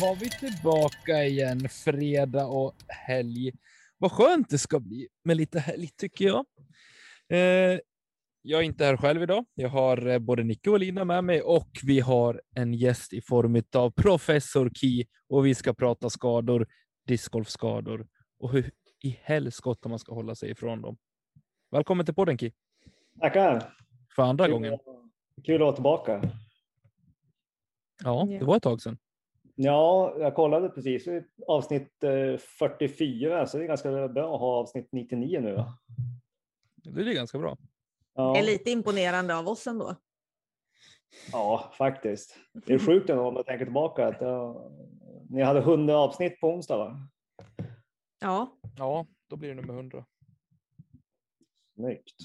Var 0.00 0.16
vi 0.16 0.30
tillbaka 0.30 1.24
igen 1.24 1.68
fredag 1.68 2.46
och 2.46 2.74
helg. 2.88 3.52
Vad 3.98 4.12
skönt 4.12 4.50
det 4.50 4.58
ska 4.58 4.80
bli 4.80 5.08
med 5.24 5.36
lite 5.36 5.60
helg 5.60 5.88
tycker 5.96 6.24
jag. 6.24 6.44
Eh, 7.28 7.78
jag 8.42 8.60
är 8.60 8.64
inte 8.64 8.84
här 8.84 8.96
själv 8.96 9.22
idag. 9.22 9.44
Jag 9.54 9.68
har 9.68 10.06
eh, 10.06 10.18
både 10.18 10.44
Nicke 10.44 10.70
och 10.70 10.78
Lina 10.78 11.04
med 11.04 11.24
mig 11.24 11.42
och 11.42 11.70
vi 11.84 12.00
har 12.00 12.42
en 12.54 12.74
gäst 12.74 13.12
i 13.12 13.20
form 13.20 13.62
av 13.74 13.90
professor 13.90 14.70
Ki 14.74 15.06
och 15.28 15.46
vi 15.46 15.54
ska 15.54 15.74
prata 15.74 16.10
skador, 16.10 16.66
discgolfskador 17.06 18.06
och 18.38 18.52
hur 18.52 18.70
i 19.04 19.18
helskotta 19.22 19.88
man 19.88 19.98
ska 19.98 20.14
hålla 20.14 20.34
sig 20.34 20.50
ifrån 20.50 20.82
dem. 20.82 20.96
Välkommen 21.70 22.06
till 22.06 22.14
podden 22.14 22.38
Ki. 22.38 22.52
Tackar. 23.20 23.74
För 24.16 24.22
andra 24.22 24.44
Kul, 24.44 24.52
gången. 24.52 24.78
kul 25.44 25.54
att 25.54 25.60
vara 25.60 25.74
tillbaka. 25.74 26.22
Ja, 28.04 28.26
det 28.40 28.44
var 28.44 28.56
ett 28.56 28.62
tag 28.62 28.82
sedan. 28.82 28.98
Ja, 29.60 30.14
jag 30.18 30.34
kollade 30.34 30.68
precis. 30.68 31.08
Avsnitt 31.46 32.04
eh, 32.04 32.38
44, 32.38 33.46
så 33.46 33.58
det 33.58 33.64
är 33.64 33.68
ganska 33.68 34.08
bra 34.08 34.34
att 34.34 34.40
ha 34.40 34.60
avsnitt 34.60 34.88
99 34.92 35.40
nu. 35.40 35.54
va? 35.54 35.78
Det 36.76 37.00
är 37.00 37.14
ganska 37.14 37.38
bra. 37.38 37.56
Ja, 38.14 38.36
är 38.36 38.42
lite 38.42 38.70
imponerande 38.70 39.36
av 39.36 39.48
oss 39.48 39.66
ändå. 39.66 39.96
ja, 41.32 41.72
faktiskt. 41.78 42.36
Det 42.52 42.74
är 42.74 42.78
sjukt 42.78 43.10
ändå 43.10 43.22
om 43.22 43.36
jag 43.36 43.46
tänker 43.46 43.64
tillbaka. 43.64 44.06
Att, 44.06 44.20
ja, 44.20 44.70
ni 45.28 45.42
hade 45.42 45.60
100 45.60 45.96
avsnitt 45.96 46.40
på 46.40 46.48
onsdag, 46.48 46.76
va? 46.76 47.08
Ja, 48.20 48.58
Ja, 48.76 49.06
då 49.26 49.36
blir 49.36 49.48
det 49.48 49.54
nummer 49.54 49.74
100. 49.74 50.04
Snyggt. 51.74 52.16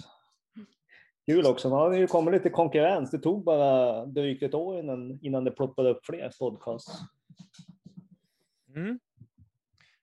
Kul 1.25 1.45
också. 1.45 1.69
Nu 1.69 1.75
har 1.75 1.91
det 1.91 1.97
ju 1.97 2.07
kommit 2.07 2.33
lite 2.33 2.49
konkurrens. 2.49 3.11
Det 3.11 3.19
tog 3.19 3.43
bara 3.43 4.05
drygt 4.05 4.43
ett 4.43 4.53
år 4.53 4.79
innan, 4.79 5.19
innan 5.21 5.43
det 5.43 5.51
ploppade 5.51 5.89
upp 5.89 6.05
fler 6.05 6.31
podcasts. 6.39 6.91
Mm. 8.75 8.99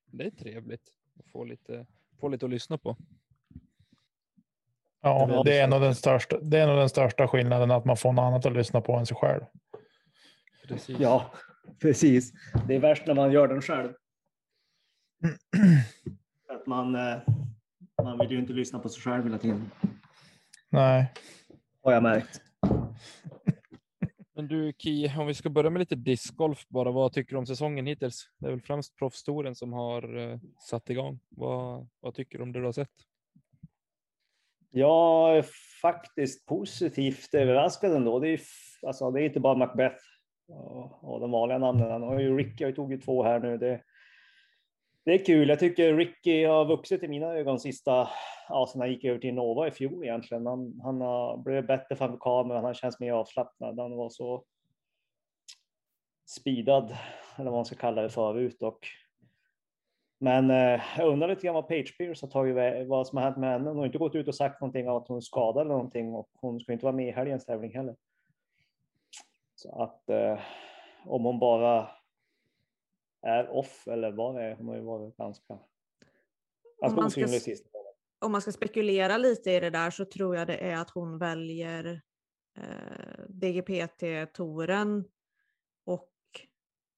Det 0.06 0.24
är 0.24 0.30
trevligt 0.30 0.92
att 1.18 1.26
få 1.26 1.44
lite, 1.44 1.86
få 2.20 2.28
lite 2.28 2.46
att 2.46 2.50
lyssna 2.50 2.78
på. 2.78 2.96
Ja, 5.02 5.42
det 5.44 5.58
är, 5.58 5.68
nog 5.68 5.80
den 5.80 5.94
största, 5.94 6.40
det 6.40 6.58
är 6.58 6.66
nog 6.66 6.76
den 6.76 6.88
största 6.88 7.28
skillnaden 7.28 7.70
att 7.70 7.84
man 7.84 7.96
får 7.96 8.12
något 8.12 8.22
annat 8.22 8.46
att 8.46 8.52
lyssna 8.52 8.80
på 8.80 8.92
än 8.96 9.06
sig 9.06 9.16
själv. 9.16 9.42
Precis. 10.68 10.98
Ja, 10.98 11.32
precis. 11.80 12.32
Det 12.68 12.74
är 12.74 12.80
värst 12.80 13.06
när 13.06 13.14
man 13.14 13.32
gör 13.32 13.48
den 13.48 13.62
själv. 13.62 13.92
Att 16.48 16.66
man, 16.66 16.94
eh, 16.94 17.18
man 18.02 18.18
vill 18.18 18.30
ju 18.30 18.38
inte 18.38 18.52
lyssna 18.52 18.78
på 18.78 18.88
sig 18.88 19.02
själv 19.02 19.24
hela 19.24 19.38
tiden. 19.38 19.70
Nej, 20.68 21.12
Har 21.82 21.92
jag 21.92 22.02
märkt. 22.02 22.42
Men 24.40 24.48
du 24.48 24.72
Ki, 24.72 25.12
om 25.18 25.26
vi 25.26 25.34
ska 25.34 25.50
börja 25.50 25.70
med 25.70 25.80
lite 25.80 25.94
discgolf 25.94 26.68
bara. 26.68 26.90
Vad 26.90 27.12
tycker 27.12 27.32
du 27.32 27.38
om 27.38 27.46
säsongen 27.46 27.86
hittills? 27.86 28.30
Det 28.38 28.46
är 28.46 28.50
väl 28.50 28.60
främst 28.60 28.96
proffstouren 28.96 29.54
som 29.54 29.72
har 29.72 30.18
eh, 30.18 30.38
satt 30.70 30.90
igång. 30.90 31.20
Vad, 31.28 31.88
vad 32.00 32.14
tycker 32.14 32.38
du 32.38 32.44
om 32.44 32.52
det 32.52 32.58
du 32.58 32.64
har 32.64 32.72
sett? 32.72 32.90
Jag 34.70 35.36
är 35.36 35.44
faktiskt 35.82 36.46
positivt 36.46 37.34
överraskad 37.34 37.92
ändå. 37.92 38.18
Det 38.18 38.28
är, 38.28 38.40
alltså, 38.86 39.10
det 39.10 39.22
är 39.22 39.24
inte 39.24 39.40
bara 39.40 39.54
Macbeth 39.54 40.04
och, 40.48 41.04
och 41.04 41.20
de 41.20 41.30
vanliga 41.30 41.58
namnen. 41.58 41.90
Han 41.90 42.02
har 42.02 42.20
ju 42.20 42.36
Ricky 42.36 42.64
har 42.64 42.70
ju 42.70 42.76
tagit 42.76 43.04
två 43.04 43.22
här 43.22 43.40
nu. 43.40 43.58
Det, 43.58 43.82
det 45.04 45.12
är 45.12 45.24
kul. 45.24 45.48
Jag 45.48 45.58
tycker 45.58 45.96
Ricky 45.96 46.44
har 46.44 46.64
vuxit 46.64 47.02
i 47.02 47.08
mina 47.08 47.26
ögon 47.26 47.60
sista, 47.60 48.08
ja, 48.48 48.68
sen 48.72 48.80
han 48.80 48.90
gick 48.90 49.04
över 49.04 49.18
till 49.18 49.34
Nova 49.34 49.68
i 49.68 49.70
fjol 49.70 50.04
egentligen. 50.04 50.46
Han, 50.46 50.80
han 50.82 51.00
har 51.00 51.36
blivit 51.36 51.66
bättre 51.66 51.96
framför 51.96 52.18
kameran. 52.18 52.64
Han 52.64 52.74
känns 52.74 53.00
mer 53.00 53.12
avslappnad. 53.12 53.78
Han 53.78 53.96
var 53.96 54.10
så 54.10 54.44
speedad, 56.26 56.96
eller 57.36 57.50
vad 57.50 57.58
man 57.58 57.64
ska 57.64 57.76
kalla 57.76 58.02
det 58.02 58.10
förut. 58.10 58.62
Och, 58.62 58.78
men 60.18 60.50
eh, 60.50 60.80
jag 60.98 61.08
undrar 61.08 61.28
lite 61.28 61.42
grann 61.42 61.54
vad 61.54 61.68
Page 61.68 61.98
Pierce 61.98 62.22
har 62.22 62.28
tagit 62.28 62.88
vad 62.88 63.06
som 63.06 63.18
har 63.18 63.24
hänt 63.24 63.36
med 63.36 63.50
henne. 63.50 63.68
Hon 63.68 63.78
har 63.78 63.86
inte 63.86 63.98
gått 63.98 64.14
ut 64.14 64.28
och 64.28 64.34
sagt 64.34 64.60
någonting 64.60 64.88
om 64.88 64.96
att 64.96 65.08
hon 65.08 65.22
skadade 65.22 65.60
eller 65.60 65.74
någonting 65.74 66.14
och 66.14 66.30
hon 66.34 66.60
ska 66.60 66.72
inte 66.72 66.84
vara 66.84 66.96
med 66.96 67.08
i 67.08 67.12
helgens 67.12 67.46
tävling 67.46 67.74
heller. 67.74 67.96
Så 69.54 69.82
att 69.82 70.10
eh, 70.10 70.38
om 71.04 71.24
hon 71.24 71.38
bara 71.38 71.88
är 73.22 73.48
off 73.48 73.88
eller 73.88 74.12
vad 74.12 74.34
det 74.34 74.42
är, 74.42 74.54
hon 74.54 74.68
har 74.68 74.74
ju 74.76 74.82
varit 74.82 75.16
ganska, 75.16 75.58
ganska 76.82 76.96
ska 77.00 77.06
osynlig 77.06 77.36
s- 77.36 77.44
sist. 77.44 77.66
om 78.18 78.32
man 78.32 78.42
ska 78.42 78.52
spekulera 78.52 79.16
lite 79.18 79.50
i 79.50 79.60
det 79.60 79.70
där 79.70 79.90
så 79.90 80.04
tror 80.04 80.36
jag 80.36 80.46
det 80.46 80.56
är 80.56 80.76
att 80.76 80.90
hon 80.90 81.18
väljer 81.18 82.00
eh, 82.58 83.24
DGPT-touren 83.28 85.04
och 85.86 86.10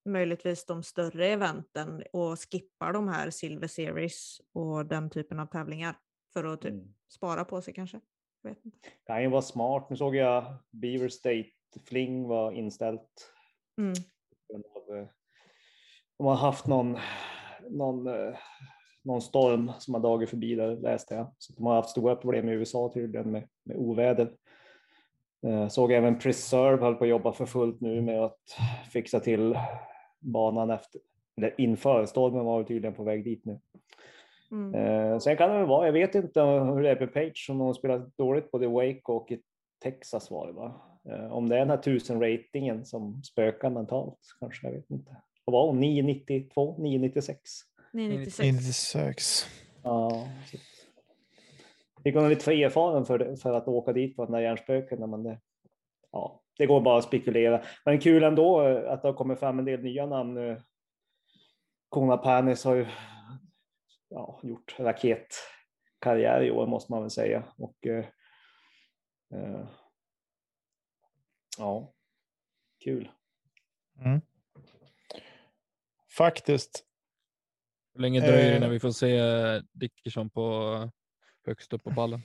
möjligtvis 0.05 0.67
de 0.67 0.83
större 0.83 1.27
eventen 1.27 2.03
och 2.13 2.39
skippar 2.39 2.93
de 2.93 3.09
här 3.09 3.31
Silver 3.31 3.67
Series 3.69 4.41
och 4.53 4.87
den 4.87 5.11
typen 5.11 5.39
av 5.41 5.47
tävlingar 5.47 5.99
för 6.33 6.45
att 6.45 6.61
typ 6.61 6.73
Mm. 6.73 6.95
spara 7.09 7.45
på 7.45 7.63
sig 7.63 7.75
kanske. 7.75 8.01
Jag 8.43 8.51
vet 8.51 8.65
inte. 8.65 8.79
Kan 9.07 9.23
ju 9.23 9.29
vara 9.29 9.43
smart. 9.43 9.91
Nu 9.91 9.97
såg 9.97 10.17
jag 10.17 10.55
Beaver 10.71 11.09
State 11.09 11.51
Fling 11.85 12.29
var 12.29 12.53
inställt. 12.53 13.33
Mm. 13.79 13.93
av, 14.75 14.97
eh, 14.97 15.09
De 16.23 16.27
har 16.27 16.37
haft 16.37 16.67
någon, 16.67 16.99
någon, 17.71 18.07
eh, 18.07 18.35
någon 19.03 19.23
storm 19.23 19.73
som 19.79 19.95
har 19.95 20.01
dragit 20.01 20.31
förbi 20.31 20.55
där 20.55 20.77
läste 20.77 21.15
jag. 21.15 21.27
Så 21.39 21.53
de 21.53 21.67
har 21.67 21.75
haft 21.75 21.89
stora 21.89 22.17
problem 22.17 22.49
i 22.49 22.53
USA 22.53 22.91
tydligen 22.95 23.31
med, 23.31 23.49
med 23.65 23.77
oväder. 23.77 24.33
Eh, 25.47 25.69
Såg 25.69 25.93
även 25.93 26.19
Preserve 26.19 26.83
höll 26.83 26.95
på 26.95 27.05
att 27.05 27.11
jobba 27.11 27.33
för 27.33 27.47
fullt 27.47 27.81
nu 27.81 28.01
med 28.03 28.25
att 28.25 28.39
fixa 28.93 29.21
till 29.21 29.59
banan 30.21 30.71
efter, 30.71 31.01
eller 31.37 31.61
inför 31.61 32.07
stormen 32.07 32.45
var 32.45 32.65
tydligen 32.65 32.95
på 32.95 33.05
väg 33.05 33.25
dit 33.25 33.45
nu. 33.45 33.61
Mm. 34.51 34.75
Eh, 34.75 35.19
sen 35.19 35.37
kan 35.37 35.51
det 35.51 35.59
väl 35.59 35.67
vara, 35.67 35.87
jag 35.87 35.93
vet 35.93 36.15
inte 36.15 36.43
hur 36.43 36.83
det 36.83 36.91
är 36.91 37.01
med 37.01 37.15
Page, 37.15 37.47
om 37.51 37.61
hon 37.61 37.75
spelat 37.75 38.17
dåligt 38.17 38.51
både 38.51 38.65
i 38.65 38.69
Wake 38.69 39.13
och 39.13 39.31
i 39.31 39.41
Texas 39.83 40.31
var 40.31 40.47
det 40.47 40.53
va? 40.53 40.75
Eh, 41.11 41.33
om 41.33 41.49
det 41.49 41.55
är 41.55 41.61
den 41.61 41.71
här 41.71 41.77
tusen 41.77 42.21
ratingen 42.21 42.85
som 42.85 43.23
spökar 43.23 43.71
mentalt 43.71 44.19
kanske, 44.41 44.67
jag 44.67 44.75
vet 44.75 44.91
inte. 44.91 45.17
Vad 45.45 45.53
var 45.53 45.67
hon? 45.67 45.81
992, 45.81 46.77
996? 46.79 47.41
996. 47.93 48.39
96. 48.39 49.47
Ja. 49.83 50.29
Fick 52.05 52.15
hon 52.15 52.29
lite 52.29 52.45
för 52.45 52.53
erfaren 52.53 53.05
för, 53.05 53.37
för 53.37 53.55
att 53.55 53.69
åka 53.69 53.93
dit 53.93 54.17
på 54.17 54.25
den 54.25 54.33
där 54.33 54.41
hjärnspöken, 54.41 55.11
men 55.11 55.23
det, 55.23 55.41
ja, 56.13 56.43
det 56.59 56.67
går 56.67 56.81
bara 56.81 56.99
att 56.99 57.05
spekulera. 57.05 57.63
Men 57.85 58.01
kul 58.01 58.23
ändå 58.23 58.63
eh, 58.63 58.93
att 58.93 59.03
det 59.03 59.09
har 59.09 59.15
kommit 59.15 59.39
fram 59.39 59.59
en 59.59 59.65
del 59.65 59.83
nya 59.83 60.07
namn 60.07 60.35
nu. 60.35 60.63
Kona 61.89 62.17
Panis 62.17 62.65
har 62.65 62.75
ju 62.75 62.87
ja, 64.09 64.41
gjort 64.43 64.77
raketkarriär 64.79 66.43
i 66.43 66.51
år 66.51 66.67
måste 66.67 66.93
man 66.93 67.03
väl 67.03 67.11
säga. 67.11 67.45
Och, 67.57 67.87
eh, 67.87 68.05
eh, 69.35 69.69
ja, 71.59 71.93
kul. 72.85 73.11
Mm. 74.05 74.21
Faktiskt. 76.17 76.85
Hur 77.95 78.03
länge 78.03 78.21
dröjer 78.21 78.45
det 78.45 78.51
Eh. 78.51 78.57
innan 78.57 78.71
vi 78.71 78.81
får 78.81 78.91
se 78.91 79.21
Dickerson 79.73 80.31
på 80.31 80.79
högst 81.47 81.73
upp 81.73 81.85
på 81.85 81.91
pallen? 81.95 82.21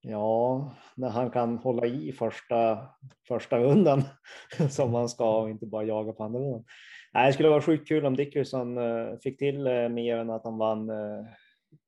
Ja, 0.00 0.74
när 0.96 1.08
han 1.10 1.30
kan 1.30 1.58
hålla 1.58 1.86
i 1.86 2.12
första, 2.12 2.88
första 3.28 3.58
rundan 3.58 4.02
som 4.70 4.94
han 4.94 5.08
ska 5.08 5.40
och 5.40 5.50
inte 5.50 5.66
bara 5.66 5.84
jaga 5.84 6.12
på 6.12 6.24
andra 6.24 6.40
rundan. 6.40 6.64
Nej, 7.12 7.26
det 7.26 7.32
skulle 7.32 7.48
vara 7.48 7.62
sjukt 7.62 7.88
kul 7.88 8.06
om 8.06 8.16
Dickerson 8.16 8.78
eh, 8.78 9.18
fick 9.22 9.38
till 9.38 9.66
eh, 9.66 9.88
mer 9.88 10.16
än 10.16 10.30
att 10.30 10.44
han 10.44 10.58
vann 10.58 10.90
eh, 10.90 11.24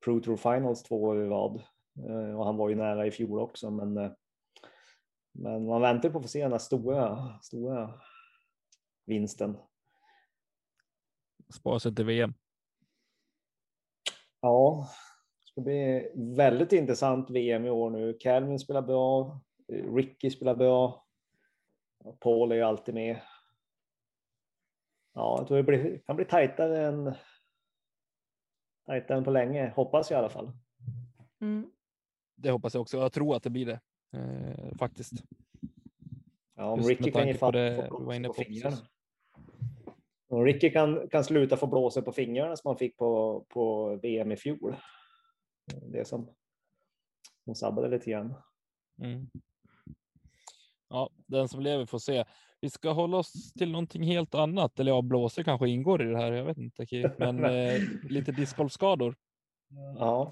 Pro 0.05 0.19
Tour 0.19 0.37
Finals 0.37 0.83
två 0.83 1.03
år 1.03 1.23
i 1.23 1.27
rad. 1.29 1.63
Eh, 2.09 2.39
och 2.39 2.45
han 2.45 2.57
var 2.57 2.69
ju 2.69 2.75
nära 2.75 3.07
i 3.07 3.11
fjol 3.11 3.39
också, 3.39 3.71
men 3.71 3.97
eh, 3.97 4.11
Men 5.33 5.65
man 5.65 5.81
väntar 5.81 6.09
på 6.09 6.17
att 6.17 6.23
få 6.23 6.27
se 6.27 6.43
den 6.43 6.51
här 6.51 6.59
stora, 6.59 7.33
stora 7.41 7.93
vinsten. 9.05 9.57
Spara 11.49 11.79
sig 11.79 11.95
till 11.95 12.05
VM. 12.05 12.33
Ja, 14.41 14.89
det 15.39 15.47
ska 15.51 15.61
bli 15.61 16.11
väldigt 16.15 16.73
intressant 16.73 17.29
VM 17.29 17.65
i 17.65 17.69
år 17.69 17.89
nu. 17.89 18.17
Calvin 18.19 18.59
spelar 18.59 18.81
bra, 18.81 19.41
Ricky 19.67 20.29
spelar 20.29 20.55
bra. 20.55 21.05
Paul 22.19 22.51
är 22.51 22.55
ju 22.55 22.61
alltid 22.61 22.95
med. 22.95 23.21
Ja, 25.13 25.35
jag 25.37 25.47
tror 25.47 25.57
det 25.57 25.63
blir, 25.63 25.99
kan 26.05 26.15
bli 26.15 26.25
tajtare 26.25 26.87
än, 26.87 27.13
tajtare 28.85 29.17
än 29.17 29.23
på 29.23 29.31
länge, 29.31 29.73
hoppas 29.75 30.11
jag 30.11 30.17
i 30.17 30.19
alla 30.19 30.29
fall. 30.29 30.51
Mm. 31.41 31.71
Det 32.35 32.51
hoppas 32.51 32.73
jag 32.73 32.81
också. 32.81 32.97
Jag 32.97 33.13
tror 33.13 33.35
att 33.35 33.43
det 33.43 33.49
blir 33.49 33.65
det 33.65 33.79
eh, 34.13 34.77
faktiskt. 34.77 35.13
Ja, 36.55 36.65
om 36.65 36.79
Just 36.79 36.89
Ricky 36.89 37.11
kan 37.11 37.27
ge 37.27 37.33
på 37.33 37.39
fatt 37.39 37.53
det 37.53 37.87
var 37.91 38.13
inne 38.13 38.27
på 38.27 38.33
på 38.33 38.41
fingrarna. 38.41 38.77
Om 40.29 40.45
Ricky 40.45 40.69
kan, 40.69 41.09
kan 41.09 41.23
sluta 41.23 41.57
få 41.57 41.67
blåsa 41.67 42.01
på 42.01 42.11
fingrarna 42.11 42.55
som 42.55 42.69
han 42.69 42.77
fick 42.77 42.97
på, 42.97 43.45
på 43.49 43.95
VM 43.95 44.31
i 44.31 44.37
fjol. 44.37 44.75
Det 45.81 46.07
som, 46.07 46.29
som 47.43 47.55
sabbade 47.55 47.89
lite 47.89 48.11
grann. 48.11 48.33
Mm. 49.01 49.29
Ja, 50.89 51.09
den 51.25 51.49
som 51.49 51.61
lever 51.61 51.85
får 51.85 51.99
se. 51.99 52.23
Vi 52.61 52.69
ska 52.69 52.91
hålla 52.91 53.17
oss 53.17 53.53
till 53.53 53.71
någonting 53.71 54.03
helt 54.03 54.35
annat. 54.35 54.79
Eller 54.79 54.91
ja, 54.91 55.01
blåser 55.01 55.43
kanske 55.43 55.69
ingår 55.69 56.01
i 56.01 56.05
det 56.05 56.17
här. 56.17 56.31
Jag 56.31 56.45
vet 56.45 56.57
inte. 56.57 56.85
Ki. 56.85 57.05
Men 57.17 57.45
eh, 57.45 57.81
lite 58.09 58.31
discgolfskador. 58.31 59.15
Ja, 59.97 60.31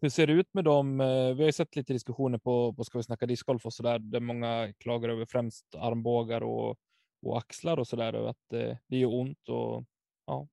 Hur 0.00 0.08
ser 0.08 0.26
det 0.26 0.32
ut 0.32 0.54
med 0.54 0.64
dem? 0.64 1.00
Eh, 1.00 1.06
Vi 1.06 1.42
har 1.42 1.46
ju 1.46 1.52
sett 1.52 1.76
lite 1.76 1.92
diskussioner 1.92 2.38
på, 2.38 2.72
på 2.72 2.84
Ska 2.84 2.98
vi 2.98 3.04
snacka 3.04 3.26
discgolf 3.26 3.66
och 3.66 3.72
så 3.72 3.82
där, 3.82 3.98
där 3.98 4.20
många 4.20 4.72
klagar 4.78 5.08
över 5.08 5.26
främst 5.26 5.74
armbågar 5.74 6.40
och, 6.40 6.76
och 7.22 7.38
axlar 7.38 7.78
och 7.78 7.86
så 7.86 7.96
där. 7.96 8.14
Och 8.14 8.30
att 8.30 8.52
eh, 8.52 8.76
det 8.86 8.96
gör 8.96 9.14
ont 9.14 9.48
och 9.48 9.84
ja. 10.26 10.48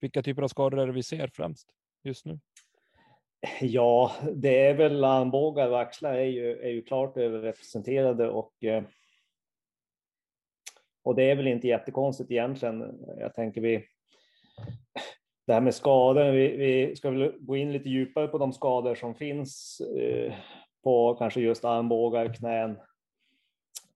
Vilka 0.00 0.22
typer 0.22 0.42
av 0.42 0.48
skador 0.48 0.78
är 0.78 0.86
det 0.86 0.92
vi 0.92 1.02
ser 1.02 1.30
främst 1.34 1.68
just 2.04 2.24
nu? 2.26 2.38
ja, 3.60 4.12
det 4.34 4.66
är 4.66 4.74
väl 4.74 5.04
armbågar 5.04 5.68
och 5.68 5.80
axlar 5.80 6.14
är 6.14 6.24
ju, 6.24 6.60
är 6.60 6.70
ju 6.70 6.82
klart 6.82 7.16
överrepresenterade 7.16 8.28
och 8.28 8.64
eh, 8.64 8.82
och 11.02 11.14
det 11.14 11.30
är 11.30 11.36
väl 11.36 11.46
inte 11.46 11.68
jättekonstigt 11.68 12.30
egentligen. 12.30 13.04
Jag 13.18 13.34
tänker 13.34 13.60
vi 13.60 13.84
det 15.46 15.52
här 15.52 15.60
med 15.60 15.74
skador, 15.74 16.30
vi, 16.32 16.56
vi 16.56 16.96
ska 16.96 17.10
väl 17.10 17.32
gå 17.40 17.56
in 17.56 17.72
lite 17.72 17.88
djupare 17.88 18.28
på 18.28 18.38
de 18.38 18.52
skador 18.52 18.94
som 18.94 19.14
finns 19.14 19.80
eh, 19.80 20.34
på 20.84 21.14
kanske 21.14 21.40
just 21.40 21.64
armbågar, 21.64 22.34
knän 22.34 22.78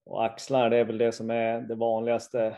och 0.05 0.25
axlar. 0.25 0.71
Det 0.71 0.77
är 0.77 0.85
väl 0.85 0.99
det 0.99 1.13
som 1.13 1.31
är 1.31 1.61
det 1.61 1.75
vanligaste. 1.75 2.57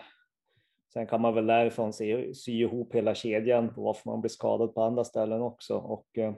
Sen 0.93 1.07
kan 1.07 1.21
man 1.21 1.35
väl 1.35 1.47
därifrån 1.47 1.93
se, 1.93 2.35
sy 2.35 2.53
ihop 2.53 2.95
hela 2.95 3.15
kedjan 3.15 3.75
på 3.75 3.83
varför 3.83 4.11
man 4.11 4.21
blir 4.21 4.29
skadad 4.29 4.75
på 4.75 4.83
andra 4.83 5.05
ställen 5.05 5.43
också. 5.43 5.77
Och, 5.77 6.19
eh, 6.19 6.35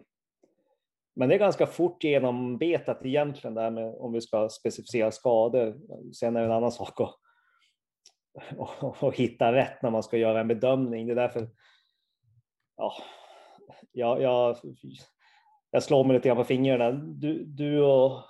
men 1.16 1.28
det 1.28 1.34
är 1.34 1.38
ganska 1.38 1.66
fort 1.66 2.04
genombetat 2.04 3.04
egentligen 3.04 3.54
det 3.54 3.60
här 3.60 3.70
med 3.70 3.94
om 3.94 4.12
vi 4.12 4.20
ska 4.20 4.48
specificera 4.48 5.10
skador. 5.10 5.76
Sen 6.14 6.36
är 6.36 6.40
det 6.40 6.46
en 6.46 6.52
annan 6.52 6.72
sak 6.72 7.00
att 7.00 7.14
och, 8.58 9.02
och 9.02 9.16
hitta 9.16 9.52
rätt 9.52 9.82
när 9.82 9.90
man 9.90 10.02
ska 10.02 10.16
göra 10.16 10.40
en 10.40 10.48
bedömning. 10.48 11.06
Det 11.06 11.12
är 11.12 11.16
därför 11.16 11.48
ja, 12.76 12.92
jag, 13.92 14.22
jag, 14.22 14.56
jag 15.70 15.82
slår 15.82 16.04
mig 16.04 16.14
lite 16.14 16.28
grann 16.28 16.36
på 16.36 16.44
fingrarna. 16.44 16.90
Du, 16.92 17.44
du 17.44 17.82
och 17.82 18.22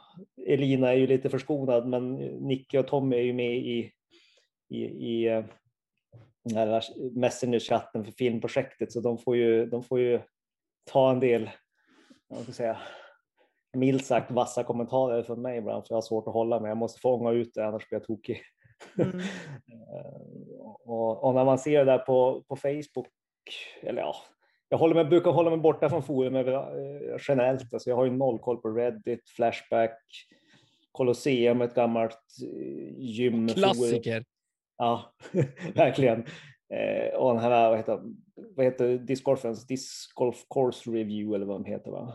Elina 0.46 0.92
är 0.92 0.96
ju 0.96 1.06
lite 1.06 1.30
förskonad, 1.30 1.88
men 1.88 2.14
Nicke 2.16 2.78
och 2.78 2.88
Tommy 2.88 3.16
är 3.16 3.22
ju 3.22 3.32
med 3.32 3.56
i, 3.56 3.92
i, 4.68 4.84
i 4.84 5.28
eh, 5.28 5.44
den 6.44 6.56
här 6.56 6.82
Messenger-chatten 7.14 8.04
för 8.04 8.12
filmprojektet, 8.12 8.92
så 8.92 9.00
de 9.00 9.18
får 9.18 9.36
ju, 9.36 9.66
de 9.66 9.82
får 9.82 10.00
ju 10.00 10.20
ta 10.84 11.10
en 11.10 11.20
del, 11.20 11.50
jag 12.28 12.42
ska 12.42 12.52
säga, 12.52 12.78
milt 13.76 14.06
sagt 14.06 14.30
vassa 14.30 14.64
kommentarer 14.64 15.22
från 15.22 15.42
mig 15.42 15.58
ibland, 15.58 15.86
för 15.86 15.92
jag 15.92 15.96
har 15.96 16.02
svårt 16.02 16.28
att 16.28 16.34
hålla 16.34 16.60
mig. 16.60 16.69
Jag 16.69 16.78
måste 16.78 17.00
fånga 17.00 17.30
ut 17.30 17.54
det, 17.54 17.66
annars 17.66 17.88
blir 17.88 17.98
jag 17.98 18.06
tokig. 18.06 18.42
Mm. 18.98 19.20
och, 20.84 21.24
och 21.24 21.34
när 21.34 21.44
man 21.44 21.58
ser 21.58 21.78
det 21.78 21.92
där 21.92 21.98
på, 21.98 22.44
på 22.48 22.56
Facebook, 22.56 23.08
eller 23.82 24.00
ja, 24.00 24.16
jag 24.68 24.78
håller 24.78 24.94
mig, 24.94 25.04
brukar 25.04 25.30
hålla 25.30 25.50
mig 25.50 25.58
borta 25.58 25.88
från 25.88 26.02
forum 26.02 26.36
eh, 26.36 26.44
generellt. 27.28 27.74
Alltså 27.74 27.90
jag 27.90 27.96
har 27.96 28.04
ju 28.04 28.10
noll 28.10 28.38
koll 28.38 28.56
på 28.56 28.68
Reddit, 28.68 29.28
Flashback, 29.28 29.98
Colosseum, 30.92 31.60
ett 31.60 31.74
gammalt 31.74 32.20
eh, 32.42 32.98
gym. 32.98 33.48
Klassiker. 33.48 34.24
Ja, 34.78 35.14
verkligen. 35.74 36.24
Eh, 36.74 37.14
och 37.14 37.34
den 37.34 37.42
här, 37.42 37.68
vad 37.68 37.76
heter, 37.76 38.00
vad 38.34 38.66
heter 38.66 38.98
discgolfens, 38.98 39.66
Disc 39.66 40.12
Golf 40.14 40.44
Course 40.54 40.90
Review 40.90 41.36
eller 41.36 41.46
vad 41.46 41.56
de 41.56 41.64
heter 41.64 41.90
va? 41.90 42.14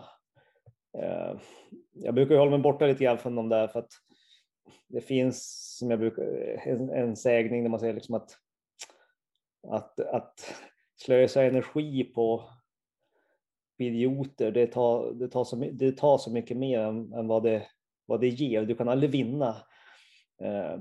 Eh, 0.97 1.39
jag 1.93 2.13
brukar 2.13 2.35
hålla 2.35 2.51
mig 2.51 2.59
borta 2.59 2.85
lite 2.85 3.03
grann 3.03 3.17
från 3.17 3.35
de 3.35 3.49
där 3.49 3.67
för 3.67 3.79
att 3.79 3.91
det 4.87 5.01
finns, 5.01 5.67
som 5.79 5.89
jag 5.89 5.99
brukar, 5.99 6.23
en, 6.67 6.89
en 6.89 7.15
sägning 7.15 7.63
där 7.63 7.69
man 7.69 7.79
säger 7.79 7.93
liksom 7.93 8.15
att, 8.15 8.37
att, 9.67 9.99
att 9.99 10.53
slösa 11.05 11.43
energi 11.43 12.03
på 12.03 12.49
idioter, 13.77 14.51
det 14.51 14.67
tar, 14.67 15.13
det 15.13 15.27
tar, 15.27 15.43
så, 15.43 15.55
det 15.55 15.91
tar 15.91 16.17
så 16.17 16.31
mycket 16.31 16.57
mer 16.57 16.79
än, 16.79 17.13
än 17.13 17.27
vad, 17.27 17.43
det, 17.43 17.67
vad 18.05 18.21
det 18.21 18.27
ger. 18.27 18.65
Du 18.65 18.75
kan 18.75 18.89
aldrig 18.89 19.11
vinna. 19.11 19.55
Eh, 20.41 20.79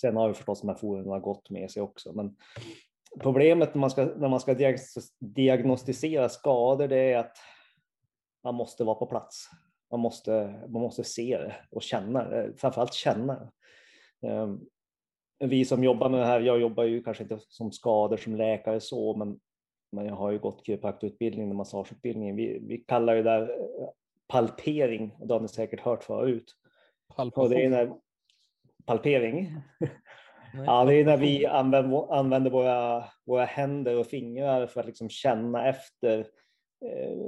sen 0.00 0.16
har 0.16 0.28
ju 0.28 0.34
förstås 0.34 0.60
de 0.60 0.68
här 0.68 0.76
forumen 0.76 1.22
gått 1.22 1.50
med 1.50 1.70
sig 1.70 1.82
också, 1.82 2.12
men 2.12 2.36
problemet 3.20 3.74
när 3.74 3.80
man 3.80 3.90
ska, 3.90 4.04
när 4.04 4.28
man 4.28 4.40
ska 4.40 4.56
diagnostisera 5.18 6.28
skador, 6.28 6.88
det 6.88 7.12
är 7.12 7.18
att 7.18 7.36
man 8.44 8.54
måste 8.54 8.84
vara 8.84 8.94
på 8.94 9.06
plats. 9.06 9.48
Man 9.90 10.00
måste, 10.00 10.60
man 10.68 10.82
måste 10.82 11.04
se 11.04 11.38
det 11.38 11.56
och 11.70 11.82
känna 11.82 12.28
det, 12.28 12.54
framförallt 12.56 12.94
känna 12.94 13.34
det. 14.20 14.28
Eh, 14.28 14.54
vi 15.40 15.64
som 15.64 15.84
jobbar 15.84 16.08
med 16.08 16.20
det 16.20 16.26
här, 16.26 16.40
jag 16.40 16.60
jobbar 16.60 16.84
ju 16.84 17.02
kanske 17.02 17.22
inte 17.22 17.38
som 17.38 17.72
skador 17.72 18.16
som 18.16 18.36
läkare 18.36 18.80
så, 18.80 19.16
men, 19.16 19.40
men 19.92 20.06
jag 20.06 20.14
har 20.14 20.30
ju 20.30 20.38
gått 20.38 20.66
kiropraktorutbildning 20.66 21.50
och 21.50 21.56
massageutbildning. 21.56 22.36
Vi, 22.36 22.58
vi 22.58 22.78
kallar 22.78 23.14
det 23.14 23.22
där 23.22 23.42
eh, 23.42 23.88
palpering, 24.28 25.16
och 25.18 25.26
det 25.26 25.34
har 25.34 25.40
ni 25.40 25.48
säkert 25.48 25.80
hört 25.80 26.04
förut. 26.04 26.54
Och 27.34 27.50
det 27.50 27.64
är 27.64 27.70
när, 27.70 27.92
palpering? 28.86 29.54
Nej, 30.54 30.64
Ja, 30.66 30.84
det 30.84 30.94
är 30.94 31.04
när 31.04 31.16
vi 31.16 31.46
använder, 31.46 32.12
använder 32.14 32.50
våra, 32.50 33.04
våra 33.26 33.44
händer 33.44 33.98
och 33.98 34.06
fingrar 34.06 34.66
för 34.66 34.80
att 34.80 34.86
liksom 34.86 35.08
känna 35.08 35.68
efter 35.68 36.18
eh, 36.84 37.18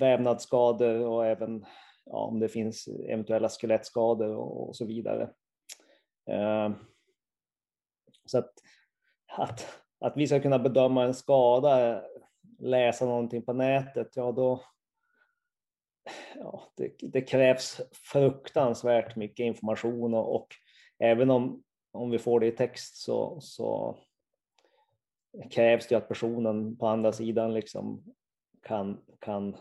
vävnadsskador 0.00 1.06
och 1.06 1.26
även 1.26 1.64
ja, 2.04 2.18
om 2.18 2.40
det 2.40 2.48
finns 2.48 2.88
eventuella 2.88 3.48
skelettskador 3.48 4.36
och, 4.36 4.68
och 4.68 4.76
så 4.76 4.84
vidare. 4.84 5.30
Eh, 6.30 6.70
så 8.24 8.38
att, 8.38 8.52
att, 9.38 9.66
att 10.00 10.16
vi 10.16 10.26
ska 10.26 10.40
kunna 10.40 10.58
bedöma 10.58 11.04
en 11.04 11.14
skada, 11.14 12.02
läsa 12.58 13.04
någonting 13.04 13.42
på 13.42 13.52
nätet, 13.52 14.16
ja 14.16 14.32
då 14.32 14.64
ja, 16.34 16.72
det, 16.76 16.94
det 17.00 17.22
krävs 17.22 17.80
fruktansvärt 17.92 19.16
mycket 19.16 19.44
information 19.44 20.14
och, 20.14 20.34
och 20.34 20.48
även 20.98 21.30
om, 21.30 21.62
om 21.92 22.10
vi 22.10 22.18
får 22.18 22.40
det 22.40 22.46
i 22.46 22.52
text 22.52 22.96
så, 22.96 23.40
så 23.40 23.98
krävs 25.50 25.86
det 25.88 25.94
att 25.94 26.08
personen 26.08 26.76
på 26.76 26.86
andra 26.86 27.12
sidan 27.12 27.54
liksom 27.54 28.14
kan, 28.62 29.00
kan 29.20 29.56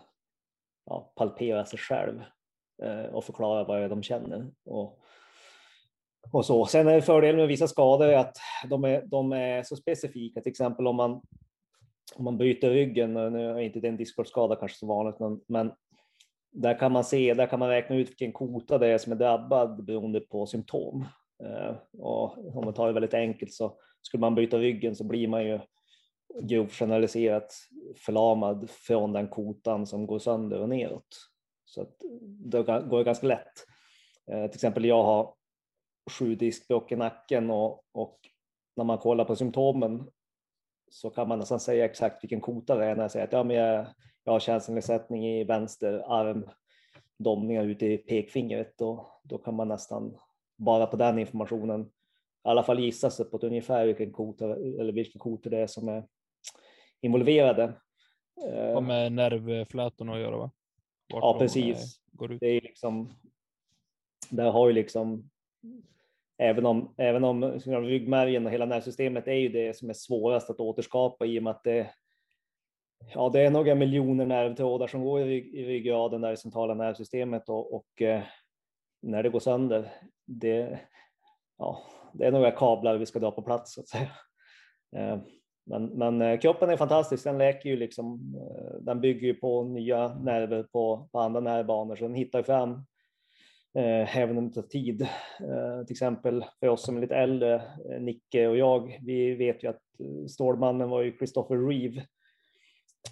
ja, 0.86 1.14
palpera 1.16 1.66
sig 1.66 1.80
själv 1.80 2.24
eh, 2.84 3.06
och 3.06 3.24
förklara 3.24 3.64
vad 3.64 3.90
de 3.90 4.04
känner. 4.04 4.52
Och, 4.66 5.00
och 6.32 6.46
så. 6.46 6.66
Sen 6.66 6.88
är 6.88 7.02
fördelen 7.02 7.36
med 7.36 7.48
vissa 7.48 7.68
skador 7.68 8.08
är 8.08 8.18
att 8.18 8.38
de 8.70 8.84
är, 8.84 9.02
de 9.06 9.32
är 9.32 9.64
så 9.64 9.76
specifika, 9.76 10.42
till 10.42 10.50
exempel 10.50 10.88
om 10.88 10.96
man, 10.96 11.12
om 12.16 12.24
man 12.24 12.38
bryter 12.38 12.70
ryggen, 12.70 13.14
nu 13.14 13.50
är 13.50 13.60
inte 13.60 13.80
det 13.80 13.88
en 13.88 13.98
discgolfskada 13.98 14.56
kanske 14.56 14.78
så 14.78 14.88
vanligt, 14.88 15.20
men, 15.20 15.42
men 15.48 15.72
där 16.52 16.80
kan 16.80 16.92
man 16.92 17.04
se, 17.04 17.34
där 17.34 17.48
kan 17.48 17.60
man 17.60 17.70
räkna 17.70 17.96
ut 17.96 18.10
vilken 18.10 18.32
kota 18.32 18.78
det 18.78 18.88
är 18.88 18.98
som 18.98 19.12
är 19.12 19.16
drabbad 19.16 19.86
beroende 19.86 20.20
på 20.20 20.46
symptom. 20.46 21.06
Eh, 21.44 21.76
och 21.98 22.56
om 22.58 22.66
man 22.66 22.74
tar 22.74 22.88
det 22.88 22.94
väldigt 22.94 23.14
enkelt 23.14 23.54
så 23.54 23.78
skulle 24.02 24.22
man 24.22 24.36
bryta 24.36 24.58
ryggen 24.58 24.96
så 24.96 25.04
blir 25.04 25.28
man 25.28 25.44
ju 25.44 25.60
grovt 26.42 26.74
generaliserat 26.74 27.54
förlamad 28.06 28.70
från 28.70 29.14
den 29.14 29.28
kotan 29.28 29.88
som 29.88 30.08
går 30.08 30.20
sönder 30.20 30.60
och 30.60 30.70
neråt. 30.70 31.30
Så 31.66 31.82
att 31.82 31.96
det 32.22 32.64
går 32.64 33.04
ganska 33.04 33.28
lätt. 33.28 33.66
Eh, 34.32 34.48
till 34.48 34.58
exempel 34.58 34.86
jag 34.86 35.04
har 35.04 35.34
sju 36.12 36.36
diskbråck 36.36 36.92
i 36.92 36.96
nacken 36.96 37.50
och, 37.50 37.84
och 37.92 38.20
när 38.76 38.84
man 38.84 38.98
kollar 38.98 39.26
på 39.26 39.36
symptomen 39.36 40.12
så 40.92 41.10
kan 41.10 41.28
man 41.28 41.40
nästan 41.40 41.60
säga 41.60 41.86
exakt 41.86 42.24
vilken 42.24 42.42
kota 42.42 42.76
det 42.76 42.86
är 42.86 42.96
när 42.96 43.04
jag 43.04 43.12
säger 43.12 43.26
att 43.26 43.34
ja, 43.34 43.44
men 43.44 43.56
jag, 43.56 43.86
jag 44.24 44.32
har 44.32 44.40
känselnedsättning 44.40 45.26
i 45.28 45.44
vänster 45.44 46.04
arm, 46.08 46.50
domningar 47.20 47.64
ute 47.64 47.86
i 47.86 47.98
pekfingret, 47.98 48.78
då, 48.78 49.20
då 49.24 49.38
kan 49.38 49.56
man 49.56 49.68
nästan 49.68 50.18
bara 50.58 50.86
på 50.86 50.98
den 50.98 51.20
informationen 51.20 51.82
i 51.82 52.50
alla 52.50 52.64
fall 52.64 52.80
gissa 52.80 53.10
sig 53.10 53.26
på 53.26 53.38
ungefär 53.38 53.86
vilken 53.86 54.12
kotor 54.12 54.52
eller 54.80 54.94
vilka 54.94 55.20
kotor 55.20 55.50
det 55.50 55.58
är 55.58 55.68
som 55.68 55.90
är 55.90 56.08
involverade. 57.02 57.74
Har 58.42 58.76
Eh, 58.76 58.82
med 58.82 59.12
nervflätorna 59.12 60.14
att 60.14 60.20
göra 60.20 60.38
va? 60.38 60.52
Vart 61.14 61.24
Ja, 61.24 61.40
precis. 61.40 61.78
eh, 61.78 62.18
Går 62.18 62.32
ut. 62.32 62.40
det 62.40 62.48
är 62.48 62.62
liksom, 62.62 63.14
där 64.30 64.52
har 64.52 64.68
ju 64.68 64.74
liksom, 64.74 65.30
även 66.42 66.66
om, 66.66 66.94
även 66.98 67.24
om 67.24 67.44
ryggmärgen 67.66 68.46
och 68.46 68.52
hela 68.52 68.66
nervsystemet 68.66 69.28
är 69.28 69.34
ju 69.34 69.50
det 69.50 69.78
som 69.78 69.90
är 69.90 69.94
svårast 69.94 70.50
att 70.50 70.60
återskapa 70.60 71.26
i 71.26 71.40
och 71.40 71.44
med 71.44 71.52
att 71.52 71.64
det, 71.64 71.90
ja, 73.14 73.30
det 73.30 73.42
är 73.42 73.50
några 73.50 73.76
miljoner 73.76 74.26
nervtrådar 74.26 74.88
som 74.88 75.04
går 75.04 75.22
i, 75.22 75.26
rygg, 75.26 75.56
i 75.56 75.66
ryggraden, 75.66 76.22
där 76.22 76.32
i 76.32 76.38
centrala 76.38 76.74
nervsystemet 76.74 77.50
och, 77.50 77.74
och 77.74 78.02
eh, 78.02 78.22
när 79.02 79.24
det 79.24 79.30
går 79.30 79.40
sönder, 79.40 79.92
det, 80.26 80.80
ja, 81.58 81.82
det 82.14 82.26
är 82.26 82.32
några 82.32 82.52
kablar 82.52 82.98
vi 82.98 83.06
ska 83.06 83.20
dra 83.20 83.32
på 83.32 83.42
plats 83.42 83.74
så 83.74 83.82
att 83.82 83.88
säga. 83.88 84.12
Eh, 84.96 85.20
Men, 85.66 85.86
men 85.86 86.22
eh, 86.22 86.40
kroppen 86.40 86.70
är 86.70 86.78
fantastisk, 86.78 87.24
den 87.24 87.38
läker 87.38 87.70
ju 87.70 87.76
liksom, 87.76 88.36
eh, 88.36 88.82
den 88.82 89.02
bygger 89.02 89.28
ju 89.28 89.34
på 89.34 89.64
nya 89.64 90.08
nerver 90.08 90.64
på, 90.64 91.10
på 91.12 91.20
andra 91.20 91.40
nervbanor, 91.40 91.96
så 91.96 92.04
den 92.04 92.16
hittar 92.16 92.40
ju 92.40 92.44
fram 92.44 92.86
eh, 93.74 94.18
även 94.18 94.38
om 94.38 94.48
det 94.48 94.54
tar 94.54 94.62
tid. 94.62 95.02
Eh, 95.40 95.86
till 95.86 95.94
exempel 95.94 96.46
för 96.60 96.68
oss 96.68 96.86
som 96.86 96.98
är 96.98 97.02
lite 97.02 97.16
äldre, 97.16 97.56
eh, 97.90 98.02
Nicke 98.02 98.48
och 98.48 98.58
jag, 98.58 99.00
vi 99.06 99.36
vet 99.36 99.64
ju 99.64 99.68
att 99.68 100.00
eh, 100.00 100.26
Stålmannen 100.28 100.90
var 100.90 101.02
ju 101.02 101.18
Christopher 101.18 101.68
Reeve 101.68 102.06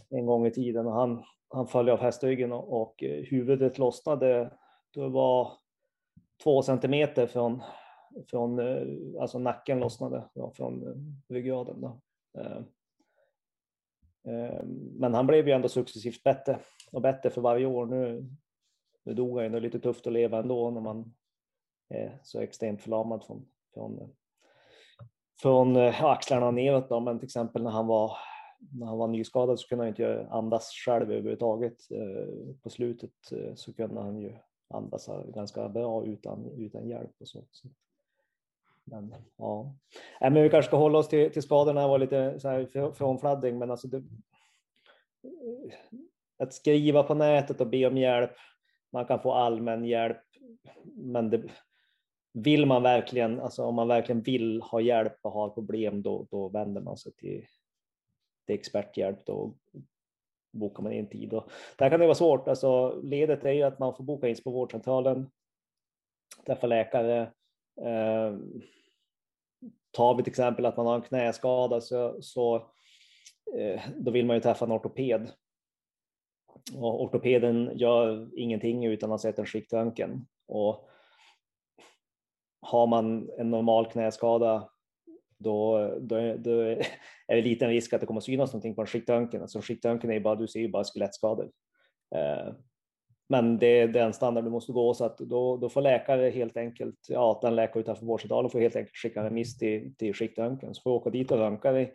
en 0.09 0.25
gång 0.25 0.45
i 0.45 0.51
tiden 0.51 0.87
och 0.87 0.93
han, 0.93 1.23
han 1.49 1.67
föll 1.67 1.89
av 1.89 1.99
hästryggen 1.99 2.51
och, 2.51 2.81
och 2.81 3.03
eh, 3.03 3.23
huvudet 3.23 3.77
lossnade. 3.77 4.53
Det 4.93 5.07
var 5.07 5.51
två 6.43 6.61
centimeter 6.61 7.27
från, 7.27 7.61
från 8.27 8.59
eh, 8.59 9.21
alltså 9.21 9.39
nacken 9.39 9.79
lossnade 9.79 10.29
ja, 10.33 10.51
från 10.55 10.83
ryggraden. 11.29 11.81
Då. 11.81 11.99
Men 14.93 15.13
han 15.13 15.27
blev 15.27 15.47
ju 15.47 15.53
ändå 15.53 15.69
successivt 15.69 16.23
bättre 16.23 16.59
och 16.91 17.01
bättre 17.01 17.29
för 17.29 17.41
varje 17.41 17.65
år. 17.65 17.85
Nu, 17.85 18.29
nu 19.09 19.15
dog 19.15 19.37
han 19.37 19.43
ju, 19.43 19.49
det 19.49 19.57
är 19.57 19.61
lite 19.61 19.79
tufft 19.79 20.07
att 20.07 20.13
leva 20.13 20.39
ändå 20.39 20.71
när 20.71 20.81
man 20.81 21.13
är 21.89 22.19
så 22.23 22.39
extremt 22.39 22.81
förlamad 22.81 23.23
från, 23.23 23.45
från, 23.73 24.15
från 25.41 25.75
eh, 25.75 26.03
axlarna 26.03 26.51
neråt. 26.51 26.89
Då. 26.89 26.99
Men 26.99 27.19
till 27.19 27.25
exempel 27.25 27.63
när 27.63 27.71
han 27.71 27.87
var, 27.87 28.17
när 28.59 28.87
han 28.87 28.97
var 28.97 29.07
nyskadad 29.07 29.59
så 29.59 29.67
kunde 29.67 29.83
han 29.83 29.89
inte 29.89 30.27
andas 30.31 30.71
själv 30.85 31.11
överhuvudtaget. 31.11 31.91
Eh, 31.91 32.55
på 32.63 32.69
slutet 32.69 33.31
eh, 33.31 33.55
så 33.55 33.73
kunde 33.73 34.01
han 34.01 34.19
ju 34.19 34.33
andas 34.67 35.09
ganska 35.27 35.69
bra 35.69 36.05
utan, 36.05 36.51
utan 36.57 36.87
hjälp 36.87 37.15
och 37.19 37.27
så. 37.27 37.43
så. 37.51 37.67
Men 38.83 39.15
ja, 39.37 39.75
men 40.19 40.43
vi 40.43 40.49
kanske 40.49 40.69
ska 40.69 40.77
hålla 40.77 40.99
oss 40.99 41.07
till, 41.07 41.31
till 41.31 41.41
skadorna. 41.41 41.81
Det 41.81 41.87
var 41.87 41.99
lite 41.99 42.39
så 42.39 42.49
här 42.49 42.91
frånfladdring, 42.91 43.59
men 43.59 43.71
alltså 43.71 43.87
det, 43.87 44.03
att 46.37 46.53
skriva 46.53 47.03
på 47.03 47.13
nätet 47.13 47.61
och 47.61 47.67
be 47.67 47.85
om 47.85 47.97
hjälp. 47.97 48.31
Man 48.91 49.05
kan 49.05 49.21
få 49.21 49.31
allmän 49.31 49.85
hjälp, 49.85 50.21
men 50.95 51.29
det, 51.29 51.43
vill 52.33 52.65
man 52.65 52.83
verkligen, 52.83 53.39
alltså 53.39 53.63
om 53.63 53.75
man 53.75 53.87
verkligen 53.87 54.21
vill 54.21 54.61
ha 54.61 54.81
hjälp 54.81 55.17
och 55.21 55.31
har 55.31 55.49
problem, 55.49 56.01
då, 56.01 56.27
då 56.31 56.49
vänder 56.49 56.81
man 56.81 56.97
sig 56.97 57.13
till, 57.13 57.45
till 58.45 58.55
experthjälp. 58.55 59.25
Då 59.25 59.55
bokar 60.51 60.83
man 60.83 60.93
in 60.93 61.09
tid. 61.09 61.33
Och 61.33 61.51
där 61.77 61.89
kan 61.89 61.99
det 61.99 62.05
vara 62.05 62.15
svårt. 62.15 62.47
Alltså, 62.47 63.01
ledet 63.03 63.45
är 63.45 63.51
ju 63.51 63.63
att 63.63 63.79
man 63.79 63.95
får 63.95 64.03
boka 64.03 64.27
in 64.27 64.35
sig 64.35 64.43
på 64.43 64.51
vårdcentralen, 64.51 65.29
träffa 66.45 66.67
läkare. 66.67 67.21
Eh, 67.81 68.37
tar 69.91 70.15
vi 70.15 70.23
till 70.23 70.31
exempel 70.31 70.65
att 70.65 70.77
man 70.77 70.85
har 70.85 70.95
en 70.95 71.01
knäskada 71.01 71.81
så, 71.81 72.21
så 72.21 72.55
eh, 73.57 73.81
då 73.97 74.11
vill 74.11 74.25
man 74.25 74.35
ju 74.35 74.41
träffa 74.41 74.65
en 74.65 74.71
ortoped. 74.71 75.31
Och 76.75 77.03
ortopeden 77.03 77.71
gör 77.75 78.29
ingenting 78.37 78.85
utan 78.85 79.09
att 79.09 79.13
ha 79.13 79.17
sett 79.17 79.39
en 79.39 79.45
skiktröntgen. 79.45 80.25
Och 80.47 80.89
har 82.61 82.87
man 82.87 83.29
en 83.37 83.51
normal 83.51 83.85
knäskada 83.85 84.69
då, 85.37 85.89
då, 86.01 86.15
är, 86.15 86.37
då 86.37 86.59
är 87.27 87.35
det 87.35 87.41
liten 87.41 87.69
risk 87.69 87.93
att 87.93 88.01
det 88.01 88.07
kommer 88.07 88.21
synas 88.21 88.53
någonting 88.53 88.75
på 88.75 88.81
en 88.81 88.87
skiktröntgen. 88.87 89.41
Alltså 89.41 89.61
skiktröntgen 89.61 90.09
är 90.09 90.13
ju 90.13 90.19
bara, 90.19 90.35
du 90.35 90.47
ser 90.47 90.59
ju 90.59 90.69
bara 90.69 90.83
skelettskador. 90.83 91.51
Eh, 92.15 92.53
men 93.29 93.59
det 93.59 93.79
är 93.79 93.87
den 93.87 94.13
standard 94.13 94.43
du 94.43 94.49
måste 94.49 94.71
gå 94.71 94.93
så 94.93 95.05
att 95.05 95.17
då, 95.17 95.57
då 95.57 95.69
får 95.69 95.81
läkare 95.81 96.29
helt 96.29 96.57
enkelt, 96.57 97.05
ja 97.09 97.39
den 97.41 97.55
läkare 97.55 97.81
utanför 97.81 98.05
vårdcentralen 98.05 98.51
får 98.51 98.59
helt 98.59 98.75
enkelt 98.75 98.95
skicka 98.95 99.19
en 99.19 99.25
remiss 99.25 99.57
till, 99.57 99.95
till 99.95 100.13
skiktröntgen. 100.13 100.75
Så 100.75 100.81
får 100.81 100.91
åka 100.91 101.09
dit 101.09 101.31
och 101.31 101.37
röntga 101.37 101.71
dig 101.71 101.93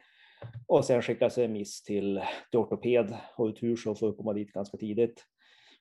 och 0.67 0.85
sen 0.85 1.03
skickas 1.03 1.39
remiss 1.39 1.83
till, 1.83 2.23
till 2.51 2.61
ortoped 2.61 3.17
och 3.37 3.57
tur 3.57 3.77
så 3.77 3.95
får 3.95 4.07
du 4.07 4.13
komma 4.13 4.33
dit 4.33 4.53
ganska 4.53 4.77
tidigt. 4.77 5.25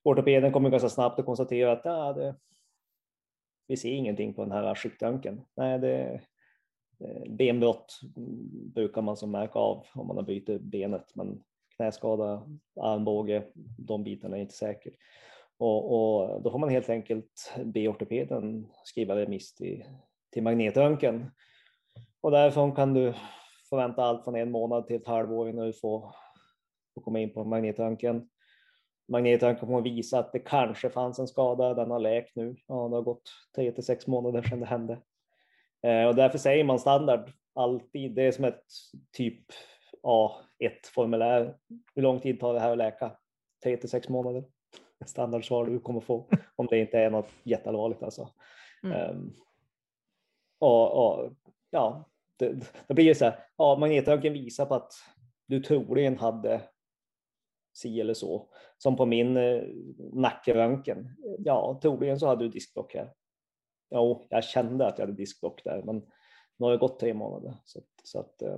Ortopeden 0.03 0.51
kommer 0.51 0.70
ganska 0.70 0.89
snabbt 0.89 1.20
att 1.20 1.25
konstatera 1.25 1.72
att 1.72 1.82
ja, 1.84 2.13
det, 2.13 2.36
vi 3.67 3.77
ser 3.77 3.91
ingenting 3.91 4.34
på 4.34 4.41
den 4.41 4.51
här 4.51 4.75
skiktröntgen. 4.75 5.41
Nej, 5.55 5.79
det, 5.79 6.22
benbrott 7.29 8.00
brukar 8.75 9.01
man 9.01 9.17
som 9.17 9.32
märka 9.32 9.60
av 9.60 9.86
om 9.96 10.08
man 10.08 10.17
har 10.17 10.24
bytt 10.24 10.62
benet, 10.62 11.15
men 11.15 11.43
knäskada, 11.75 12.48
armbåge, 12.82 13.43
de 13.77 14.03
bitarna 14.03 14.38
är 14.38 14.41
inte 14.41 14.53
säkert. 14.53 14.93
Och, 15.58 15.93
och, 15.93 16.41
då 16.41 16.51
får 16.51 16.60
man 16.60 16.70
helt 16.70 16.89
enkelt 16.89 17.53
be 17.63 17.88
ortopeden 17.88 18.67
skriva 18.84 19.15
remiss 19.15 19.55
till, 19.55 19.84
till 20.32 20.43
magnetröntgen. 20.43 21.32
Och 22.22 22.32
därifrån 22.32 22.75
kan 22.75 22.93
du 22.93 23.13
få 23.74 23.77
vänta 23.77 24.03
allt 24.03 24.24
från 24.24 24.36
en 24.36 24.51
månad 24.51 24.88
till 24.88 24.96
ett 24.96 25.08
halvår 25.08 25.50
innan 25.50 25.65
du 25.65 25.74
får, 25.74 26.15
får 26.94 27.01
komma 27.01 27.20
in 27.20 27.34
på 27.34 27.44
magnetröntgen. 27.44 28.30
Magnetröntgen 29.08 29.68
kommer 29.68 29.82
visa 29.82 30.20
att 30.20 30.32
det 30.32 30.39
kanske 30.39 30.89
fanns 30.89 31.20
en 31.20 31.27
skada, 31.27 31.74
den 31.74 31.92
har 31.92 32.00
läkt 32.00 32.36
nu. 32.36 32.56
Ja, 32.68 32.88
det 32.88 32.96
har 32.96 33.01
gått 33.01 33.30
tre 33.56 33.72
till 33.72 33.86
sex 33.86 34.08
månader 34.08 34.42
sedan 34.42 34.60
det 34.60 34.65
hände. 34.65 34.94
Eh, 35.84 36.08
och 36.08 36.15
därför 36.15 36.38
säger 36.38 36.63
man 36.63 36.80
standard 36.80 37.32
alltid, 37.56 38.15
det 38.15 38.22
är 38.22 38.32
som 38.32 38.46
ett 38.46 38.63
typ 39.12 39.44
A1-formulär. 40.03 41.58
Hur 41.96 42.01
lång 42.01 42.20
tid 42.20 42.39
tar 42.39 42.53
det 42.53 42.60
här 42.60 42.72
att 42.72 42.77
läka? 42.77 43.12
Tre 43.63 43.77
till 43.77 43.89
sex 43.89 44.10
månader. 44.10 44.44
Standardsvar 45.06 45.65
du 45.65 45.80
kommer 45.80 46.00
få 46.00 46.30
om 46.56 46.68
det 46.68 46.80
inte 46.80 47.00
är 47.00 47.10
något 47.10 47.30
jätteallvarligt 47.44 48.03
alltså. 48.03 48.30
Mm. 48.84 49.10
Um, 49.10 49.34
och, 50.60 51.06
och, 51.06 51.34
ja, 51.70 52.10
det, 52.38 52.72
det 52.88 52.94
blir 52.94 53.13
så 53.13 53.25
här, 53.25 53.40
ja, 53.58 53.78
magnetröntgen 53.80 54.34
visar 54.34 54.66
på 54.66 54.75
att 54.75 54.94
du 55.48 55.60
troligen 55.60 56.18
hade 56.18 56.62
si 57.74 58.02
eller 58.02 58.13
så. 58.13 58.50
Som 58.78 58.96
på 58.96 59.06
min 59.06 59.38
eh, 59.38 59.63
nackröntgen. 60.13 61.10
Ja, 61.40 61.80
troligen 61.82 62.20
så 62.20 62.28
hade 62.28 62.46
du 62.46 62.50
diskbråck 62.50 62.94
här. 62.94 63.13
Jo, 63.90 64.28
jag 64.30 64.44
kände 64.44 64.88
att 64.88 65.00
jag 65.00 65.06
hade 65.06 65.18
diskbråck 65.18 65.63
där, 65.63 65.84
men 65.84 65.96
nu 66.58 66.66
har 66.66 66.72
det 66.72 66.78
gått 66.78 67.00
tre 67.00 67.13
månader. 67.13 67.54
Så, 67.66 67.82
så 68.04 68.20
att, 68.20 68.42
eh, 68.42 68.54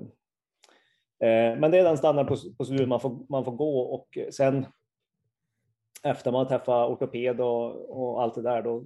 eh, 1.30 1.60
men 1.60 1.72
det 1.72 1.78
är 1.78 1.84
den 1.84 1.98
standardprocedur 1.98 2.86
man 2.86 3.00
får, 3.00 3.26
man 3.30 3.46
får 3.46 3.52
gå 3.52 3.80
och 3.80 4.18
sen 4.32 4.66
efter 6.04 6.32
man 6.32 6.48
träffar 6.48 6.88
ortoped 6.88 7.42
och, 7.42 7.90
och 8.00 8.22
allt 8.24 8.36
det 8.36 8.42
där, 8.42 8.62
då 8.62 8.84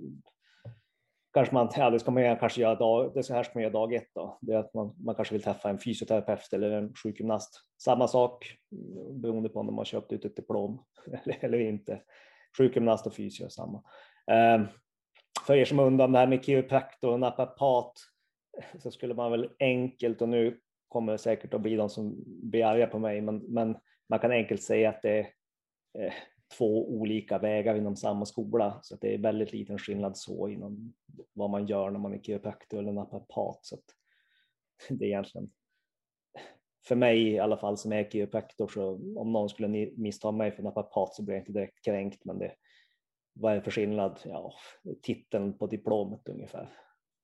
kanske 1.40 1.54
man, 1.54 1.70
ja, 1.76 1.90
det 1.90 2.00
ska 2.00 2.12
man 2.12 2.38
kanske 2.38 2.62
göra 2.62 2.76
dag, 2.76 3.12
det 3.14 3.24
så 3.24 3.34
här 3.34 3.44
ska 3.44 3.52
man 3.54 3.64
göra 3.64 3.74
dag 3.74 3.94
ett 3.94 4.10
då. 4.16 4.38
Det 4.42 4.54
är 4.54 4.58
att 4.58 4.74
man, 4.74 4.96
man 5.06 5.16
kanske 5.16 5.34
vill 5.34 5.44
träffa 5.44 5.70
en 5.70 5.80
fysioterapeut 5.80 6.54
eller 6.54 6.72
en 6.72 6.94
sjukgymnast. 6.94 7.62
Samma 7.84 8.08
sak 8.08 8.58
eh, 8.72 9.14
beroende 9.14 9.50
på 9.50 9.60
om 9.60 9.68
de 9.68 9.78
har 9.78 9.86
köpt 9.86 10.12
ut 10.12 10.26
ett 10.26 10.36
diplom 10.36 10.84
eller, 11.24 11.38
eller 11.42 11.60
inte. 11.60 12.02
Sjukgymnast 12.58 13.08
och 13.08 13.14
fysio 13.14 13.46
är 13.46 13.50
samma. 13.50 13.84
Eh, 14.32 14.62
för 15.48 15.56
er 15.56 15.66
som 15.66 15.80
undrar 15.80 16.06
om 16.06 16.12
det 16.12 16.20
här 16.20 16.28
med 16.28 16.46
kiropraktor 16.46 17.12
och 17.12 17.20
naprapat 17.20 17.94
så 18.80 18.92
skulle 18.92 19.14
man 19.14 19.32
väl 19.32 19.50
enkelt, 19.60 20.22
och 20.22 20.30
nu 20.30 20.60
kommer 20.88 21.12
det 21.12 21.18
säkert 21.18 21.54
att 21.54 21.62
bli 21.62 21.76
de 21.76 21.90
som 21.90 22.16
blir 22.26 22.66
arga 22.66 22.88
på 22.88 23.00
mig, 23.00 23.22
men, 23.22 23.38
men 23.38 23.78
man 24.10 24.20
kan 24.20 24.32
enkelt 24.32 24.64
säga 24.64 24.90
att 24.90 25.02
det 25.02 25.20
är 25.20 25.26
eh, 26.00 26.14
två 26.58 26.90
olika 26.90 27.38
vägar 27.38 27.76
inom 27.76 27.96
samma 27.96 28.26
skola, 28.26 28.80
så 28.82 28.96
att 28.96 29.02
det 29.02 29.14
är 29.14 29.18
väldigt 29.18 29.54
liten 29.54 29.80
skillnad 29.80 30.18
så 30.18 30.50
inom 30.50 30.94
vad 31.34 31.50
man 31.50 31.68
gör 31.68 31.90
när 31.90 32.00
man 32.00 32.14
är 32.14 32.20
kiropraktor 32.20 32.80
eller 32.80 32.92
naprapat. 32.92 33.60
Så 33.66 33.76
att 33.76 33.86
det 34.90 35.06
är 35.06 35.10
egentligen 35.10 35.52
för 36.88 36.96
mig 36.96 37.28
i 37.28 37.40
alla 37.40 37.58
fall 37.58 37.78
som 37.78 37.94
är 37.94 38.10
kiropraktor, 38.10 38.68
så 38.68 38.94
om 39.20 39.32
någon 39.32 39.50
skulle 39.50 39.92
missta 39.98 40.32
mig 40.32 40.52
för 40.52 40.64
naprapat 40.64 41.16
så 41.16 41.24
blir 41.24 41.36
jag 41.36 41.42
inte 41.42 41.52
direkt 41.52 41.86
kränkt, 41.86 42.26
men 42.26 42.40
det, 42.40 42.52
vad 43.34 43.52
är 43.52 43.56
det 43.56 43.62
för 43.62 43.72
skillnad? 43.72 44.20
Ja, 44.24 44.54
titeln 45.02 45.58
på 45.58 45.68
diplomet 45.68 46.30
ungefär. 46.30 46.70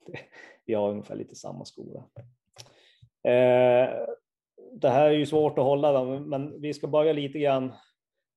Vi 0.66 0.74
har 0.74 0.90
ungefär 0.90 1.16
lite 1.16 1.36
samma 1.36 1.66
skola. 1.66 2.00
Eh, 3.24 3.90
det 4.72 4.90
här 4.90 5.06
är 5.06 5.12
ju 5.12 5.26
svårt 5.26 5.58
att 5.58 5.66
hålla, 5.66 6.20
men 6.20 6.62
vi 6.62 6.74
ska 6.74 6.88
börja 6.88 7.14
lite 7.14 7.40
grann 7.40 7.74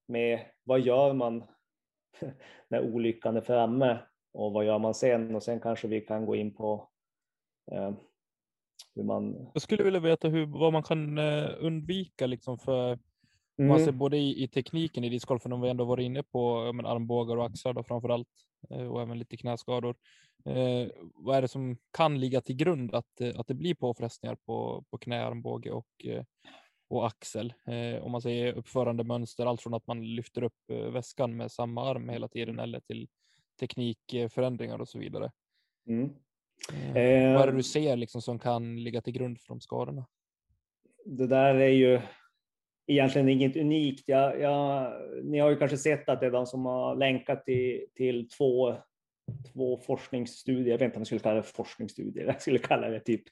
med 0.08 0.40
vad 0.64 0.80
gör 0.80 1.12
man 1.12 1.44
när 2.68 2.80
olyckan 2.80 3.36
är 3.36 3.40
framme 3.40 3.98
och 4.32 4.52
vad 4.52 4.64
gör 4.64 4.78
man 4.78 4.94
sen? 4.94 5.34
Och 5.34 5.42
sen 5.42 5.60
kanske 5.60 5.88
vi 5.88 6.00
kan 6.00 6.26
gå 6.26 6.36
in 6.36 6.54
på 6.54 6.88
eh, 7.72 7.92
hur 8.94 9.02
man... 9.02 9.50
Jag 9.54 9.62
skulle 9.62 9.84
vilja 9.84 10.00
veta 10.00 10.28
hur, 10.28 10.46
vad 10.46 10.72
man 10.72 10.82
kan 10.82 11.18
eh, 11.18 11.50
undvika 11.58 12.26
liksom 12.26 12.58
för 12.58 12.98
Mm. 13.58 13.68
Man 13.68 13.84
ser 13.84 13.92
både 13.92 14.16
i, 14.16 14.42
i 14.42 14.48
tekniken 14.48 15.04
i 15.04 15.08
discgolfen, 15.08 15.52
om 15.52 15.60
vi 15.60 15.68
ändå 15.68 15.84
varit 15.84 16.04
inne 16.04 16.22
på 16.22 16.72
men 16.72 16.86
armbågar 16.86 17.36
och 17.36 17.46
axlar 17.46 17.72
då 17.72 17.82
framför 17.82 18.08
allt, 18.08 18.28
eh, 18.70 18.86
och 18.86 19.02
även 19.02 19.18
lite 19.18 19.36
knäskador. 19.36 19.96
Eh, 20.44 20.88
vad 21.14 21.36
är 21.36 21.42
det 21.42 21.48
som 21.48 21.76
kan 21.90 22.20
ligga 22.20 22.40
till 22.40 22.56
grund 22.56 22.94
att, 22.94 23.20
att 23.36 23.46
det 23.46 23.54
blir 23.54 23.74
påfrestningar 23.74 24.36
på, 24.46 24.84
på 24.90 24.98
knä, 24.98 25.24
armbåge 25.24 25.70
och, 25.70 26.04
eh, 26.04 26.24
och 26.88 27.06
axel? 27.06 27.54
Eh, 27.66 28.04
om 28.04 28.12
man 28.12 28.22
säger 28.22 28.52
uppförande 28.52 29.04
mönster, 29.04 29.46
allt 29.46 29.62
från 29.62 29.74
att 29.74 29.86
man 29.86 30.14
lyfter 30.14 30.42
upp 30.42 30.70
eh, 30.72 30.90
väskan 30.90 31.36
med 31.36 31.52
samma 31.52 31.90
arm 31.90 32.08
hela 32.08 32.28
tiden 32.28 32.58
eller 32.58 32.80
till 32.80 33.08
teknikförändringar 33.60 34.78
och 34.78 34.88
så 34.88 34.98
vidare. 34.98 35.32
Mm. 35.88 36.04
Eh, 36.88 37.32
vad 37.34 37.42
är 37.42 37.46
det 37.46 37.56
du 37.56 37.62
ser 37.62 37.96
liksom 37.96 38.22
som 38.22 38.38
kan 38.38 38.84
ligga 38.84 39.00
till 39.00 39.12
grund 39.12 39.40
för 39.40 39.48
de 39.48 39.60
skadorna? 39.60 40.06
det 41.08 41.26
där 41.26 41.54
är 41.54 41.68
ju 41.68 42.00
egentligen 42.86 43.28
inget 43.28 43.56
unikt. 43.56 44.08
Jag, 44.08 44.40
jag, 44.40 44.92
ni 45.24 45.38
har 45.38 45.50
ju 45.50 45.56
kanske 45.56 45.76
sett 45.76 46.08
att 46.08 46.20
det 46.20 46.26
är 46.26 46.30
de 46.30 46.46
som 46.46 46.66
har 46.66 46.96
länkat 46.96 47.44
till, 47.44 47.86
till 47.94 48.28
två, 48.28 48.74
två 49.52 49.78
forskningsstudier. 49.78 50.70
Jag 50.70 50.78
vet 50.78 50.82
inte 50.82 50.96
om 50.96 51.00
jag 51.00 51.06
skulle 51.06 51.20
kalla 51.20 51.36
det 51.36 51.42
forskningsstudier. 51.42 52.26
Jag 52.26 52.42
skulle 52.42 52.58
kalla 52.58 52.88
det 52.88 53.00
typ 53.00 53.22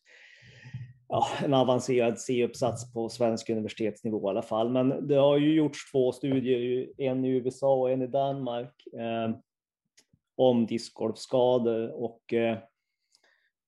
ja, 1.09 1.29
en 1.45 1.55
avancerad 1.55 2.19
C-uppsats 2.19 2.93
på 2.93 3.09
svensk 3.09 3.51
universitetsnivå 3.51 4.29
i 4.29 4.31
alla 4.31 4.43
fall. 4.43 4.71
Men 4.71 5.09
det 5.09 5.15
har 5.15 5.39
ju 5.39 5.55
gjorts 5.55 5.91
två 5.93 6.13
studier, 6.13 6.89
en 6.99 7.25
i 7.25 7.29
USA 7.29 7.75
och 7.75 7.91
en 7.91 8.03
i 8.03 8.07
Danmark, 8.07 8.87
eh, 8.93 9.37
om 10.37 10.67
discgolfskador 10.67 12.03
och 12.03 12.33
eh, 12.33 12.59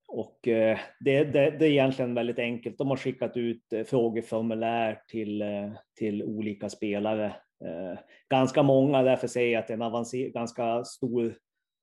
och 0.08 0.48
eh, 0.48 0.78
det, 1.00 1.24
det, 1.24 1.50
det 1.50 1.66
är 1.66 1.70
egentligen 1.70 2.14
väldigt 2.14 2.38
enkelt. 2.38 2.78
De 2.78 2.88
har 2.88 2.96
skickat 2.96 3.36
ut 3.36 3.72
eh, 3.72 3.84
frågeformulär 3.84 5.02
till, 5.08 5.42
eh, 5.42 5.70
till 5.98 6.22
olika 6.22 6.68
spelare. 6.68 7.26
Eh, 7.64 7.98
ganska 8.28 8.62
många, 8.62 9.02
därför 9.02 9.26
säger 9.26 9.52
jag 9.52 9.60
att 9.60 9.66
det 9.66 9.72
är 9.72 9.76
en 9.76 9.82
avancer, 9.82 10.28
ganska 10.28 10.84
stor 10.84 11.36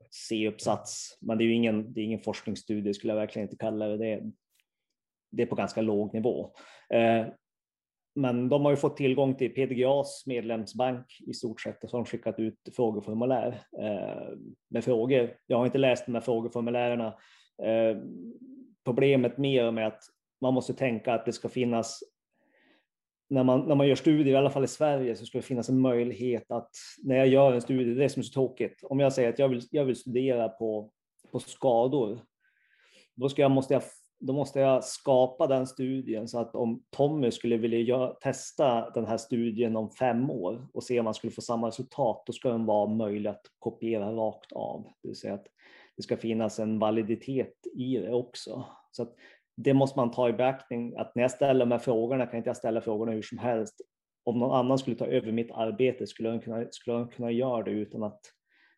C-uppsats. 0.09 1.17
Men 1.21 1.37
det 1.37 1.43
är 1.43 1.45
ju 1.45 1.53
ingen, 1.53 1.93
det 1.93 2.01
är 2.01 2.05
ingen 2.05 2.19
forskningsstudie, 2.19 2.93
skulle 2.93 3.13
jag 3.13 3.19
verkligen 3.19 3.45
inte 3.45 3.57
kalla 3.57 3.87
det. 3.87 4.21
Det 5.35 5.43
är, 5.43 5.47
på 5.47 5.55
ganska 5.55 5.81
låg 5.81 6.13
nivå. 6.13 6.51
Eh, 6.89 7.25
men 8.15 8.49
de 8.49 8.65
har 8.65 8.71
ju 8.71 8.77
fått 8.77 8.97
tillgång 8.97 9.35
till 9.35 9.53
PDGAs 9.53 10.23
medlemsbank 10.25 11.05
i 11.27 11.33
stort 11.33 11.61
sett 11.61 11.83
och 11.83 11.89
så 11.89 11.97
har 11.97 12.03
de 12.03 12.09
skickat 12.09 12.39
ut 12.39 12.59
frågeformulär 12.75 13.61
eh, 13.81 14.37
med 14.69 14.83
frågor. 14.83 15.37
Jag 15.47 15.57
har 15.57 15.65
inte 15.65 15.77
läst 15.77 16.05
de 16.05 16.15
här 16.15 16.21
frågeformulärerna. 16.21 17.07
Eh, 17.63 17.97
problemet 18.85 19.37
mer 19.37 19.71
med 19.71 19.87
att 19.87 20.03
man 20.41 20.53
måste 20.53 20.73
tänka 20.73 21.13
att 21.13 21.25
det 21.25 21.33
ska 21.33 21.49
finnas 21.49 22.03
när 23.29 23.43
man, 23.43 23.67
när 23.67 23.75
man 23.75 23.87
gör 23.87 23.95
studier, 23.95 24.33
i 24.33 24.37
alla 24.37 24.49
fall 24.49 24.63
i 24.63 24.67
Sverige, 24.67 25.15
så 25.15 25.25
ska 25.25 25.37
det 25.37 25.41
finnas 25.41 25.69
en 25.69 25.79
möjlighet 25.79 26.51
att 26.51 26.71
när 27.03 27.15
jag 27.15 27.27
gör 27.27 27.53
en 27.53 27.61
studie, 27.61 27.93
det 27.93 27.99
är 27.99 28.03
det 28.03 28.09
som 28.09 28.19
är 28.19 28.23
så 28.23 28.33
tråkigt, 28.33 28.83
om 28.83 28.99
jag 28.99 29.13
säger 29.13 29.29
att 29.29 29.39
jag 29.39 29.49
vill, 29.49 29.61
jag 29.71 29.85
vill 29.85 29.95
studera 29.95 30.49
på, 30.49 30.91
på 31.31 31.39
skador, 31.39 32.19
då, 33.15 33.29
ska 33.29 33.41
jag, 33.41 33.51
måste 33.51 33.73
jag, 33.73 33.83
då 34.19 34.33
måste 34.33 34.59
jag 34.59 34.83
skapa 34.83 35.47
den 35.47 35.67
studien 35.67 36.27
så 36.27 36.39
att 36.39 36.55
om 36.55 36.83
Tommy 36.89 37.31
skulle 37.31 37.57
vilja 37.57 38.07
testa 38.07 38.89
den 38.89 39.05
här 39.05 39.17
studien 39.17 39.75
om 39.75 39.89
fem 39.89 40.29
år 40.29 40.67
och 40.73 40.83
se 40.83 40.99
om 40.99 41.05
man 41.05 41.13
skulle 41.13 41.31
få 41.31 41.41
samma 41.41 41.67
resultat, 41.67 42.23
då 42.25 42.33
ska 42.33 42.49
den 42.49 42.65
vara 42.65 42.87
möjlig 42.87 43.29
att 43.29 43.45
kopiera 43.59 44.11
rakt 44.11 44.51
av. 44.51 44.83
Det 45.01 45.07
vill 45.07 45.17
säga 45.17 45.33
att 45.33 45.47
det 45.97 46.03
ska 46.03 46.17
finnas 46.17 46.59
en 46.59 46.79
validitet 46.79 47.55
i 47.75 47.97
det 47.97 48.13
också. 48.13 48.65
Så 48.91 49.03
att 49.03 49.15
det 49.57 49.73
måste 49.73 49.99
man 49.99 50.11
ta 50.11 50.29
i 50.29 50.33
beaktning, 50.33 50.95
att 50.97 51.15
när 51.15 51.23
jag 51.23 51.31
ställer 51.31 51.59
de 51.59 51.71
här 51.71 51.79
frågorna 51.79 52.25
kan 52.25 52.37
inte 52.37 52.49
jag 52.49 52.57
ställa 52.57 52.81
frågorna 52.81 53.11
hur 53.11 53.21
som 53.21 53.37
helst. 53.37 53.81
Om 54.23 54.39
någon 54.39 54.51
annan 54.59 54.77
skulle 54.77 54.95
ta 54.95 55.05
över 55.05 55.31
mitt 55.31 55.51
arbete 55.51 56.07
skulle 56.07 56.29
de 56.29 56.39
kunna, 56.39 56.65
skulle 56.71 56.97
de 56.97 57.07
kunna 57.07 57.31
göra 57.31 57.63
det 57.63 57.71
utan 57.71 58.03
att 58.03 58.21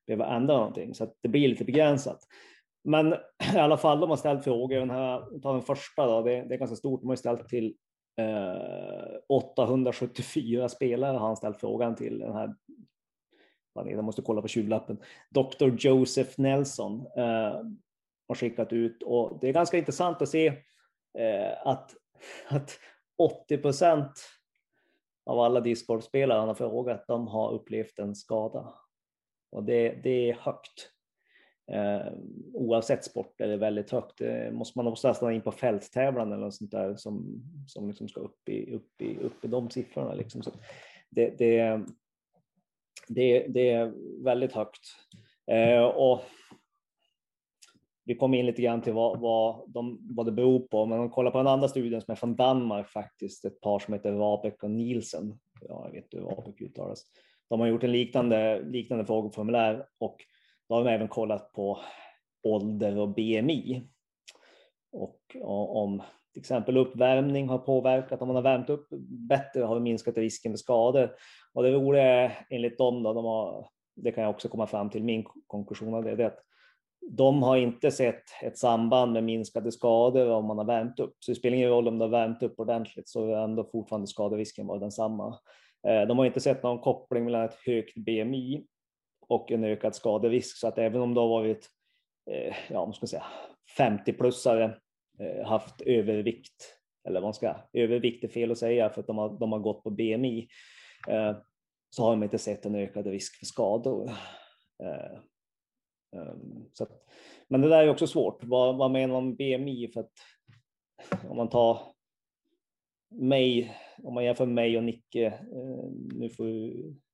behöva 0.08 0.36
ändra 0.36 0.58
någonting. 0.58 0.94
Så 0.96 1.04
att 1.04 1.18
det 1.22 1.30
blir 1.30 1.48
lite 1.48 1.66
begränsat. 1.66 2.20
Men 2.88 3.14
i 3.56 3.58
alla 3.58 3.78
fall, 3.78 4.00
de 4.00 4.10
har 4.10 4.18
ställt 4.18 4.44
frågor. 4.44 4.80
Den 4.80 4.90
här, 4.90 5.40
ta 5.40 5.54
den 5.54 5.62
första 5.62 6.06
då, 6.06 6.22
det, 6.22 6.42
det 6.42 6.56
är 6.56 6.60
ganska 6.60 6.76
stort. 6.76 7.02
De 7.02 7.10
har 7.10 7.16
ställt 7.16 7.50
till 7.50 7.76
eh, 8.18 9.20
874 9.30 10.70
spelare 10.70 11.18
har 11.18 11.28
han 11.28 11.38
ställt 11.38 11.60
frågan 11.60 11.96
till. 11.96 12.20
Den 12.20 12.34
här, 12.34 12.56
jag 13.74 14.04
måste 14.04 14.22
kolla 14.22 14.42
på 14.42 14.48
tjuvlappen. 14.48 14.98
Dr. 15.30 15.70
Joseph 15.80 16.32
Nelson 16.38 17.08
eh, 17.18 17.62
har 18.28 18.36
skickat 18.36 18.74
ut 18.74 19.04
och 19.04 19.38
det 19.42 19.50
är 19.50 19.54
ganska 19.54 19.78
intressant 19.78 20.22
att 20.22 20.30
se 20.30 20.48
eh, 21.18 21.68
att, 21.68 21.96
att 22.50 22.80
80 23.18 23.58
procent 23.58 24.12
av 25.26 25.40
alla 25.40 25.60
discgolfspelare 25.60 26.40
han 26.40 26.48
har 26.48 26.56
frågat, 26.56 27.08
de 27.08 27.28
har 27.28 27.52
upplevt 27.52 28.00
en 28.00 28.16
skada. 28.16 28.74
Och 29.52 29.64
det, 29.64 29.90
det 30.04 30.30
är 30.30 30.34
högt. 30.34 30.97
Eh, 31.72 32.14
oavsett 32.54 33.04
sport 33.04 33.42
är 33.42 33.48
det 33.48 33.58
väldigt 33.58 33.92
högt. 33.92 34.18
Det 34.18 34.52
måste 34.54 34.80
man 34.80 34.88
också 34.88 35.08
nästan 35.08 35.34
in 35.34 35.42
på 35.42 35.52
fälttävlan 35.52 36.32
eller 36.32 36.44
något 36.44 36.56
sånt 36.56 36.72
där 36.72 36.96
som, 36.96 37.44
som 37.68 37.88
liksom 37.88 38.08
ska 38.08 38.20
upp 38.20 38.50
i, 38.50 38.74
upp 38.74 39.02
i, 39.02 39.18
upp 39.18 39.46
i 39.46 39.48
de 39.48 39.70
siffrorna. 39.70 40.14
Liksom. 40.14 40.44
Så 40.44 40.52
det, 41.10 41.38
det, 41.38 41.82
det, 43.08 43.48
det 43.48 43.70
är 43.70 43.94
väldigt 44.24 44.54
högt. 44.54 44.82
Eh, 45.52 45.84
och 45.84 46.22
vi 48.08 48.16
kom 48.16 48.34
in 48.34 48.46
lite 48.46 48.62
grann 48.62 48.82
till 48.82 48.94
vad, 48.94 49.20
vad, 49.20 49.72
de, 49.72 50.00
vad 50.16 50.26
det 50.26 50.32
beror 50.32 50.60
på, 50.60 50.86
men 50.86 50.98
om 50.98 51.04
man 51.04 51.10
kollar 51.10 51.32
på 51.32 51.38
den 51.38 51.48
andra 51.48 51.68
studien 51.68 52.02
som 52.02 52.12
är 52.12 52.16
från 52.16 52.36
Danmark 52.36 52.90
faktiskt, 52.90 53.46
ett 53.46 53.62
par 53.62 53.80
som 53.80 53.94
heter 53.94 54.12
Rabeck 54.12 54.64
och 54.64 54.72
Nielsen, 54.72 55.40
ja, 55.62 55.82
jag 55.86 55.92
vet 55.92 56.04
inte 56.04 56.18
hur 56.18 56.24
Rabeck 56.24 56.62
uttalas, 56.62 57.04
de 57.50 57.60
har 57.60 57.68
gjort 57.68 57.84
en 57.84 57.92
liknande, 57.92 58.62
liknande 58.62 59.06
frågeformulär 59.06 59.86
och 59.98 60.18
då 60.70 60.76
har 60.76 60.84
de 60.84 60.90
även 60.90 61.08
kollat 61.08 61.52
på 61.52 61.80
ålder 62.44 62.98
och 62.98 63.10
BMI. 63.10 63.84
Och, 64.92 65.38
om 65.44 66.02
till 66.34 66.42
exempel 66.42 66.78
uppvärmning 66.78 67.50
har 67.50 67.58
påverkat, 67.58 68.22
om 68.22 68.28
man 68.28 68.36
har 68.36 68.44
värmt 68.44 68.70
upp 68.70 68.88
bättre 69.30 69.64
har 69.64 69.76
det 69.76 69.82
minskat 69.82 70.18
risken 70.18 70.52
för 70.52 70.58
skador. 70.58 71.12
Och 71.54 71.64
det 71.64 71.72
roliga 71.72 72.04
är 72.04 72.46
enligt 72.50 72.78
dem, 72.78 73.04
då, 73.04 73.14
de 73.14 73.26
har, 73.26 73.70
det 73.96 74.12
kan 74.12 74.24
jag 74.24 74.30
också 74.30 74.50
komma 74.50 74.68
fram 74.68 74.90
till, 74.90 75.04
min 75.04 75.26
konklusion 75.48 75.94
av 75.94 76.04
det, 76.04 76.16
det 76.16 76.24
är 76.24 76.28
att 76.28 76.44
de 77.10 77.44
har 77.44 77.58
inte 77.58 77.92
sett 77.92 78.24
ett 78.44 78.58
samband 78.58 79.14
med 79.14 79.24
minskade 79.24 79.72
skador 79.72 80.30
om 80.30 80.46
man 80.46 80.58
har 80.58 80.66
värmt 80.66 81.00
upp. 81.00 81.16
Så 81.20 81.32
det 81.32 81.36
spelar 81.36 81.58
ingen 81.58 81.70
roll 81.70 81.88
om 81.88 81.98
du 81.98 82.06
har 82.06 82.10
värmt 82.10 82.44
upp 82.44 82.60
ordentligt 82.60 83.10
så 83.10 83.32
är 83.32 83.44
ändå 83.44 83.64
fortfarande 83.72 84.08
skaderisken 84.08 84.68
var 84.68 84.80
densamma. 84.80 85.40
Eh, 85.88 86.02
de 86.02 86.18
har 86.18 86.26
inte 86.26 86.40
sett 86.40 86.64
någon 86.64 86.80
koppling 86.80 87.26
mellan 87.26 87.46
ett 87.46 87.58
högt 87.66 87.98
BMI 87.98 88.66
och 89.28 89.52
en 89.52 89.64
ökad 89.64 89.96
skaderisk. 89.96 90.58
Så 90.58 90.68
att 90.68 90.78
även 90.78 91.02
om 91.02 91.14
du 91.14 91.20
har 91.20 91.28
varit 91.28 91.70
eh, 92.32 92.56
ja, 92.70 92.86
man 92.86 92.94
ska 92.94 93.08
säga, 93.08 93.26
50-plussare, 93.78 94.78
eh, 95.20 95.48
haft 95.48 95.82
övervikt, 95.82 96.78
eller 97.08 97.20
vad 97.20 97.28
man 97.28 97.34
ska, 97.34 97.56
övervikt 97.74 98.24
är 98.24 98.28
fel 98.28 98.52
att 98.52 98.58
säga 98.58 98.90
för 98.90 99.02
att 99.02 99.08
de 99.08 99.18
har, 99.18 99.40
de 99.40 99.52
har 99.52 99.60
gått 99.60 99.84
på 99.84 99.90
BMI, 99.90 100.48
eh, 101.08 101.38
så 101.90 102.04
har 102.04 102.10
de 102.10 102.24
inte 102.24 102.38
sett 102.38 102.66
en 102.66 102.76
ökad 102.76 103.08
risk 103.08 103.40
för 103.40 103.46
skador. 103.46 104.12
Ehm, 104.84 106.66
så 106.74 106.84
att, 106.84 106.92
men 107.48 107.62
det 107.62 107.70
där 107.70 107.84
är 107.84 107.90
också 107.90 108.08
svårt. 108.08 108.44
Vad, 108.44 108.78
vad 108.78 108.92
menar 108.92 109.14
man 109.14 109.28
med 109.28 109.38
BMI? 109.38 109.88
För 109.94 110.00
att 110.00 110.12
om 111.30 111.38
man 111.38 111.50
tar 111.50 111.80
mig, 113.10 113.78
om 114.04 114.14
man 114.14 114.24
jämför 114.24 114.46
mig 114.46 114.78
och 114.78 114.84
Nicke, 114.84 115.34
nu, 116.14 116.30
får, 116.30 116.46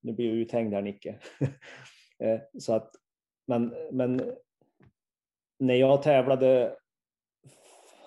nu 0.01 0.13
blir 0.13 0.27
jag 0.27 0.35
uthängd 0.35 0.73
här 0.73 0.81
Nicke. 0.81 1.19
Eh, 2.23 2.41
så 2.59 2.73
att, 2.73 2.95
men, 3.47 3.73
men 3.91 4.35
när 5.59 5.75
jag 5.75 6.01
tävlade 6.01 6.77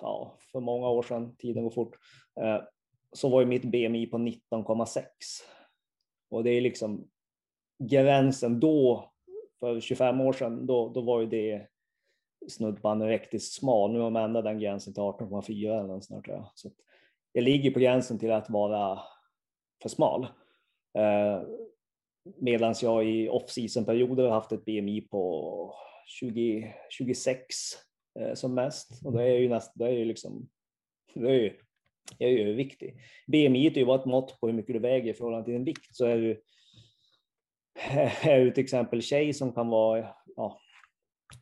ja, 0.01 0.37
för 0.51 0.59
många 0.59 0.89
år 0.89 1.03
sedan, 1.03 1.35
tiden 1.35 1.63
går 1.63 1.71
fort, 1.71 1.95
eh, 2.41 2.61
så 3.11 3.29
var 3.29 3.39
ju 3.39 3.45
mitt 3.45 3.65
BMI 3.65 4.07
på 4.07 4.17
19,6. 4.17 5.03
Och 6.29 6.43
det 6.43 6.49
är 6.49 6.61
liksom 6.61 7.09
gränsen 7.83 8.59
då 8.59 9.11
för 9.59 9.79
25 9.79 10.21
år 10.21 10.33
sedan, 10.33 10.65
då, 10.65 10.89
då 10.89 11.01
var 11.01 11.21
ju 11.21 11.27
det 11.27 11.67
snudd 12.49 12.81
på 12.81 12.89
anorektiskt 12.89 13.53
smal. 13.53 13.91
Nu 13.91 13.99
har 13.99 14.09
man 14.09 14.23
ändrat 14.23 14.43
den 14.43 14.59
gränsen 14.59 14.93
till 14.93 15.03
18,4 15.03 15.79
eller 15.79 15.87
något 15.87 16.07
tror 16.07 16.35
jag. 16.35 16.51
Så 16.55 16.71
jag 17.31 17.43
ligger 17.43 17.71
på 17.71 17.79
gränsen 17.79 18.19
till 18.19 18.31
att 18.31 18.49
vara 18.49 18.99
för 19.81 19.89
smal. 19.89 20.27
Eh, 20.97 21.41
Medan 22.37 22.75
jag 22.81 23.09
i 23.09 23.29
off-season 23.29 23.85
perioder 23.85 24.23
har 24.23 24.31
haft 24.31 24.51
ett 24.51 24.65
BMI 24.65 25.01
på 25.01 25.73
20, 26.07 26.73
26 26.89 27.55
eh, 28.19 28.33
som 28.33 28.53
mest. 28.53 29.05
Och 29.05 29.13
det 29.13 29.23
är 29.23 29.37
ju 29.37 29.49
nästan, 29.49 29.73
det 29.75 29.85
är 29.85 29.97
ju 29.97 30.05
liksom, 30.05 30.49
det 31.13 31.29
är 31.29 31.33
ju, 31.33 31.53
jag 32.17 32.29
är 32.29 32.33
ju 32.33 32.41
överviktig. 32.41 32.95
BMI 33.27 33.67
är 33.67 33.77
ju 33.77 33.85
bara 33.85 33.99
ett 33.99 34.05
mått 34.05 34.39
på 34.39 34.47
hur 34.47 34.53
mycket 34.53 34.73
du 34.73 34.79
väger 34.79 35.11
i 35.11 35.13
förhållande 35.13 35.45
till 35.45 35.53
din 35.53 35.65
vikt. 35.65 35.95
Så 35.95 36.05
är 36.05 36.17
du 36.17 36.41
är 38.23 38.39
du 38.39 38.51
till 38.51 38.63
exempel 38.63 39.01
tjej 39.01 39.33
som 39.33 39.53
kan 39.53 39.69
vara 39.69 40.07
ja, 40.35 40.59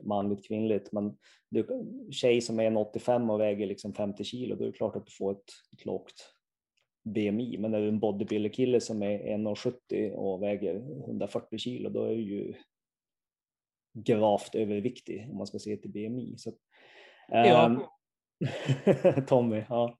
manligt, 0.03 0.47
kvinnligt, 0.47 0.91
men 0.91 1.17
du, 1.49 1.67
tjej 2.11 2.41
som 2.41 2.59
är 2.59 2.77
85 2.77 3.29
och 3.29 3.39
väger 3.39 3.67
liksom 3.67 3.93
50 3.93 4.23
kilo, 4.23 4.55
då 4.55 4.63
är 4.63 4.67
det 4.67 4.77
klart 4.77 4.95
att 4.95 5.05
du 5.05 5.11
får 5.11 5.31
ett, 5.31 5.49
ett 5.73 5.85
lågt 5.85 6.34
BMI. 7.05 7.57
Men 7.57 7.73
är 7.73 7.81
du 7.81 7.87
en 7.87 7.99
bodybuilder-kille 7.99 8.81
som 8.81 9.03
är 9.03 9.19
1,70 9.19 10.11
och 10.11 10.43
väger 10.43 10.75
140 10.75 11.57
kilo, 11.57 11.89
då 11.89 12.03
är 12.03 12.15
du 12.15 12.21
ju 12.21 12.53
gravt 13.93 14.55
överviktig 14.55 15.27
om 15.31 15.37
man 15.37 15.47
ska 15.47 15.59
se 15.59 15.77
till 15.77 15.91
BMI. 15.91 16.37
Så, 16.37 16.51
Ja. 17.27 17.65
ehm, 17.65 17.79
Tommy, 19.27 19.63
ja. 19.69 19.97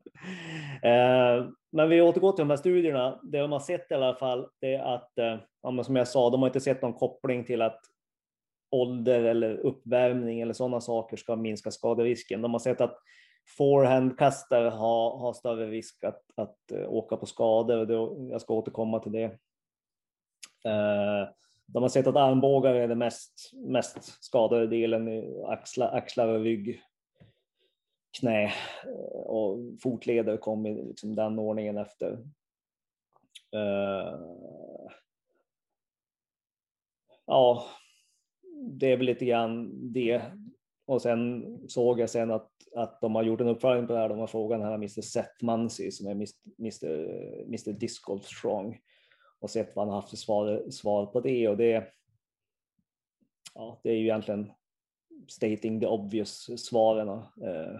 Eh, 0.84 1.46
men 1.72 1.89
vi 1.89 2.02
återgår 2.02 2.32
till 2.32 2.41
de 2.44 2.50
här 2.50 2.58
studierna. 2.58 3.20
Det 3.24 3.39
de 3.39 3.52
har 3.52 3.60
sett 3.60 3.91
i 3.91 3.94
alla 3.94 4.15
fall, 4.15 4.50
det 4.62 4.74
är 4.74 4.96
att, 4.96 5.18
eh, 5.18 5.38
ja, 5.62 5.84
som 5.84 5.96
jag 5.96 6.08
sa, 6.08 6.30
de 6.30 6.41
har 6.41 6.50
inte 6.50 6.60
sett 6.60 6.82
någon 6.82 6.94
koppling 6.94 7.44
till 7.46 7.62
att 7.62 7.80
ålder 8.72 9.24
eller 9.24 9.58
uppvärmning 9.58 10.41
eller 10.41 10.54
sådana 10.54 10.82
saker 10.82 11.18
ska 11.18 11.36
minska 11.36 11.72
skaderisken. 11.72 12.41
De 12.41 12.52
har 12.52 12.60
sett 12.60 12.82
att 12.82 12.98
forehandkastare 13.48 14.70
har, 14.70 15.18
har 15.18 15.34
större 15.34 15.70
risk 15.70 16.04
att, 16.04 16.22
att 16.36 16.72
eh, 16.72 16.90
åka 16.94 17.18
på 17.18 17.26
skador. 17.26 17.78
och 17.78 17.88
det- 17.88 18.32
Jag 18.32 18.42
ska 18.42 18.54
återkomma 18.54 19.00
till 19.00 19.12
det. 19.12 19.24
Eh, 20.66 21.30
de 21.68 21.84
har 21.84 21.90
sett 21.90 22.08
att 22.08 22.16
armbågar 22.16 22.74
är 22.76 22.88
den 22.88 22.98
mest, 22.98 23.52
mest 23.54 24.24
skadade 24.24 24.68
delen, 24.68 25.08
i 25.08 25.44
axlar, 25.48 25.88
axlar 25.96 26.28
och 26.28 26.42
rygg, 26.44 26.82
knä 28.20 28.44
eh, 28.86 29.20
och 29.26 29.60
fotleder 29.84 30.38
kom 30.38 30.66
i 30.66 30.84
liksom 30.84 31.16
den 31.16 31.40
ordningen 31.40 31.78
efter. 31.78 32.12
Eh, 33.52 34.20
Ja, 37.28 37.66
det 38.72 38.92
är 38.92 38.98
väl 38.98 39.06
lite 39.06 39.26
grann 39.26 39.72
det. 39.94 40.22
Och 40.86 41.02
sen 41.02 41.45
såg 41.67 42.00
jag 42.00 42.10
sen 42.10 42.32
att, 42.32 42.52
att 42.76 43.02
de 43.02 43.15
har 43.15 43.24
gjort 43.24 43.41
en 43.41 43.48
uppföljning 43.48 43.88
på 43.88 43.93
det 43.93 44.00
här. 44.00 44.10
De 44.10 44.19
har 44.19 44.28
frågat 44.28 44.60
den 44.60 44.67
här 44.67 44.76
Mr. 44.76 45.02
Seth 45.02 45.43
Muncy 45.43 45.91
som 45.91 46.08
är 46.08 46.12
Mr. 46.12 46.88
Mr. 47.48 47.71
Disc 47.71 48.02
Strong 48.24 48.80
och 49.39 49.50
sett 49.50 49.76
vad 49.76 49.88
han 49.88 49.95
haft 49.95 50.10
för 50.10 50.17
svar, 50.17 50.69
svar 50.69 51.06
på 51.06 51.19
det. 51.21 51.48
Och 51.48 51.58
det, 51.58 51.88
ja, 53.54 53.80
det 53.84 53.89
är 53.89 53.95
ju 53.95 54.04
egentligen 54.04 54.52
stating 55.28 55.80
the 55.80 55.88
obvious 55.88 56.50
svaren. 56.65 57.10
Eh, 57.10 57.80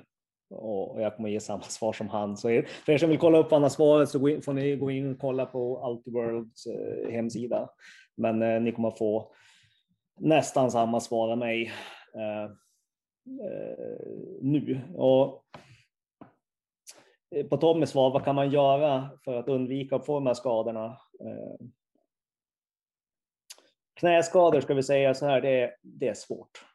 och 0.50 0.96
och 0.96 1.02
jag 1.02 1.16
kommer 1.16 1.30
ge 1.30 1.40
samma 1.40 1.62
svar 1.64 1.94
som 1.94 2.10
han. 2.10 2.38
Så 2.38 2.50
er, 2.50 2.68
för 2.86 2.94
er 2.94 2.98
som 2.98 3.10
vill 3.10 3.20
kolla 3.20 3.38
upp 3.38 3.52
vad 3.52 3.54
han 3.54 3.64
har 3.64 3.70
svarat 3.70 4.10
så 4.10 4.28
in, 4.28 4.42
får 4.42 4.54
ni 4.54 4.76
gå 4.76 4.92
in 4.92 5.12
och 5.12 5.20
kolla 5.20 5.46
på 5.46 5.84
Altiworlds 5.84 6.66
eh, 6.68 7.12
hemsida. 7.12 7.70
Men 8.18 8.42
eh, 8.42 8.62
ni 8.62 8.72
kommer 8.72 8.92
få 8.92 9.32
nästan 10.20 10.72
samma 10.72 11.00
svar 11.00 11.32
av 11.32 11.38
mig 11.38 11.72
eh, 12.16 12.52
Eh, 13.26 14.08
nu. 14.42 14.82
Och 14.96 15.46
eh, 17.36 17.46
på 17.46 17.58
Tommys 17.58 17.90
svar, 17.90 18.12
vad 18.12 18.24
kan 18.24 18.36
man 18.36 18.52
göra 18.52 19.10
för 19.24 19.34
att 19.34 19.48
undvika 19.48 19.96
att 19.96 20.06
få 20.06 20.14
de 20.14 20.28
här 20.28 20.34
skadorna? 20.34 20.86
Eh, 21.20 21.68
knäskador 23.94 24.62
ska 24.62 24.74
vi 24.74 24.84
säga 24.84 25.14
så 25.14 25.26
här, 25.26 25.42
det 25.42 25.62
är, 25.62 25.76
det 25.82 26.08
är 26.08 26.14
svårt. 26.14 26.66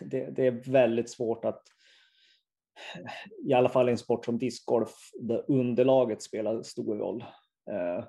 Det, 0.00 0.30
det 0.30 0.46
är 0.46 0.70
väldigt 0.72 1.10
svårt 1.10 1.44
att 1.44 1.62
i 3.44 3.52
alla 3.52 3.68
fall 3.68 3.88
i 3.88 3.92
en 3.92 3.98
sport 3.98 4.24
som 4.24 4.38
discgolf 4.38 5.10
där 5.20 5.44
underlaget 5.48 6.22
spelar 6.22 6.62
stor 6.62 6.96
roll. 6.96 7.24
Eh, 7.70 8.04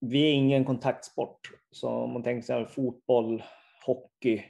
vi 0.00 0.22
är 0.22 0.32
ingen 0.32 0.64
kontaktsport, 0.64 1.50
så 1.70 1.88
om 1.88 2.12
man 2.12 2.22
tänker 2.22 2.46
sig 2.46 2.66
fotboll, 2.66 3.42
hockey, 3.86 4.44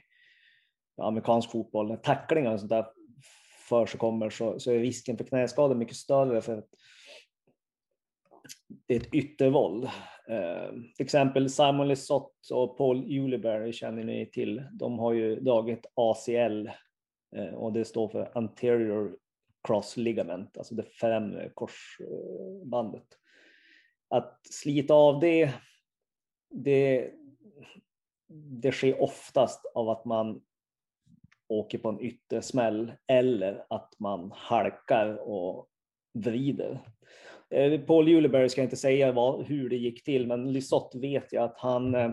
amerikansk 1.01 1.51
fotboll, 1.51 1.87
när 1.87 1.97
tacklingar 1.97 2.53
och 2.53 2.59
sånt 2.59 2.69
där 2.69 2.85
för 3.69 3.85
sig 3.85 3.99
kommer 3.99 4.29
så, 4.29 4.59
så 4.59 4.71
är 4.71 4.79
risken 4.79 5.17
för 5.17 5.23
knäskador 5.23 5.75
mycket 5.75 5.95
större 5.95 6.41
för 6.41 6.57
att 6.57 6.69
det 8.87 8.95
är 8.95 8.99
ett 8.99 9.13
yttervåld. 9.13 9.83
Eh, 10.29 10.69
till 10.95 11.05
exempel 11.05 11.49
Simon 11.49 11.87
Lesoth 11.87 12.53
och 12.53 12.77
Paul 12.77 12.97
Uliberry 12.97 13.73
känner 13.73 14.03
ni 14.03 14.25
till. 14.25 14.63
De 14.71 14.99
har 14.99 15.13
ju 15.13 15.39
dragit 15.39 15.85
ACL 15.93 16.69
eh, 17.35 17.53
och 17.53 17.73
det 17.73 17.85
står 17.85 18.07
för 18.07 18.37
anterior 18.37 19.17
cross 19.67 19.97
ligament, 19.97 20.57
alltså 20.57 20.75
det 20.75 20.83
främre 20.83 21.51
korsbandet. 21.53 23.07
Att 24.09 24.39
slita 24.43 24.93
av 24.93 25.19
det, 25.19 25.53
det, 26.49 27.11
det 28.61 28.71
sker 28.71 29.01
oftast 29.01 29.65
av 29.75 29.89
att 29.89 30.05
man 30.05 30.41
åker 31.49 31.77
på 31.77 31.89
en 31.89 32.01
yttersmäll 32.01 32.91
eller 33.07 33.65
att 33.69 33.93
man 33.99 34.31
halkar 34.35 35.29
och 35.29 35.67
vrider. 36.13 36.79
Eh, 37.49 37.81
Paul 37.81 38.07
Juleberg 38.09 38.49
ska 38.49 38.61
jag 38.61 38.65
inte 38.65 38.75
säga 38.75 39.11
vad, 39.11 39.45
hur 39.45 39.69
det 39.69 39.75
gick 39.75 40.03
till, 40.03 40.27
men 40.27 40.53
Lysott 40.53 40.95
vet 40.95 41.33
jag 41.33 41.43
att 41.43 41.57
han, 41.57 41.95
eh, 41.95 42.11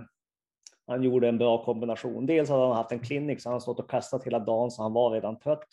han 0.86 1.02
gjorde 1.02 1.28
en 1.28 1.38
bra 1.38 1.64
kombination. 1.64 2.26
Dels 2.26 2.48
hade 2.48 2.62
han 2.62 2.76
haft 2.76 2.92
en 2.92 3.00
klinik 3.00 3.42
så 3.42 3.50
han 3.50 3.60
stått 3.60 3.80
och 3.80 3.90
kastat 3.90 4.26
hela 4.26 4.38
dagen 4.38 4.70
så 4.70 4.82
han 4.82 4.92
var 4.92 5.10
redan 5.10 5.38
trött. 5.38 5.68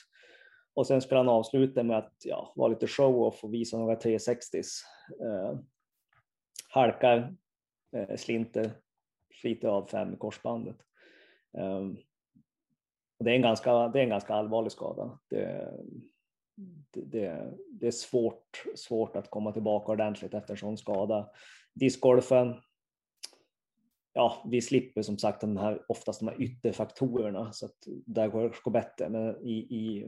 Och 0.76 0.88
sen 0.88 1.02
skulle 1.02 1.20
han 1.20 1.30
avsluta 1.30 1.84
med 1.84 1.98
att 1.98 2.14
ja, 2.24 2.54
vara 2.56 2.68
lite 2.68 2.88
show-off 2.88 3.44
och 3.44 3.54
visa 3.54 3.78
några 3.78 3.96
360s. 3.96 4.68
Eh, 5.22 5.60
halkar, 6.70 7.36
eh, 7.96 8.16
slinter, 8.16 8.72
sliter 9.42 9.68
av 9.68 9.86
fem 9.86 10.14
i 10.14 10.18
korsbandet. 10.18 10.78
Um, 11.58 11.98
och 13.24 13.26
det, 13.26 13.32
är 13.32 13.36
en 13.36 13.42
ganska, 13.42 13.88
det 13.88 14.00
är 14.00 14.04
en 14.04 14.10
ganska 14.10 14.34
allvarlig 14.34 14.72
skada. 14.72 15.20
Det, 15.30 15.74
det, 16.92 17.02
det, 17.02 17.54
det 17.72 17.88
är 17.88 17.92
svårt, 17.92 18.64
svårt 18.76 19.16
att 19.16 19.30
komma 19.30 19.52
tillbaka 19.52 19.92
ordentligt 19.92 20.34
efter 20.34 20.54
en 20.54 20.58
sån 20.58 20.78
skada. 20.78 21.30
Discgolfen, 21.74 22.56
ja, 24.14 24.44
vi 24.52 24.62
slipper 24.62 25.02
som 25.02 25.18
sagt 25.18 25.42
de 25.42 25.58
här, 25.58 25.86
oftast 25.88 26.20
de 26.20 26.28
här 26.28 26.42
ytterfaktorerna 26.42 27.52
så 27.52 27.66
att 27.66 27.78
där 28.06 28.28
går 28.28 28.56
det 28.64 28.72
bättre. 28.72 29.10
Men 29.10 29.48
i, 29.48 29.54
i, 29.54 30.08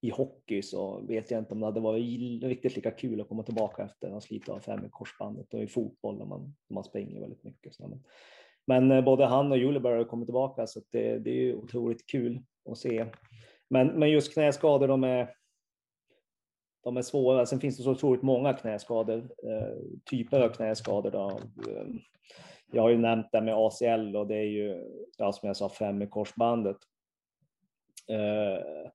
i 0.00 0.10
hockey 0.10 0.62
så 0.62 1.00
vet 1.00 1.30
jag 1.30 1.38
inte 1.40 1.54
om 1.54 1.60
det 1.60 1.66
hade 1.66 1.80
varit 1.80 2.42
riktigt 2.42 2.76
lika 2.76 2.90
kul 2.90 3.20
att 3.20 3.28
komma 3.28 3.42
tillbaka 3.42 3.84
efter 3.84 4.06
att 4.06 4.12
ha 4.12 4.20
slitit 4.20 4.48
av 4.48 4.60
fem 4.60 4.84
i 4.84 4.88
korsbandet 4.90 5.54
och 5.54 5.62
i 5.62 5.66
fotboll 5.66 6.18
när 6.18 6.26
man, 6.26 6.54
när 6.68 6.74
man 6.74 6.84
springer 6.84 7.20
väldigt 7.20 7.44
mycket. 7.44 7.74
Så, 7.74 7.88
men, 7.88 8.02
men 8.66 8.90
eh, 8.90 9.04
både 9.04 9.26
han 9.26 9.52
och 9.52 9.58
Juleberg 9.58 9.96
har 9.96 10.04
kommit 10.04 10.26
tillbaka 10.26 10.66
så 10.66 10.80
det, 10.90 11.18
det 11.18 11.30
är 11.30 11.34
ju 11.34 11.54
otroligt 11.54 12.06
kul 12.06 12.42
att 12.70 12.78
se. 12.78 13.06
Men, 13.68 13.86
men 13.86 14.10
just 14.10 14.34
knäskador, 14.34 14.88
de 14.88 15.04
är, 15.04 15.34
de 16.84 16.96
är 16.96 17.02
svåra. 17.02 17.46
Sen 17.46 17.60
finns 17.60 17.76
det 17.76 17.82
så 17.82 17.90
otroligt 17.90 18.22
många 18.22 18.52
knäskador, 18.52 19.18
eh, 19.18 19.98
typer 20.10 20.40
av 20.40 20.48
knäskador. 20.48 21.10
Då. 21.10 21.30
Eh, 21.70 21.86
Jag 22.72 22.82
har 22.82 22.90
ju 22.90 22.98
nämnt 22.98 23.26
det 23.32 23.40
med 23.40 23.54
ACL 23.54 24.16
och 24.16 24.26
det 24.26 24.36
är 24.36 24.48
ju, 24.48 24.84
ja, 25.18 25.32
som 25.32 25.46
jag 25.46 25.56
sa, 25.56 25.68
fem 25.68 26.02
i 26.02 26.06
korsbandet. 26.06 26.76
Eh, 28.08 28.90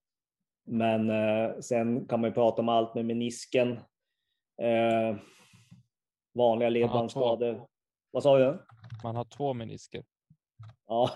men 0.63 1.09
eh, 1.09 1.59
sen 1.59 2.07
kan 2.07 2.21
man 2.21 2.29
ju 2.29 2.33
prata 2.33 2.61
om 2.61 2.69
allt 2.69 2.95
med 2.95 3.05
menisken. 3.05 3.79
Vanliga 6.33 6.69
ledbandsskador. 6.69 7.67
Vad 8.11 8.23
sa 8.23 8.37
du? 8.37 8.65
Man 9.03 9.15
har 9.15 9.23
två 9.23 9.53
menisker. 9.53 10.03
Ja, 10.87 11.11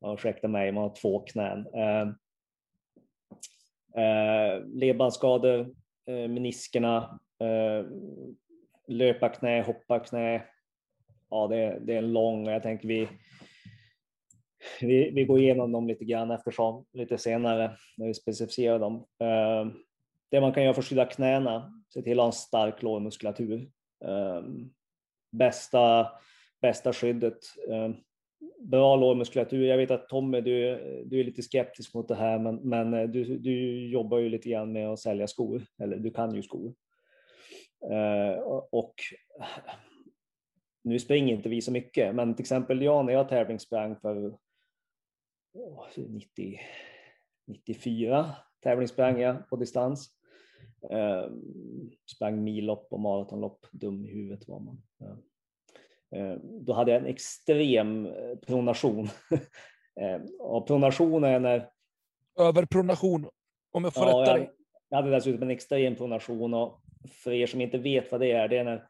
ja, 0.00 0.14
ursäkta 0.14 0.48
mig, 0.48 0.72
man 0.72 0.82
har 0.82 0.94
två 0.94 1.20
knän. 1.20 1.66
Eh, 1.74 2.08
eh, 4.04 4.64
ledbandsskador, 4.66 5.60
eh, 6.06 6.28
meniskerna, 6.28 7.20
eh, 7.40 7.86
löparknä, 8.88 9.62
hopparknä. 9.62 10.44
Ja, 11.30 11.46
det, 11.46 11.78
det 11.80 11.94
är 11.94 11.98
en 11.98 12.12
lång, 12.12 12.48
jag 12.48 12.62
tänker 12.62 12.88
vi, 12.88 13.08
vi, 14.80 15.10
vi 15.10 15.24
går 15.24 15.38
igenom 15.38 15.72
dem 15.72 15.86
lite 15.86 16.04
grann 16.04 16.30
eftersom 16.30 16.84
lite 16.92 17.18
senare 17.18 17.76
när 17.96 18.06
vi 18.06 18.14
specificerar 18.14 18.78
dem. 18.78 19.06
Eh, 19.20 19.66
det 20.30 20.40
man 20.40 20.52
kan 20.52 20.62
göra 20.62 20.74
för 20.74 20.82
att 20.82 20.86
skydda 20.86 21.04
knäna, 21.04 21.82
se 21.88 22.02
till 22.02 22.20
att 22.20 22.22
ha 22.22 22.26
en 22.26 22.32
stark 22.32 22.82
lårmuskulatur. 22.82 23.70
Eh, 24.04 24.42
bästa, 25.30 26.08
bästa 26.60 26.92
skyddet. 26.92 27.38
Ehm, 27.70 27.94
bra 28.60 28.96
lårmuskulatur. 28.96 29.66
Jag 29.66 29.76
vet 29.76 29.90
att 29.90 30.08
Tommy, 30.08 30.40
du, 30.40 30.78
du 31.06 31.20
är 31.20 31.24
lite 31.24 31.42
skeptisk 31.42 31.94
mot 31.94 32.08
det 32.08 32.14
här, 32.14 32.38
men, 32.38 32.56
men 32.56 32.94
eh, 32.94 33.08
du, 33.08 33.38
du 33.38 33.86
jobbar 33.88 34.18
ju 34.18 34.28
lite 34.28 34.48
grann 34.48 34.72
med 34.72 34.88
att 34.88 34.98
sälja 34.98 35.26
skor, 35.26 35.62
eller 35.78 35.96
du 35.96 36.10
kan 36.10 36.34
ju 36.34 36.42
skor. 36.42 36.74
Ehm, 37.90 38.38
och 38.70 38.94
nu 40.84 40.98
springer 40.98 41.34
inte 41.34 41.48
vi 41.48 41.60
så 41.60 41.72
mycket, 41.72 42.14
men 42.14 42.34
till 42.34 42.42
exempel 42.42 42.82
jag 42.82 43.04
när 43.04 43.12
jag 43.12 43.28
tävlingssprang 43.28 43.96
för 43.96 44.38
90, 45.96 46.60
94 47.46 48.34
tävlingssprang 48.62 49.20
jag 49.20 49.48
på 49.48 49.56
distans. 49.56 50.17
Eh, 50.90 51.30
sprang 52.16 52.44
millopp 52.44 52.86
och 52.90 53.00
maratonlopp, 53.00 53.66
dum 53.72 54.04
i 54.04 54.08
huvudet 54.08 54.48
var 54.48 54.60
man. 54.60 54.82
Eh, 56.16 56.36
då 56.42 56.72
hade 56.72 56.92
jag 56.92 57.00
en 57.00 57.06
extrem 57.06 58.06
eh, 58.06 58.36
pronation. 58.46 59.08
Eh, 60.00 60.20
och 60.38 60.66
pronation 60.66 61.24
är 61.24 61.40
när... 61.40 61.70
Överpronation, 62.40 63.28
om 63.72 63.84
jag 63.84 63.94
får 63.94 64.02
Ja, 64.02 64.08
rätta 64.08 64.30
jag, 64.30 64.40
dig. 64.40 64.50
jag 64.88 64.96
hade 64.96 65.10
dessutom 65.10 65.42
en 65.42 65.50
extrem 65.50 65.96
pronation 65.96 66.54
och 66.54 66.80
för 67.10 67.32
er 67.32 67.46
som 67.46 67.60
inte 67.60 67.78
vet 67.78 68.12
vad 68.12 68.20
det 68.20 68.32
är, 68.32 68.48
det 68.48 68.58
är 68.58 68.64
när, 68.64 68.88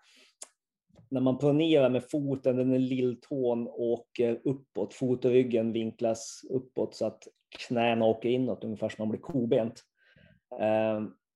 när 1.09 1.20
man 1.20 1.38
pronerar 1.38 1.90
med 1.90 2.11
foten, 2.11 2.57
den 2.57 2.87
lilltån 2.87 3.68
åker 3.68 4.40
uppåt, 4.44 4.94
fot 4.94 5.24
och 5.24 5.31
ryggen 5.31 5.72
vinklas 5.72 6.40
uppåt 6.50 6.94
så 6.94 7.07
att 7.07 7.22
knäna 7.68 8.04
åker 8.04 8.28
inåt, 8.28 8.64
ungefär 8.64 8.88
som 8.88 9.02
man 9.02 9.09
blir 9.09 9.20
kobent. 9.20 9.83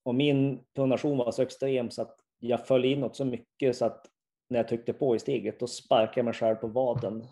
Och 0.03 0.15
min 0.15 0.65
pronation 0.75 1.19
var 1.19 1.31
så 1.31 1.43
extrem 1.43 1.91
så 1.91 2.03
att 2.03 2.17
jag 2.39 2.67
föll 2.67 2.85
inåt 2.85 3.17
så 3.17 3.25
mycket 3.25 3.77
så 3.77 3.85
att 3.85 4.07
när 4.49 4.59
jag 4.59 4.69
tryckte 4.69 4.93
på 4.93 5.17
i 5.17 5.19
steget, 5.19 5.61
då 5.61 5.67
sparkade 5.67 6.19
jag 6.19 6.25
mig 6.25 6.35
själv 6.35 6.57
på 6.57 6.67
vaden. 6.67 7.27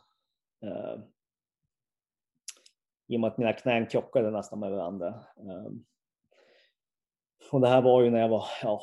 Eh, 0.64 0.98
I 3.06 3.16
och 3.16 3.20
med 3.20 3.28
att 3.28 3.38
mina 3.38 3.52
knän 3.52 3.87
krockade 3.87 4.30
nästan 4.30 4.61
med 4.61 4.70
varandra. 4.70 5.09
Eh, 5.37 5.72
och 7.50 7.61
det 7.61 7.68
här 7.68 7.83
var 7.83 8.02
ju 8.02 8.11
när 8.11 8.20
jag 8.20 8.28
var 8.28 8.44
ja, 8.62 8.83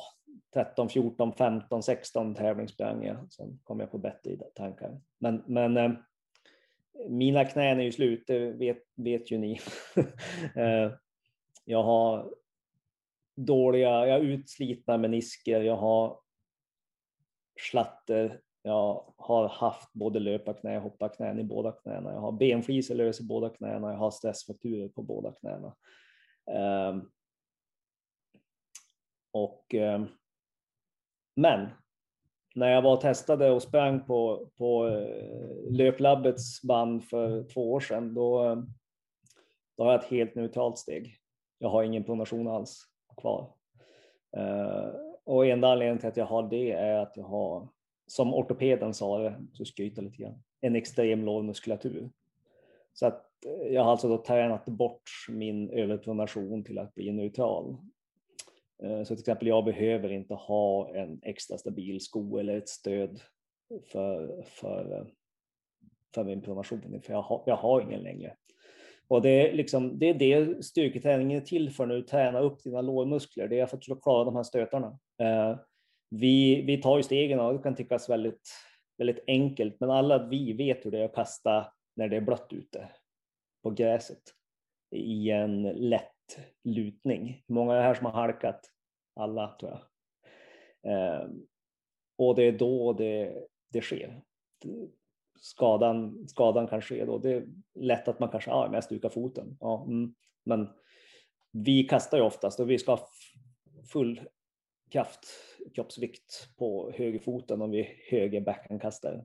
13, 0.54 0.88
14, 0.88 1.32
15, 1.32 1.82
16 1.82 2.34
tävlingssprang 2.34 3.04
jag. 3.04 3.32
Sen 3.32 3.58
kom 3.64 3.80
jag 3.80 3.90
på 3.90 3.98
bättre 3.98 4.36
tankar. 4.54 5.00
Men, 5.18 5.42
men 5.46 5.76
eh, 5.76 5.90
mina 7.08 7.44
knän 7.44 7.80
är 7.80 7.84
ju 7.84 7.92
slut, 7.92 8.24
det 8.26 8.52
vet, 8.52 8.82
vet 8.96 9.30
ju 9.30 9.38
ni. 9.38 9.60
Eh, 10.56 10.92
jag 11.64 11.82
har 11.82 12.30
dåliga, 13.38 14.06
jag 14.06 14.14
har 14.14 14.20
utslitna 14.20 14.98
menisker, 14.98 15.60
jag 15.60 15.76
har 15.76 16.20
slatter, 17.60 18.40
jag 18.62 19.14
har 19.16 19.48
haft 19.48 19.92
både 19.92 20.18
löparknä 20.18 20.76
och 20.76 20.82
hopparknän 20.82 21.38
i 21.38 21.44
båda 21.44 21.72
knäna. 21.72 22.12
Jag 22.12 22.20
har 22.20 22.32
benflisor 22.32 22.94
lös 22.94 23.20
i 23.20 23.24
båda 23.24 23.50
knäna, 23.50 23.92
jag 23.92 23.98
har 23.98 24.10
stressfrakturer 24.10 24.88
på 24.88 25.02
båda 25.02 25.32
knäna. 25.32 25.76
Um, 26.90 27.10
och, 29.32 29.74
um, 29.74 30.08
men 31.36 31.68
när 32.54 32.70
jag 32.70 32.82
var 32.82 32.92
och 32.92 33.00
testade 33.00 33.50
och 33.50 33.62
sprang 33.62 34.06
på, 34.06 34.50
på 34.56 34.86
uh, 34.86 35.72
löplabbets 35.72 36.62
band 36.62 37.04
för 37.04 37.44
två 37.44 37.72
år 37.72 37.80
sedan, 37.80 38.14
då, 38.14 38.38
ehm, 38.38 38.66
då 39.76 39.84
har 39.84 39.92
jag 39.92 40.04
ett 40.04 40.10
helt 40.10 40.34
neutralt 40.34 40.78
steg. 40.78 41.16
Jag 41.58 41.68
har 41.68 41.82
ingen 41.82 42.04
pronation 42.04 42.48
alls 42.48 42.88
kvar. 43.20 43.52
Eh, 44.36 44.88
och 45.24 45.46
enda 45.46 45.68
anledningen 45.68 45.98
till 45.98 46.08
att 46.08 46.16
jag 46.16 46.26
har 46.26 46.48
det 46.48 46.72
är 46.72 46.98
att 46.98 47.16
jag 47.16 47.24
har, 47.24 47.68
som 48.06 48.34
ortopeden 48.34 48.94
sa 48.94 49.18
det, 49.18 49.34
så 49.52 49.64
skryter 49.64 50.02
lite 50.02 50.16
grann, 50.16 50.42
en 50.60 50.76
extrem 50.76 51.24
låg 51.24 51.44
muskulatur. 51.44 52.10
Så 52.92 53.06
att 53.06 53.44
eh, 53.46 53.72
jag 53.74 53.84
har 53.84 53.90
alltså 53.90 54.08
då 54.08 54.18
tränat 54.18 54.64
bort 54.64 55.10
min 55.28 55.70
överpronation 55.70 56.64
till 56.64 56.78
att 56.78 56.94
bli 56.94 57.12
neutral. 57.12 57.76
Eh, 58.82 59.02
så 59.02 59.06
till 59.06 59.22
exempel 59.22 59.48
jag 59.48 59.64
behöver 59.64 60.12
inte 60.12 60.34
ha 60.34 60.94
en 60.94 61.20
extra 61.22 61.58
stabil 61.58 62.00
sko 62.00 62.38
eller 62.38 62.56
ett 62.56 62.68
stöd 62.68 63.20
för, 63.92 64.42
för, 64.42 65.12
för 66.14 66.24
min 66.24 66.42
pronation, 66.42 67.00
för 67.02 67.12
jag 67.12 67.22
har, 67.22 67.42
jag 67.46 67.56
har 67.56 67.80
ingen 67.80 68.00
längre. 68.00 68.36
Och 69.08 69.22
det 69.22 69.28
är, 69.28 69.52
liksom, 69.52 69.98
det 69.98 70.06
är 70.06 70.14
det 70.14 70.64
styrketräningen 70.64 71.42
är 71.42 71.46
till 71.46 71.70
för 71.70 71.86
nu, 71.86 72.02
träna 72.02 72.40
upp 72.40 72.62
dina 72.62 72.80
lårmuskler. 72.80 73.48
Det 73.48 73.60
är 73.60 73.66
för 73.66 73.76
att 73.76 73.82
du 73.82 73.84
ska 73.84 74.00
klara 74.00 74.24
de 74.24 74.36
här 74.36 74.42
stötarna. 74.42 74.98
Eh, 75.22 75.56
vi, 76.10 76.62
vi 76.62 76.82
tar 76.82 76.96
ju 76.96 77.02
stegen 77.02 77.40
och 77.40 77.52
det 77.52 77.62
kan 77.62 77.74
tyckas 77.74 78.08
väldigt, 78.08 78.50
väldigt 78.98 79.24
enkelt, 79.26 79.80
men 79.80 79.90
alla 79.90 80.26
vi 80.26 80.52
vet 80.52 80.86
hur 80.86 80.90
det 80.90 80.98
är 80.98 81.04
att 81.04 81.14
kasta 81.14 81.72
när 81.96 82.08
det 82.08 82.16
är 82.16 82.20
blött 82.20 82.52
ute 82.52 82.88
på 83.62 83.70
gräset 83.70 84.22
i 84.96 85.30
en 85.30 85.62
lätt 85.62 86.38
lutning. 86.64 87.42
Hur 87.48 87.54
många 87.54 87.72
är 87.72 87.76
det 87.76 87.82
här 87.82 87.94
som 87.94 88.06
har 88.06 88.12
halkat? 88.12 88.60
Alla 89.16 89.56
tror 89.60 89.70
jag. 89.72 89.80
Eh, 90.92 91.28
och 92.18 92.34
det 92.34 92.42
är 92.42 92.52
då 92.52 92.92
det, 92.92 93.46
det 93.72 93.80
sker. 93.80 94.22
Skadan, 95.40 96.28
skadan 96.28 96.66
kan 96.66 96.82
ske 96.82 97.04
då. 97.04 97.18
Det 97.18 97.32
är 97.32 97.46
lätt 97.74 98.08
att 98.08 98.18
man 98.18 98.28
kanske, 98.28 98.50
ah, 98.50 98.66
ja, 98.66 98.74
jag 98.74 98.84
stukar 98.84 99.08
foten. 99.08 99.56
Ja, 99.60 99.84
mm. 99.86 100.14
Men 100.44 100.68
vi 101.52 101.84
kastar 101.84 102.18
ju 102.18 102.24
oftast 102.24 102.60
och 102.60 102.70
vi 102.70 102.78
ska 102.78 102.92
ha 102.92 103.08
full 103.92 104.20
kraft, 104.90 105.26
kroppsvikt 105.74 106.56
på 106.56 106.92
högerfoten 106.94 107.62
om 107.62 107.70
vi 107.70 107.80
är 107.80 107.94
höger 108.10 108.40
backhandkastare. 108.40 109.24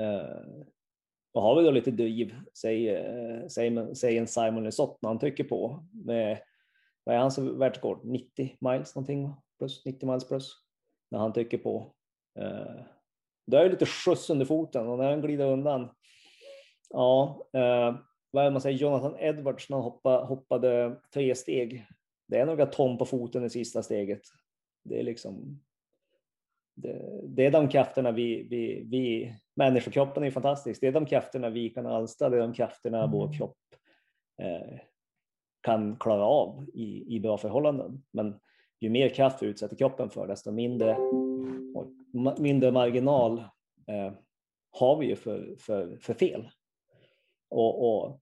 Eh, 0.00 0.64
och 1.32 1.42
har 1.42 1.56
vi 1.56 1.64
då 1.64 1.70
lite 1.70 1.90
driv, 1.90 2.34
säg, 2.54 2.88
eh, 2.88 3.46
säg, 3.48 3.96
säg 3.96 4.18
en 4.18 4.26
Simon 4.26 4.64
Lesoth 4.64 4.98
när 5.02 5.08
han 5.08 5.18
trycker 5.18 5.44
på 5.44 5.86
med, 5.92 6.42
vad 7.04 7.14
är 7.14 7.20
hans 7.20 7.38
världsrekord, 7.38 8.04
90 8.04 8.56
miles 8.60 8.94
någonting, 8.94 9.34
plus 9.58 9.84
90 9.84 10.10
miles 10.10 10.28
plus, 10.28 10.52
när 11.10 11.18
han 11.18 11.32
trycker 11.32 11.58
på. 11.58 11.94
Eh, 12.38 12.80
då 13.50 13.56
är 13.56 13.70
lite 13.70 13.86
skjuts 13.86 14.30
under 14.30 14.46
foten 14.46 14.88
och 14.88 14.98
när 14.98 15.10
han 15.10 15.20
glider 15.20 15.46
undan, 15.46 15.88
ja, 16.90 17.46
eh, 17.52 17.96
vad 18.30 18.42
är 18.42 18.44
det 18.44 18.50
man 18.50 18.60
säger, 18.60 18.78
Jonathan 18.78 19.16
Edwards 19.18 19.70
när 19.70 19.76
han 19.76 19.84
hoppade, 19.84 20.26
hoppade 20.26 20.96
tre 21.14 21.34
steg, 21.34 21.86
det 22.28 22.38
är 22.38 22.46
några 22.46 22.66
ton 22.66 22.98
på 22.98 23.04
foten 23.04 23.44
i 23.44 23.50
sista 23.50 23.82
steget. 23.82 24.22
Det 24.84 25.00
är 25.00 25.02
liksom, 25.02 25.60
det, 26.74 27.20
det 27.22 27.46
är 27.46 27.50
de 27.50 27.68
krafterna 27.68 28.10
vi, 28.10 28.42
vi, 28.50 28.84
vi 28.90 29.34
människokroppen 29.56 30.24
är 30.24 30.30
fantastisk. 30.30 30.80
Det 30.80 30.86
är 30.86 30.92
de 30.92 31.06
krafterna 31.06 31.50
vi 31.50 31.70
kan 31.70 31.86
alstra, 31.86 32.28
det 32.28 32.36
är 32.36 32.40
de 32.40 32.52
krafterna 32.52 33.06
vår 33.06 33.32
kropp 33.32 33.58
eh, 34.42 34.78
kan 35.60 35.96
klara 35.96 36.24
av 36.24 36.66
i, 36.74 37.16
i 37.16 37.20
bra 37.20 37.38
förhållanden. 37.38 38.02
Men 38.10 38.40
ju 38.80 38.90
mer 38.90 39.08
kraft 39.08 39.42
vi 39.42 39.46
utsätter 39.46 39.76
kroppen 39.76 40.10
för, 40.10 40.26
desto 40.26 40.50
mindre, 40.50 40.96
mindre 42.38 42.72
marginal 42.72 43.38
eh, 43.86 44.12
har 44.70 44.96
vi 44.96 45.06
ju 45.06 45.16
för, 45.16 45.56
för, 45.58 45.96
för 45.96 46.14
fel. 46.14 46.50
Och, 47.48 48.04
och 48.04 48.20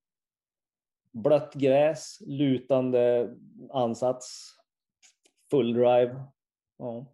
blött 1.12 1.54
gräs, 1.54 2.18
lutande 2.26 3.34
ansats, 3.70 4.54
full 5.50 5.72
drive. 5.72 6.24
Ja. 6.78 7.06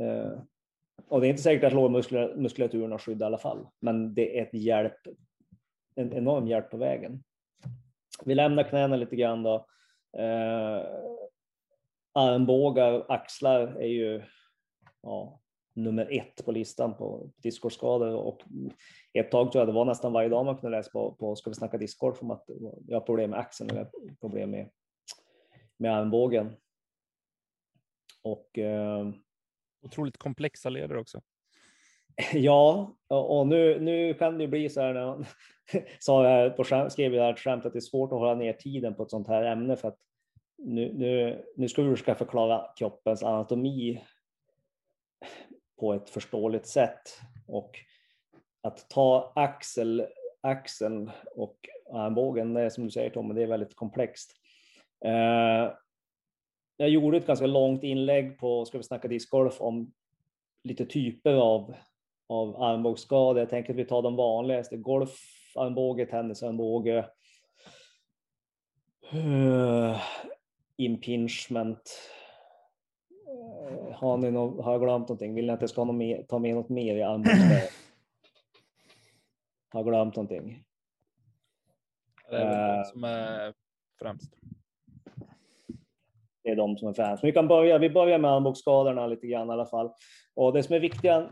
Eh, 0.00 0.40
och 1.08 1.20
det 1.20 1.26
är 1.26 1.30
inte 1.30 1.42
säkert 1.42 1.64
att 1.64 1.72
lårmuskulaturen 1.72 2.90
har 2.90 2.98
skydd 2.98 3.20
i 3.20 3.24
alla 3.24 3.38
fall, 3.38 3.66
men 3.80 4.14
det 4.14 4.38
är 4.38 4.42
ett 4.42 4.54
hjälp, 4.54 4.98
en 5.94 6.12
enorm 6.12 6.46
hjälp 6.46 6.70
på 6.70 6.76
vägen. 6.76 7.24
Vi 8.24 8.34
lämnar 8.34 8.62
knäna 8.62 8.96
lite 8.96 9.16
grann 9.16 9.42
då. 9.42 9.66
Eh, 10.18 10.82
armbågar, 12.12 13.04
axlar 13.08 13.60
är 13.60 13.86
ju 13.86 14.22
ja, 15.02 15.40
nummer 15.74 16.08
ett 16.10 16.44
på 16.44 16.52
listan 16.52 16.96
på 16.96 17.30
discgolfskador 17.36 18.14
och 18.14 18.40
ett 19.12 19.30
tag 19.30 19.52
tror 19.52 19.60
jag 19.60 19.68
det 19.68 19.72
var 19.72 19.84
nästan 19.84 20.12
varje 20.12 20.28
dag 20.28 20.44
man 20.44 20.56
kunde 20.56 20.76
läsa 20.76 20.90
på, 20.90 21.12
på 21.14 21.36
Ska 21.36 21.50
vi 21.50 21.56
snacka 21.56 21.78
discgolf 21.78 22.22
om 22.22 22.30
att 22.30 22.44
jag 22.86 22.96
har 22.96 23.06
problem 23.06 23.30
med 23.30 23.38
axeln 23.38 23.76
har 23.76 23.90
problem 24.20 24.50
med, 24.50 24.70
med 25.76 25.96
armbågen. 25.96 26.56
Och 28.22 28.58
eh, 28.58 29.08
Otroligt 29.84 30.18
komplexa 30.18 30.68
leder 30.68 30.96
också. 30.96 31.20
Ja, 32.32 32.96
och 33.08 33.46
nu, 33.46 33.80
nu 33.80 34.14
kan 34.14 34.38
det 34.38 34.48
bli 34.48 34.68
så 34.68 34.80
här 34.80 34.94
när 34.94 35.06
man 35.06 35.24
sa 35.98 36.28
jag 36.28 36.56
på 36.56 36.64
skrev 36.90 37.14
jag 37.14 37.30
ett 37.30 37.38
skämt 37.38 37.66
att 37.66 37.72
det 37.72 37.78
är 37.78 37.80
svårt 37.80 38.12
att 38.12 38.18
hålla 38.18 38.34
ner 38.34 38.52
tiden 38.52 38.94
på 38.94 39.02
ett 39.02 39.10
sånt 39.10 39.28
här 39.28 39.44
ämne 39.44 39.76
för 39.76 39.88
att 39.88 39.98
nu, 40.58 40.92
nu, 40.94 41.44
nu 41.56 41.68
ska 41.68 41.82
vi 41.82 41.90
försöka 41.90 42.14
förklara 42.14 42.66
kroppens 42.78 43.22
anatomi 43.22 44.02
på 45.80 45.94
ett 45.94 46.10
förståeligt 46.10 46.66
sätt 46.66 47.20
och 47.46 47.78
att 48.60 48.88
ta 48.88 49.32
axel, 49.34 50.06
axeln 50.40 51.10
och 51.36 51.56
armbågen, 51.92 52.54
det 52.54 52.60
är 52.60 52.70
som 52.70 52.84
du 52.84 52.90
säger 52.90 53.10
Tommy, 53.10 53.34
det 53.34 53.42
är 53.42 53.46
väldigt 53.46 53.76
komplext. 53.76 54.32
Eh, 55.04 55.72
jag 56.76 56.88
gjorde 56.88 57.16
ett 57.16 57.26
ganska 57.26 57.46
långt 57.46 57.82
inlägg 57.82 58.38
på 58.38 58.64
Ska 58.64 58.78
vi 58.78 58.84
snacka 58.84 59.08
discgolf 59.08 59.60
om 59.60 59.92
lite 60.64 60.86
typer 60.86 61.34
av, 61.34 61.74
av 62.28 62.62
armbågsskador. 62.62 63.38
Jag 63.38 63.50
tänker 63.50 63.72
att 63.72 63.78
vi 63.78 63.84
tar 63.84 64.02
de 64.02 64.16
vanligaste. 64.16 64.76
Golfarmbåge, 64.76 66.06
tennisarmbåge, 66.06 67.06
eh, 69.12 70.00
impingement. 70.76 72.10
Har, 73.94 74.16
ni 74.16 74.30
no 74.30 74.62
har 74.62 74.72
jag 74.72 74.80
glömt 74.80 75.08
någonting? 75.08 75.34
Vill 75.34 75.46
ni 75.46 75.52
att 75.52 75.60
jag 75.60 75.70
ska 75.70 75.84
med, 75.84 76.28
ta 76.28 76.38
med 76.38 76.54
något 76.54 76.68
mer 76.68 76.96
i 76.96 77.02
armbågsskador? 77.02 77.48
har 79.72 79.80
jag 79.80 79.86
glömt 79.86 80.16
någonting? 80.16 80.64
Det 82.30 82.36
är 82.36 82.78
uh, 82.78 82.84
som 82.84 83.04
är 83.04 83.54
främst 83.98 84.34
det 86.44 86.50
är 86.50 86.56
de 86.56 86.78
som 86.78 86.88
är 86.88 86.92
främst. 86.92 87.24
Vi 87.24 87.32
kan 87.32 87.48
börja, 87.48 87.78
vi 87.78 87.90
börjar 87.90 88.18
med 88.18 88.30
armbågsskadorna 88.30 89.06
lite 89.06 89.26
grann 89.26 89.48
i 89.48 89.52
alla 89.52 89.66
fall. 89.66 89.90
Och 90.34 90.52
det 90.52 90.62
som 90.62 90.74
är 90.74 90.80
viktiga, 90.80 91.30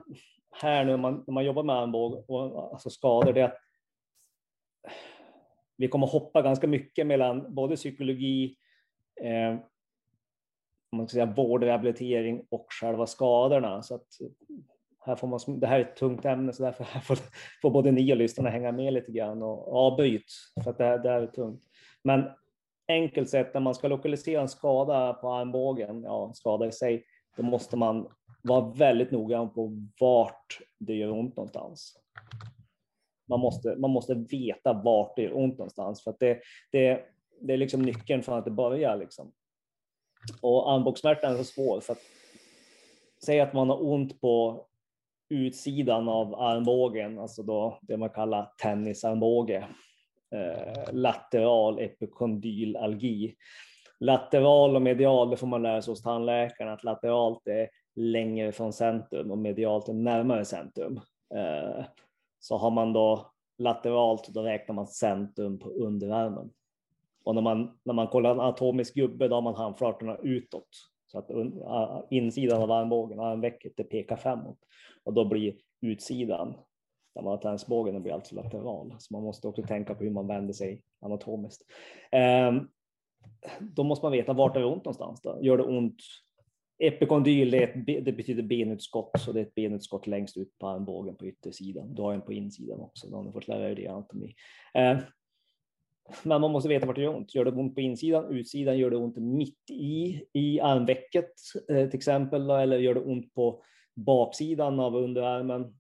här 0.51 0.85
nu 0.85 0.91
när 0.91 0.99
man, 0.99 1.25
när 1.27 1.35
man 1.35 1.45
jobbar 1.45 1.63
med 1.63 1.77
armbåge 1.77 2.25
och 2.29 2.73
alltså 2.73 2.91
skador, 2.91 3.33
det 3.33 3.41
är 3.41 3.45
att 3.45 3.59
vi 5.77 5.89
kommer 5.89 6.07
hoppa 6.07 6.43
ganska 6.43 6.67
mycket 6.67 7.07
mellan 7.07 7.55
både 7.55 7.77
psykologi, 7.77 8.57
eh, 9.21 9.59
man 10.97 11.09
ska 11.09 11.15
säga 11.15 11.27
vård, 11.27 11.63
rehabilitering 11.63 12.47
och 12.51 12.67
själva 12.81 13.07
skadorna. 13.07 13.83
Så 13.83 13.95
att 13.95 14.07
här 15.07 15.17
får 15.17 15.29
man, 15.29 15.61
det 15.61 15.67
här 15.67 15.81
är 15.81 15.85
ett 15.85 15.97
tungt 15.97 16.25
ämne, 16.25 16.53
så 16.53 16.63
därför 16.63 16.85
får, 16.85 17.19
får 17.63 17.71
både 17.71 17.93
ni 17.93 18.13
och 18.13 18.17
lyssnarna 18.17 18.51
hänga 18.51 18.73
med 18.73 18.93
lite 18.93 19.13
grann 19.13 19.43
och 19.43 19.77
avbryt, 19.77 20.33
för 20.65 20.71
att 20.71 20.79
det 20.79 20.85
här, 20.85 20.99
det 20.99 21.09
här 21.09 21.23
är 21.23 21.27
tungt. 21.27 21.63
Men 22.05 22.25
enkelt 22.89 23.31
sett, 23.31 23.55
när 23.55 23.61
man 23.61 23.75
ska 23.75 23.89
lokalisera 23.89 24.41
en 24.41 24.49
skada 24.49 25.13
på 25.13 25.33
armbågen, 25.33 26.03
ja, 26.03 26.33
skada 26.35 26.67
i 26.67 26.73
sig, 26.73 27.05
då 27.37 27.43
måste 27.43 27.77
man 27.77 28.09
vara 28.43 28.71
väldigt 28.71 29.11
noggrann 29.11 29.53
på 29.53 29.89
vart 30.01 30.59
det 30.79 30.95
gör 30.95 31.11
ont 31.11 31.37
någonstans. 31.37 31.99
Man 33.29 33.41
måste, 33.41 33.77
man 33.77 33.91
måste 33.91 34.15
veta 34.15 34.73
vart 34.73 35.17
det 35.17 35.23
gör 35.23 35.37
ont 35.37 35.59
någonstans, 35.59 36.05
för 36.05 36.11
att 36.11 36.21
det, 36.21 36.41
det, 36.73 37.05
det 37.41 37.53
är 37.53 37.57
liksom 37.57 37.83
nyckeln 37.83 38.23
från 38.23 38.39
att 38.39 38.45
det 38.45 38.51
börjar. 38.51 38.97
Liksom. 38.97 39.33
Och 40.41 40.73
armbågssmärtan 40.73 41.33
är 41.33 41.37
så 41.37 41.45
svår, 41.45 41.81
så 41.81 41.93
att 41.93 41.99
säg 43.25 43.41
att 43.41 43.53
man 43.53 43.71
har 43.71 43.85
ont 43.85 44.21
på 44.21 44.67
utsidan 45.29 46.09
av 46.09 46.35
armbågen, 46.35 47.19
alltså 47.19 47.43
då 47.43 47.79
det 47.83 47.97
man 47.97 48.11
kallar 48.11 48.53
tennisarmbåge, 48.63 49.69
eh, 50.35 50.93
lateral 50.93 51.79
epikondylalgi. 51.79 53.35
Lateral 54.01 54.77
och 54.77 54.83
medial, 54.83 55.31
det 55.31 55.37
får 55.37 55.47
man 55.47 55.63
lära 55.63 55.83
sig 55.83 55.93
hos 55.93 56.03
tandläkaren, 56.03 56.73
att 56.73 56.85
lateralt 56.85 57.47
är 57.47 57.69
längre 57.95 58.53
från 58.53 58.73
centrum 58.73 59.31
och 59.31 59.39
medialt 59.39 59.89
är 59.89 59.93
närmare 59.93 60.45
centrum. 60.45 61.01
Eh, 61.35 61.85
så 62.41 62.57
har 62.57 62.71
man 62.71 62.93
då 62.93 63.33
lateralt, 63.59 64.29
då 64.29 64.43
räknar 64.43 64.75
man 64.75 64.87
centrum 64.87 65.59
på 65.59 65.69
underarmen. 65.69 66.51
Och 67.25 67.35
när 67.35 67.43
man, 67.43 67.79
när 67.83 67.95
man 67.95 68.07
kollar 68.07 68.31
en 68.31 68.41
atomisk 68.41 68.95
gubbe, 68.95 69.29
då 69.29 69.35
har 69.35 69.43
man 69.43 69.55
handflatorna 69.55 70.17
utåt. 70.23 70.69
Så 71.07 71.19
att 71.19 71.31
insidan 72.11 72.63
av 72.63 72.71
armbågen, 72.71 73.21
armvecket, 73.21 73.73
det 73.77 73.85
pekar 73.85 74.17
framåt. 74.17 74.59
Och 75.05 75.13
då 75.13 75.25
blir 75.25 75.57
utsidan, 75.81 76.55
där 77.15 77.23
man 77.23 77.31
har 77.31 77.39
tensbågen, 77.39 78.03
blir 78.03 78.13
alltså 78.13 78.35
lateral. 78.35 78.95
Så 78.99 79.15
man 79.15 79.23
måste 79.23 79.49
också 79.49 79.63
tänka 79.63 79.95
på 79.95 80.05
hur 80.05 80.11
man 80.11 80.27
vänder 80.27 80.53
sig 80.53 80.83
anatomiskt. 81.01 81.63
Eh, 82.11 82.53
då 83.61 83.85
måste 83.85 84.05
man 84.05 84.13
veta 84.13 84.33
vart 84.33 84.55
det 84.55 84.61
gör 84.61 84.73
ont 84.73 84.85
någonstans. 84.85 85.21
Då. 85.23 85.39
Gör 85.43 85.57
det 85.57 85.65
ont 85.65 85.97
Epikondyl 86.79 87.51
det, 87.51 87.63
ett, 87.63 87.87
det 88.05 88.13
betyder 88.13 88.43
benutskott, 88.43 89.21
så 89.21 89.33
det 89.33 89.41
är 89.41 89.45
ett 89.45 89.55
benutskott 89.55 90.07
längst 90.07 90.37
ut 90.37 90.59
på 90.59 90.69
armbågen 90.69 91.17
på 91.17 91.27
yttersidan. 91.27 91.95
Du 91.95 92.03
har 92.03 92.15
en 92.15 92.23
på 92.23 92.33
insidan 92.33 92.81
också, 92.81 93.09
då 93.11 93.17
har 93.17 93.25
ni 93.25 93.33
fått 93.33 93.49
lära 93.49 93.71
er 93.71 93.75
det 93.75 93.83
i 93.83 93.87
anatomi. 93.87 94.35
Eh, 94.75 94.99
men 96.23 96.41
man 96.41 96.51
måste 96.51 96.69
veta 96.69 96.87
vart 96.87 96.97
det 96.97 97.03
gör 97.03 97.17
ont. 97.17 97.35
Gör 97.35 97.45
det 97.45 97.51
ont 97.51 97.75
på 97.75 97.81
insidan, 97.81 98.35
utsidan, 98.35 98.79
gör 98.79 98.91
det 98.91 98.97
ont 98.97 99.17
mitt 99.17 99.71
i, 99.71 100.25
i 100.33 100.61
armvecket 100.61 101.31
eh, 101.71 101.89
till 101.89 101.99
exempel, 101.99 102.51
eller 102.51 102.79
gör 102.79 102.95
det 102.95 103.01
ont 103.01 103.35
på 103.35 103.63
baksidan 103.95 104.81
av 104.81 104.97
underarmen? 104.97 105.75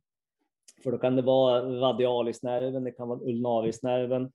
För 0.82 0.92
då 0.92 0.98
kan 0.98 1.16
det 1.16 1.22
vara 1.22 1.80
radialisnerven, 1.80 2.84
det 2.84 2.92
kan 2.92 3.08
vara 3.08 3.20
ulnarisnerven. 3.20 4.32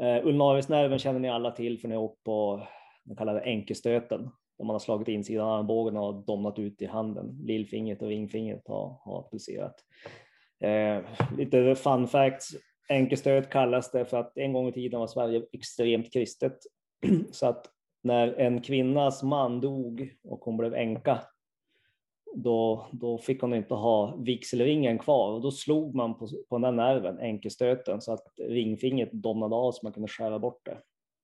Eh, 0.00 0.26
ulnarisnerven 0.26 0.98
känner 0.98 1.20
ni 1.20 1.28
alla 1.28 1.50
till 1.50 1.80
för 1.80 1.88
ni 1.88 1.94
har 1.94 2.02
åkt 2.02 2.24
på 2.24 2.66
den 3.04 3.16
kallade 3.16 3.42
enkelstöten 3.42 4.30
där 4.58 4.64
man 4.64 4.74
har 4.74 4.78
slagit 4.78 5.08
insidan 5.08 5.48
av 5.48 5.58
armbågen 5.58 5.96
och 5.96 6.24
domnat 6.24 6.58
ut 6.58 6.82
i 6.82 6.86
handen. 6.86 7.38
Lillfingret 7.42 8.02
och 8.02 8.08
ringfingret 8.08 8.68
har, 8.68 9.00
har 9.04 9.28
pulserat. 9.30 9.74
Eh, 10.60 11.04
lite 11.38 11.74
fun 11.74 12.06
facts. 12.08 12.48
Enkelstöt 12.88 13.50
kallas 13.50 13.90
det 13.90 14.04
för 14.04 14.16
att 14.16 14.38
en 14.38 14.52
gång 14.52 14.68
i 14.68 14.72
tiden 14.72 15.00
var 15.00 15.06
Sverige 15.06 15.42
extremt 15.52 16.12
kristet. 16.12 16.58
Så 17.32 17.46
att 17.46 17.66
när 18.02 18.34
en 18.34 18.62
kvinnas 18.62 19.22
man 19.22 19.60
dog 19.60 20.14
och 20.24 20.40
hon 20.44 20.56
blev 20.56 20.74
änka, 20.74 21.20
då, 22.34 22.86
då 22.92 23.18
fick 23.18 23.40
hon 23.40 23.54
inte 23.54 23.74
ha 23.74 24.16
vigselringen 24.16 24.98
kvar 24.98 25.32
och 25.32 25.40
då 25.40 25.50
slog 25.50 25.94
man 25.94 26.18
på, 26.18 26.28
på 26.48 26.58
den 26.58 26.76
nerven, 26.76 27.18
enkelstöten, 27.18 28.00
så 28.00 28.12
att 28.12 28.26
ringfingret 28.36 29.12
domnade 29.12 29.54
av 29.54 29.72
så 29.72 29.80
man 29.82 29.92
kunde 29.92 30.08
skära 30.08 30.38
bort 30.38 30.60
det. 30.64 30.78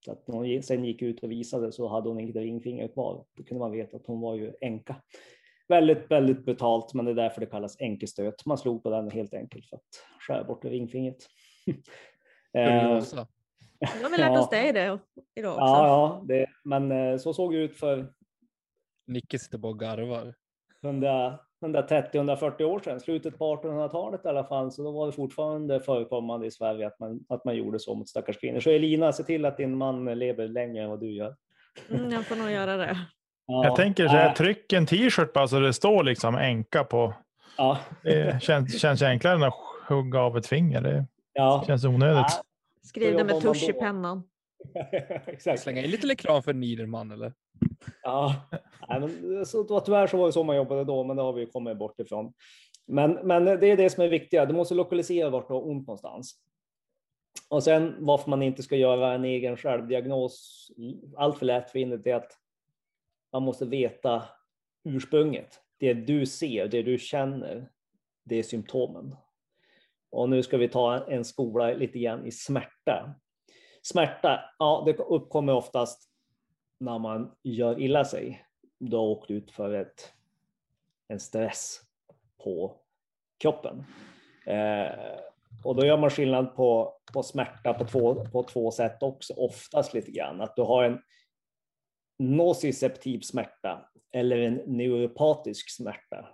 Så 0.05 0.13
att 0.13 0.29
när 0.29 0.37
hon 0.37 0.63
sen 0.63 0.85
gick 0.85 1.03
ut 1.03 1.23
och 1.23 1.31
visade 1.31 1.73
så 1.73 1.89
hade 1.89 2.09
hon 2.09 2.21
inget 2.21 2.37
ringfinger 2.37 2.89
kvar. 2.89 3.25
Då 3.37 3.45
kunde 3.45 3.61
man 3.61 3.73
veta 3.73 3.97
att 3.97 4.07
hon 4.07 4.21
var 4.21 4.35
ju 4.35 4.53
änka. 4.61 4.97
Väldigt, 5.69 6.11
väldigt 6.11 6.45
brutalt, 6.45 6.95
men 6.95 7.05
det 7.05 7.11
är 7.11 7.15
därför 7.15 7.41
det 7.41 7.47
kallas 7.47 7.81
enkelstöt. 7.81 8.47
Man 8.47 8.59
slog 8.59 8.83
på 8.83 8.91
den 8.91 9.11
helt 9.11 9.35
enkelt 9.35 9.67
för 9.67 9.77
att 9.77 9.83
skära 10.21 10.45
bort 10.45 10.65
ringfingret. 10.65 11.27
Eh, 11.67 11.75
Nu 12.55 14.03
har 14.03 14.11
vi 14.11 14.19
lärt 14.19 14.39
oss 14.39 14.51
det 14.51 14.69
idag 14.69 14.99
också. 15.53 15.61
Ja, 15.61 15.87
ja 15.87 16.23
det, 16.29 16.47
men 16.65 16.93
eh, 16.93 17.17
så 17.19 17.35
såg 17.35 17.53
det 17.53 17.59
ut 17.59 17.77
för 17.77 18.07
Nicke 19.07 19.39
sitter 19.39 19.59
bara 19.59 19.73
och 19.73 19.81
garvar. 19.81 20.35
130-140 20.83 22.63
år 22.63 22.81
sedan, 22.81 23.01
slutet 23.01 23.39
på 23.39 23.57
1800-talet 23.57 24.25
i 24.25 24.29
alla 24.29 24.45
fall, 24.45 24.73
så 24.73 24.83
då 24.83 24.91
var 24.91 25.07
det 25.07 25.13
fortfarande 25.13 25.81
förekommande 25.81 26.47
i 26.47 26.51
Sverige 26.51 26.87
att 26.87 27.01
man, 27.01 27.21
att 27.29 27.45
man 27.45 27.57
gjorde 27.57 27.79
så 27.79 27.95
mot 27.95 28.09
stackars 28.09 28.39
kvinnor. 28.39 28.61
Så 28.61 28.71
Elina, 28.71 29.13
se 29.13 29.23
till 29.23 29.45
att 29.45 29.57
din 29.57 29.77
man 29.77 30.05
lever 30.05 30.49
längre 30.49 30.83
än 30.85 30.91
vad 30.91 31.01
du 31.01 31.13
gör. 31.13 31.37
Mm, 31.91 32.11
jag 32.11 32.25
får 32.27 32.37
nog 32.37 32.51
göra 32.51 32.77
det. 32.77 32.99
Ja, 33.47 33.65
Jag 33.65 33.77
tänker 33.77 34.09
så 34.09 34.15
här, 34.15 34.29
äh, 34.29 34.35
tryck 34.35 34.73
en 34.73 34.87
t-shirt 34.87 35.33
bara 35.33 35.49
så 35.49 35.61
det 35.61 35.73
står 35.73 36.05
liksom 36.05 36.35
änka 36.35 36.85
på. 36.85 37.15
Ja, 37.57 37.79
Det 38.03 38.43
känns, 38.43 38.81
känns 38.81 39.03
enklare 39.03 39.35
än 39.35 39.43
att 39.43 39.55
hugga 39.89 40.21
av 40.21 40.37
ett 40.37 40.47
finger. 40.47 40.81
Det 40.81 41.07
ja. 41.35 41.65
känns 41.67 41.85
onödigt. 41.85 42.41
Skriv 42.83 43.17
det 43.17 43.25
med 43.25 43.41
tusch 43.41 43.69
i 43.69 43.73
pennan. 43.73 44.23
Exakt. 45.27 45.63
Slänga 45.63 45.83
in 45.83 45.91
lite 45.91 46.07
reklam 46.07 46.43
för 46.43 46.53
Niederman 46.53 47.11
eller? 47.11 47.33
Ja, 48.03 48.35
nej, 48.89 49.01
men 49.01 49.47
så, 49.47 49.63
då, 49.63 49.81
tyvärr 49.81 50.07
så 50.07 50.17
var 50.17 50.27
det 50.27 50.33
så 50.33 50.45
man 50.45 50.57
jobbade 50.57 50.85
då, 50.85 51.05
men 51.05 51.17
det 51.17 51.23
har 51.23 51.33
vi 51.33 51.47
kommit 51.47 51.79
bort 51.79 52.01
ifrån. 52.01 52.33
Men, 52.87 53.13
men 53.13 53.45
det 53.45 53.67
är 53.67 53.77
det 53.77 53.91
som 53.91 54.05
är 54.05 54.09
viktiga. 54.09 54.47
Du 54.47 54.55
måste 54.55 54.75
lokalisera 54.75 55.31
vart 55.31 55.49
du 55.49 55.55
har 55.55 55.69
ont 55.69 55.87
någonstans. 55.87 56.35
Och 57.49 57.63
sen 57.63 57.97
varför 57.99 58.31
man 58.31 58.43
inte 58.43 58.63
ska 58.63 58.77
göra 58.77 59.15
en 59.15 59.25
egen 59.25 59.57
självdiagnos 59.57 60.69
allt 61.17 61.39
för 61.39 61.47
lättvindigt 61.47 62.07
är 62.07 62.15
att 62.15 62.33
man 63.33 63.43
måste 63.43 63.67
veta 63.67 64.23
ursprunget. 64.85 65.61
Det 65.79 65.95
du 65.95 66.27
ser, 66.27 66.69
det 66.69 66.83
du 66.83 66.99
känner, 66.99 67.71
det 68.25 68.37
är 68.37 68.43
symptomen. 68.43 69.17
Och 70.15 70.29
nu 70.29 70.43
ska 70.43 70.57
vi 70.57 70.69
ta 70.69 71.07
en 71.07 71.25
skola 71.25 71.73
lite 71.73 71.99
grann 71.99 72.27
i 72.27 72.33
smärta. 72.33 73.15
Smärta, 73.83 74.41
ja, 74.59 74.83
det 74.87 74.99
uppkommer 74.99 75.53
oftast 75.53 76.11
när 76.81 76.99
man 76.99 77.35
gör 77.43 77.81
illa 77.81 78.05
sig. 78.05 78.47
Du 78.79 78.97
har 78.97 79.05
åkt 79.05 79.31
ut 79.31 79.51
för 79.51 79.75
ett, 79.75 80.13
en 81.09 81.21
stress 81.21 81.81
på 82.45 82.77
kroppen. 83.39 83.85
Eh, 84.47 85.19
och 85.65 85.77
då 85.77 85.87
gör 85.87 85.99
man 85.99 86.11
skillnad 86.11 86.57
på, 86.57 86.99
på 87.13 87.23
smärta 87.23 87.75
på 87.75 87.85
två, 87.85 88.25
på 88.25 88.43
två 88.43 88.71
sätt 88.71 89.03
också, 89.03 89.35
oftast 89.37 89.95
lite 89.95 90.11
grann. 90.11 90.41
Att 90.41 90.57
du 90.57 90.63
har 90.63 90.85
en 90.85 90.99
nociceptiv 92.19 93.21
smärta 93.21 93.89
eller 94.13 94.39
en 94.39 94.55
neuropatisk 94.55 95.71
smärta. 95.71 96.29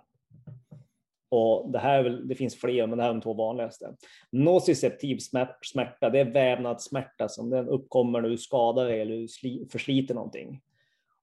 Och 1.31 1.71
det, 1.71 1.79
här 1.79 2.03
det 2.03 2.35
finns 2.35 2.55
fler, 2.55 2.87
men 2.87 2.97
det 2.97 3.03
här 3.03 3.09
är 3.09 3.13
de 3.13 3.21
två 3.21 3.33
vanligaste. 3.33 3.95
Nociceptiv 4.31 5.17
smärta, 5.61 6.09
det 6.09 6.19
är 6.19 6.31
vävnadssmärta 6.31 7.29
som 7.29 7.49
den 7.49 7.67
uppkommer 7.67 8.21
när 8.21 8.29
du 8.29 8.37
skadar 8.37 8.85
dig 8.85 9.01
eller 9.01 9.15
du 9.15 9.67
försliter 9.71 10.15
någonting. 10.15 10.61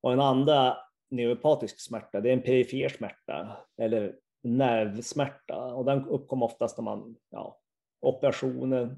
Och 0.00 0.12
en 0.12 0.20
andra 0.20 0.76
neuropatisk 1.10 1.80
smärta, 1.80 2.20
det 2.20 2.28
är 2.28 2.32
en 2.32 2.42
perifer 2.42 2.88
smärta 2.88 3.56
eller 3.78 4.14
nervsmärta 4.42 5.74
och 5.74 5.84
den 5.84 6.04
uppkommer 6.04 6.46
oftast 6.46 6.78
när 6.78 6.84
man 6.84 7.16
ja, 7.30 7.58
operationer, 8.00 8.96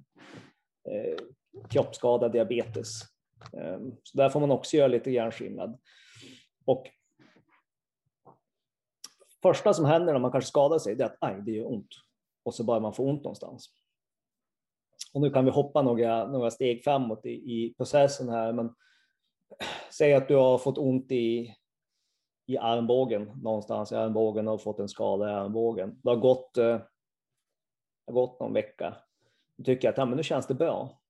eh, 0.89 1.17
kroppsskada, 1.69 2.29
diabetes. 2.29 3.01
Eh, 3.53 3.79
så 4.03 4.19
där 4.19 4.29
får 4.29 4.41
man 4.41 4.51
också 4.51 4.77
göra 4.77 4.89
lite 4.89 5.11
grann 5.11 5.33
skillnad. 5.33 5.79
Och 6.65 6.91
första 9.43 9.75
som 9.75 9.85
händer 9.85 10.13
när 10.13 10.21
man 10.21 10.33
kanske 10.33 10.49
skadar 10.49 10.79
sig, 10.79 10.97
det 10.97 11.05
är 11.05 11.07
att 11.07 11.17
aj, 11.21 11.43
det 11.43 11.53
gör 11.53 11.73
ont. 11.73 11.89
Och 12.43 12.55
så 12.55 12.65
börjar 12.65 12.81
man 12.81 12.93
få 12.93 13.05
ont 13.05 13.25
någonstans. 13.25 13.71
Och 15.15 15.21
nu 15.21 15.31
kan 15.31 15.45
vi 15.45 15.51
hoppa 15.51 15.83
några, 15.83 16.27
några 16.27 16.51
steg 16.51 16.85
framåt 16.85 17.27
i, 17.27 17.31
i 17.31 17.75
processen 17.77 18.29
här, 18.29 18.53
men 18.53 18.75
säg 19.91 20.15
att 20.15 20.29
du 20.29 20.37
har 20.37 20.59
fått 20.59 20.79
ont 20.79 21.13
i, 21.13 21.55
i 22.47 22.59
armbågen, 22.59 23.33
någonstans 23.43 23.93
i 23.93 23.97
armbågen 23.97 24.49
och 24.49 24.63
fått 24.63 24.79
en 24.79 24.89
skada 24.89 25.31
i 25.31 25.33
armbågen. 25.33 26.01
Det 26.03 26.09
har 26.09 26.17
gått, 26.17 26.57
eh, 26.57 26.65
det 26.65 26.87
har 28.07 28.13
gått 28.13 28.41
någon 28.41 28.53
vecka. 28.53 28.97
Du 29.57 29.65
tycker 29.65 29.89
att 29.89 29.99
ja, 29.99 30.05
men 30.05 30.17
nu 30.17 30.23
känns 30.23 30.47
det 30.47 30.55
bra. 30.55 31.01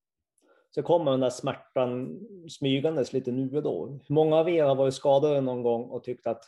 Så 0.74 0.82
kommer 0.82 1.10
den 1.10 1.20
där 1.20 1.30
smärtan 1.30 2.20
smygandes 2.48 3.12
lite 3.12 3.32
nu 3.32 3.56
och 3.56 3.62
då. 3.62 3.86
Hur 3.86 4.14
många 4.14 4.36
av 4.36 4.48
er 4.48 4.64
har 4.64 4.74
varit 4.74 4.94
skadade 4.94 5.40
någon 5.40 5.62
gång 5.62 5.84
och 5.84 6.04
tyckt 6.04 6.26
att 6.26 6.44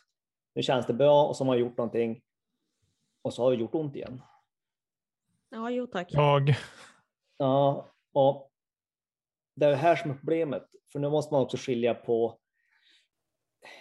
nu 0.55 0.63
känns 0.63 0.87
det 0.87 0.95
bra 0.95 1.27
och 1.27 1.37
så 1.37 1.45
har 1.45 1.47
man 1.47 1.59
gjort 1.59 1.77
någonting 1.77 2.23
och 3.23 3.35
så 3.35 3.43
har 3.43 3.51
det 3.51 3.57
gjort 3.57 3.75
ont 3.75 3.97
igen. 3.97 4.23
Ja, 5.51 5.71
jo 5.71 5.87
tack. 5.87 6.09
Jag. 6.11 6.55
Ja, 7.37 7.89
och 8.13 8.51
det 9.57 9.67
är 9.67 9.71
det 9.71 9.77
här 9.77 9.97
som 9.97 10.11
är 10.11 10.15
problemet. 10.15 10.63
För 10.93 10.99
nu 10.99 11.11
måste 11.11 11.35
man 11.35 11.43
också 11.43 11.57
skilja 11.57 11.95
på 11.95 12.39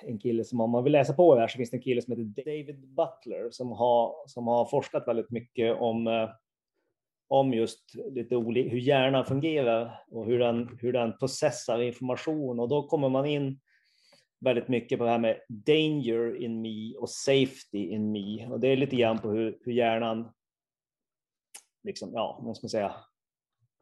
en 0.01 0.19
kille 0.19 0.43
som, 0.43 0.61
om 0.61 0.69
man 0.69 0.83
vill 0.83 0.93
läsa 0.93 1.13
på 1.13 1.35
det 1.35 1.41
här 1.41 1.47
så 1.47 1.57
finns 1.57 1.69
det 1.69 1.77
en 1.77 1.83
kille 1.83 2.01
som 2.01 2.11
heter 2.11 2.43
David 2.43 2.87
Butler 2.87 3.49
som 3.51 3.71
har, 3.71 4.15
som 4.27 4.47
har 4.47 4.65
forskat 4.65 5.07
väldigt 5.07 5.31
mycket 5.31 5.77
om, 5.79 6.07
eh, 6.07 6.29
om 7.27 7.53
just 7.53 7.95
lite 7.95 8.35
hur 8.35 8.79
hjärnan 8.79 9.25
fungerar 9.25 10.03
och 10.11 10.25
hur 10.25 10.39
den, 10.39 10.77
hur 10.81 10.93
den 10.93 11.17
processar 11.17 11.81
information. 11.81 12.59
Och 12.59 12.69
då 12.69 12.87
kommer 12.87 13.09
man 13.09 13.25
in 13.25 13.59
väldigt 14.41 14.67
mycket 14.67 14.99
på 14.99 15.05
det 15.05 15.11
här 15.11 15.19
med 15.19 15.39
danger 15.49 16.35
in 16.35 16.61
me 16.61 16.95
och 16.95 17.09
safety 17.09 17.87
in 17.89 18.11
me. 18.11 18.47
Och 18.47 18.59
det 18.59 18.67
är 18.67 18.77
lite 18.77 18.95
grann 18.95 19.19
på 19.19 19.31
hur, 19.31 19.57
hur 19.61 19.71
hjärnan, 19.71 20.31
liksom, 21.83 22.11
ja, 22.13 22.39
vad 22.43 22.57
ska 22.57 22.65
man 22.65 22.69
säga, 22.69 22.95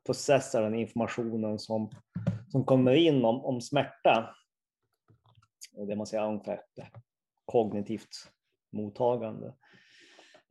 processar 0.06 0.62
den 0.62 0.76
informationen 0.76 1.60
som, 1.60 1.92
som 2.48 2.66
kommer 2.66 2.94
in 2.94 3.26
om, 3.26 3.46
om 3.46 3.62
smärta. 3.62 4.36
Och 5.76 5.88
det 5.88 5.96
man 5.96 6.08
säger 6.08 6.28
ungefär 6.28 6.62
kognitivt 7.46 8.32
mottagande. 8.72 9.48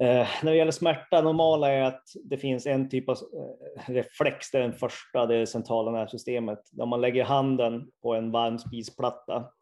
Eh, 0.03 0.29
när 0.43 0.51
det 0.51 0.57
gäller 0.57 0.73
smärta, 0.73 1.23
normala 1.23 1.73
är 1.73 1.83
att 1.83 2.03
det 2.25 2.39
finns 2.39 2.67
en 2.67 2.89
typ 2.89 3.09
av 3.09 3.17
eh, 3.17 3.93
reflex, 3.93 4.51
det 4.51 4.59
är 4.59 4.63
den 4.63 4.73
första, 4.73 5.27
det 5.27 5.35
är 5.35 5.39
det 5.39 5.47
centrala 5.47 5.91
nervsystemet. 5.91 6.59
När 6.73 6.87
man 6.87 7.01
lägger 7.01 7.25
handen 7.25 7.91
på 8.03 8.15
en 8.15 8.31
varm 8.31 8.59
spisplatta, 8.59 9.53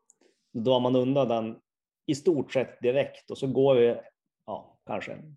drar 0.65 0.81
man 0.81 0.97
undan 0.97 1.29
den 1.29 1.61
i 2.07 2.15
stort 2.15 2.53
sett 2.53 2.81
direkt 2.81 3.31
och 3.31 3.39
så 3.39 3.47
går 3.47 3.75
det 3.75 4.05
ja, 4.47 4.79
kanske 4.87 5.13
en 5.13 5.37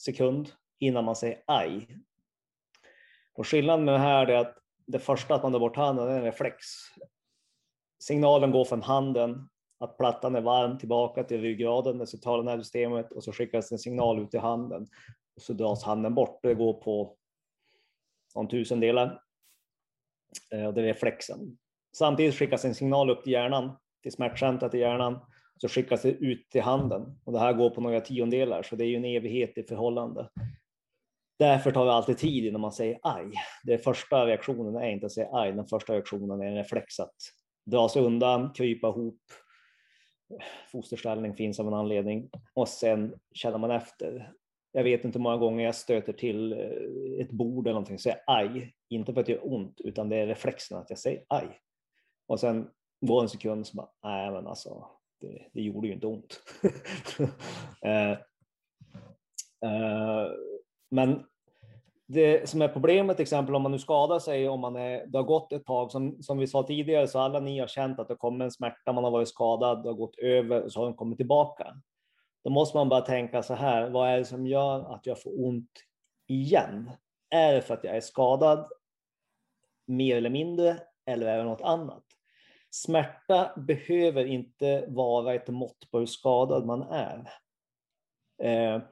sekund 0.00 0.50
innan 0.78 1.04
man 1.04 1.16
säger 1.16 1.42
aj. 1.46 1.98
Och 3.34 3.46
skillnaden 3.46 3.84
med 3.84 3.94
det 3.94 3.98
här 3.98 4.26
är 4.26 4.36
att 4.36 4.58
det 4.86 4.98
första 4.98 5.34
att 5.34 5.42
man 5.42 5.52
drar 5.52 5.60
bort 5.60 5.76
handen 5.76 6.08
är 6.08 6.16
en 6.16 6.24
reflex. 6.24 6.64
Signalen 8.02 8.50
går 8.50 8.64
från 8.64 8.82
handen 8.82 9.48
att 9.78 9.96
plattan 9.96 10.36
är 10.36 10.40
varm 10.40 10.78
tillbaka 10.78 11.24
till 11.24 11.40
ryggraden, 11.40 11.98
det 11.98 12.06
centrala 12.06 12.42
nervsystemet 12.42 13.12
och 13.12 13.24
så 13.24 13.32
skickas 13.32 13.72
en 13.72 13.78
signal 13.78 14.22
ut 14.22 14.34
i 14.34 14.38
handen 14.38 14.86
och 15.36 15.42
så 15.42 15.52
dras 15.52 15.84
handen 15.84 16.14
bort. 16.14 16.38
Det 16.42 16.54
går 16.54 16.72
på 16.72 17.16
någon 18.34 18.48
tusendelar. 18.48 19.22
Eh, 20.52 20.72
det 20.72 20.80
är 20.80 20.84
reflexen. 20.84 21.58
Samtidigt 21.96 22.34
skickas 22.34 22.64
en 22.64 22.74
signal 22.74 23.10
upp 23.10 23.22
till 23.22 23.32
hjärnan, 23.32 23.76
till 24.02 24.12
smärtcentret 24.12 24.74
i 24.74 24.78
hjärnan, 24.78 25.18
så 25.56 25.68
skickas 25.68 26.02
det 26.02 26.10
ut 26.10 26.50
till 26.50 26.62
handen 26.62 27.20
och 27.24 27.32
det 27.32 27.38
här 27.38 27.52
går 27.52 27.70
på 27.70 27.80
några 27.80 28.00
tiondelar, 28.00 28.62
så 28.62 28.76
det 28.76 28.84
är 28.84 28.88
ju 28.88 28.96
en 28.96 29.04
evighet 29.04 29.58
i 29.58 29.62
förhållande. 29.62 30.28
Därför 31.38 31.72
tar 31.72 31.86
det 31.86 31.92
alltid 31.92 32.18
tid 32.18 32.44
innan 32.44 32.60
man 32.60 32.72
säger 32.72 32.98
aj. 33.02 33.30
Den 33.64 33.78
första 33.78 34.26
reaktionen 34.26 34.76
är 34.76 34.90
inte 34.90 35.06
att 35.06 35.12
säga 35.12 35.28
aj, 35.32 35.52
den 35.52 35.66
första 35.66 35.92
reaktionen 35.92 36.40
är 36.40 36.46
en 36.46 36.56
reflex 36.56 37.00
att 37.00 37.14
dra 37.66 37.88
sig 37.88 38.02
undan, 38.02 38.52
krypa 38.52 38.88
ihop. 38.88 39.20
Fosterställning 40.72 41.34
finns 41.34 41.60
av 41.60 41.66
en 41.66 41.74
anledning 41.74 42.30
och 42.54 42.68
sen 42.68 43.14
känner 43.34 43.58
man 43.58 43.70
efter. 43.70 44.32
Jag 44.72 44.84
vet 44.84 45.04
inte 45.04 45.18
hur 45.18 45.22
många 45.22 45.36
gånger 45.36 45.64
jag 45.64 45.74
stöter 45.74 46.12
till 46.12 46.52
eh, 46.52 47.24
ett 47.24 47.30
bord 47.30 47.66
eller 47.66 47.74
någonting 47.74 47.94
och 47.94 48.00
säger 48.00 48.20
aj. 48.26 48.74
Inte 48.88 49.12
för 49.12 49.20
att 49.20 49.26
det 49.26 49.32
gör 49.32 49.52
ont, 49.52 49.80
utan 49.80 50.08
det 50.08 50.16
är 50.16 50.26
reflexen 50.26 50.78
att 50.78 50.90
jag 50.90 50.98
säger 50.98 51.24
aj. 51.28 51.58
Och 52.32 52.40
sen 52.40 52.70
går 53.00 53.22
en 53.22 53.28
sekund 53.28 53.66
så 53.66 53.76
bara, 53.76 53.88
nej 54.02 54.30
men 54.30 54.46
alltså, 54.46 54.86
det, 55.20 55.48
det 55.52 55.62
gjorde 55.62 55.88
ju 55.88 55.94
inte 55.94 56.06
ont. 56.06 56.40
eh, 57.82 58.10
eh, 59.70 60.30
men 60.90 61.24
det 62.06 62.48
som 62.48 62.62
är 62.62 62.68
problemet, 62.68 63.16
till 63.16 63.22
exempel 63.22 63.54
om 63.54 63.62
man 63.62 63.72
nu 63.72 63.78
skadar 63.78 64.18
sig, 64.18 64.48
om 64.48 64.60
man 64.60 64.76
är, 64.76 65.06
det 65.06 65.18
har 65.18 65.22
gått 65.22 65.52
ett 65.52 65.64
tag, 65.64 65.90
som, 65.90 66.22
som 66.22 66.38
vi 66.38 66.46
sa 66.46 66.62
tidigare, 66.62 67.08
så 67.08 67.18
alla 67.18 67.40
ni 67.40 67.58
har 67.58 67.66
känt 67.66 67.98
att 67.98 68.08
det 68.08 68.16
kommer 68.16 68.44
en 68.44 68.50
smärta, 68.50 68.92
man 68.92 69.04
har 69.04 69.10
varit 69.10 69.28
skadad, 69.28 69.82
det 69.82 69.88
har 69.88 69.96
gått 69.96 70.18
över 70.18 70.62
och 70.62 70.72
så 70.72 70.80
har 70.80 70.86
den 70.86 70.96
kommit 70.96 71.18
tillbaka. 71.18 71.76
Då 72.44 72.50
måste 72.50 72.76
man 72.76 72.88
bara 72.88 73.00
tänka 73.00 73.42
så 73.42 73.54
här, 73.54 73.90
vad 73.90 74.08
är 74.08 74.18
det 74.18 74.24
som 74.24 74.46
gör 74.46 74.94
att 74.94 75.06
jag 75.06 75.22
får 75.22 75.44
ont 75.46 75.72
igen? 76.28 76.90
Är 77.30 77.52
det 77.52 77.62
för 77.62 77.74
att 77.74 77.84
jag 77.84 77.96
är 77.96 78.00
skadad 78.00 78.68
mer 79.86 80.16
eller 80.16 80.30
mindre 80.30 80.78
eller 81.06 81.26
är 81.26 81.38
det 81.38 81.44
något 81.44 81.62
annat? 81.62 82.04
Smärta 82.74 83.52
behöver 83.56 84.24
inte 84.24 84.86
vara 84.88 85.34
ett 85.34 85.48
mått 85.48 85.90
på 85.90 85.98
hur 85.98 86.06
skadad 86.06 86.66
man 86.66 86.82
är. 86.82 87.32
Eh, 88.42 88.82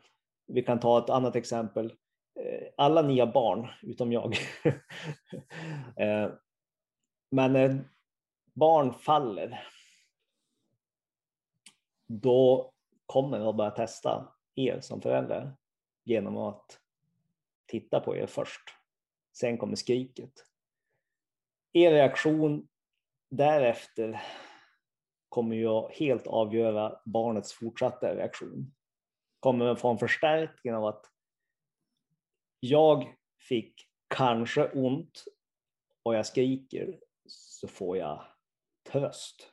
vi 0.47 0.62
kan 0.62 0.81
ta 0.81 0.99
ett 0.99 1.11
annat 1.11 1.37
exempel. 1.37 1.87
Eh, 2.41 2.68
alla 2.76 3.03
ni 3.03 3.20
har 3.20 3.26
barn, 3.26 3.68
utom 3.83 4.12
jag. 4.12 4.35
eh, 5.97 6.33
men 7.31 7.53
när 7.53 7.89
barn 8.53 8.95
faller, 8.95 9.66
då 12.07 12.72
kommer 13.07 13.39
jag 13.39 13.57
börja 13.57 13.70
testa 13.70 14.33
er 14.55 14.81
som 14.81 15.03
föräldrar 15.03 15.57
genom 16.05 16.37
att 16.37 16.81
titta 17.66 18.01
på 18.01 18.16
er 18.16 18.26
först. 18.26 18.70
Sen 19.33 19.59
kommer 19.59 19.76
skriket. 19.76 20.33
Er 21.72 21.91
reaktion 21.91 22.68
därefter 23.31 24.22
kommer 25.28 25.57
jag 25.57 25.91
helt 25.91 26.26
avgöra 26.26 27.01
barnets 27.05 27.53
fortsatta 27.53 28.14
reaktion. 28.14 28.74
Kommer 29.41 29.64
man 29.64 29.76
få 29.76 29.91
en 29.91 29.99
förstärkning 29.99 30.74
av 30.74 30.85
att 30.85 31.07
jag 32.61 33.14
fick 33.49 33.89
kanske 34.14 34.70
ont 34.70 35.24
och 36.03 36.14
jag 36.14 36.26
skriker 36.26 37.01
så 37.28 37.68
får 37.68 37.97
jag 37.97 38.26
tröst. 38.93 39.53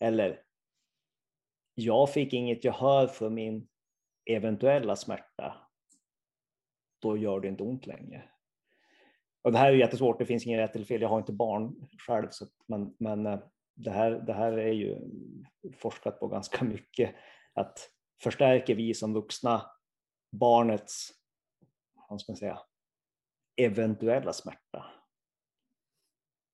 Eller 0.00 0.44
jag 1.74 2.12
fick 2.12 2.32
inget 2.32 2.64
gehör 2.64 3.06
för 3.06 3.30
min 3.30 3.68
eventuella 4.30 4.96
smärta. 4.96 5.56
Då 6.98 7.16
gör 7.16 7.40
det 7.40 7.48
inte 7.48 7.62
ont 7.62 7.86
längre. 7.86 8.30
Och 9.42 9.52
det 9.52 9.58
här 9.58 9.72
är 9.72 9.76
jättesvårt, 9.76 10.18
det 10.18 10.26
finns 10.26 10.46
inget 10.46 10.60
rätt 10.60 10.76
eller 10.76 10.86
fel. 10.86 11.00
Jag 11.00 11.08
har 11.08 11.18
inte 11.18 11.32
barn 11.32 11.88
själv, 12.06 12.28
så, 12.30 12.46
men, 12.66 12.94
men 12.98 13.26
eh, 13.26 13.38
det, 13.74 13.90
här, 13.90 14.10
det 14.10 14.32
här 14.32 14.52
är 14.52 14.72
ju 14.72 14.98
forskat 15.76 16.20
på 16.20 16.28
ganska 16.28 16.64
mycket. 16.64 17.14
Att 17.54 17.90
förstärker 18.22 18.74
vi 18.74 18.94
som 18.94 19.14
vuxna 19.14 19.62
barnets 20.32 21.18
vad 22.08 22.20
ska 22.20 22.32
man 22.32 22.36
säga, 22.36 22.58
eventuella 23.56 24.32
smärta 24.32 24.84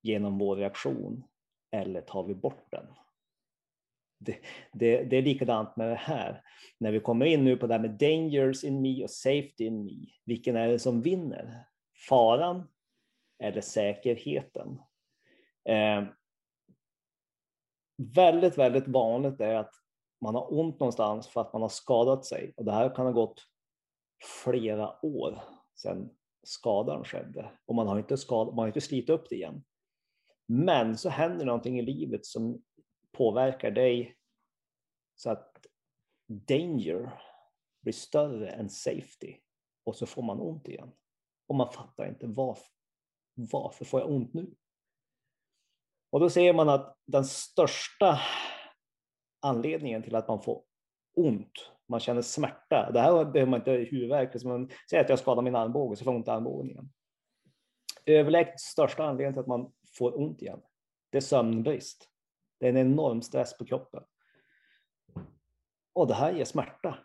genom 0.03 0.39
vår 0.39 0.57
reaktion 0.57 1.25
eller 1.71 2.01
tar 2.01 2.25
vi 2.25 2.35
bort 2.35 2.67
den? 2.71 2.87
Det, 4.19 4.39
det, 4.73 5.05
det 5.05 5.17
är 5.17 5.23
likadant 5.23 5.77
med 5.77 5.89
det 5.89 5.95
här. 5.95 6.43
När 6.79 6.93
vi 6.93 7.01
kommer 7.01 7.27
in 7.27 7.45
nu 7.45 7.57
på 7.57 7.67
det 7.67 7.75
här 7.75 7.81
med 7.81 7.99
dangers 7.99 8.65
in 8.65 8.83
me 8.83 9.05
och 9.05 9.11
safety 9.11 9.65
in 9.65 9.85
me, 9.85 10.07
vilken 10.25 10.57
är 10.57 10.69
det 10.69 10.79
som 10.79 11.03
vinner? 11.03 11.67
Faran 12.09 12.69
eller 13.39 13.61
säkerheten? 13.61 14.81
Eh, 15.69 16.05
väldigt, 17.97 18.59
väldigt 18.59 18.89
vanligt 18.89 19.41
är 19.41 19.55
att 19.55 19.75
man 20.21 20.35
har 20.35 20.53
ont 20.59 20.81
någonstans 20.81 21.29
för 21.29 21.41
att 21.41 21.53
man 21.53 21.63
har 21.63 21.69
skadat 21.69 22.25
sig 22.25 22.53
och 22.57 22.65
det 22.65 22.73
här 22.73 22.95
kan 22.95 23.07
ha 23.07 23.13
gått 23.13 23.43
flera 24.45 25.05
år 25.05 25.39
sedan 25.75 26.11
skadan 26.43 27.05
skedde 27.05 27.51
och 27.67 27.75
man 27.75 27.89
har 27.89 27.99
inte, 27.99 28.17
skad, 28.17 28.47
man 28.47 28.59
har 28.59 28.67
inte 28.67 28.81
slitit 28.81 29.11
upp 29.11 29.29
det 29.29 29.37
igen. 29.37 29.65
Men 30.47 30.99
så 30.99 31.09
händer 31.09 31.45
någonting 31.45 31.79
i 31.79 31.83
livet 31.83 32.27
som 32.27 32.63
påverkar 33.13 33.71
dig 33.71 34.17
så 35.15 35.31
att 35.31 35.67
danger 36.27 37.21
blir 37.83 37.93
större 37.93 38.51
än 38.51 38.71
safety 38.71 39.37
och 39.85 39.97
så 39.97 40.07
får 40.07 40.23
man 40.23 40.41
ont 40.41 40.69
igen. 40.69 40.93
Och 41.47 41.55
man 41.55 41.73
fattar 41.73 42.09
inte 42.09 42.27
varför, 42.27 42.74
varför 43.35 43.85
får 43.85 44.01
jag 44.01 44.11
ont 44.11 44.35
nu? 44.35 44.55
Och 46.11 46.21
då 46.21 46.31
ser 46.31 46.53
man 46.53 46.69
att 46.69 46.99
den 47.07 47.25
största 47.25 48.19
anledningen 49.41 50.03
till 50.03 50.15
att 50.15 50.29
man 50.29 50.43
får 50.43 50.63
ont, 51.17 51.71
man 51.89 52.01
känner 52.01 52.23
smärta. 52.23 52.91
Det 52.93 53.01
här 53.01 53.25
behöver 53.25 53.51
man 53.51 53.61
inte 53.61 53.73
huvudvärk. 53.73 54.33
Liksom 54.33 54.51
man 54.51 54.71
säger 54.91 55.05
att 55.05 55.11
jag 55.11 55.19
skadar 55.19 55.43
min 55.43 55.57
armbåge 55.57 55.97
så 55.97 56.05
får 56.05 56.13
jag 56.13 56.19
ont 56.19 56.29
i 56.29 56.31
armbågen 56.31 56.71
igen. 56.71 56.93
Överlägset 58.07 58.61
största 58.61 59.05
anledningen 59.05 59.33
till 59.33 59.41
att 59.41 59.47
man 59.47 59.73
får 59.99 60.21
ont 60.21 60.43
igen, 60.43 60.61
det 61.11 61.19
är 61.19 61.23
sömnbrist. 61.23 62.09
Det 62.61 62.67
är 62.67 62.71
en 62.71 62.77
enorm 62.77 63.23
stress 63.23 63.59
på 63.59 63.65
kroppen. 63.65 64.03
Och 65.93 66.07
det 66.07 66.15
här 66.15 66.33
ger 66.33 66.45
smärta 66.45 66.99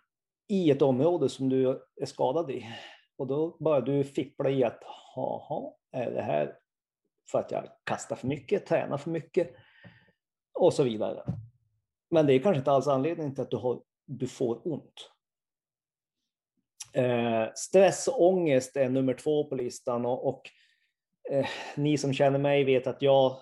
i 0.48 0.72
ett 0.72 0.82
område 0.82 1.30
som 1.30 1.50
du 1.50 1.70
är 2.02 2.06
skadad 2.06 2.52
i. 2.52 2.66
Och 3.18 3.28
då 3.28 3.58
börjar 3.58 3.82
du 3.82 4.04
fippla 4.04 4.50
i 4.50 4.64
att, 4.64 4.84
haha, 5.16 5.74
är 5.92 6.12
det 6.12 6.22
här 6.22 6.58
för 7.32 7.40
att 7.40 7.52
jag 7.52 7.68
kastar 7.84 8.16
för 8.16 8.28
mycket, 8.28 8.66
tränar 8.66 8.98
för 8.98 9.12
mycket 9.12 9.56
och 10.54 10.74
så 10.74 10.84
vidare. 10.84 11.24
Men 12.10 12.26
det 12.26 12.34
är 12.34 12.40
kanske 12.40 12.60
inte 12.60 12.72
alls 12.72 12.88
anledningen 12.88 13.36
till 13.36 13.42
att 13.42 13.52
du, 13.52 13.58
har, 13.58 13.82
du 14.06 14.28
får 14.28 14.68
ont. 14.68 15.12
Eh, 16.94 17.54
stress 17.56 18.08
och 18.08 18.28
ångest 18.28 18.76
är 18.76 18.90
nummer 18.90 19.14
två 19.14 19.44
på 19.44 19.56
listan 19.56 20.06
och, 20.06 20.28
och 20.28 20.50
eh, 21.32 21.48
ni 21.76 21.98
som 21.98 22.14
känner 22.14 22.40
mig 22.40 22.64
vet 22.64 22.88
att 22.88 23.02
jag 23.02 23.38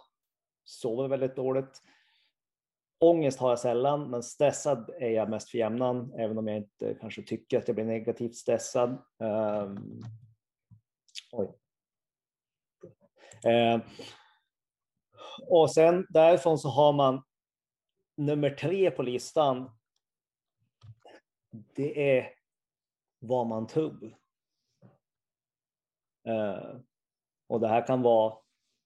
sover 0.64 1.08
väldigt 1.08 1.36
dåligt. 1.36 1.82
Ångest 3.00 3.40
har 3.40 3.50
jag 3.50 3.60
sällan, 3.60 4.10
men 4.10 4.24
stressad 4.24 4.90
är 5.00 5.10
jag 5.10 5.30
mest 5.30 5.50
för 5.50 5.58
jämnan, 5.58 6.14
även 6.18 6.38
om 6.38 6.48
jag 6.48 6.58
inte 6.58 6.98
kanske 7.02 7.24
tycker 7.24 7.58
att 7.58 7.68
jag 7.68 7.76
blir 7.76 7.86
negativt 7.86 8.36
stressad. 8.36 9.04
Um, 9.20 10.02
oj. 11.32 11.48
Eh, 13.44 13.82
och 15.48 15.72
sen 15.72 16.08
därifrån 16.10 16.58
så 16.58 16.70
har 16.70 16.94
man 16.94 17.24
nummer 18.18 18.50
tre 18.50 18.92
på 18.92 19.04
listan. 19.04 19.72
Det 21.76 22.18
är 22.18 22.34
vad 23.20 23.48
man 23.48 23.68
tror. 23.68 24.18
Eh, 26.28 26.80
och 27.48 27.60
det 27.60 27.68
här 27.68 27.88
kan 27.88 28.02
vara 28.02 28.38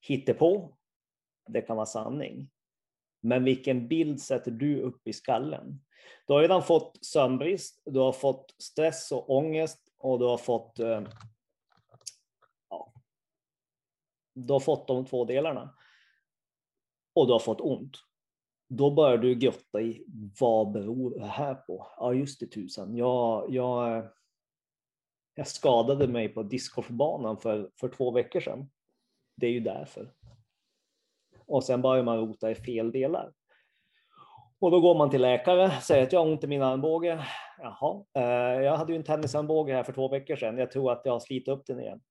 hittepå. 0.02 0.78
Det 1.48 1.62
kan 1.62 1.76
vara 1.76 1.86
sanning. 1.86 2.50
Men 3.22 3.44
vilken 3.44 3.88
bild 3.88 4.22
sätter 4.22 4.52
du 4.52 4.82
upp 4.82 5.08
i 5.08 5.14
skallen? 5.14 5.82
Du 6.28 6.34
har 6.34 6.42
redan 6.42 6.64
fått 6.64 7.06
sömnbrist, 7.06 7.82
du 7.86 8.00
har 8.00 8.12
fått 8.12 8.56
stress 8.62 9.12
och 9.12 9.30
ångest 9.30 9.90
och 9.98 10.20
du 10.20 10.26
har 10.26 10.38
fått 10.38 10.80
eh, 10.80 11.04
ja, 12.70 12.94
du 14.48 14.54
har 14.54 14.60
fått 14.60 14.88
de 14.88 15.06
två 15.06 15.26
delarna. 15.26 15.76
Och 17.14 17.28
du 17.28 17.34
har 17.34 17.40
fått 17.40 17.62
ont. 17.62 17.98
Då 18.70 18.92
börjar 18.92 19.18
du 19.18 19.36
grotta 19.36 19.82
i 19.82 20.06
vad 20.40 20.72
beror 20.72 21.20
det 21.20 21.26
här 21.26 21.56
på? 21.56 21.88
Ja, 21.98 22.14
just 22.14 22.40
det 22.40 22.48
tusan. 22.48 22.96
Jag, 22.96 23.46
jag, 23.50 24.08
jag 25.36 25.48
skadade 25.48 26.08
mig 26.08 26.30
på 26.30 26.44
discgolfbanan 26.44 27.38
för, 27.38 27.72
för 27.80 27.90
två 27.90 28.12
veckor 28.12 28.40
sedan. 28.40 28.70
Det 29.36 29.48
är 29.48 29.52
ju 29.52 29.60
därför 29.60 30.14
och 31.52 31.64
sen 31.64 31.82
börjar 31.82 32.04
man 32.04 32.18
rota 32.18 32.52
i 32.52 32.56
fel 32.56 32.92
delar. 32.92 33.32
Och 34.60 34.72
då 34.72 34.82
går 34.82 34.96
man 34.96 35.10
till 35.10 35.22
läkare, 35.22 35.72
säger 35.72 36.04
att 36.04 36.14
jag 36.14 36.20
har 36.20 36.32
ont 36.32 36.44
i 36.44 36.48
min 36.48 36.62
armbåge. 36.62 37.26
Jaha, 37.60 38.04
eh, 38.14 38.62
jag 38.64 38.78
hade 38.78 38.94
ju 38.94 38.98
en 38.98 39.04
tennisarmbåge 39.04 39.74
här 39.74 39.84
för 39.84 39.94
två 39.94 40.08
veckor 40.08 40.36
sedan. 40.36 40.58
Jag 40.58 40.72
tror 40.72 40.92
att 40.92 41.02
jag 41.06 41.14
har 41.14 41.20
slitit 41.20 41.48
upp 41.48 41.66
den 41.66 41.80
igen. 41.80 42.02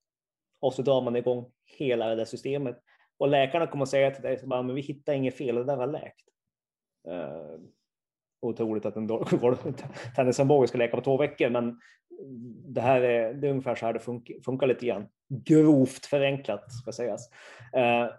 Och 0.60 0.74
så 0.74 0.82
drar 0.82 1.02
man 1.02 1.16
igång 1.16 1.50
hela 1.78 2.08
det 2.08 2.14
där 2.14 2.24
systemet. 2.24 2.80
Och 3.18 3.28
läkarna 3.28 3.66
kommer 3.66 3.82
att 3.82 3.88
säga 3.88 4.10
till 4.10 4.22
dig, 4.22 4.40
men 4.46 4.74
vi 4.74 4.80
hittar 4.80 5.12
inget 5.12 5.36
fel, 5.36 5.54
det 5.54 5.64
där 5.64 5.76
var 5.76 5.86
läkt. 5.86 6.24
Uh, 7.08 7.60
otroligt 8.40 8.86
att 8.86 8.96
en 8.96 9.08
tennisarmbåge 10.16 10.66
ska 10.68 10.78
läka 10.78 10.96
på 10.96 11.02
två 11.02 11.16
veckor, 11.16 11.50
men 11.50 11.80
det 12.74 12.80
här 12.80 13.00
är, 13.00 13.34
det 13.34 13.46
är 13.46 13.50
ungefär 13.50 13.74
så 13.74 13.86
här 13.86 13.92
det 13.92 14.00
funkar, 14.00 14.34
funkar 14.44 14.66
lite 14.66 14.86
grann. 14.86 15.08
Grovt 15.28 16.06
förenklat 16.06 16.72
ska 16.72 16.92
sägas. 16.92 17.30
Uh, 17.76 18.12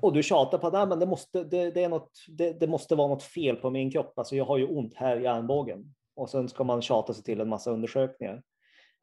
och 0.00 0.12
du 0.12 0.22
tjatar 0.22 0.58
på 0.58 0.66
att 0.66 0.88
men 0.88 0.98
det, 0.98 1.06
måste, 1.06 1.44
det, 1.44 1.70
det, 1.70 1.84
är 1.84 1.88
något, 1.88 2.10
det, 2.28 2.60
det, 2.60 2.66
måste 2.66 2.94
vara 2.94 3.08
något 3.08 3.22
fel 3.22 3.56
på 3.56 3.70
min 3.70 3.90
kropp. 3.90 4.18
Alltså 4.18 4.36
jag 4.36 4.44
har 4.44 4.58
ju 4.58 4.66
ont 4.66 4.94
här 4.94 5.20
i 5.20 5.26
armbågen. 5.26 5.94
Och 6.16 6.30
sen 6.30 6.48
ska 6.48 6.64
man 6.64 6.82
tjata 6.82 7.14
sig 7.14 7.24
till 7.24 7.40
en 7.40 7.48
massa 7.48 7.70
undersökningar. 7.70 8.42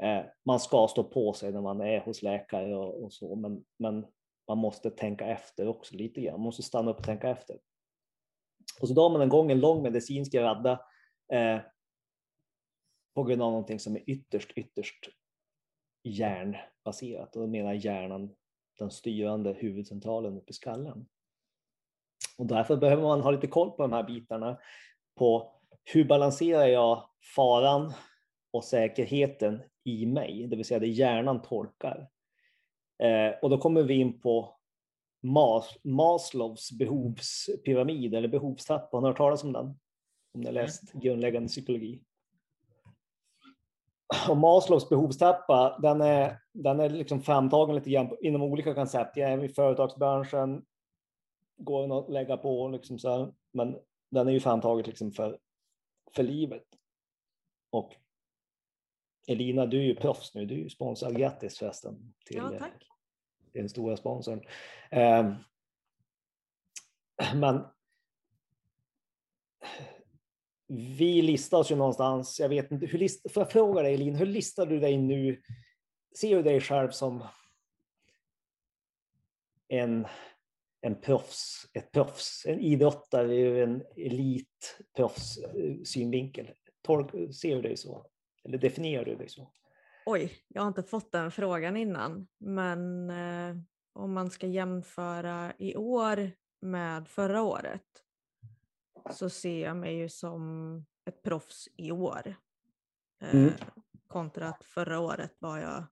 Eh, 0.03 0.25
man 0.45 0.59
ska 0.59 0.87
stå 0.87 1.03
på 1.03 1.33
sig 1.33 1.51
när 1.51 1.61
man 1.61 1.81
är 1.81 1.99
hos 1.99 2.21
läkare 2.21 2.75
och, 2.75 3.03
och, 3.03 3.13
så, 3.13 3.35
men, 3.35 3.65
men 3.77 4.05
man 4.47 4.57
måste 4.57 4.91
tänka 4.91 5.25
efter 5.25 5.67
också 5.67 5.95
lite 5.95 6.21
grann. 6.21 6.33
Man 6.33 6.41
måste 6.41 6.63
stanna 6.63 6.91
upp 6.91 6.97
och 6.97 7.05
tänka 7.05 7.29
efter. 7.29 7.59
Och 8.81 8.87
så 8.87 8.93
drar 8.93 9.09
man 9.09 9.21
en 9.21 9.29
gång 9.29 9.51
en 9.51 9.59
lång 9.59 9.83
medicinsk 9.83 10.35
radda 10.35 10.81
eh, 11.33 11.59
på 13.15 13.23
grund 13.23 13.41
av 13.41 13.51
någonting 13.51 13.79
som 13.79 13.95
är 13.95 14.09
ytterst, 14.09 14.51
ytterst 14.55 15.09
hjärnbaserat. 16.03 17.35
Och 17.35 17.41
då 17.41 17.47
menar 17.47 17.73
hjärnan 17.73 18.35
den 18.79 18.91
styrande 18.91 19.53
huvudcentralen 19.53 20.37
uppe 20.37 20.49
i 20.49 20.53
skallen. 20.53 21.05
Och 22.37 22.45
därför 22.45 22.77
behöver 22.77 23.03
man 23.03 23.21
ha 23.21 23.31
lite 23.31 23.47
koll 23.47 23.71
på 23.71 23.81
de 23.81 23.93
här 23.93 24.03
bitarna 24.03 24.59
på 25.15 25.55
hur 25.83 26.05
balanserar 26.05 26.65
jag 26.65 27.09
faran 27.35 27.93
och 28.51 28.63
säkerheten 28.63 29.63
i 29.85 30.05
mig, 30.05 30.47
det 30.47 30.55
vill 30.55 30.65
säga 30.65 30.79
det 30.79 30.87
hjärnan 30.87 31.41
tolkar. 31.41 32.09
Eh, 33.03 33.39
och 33.41 33.49
då 33.49 33.57
kommer 33.57 33.83
vi 33.83 33.93
in 33.93 34.19
på 34.19 34.55
Mas 35.23 35.77
Maslows 35.83 36.71
behovspyramid 36.71 38.15
eller 38.15 38.27
behovstrappa. 38.27 38.97
Har 38.97 39.01
ni 39.01 39.07
hört 39.07 39.17
talas 39.17 39.43
om 39.43 39.53
den? 39.53 39.65
Om 40.33 40.41
ni 40.41 40.45
har 40.45 40.53
läst 40.53 40.93
grundläggande 40.93 41.47
psykologi 41.47 42.01
och 44.29 44.37
Maslows 44.37 44.89
behovstrappa, 44.89 45.79
den 45.81 46.01
är, 46.01 46.37
den 46.53 46.79
är 46.79 46.89
liksom 46.89 47.21
framtagen 47.21 47.75
lite 47.75 47.89
grann 47.89 48.17
inom 48.21 48.41
olika 48.41 48.73
koncept. 48.73 49.17
Jag 49.17 49.31
är 49.31 49.43
i 49.43 49.49
företagsbranschen, 49.49 50.65
går 51.57 51.81
den 51.81 51.91
att 51.91 52.09
lägga 52.09 52.37
på, 52.37 52.67
liksom 52.67 52.99
så 52.99 53.09
här, 53.09 53.33
men 53.51 53.77
den 54.11 54.27
är 54.27 54.31
ju 54.31 54.39
framtagen 54.39 54.85
liksom 54.85 55.11
för, 55.11 55.39
för 56.15 56.23
livet. 56.23 56.65
Och 57.71 57.95
Elina, 59.27 59.65
du 59.65 59.79
är 59.79 59.83
ju 59.83 59.95
proffs 59.95 60.35
nu, 60.35 60.45
du 60.45 60.55
är 60.55 60.59
ju 60.59 60.69
sponsrad. 60.69 61.17
Grattis 61.17 61.57
förresten 61.57 62.13
till, 62.25 62.37
ja, 62.37 62.53
tack. 62.59 62.87
den 63.53 63.69
stora 63.69 63.97
sponsorn. 63.97 64.41
Eh, 64.91 65.33
men 67.35 67.65
vi 70.67 71.21
listar 71.21 71.57
oss 71.57 71.71
ju 71.71 71.75
någonstans, 71.75 72.39
jag 72.39 72.49
vet 72.49 72.71
inte, 72.71 72.85
hur 72.85 72.99
list, 72.99 73.31
får 73.31 73.41
jag 73.41 73.51
fråga 73.51 73.81
dig 73.81 73.93
Elin, 73.93 74.15
hur 74.15 74.25
listar 74.25 74.65
du 74.65 74.79
dig 74.79 74.97
nu? 74.97 75.41
Ser 76.19 76.35
du 76.35 76.43
dig 76.43 76.61
själv 76.61 76.91
som 76.91 77.27
en, 79.67 80.07
en 80.81 81.01
proffs, 81.01 81.69
ett 81.73 81.91
proffs, 81.91 82.45
en 82.45 82.59
idrottare 82.59 83.35
ur 83.35 83.63
en 83.63 83.83
elitproffs 83.97 85.37
eh, 85.37 85.83
synvinkel? 85.83 86.51
Ser 87.41 87.55
du 87.55 87.61
dig 87.61 87.77
så? 87.77 88.05
Eller 88.45 88.57
definierar 88.57 89.05
du 89.05 89.15
dig 89.15 89.29
så? 89.29 89.51
Oj, 90.05 90.33
jag 90.47 90.61
har 90.61 90.67
inte 90.67 90.83
fått 90.83 91.11
den 91.11 91.31
frågan 91.31 91.77
innan, 91.77 92.27
men 92.37 93.09
eh, 93.09 93.57
om 93.93 94.13
man 94.13 94.29
ska 94.29 94.47
jämföra 94.47 95.53
i 95.57 95.75
år 95.75 96.31
med 96.59 97.07
förra 97.07 97.41
året 97.43 98.03
så 99.11 99.29
ser 99.29 99.63
jag 99.63 99.77
mig 99.77 99.95
ju 99.95 100.09
som 100.09 100.85
ett 101.05 101.23
proffs 101.23 101.69
i 101.77 101.91
år. 101.91 102.35
Eh, 103.21 103.35
mm. 103.35 103.53
kontra 104.07 104.47
att 104.47 104.63
förra 104.63 104.99
året 104.99 105.35
var 105.39 105.57
jag 105.57 105.83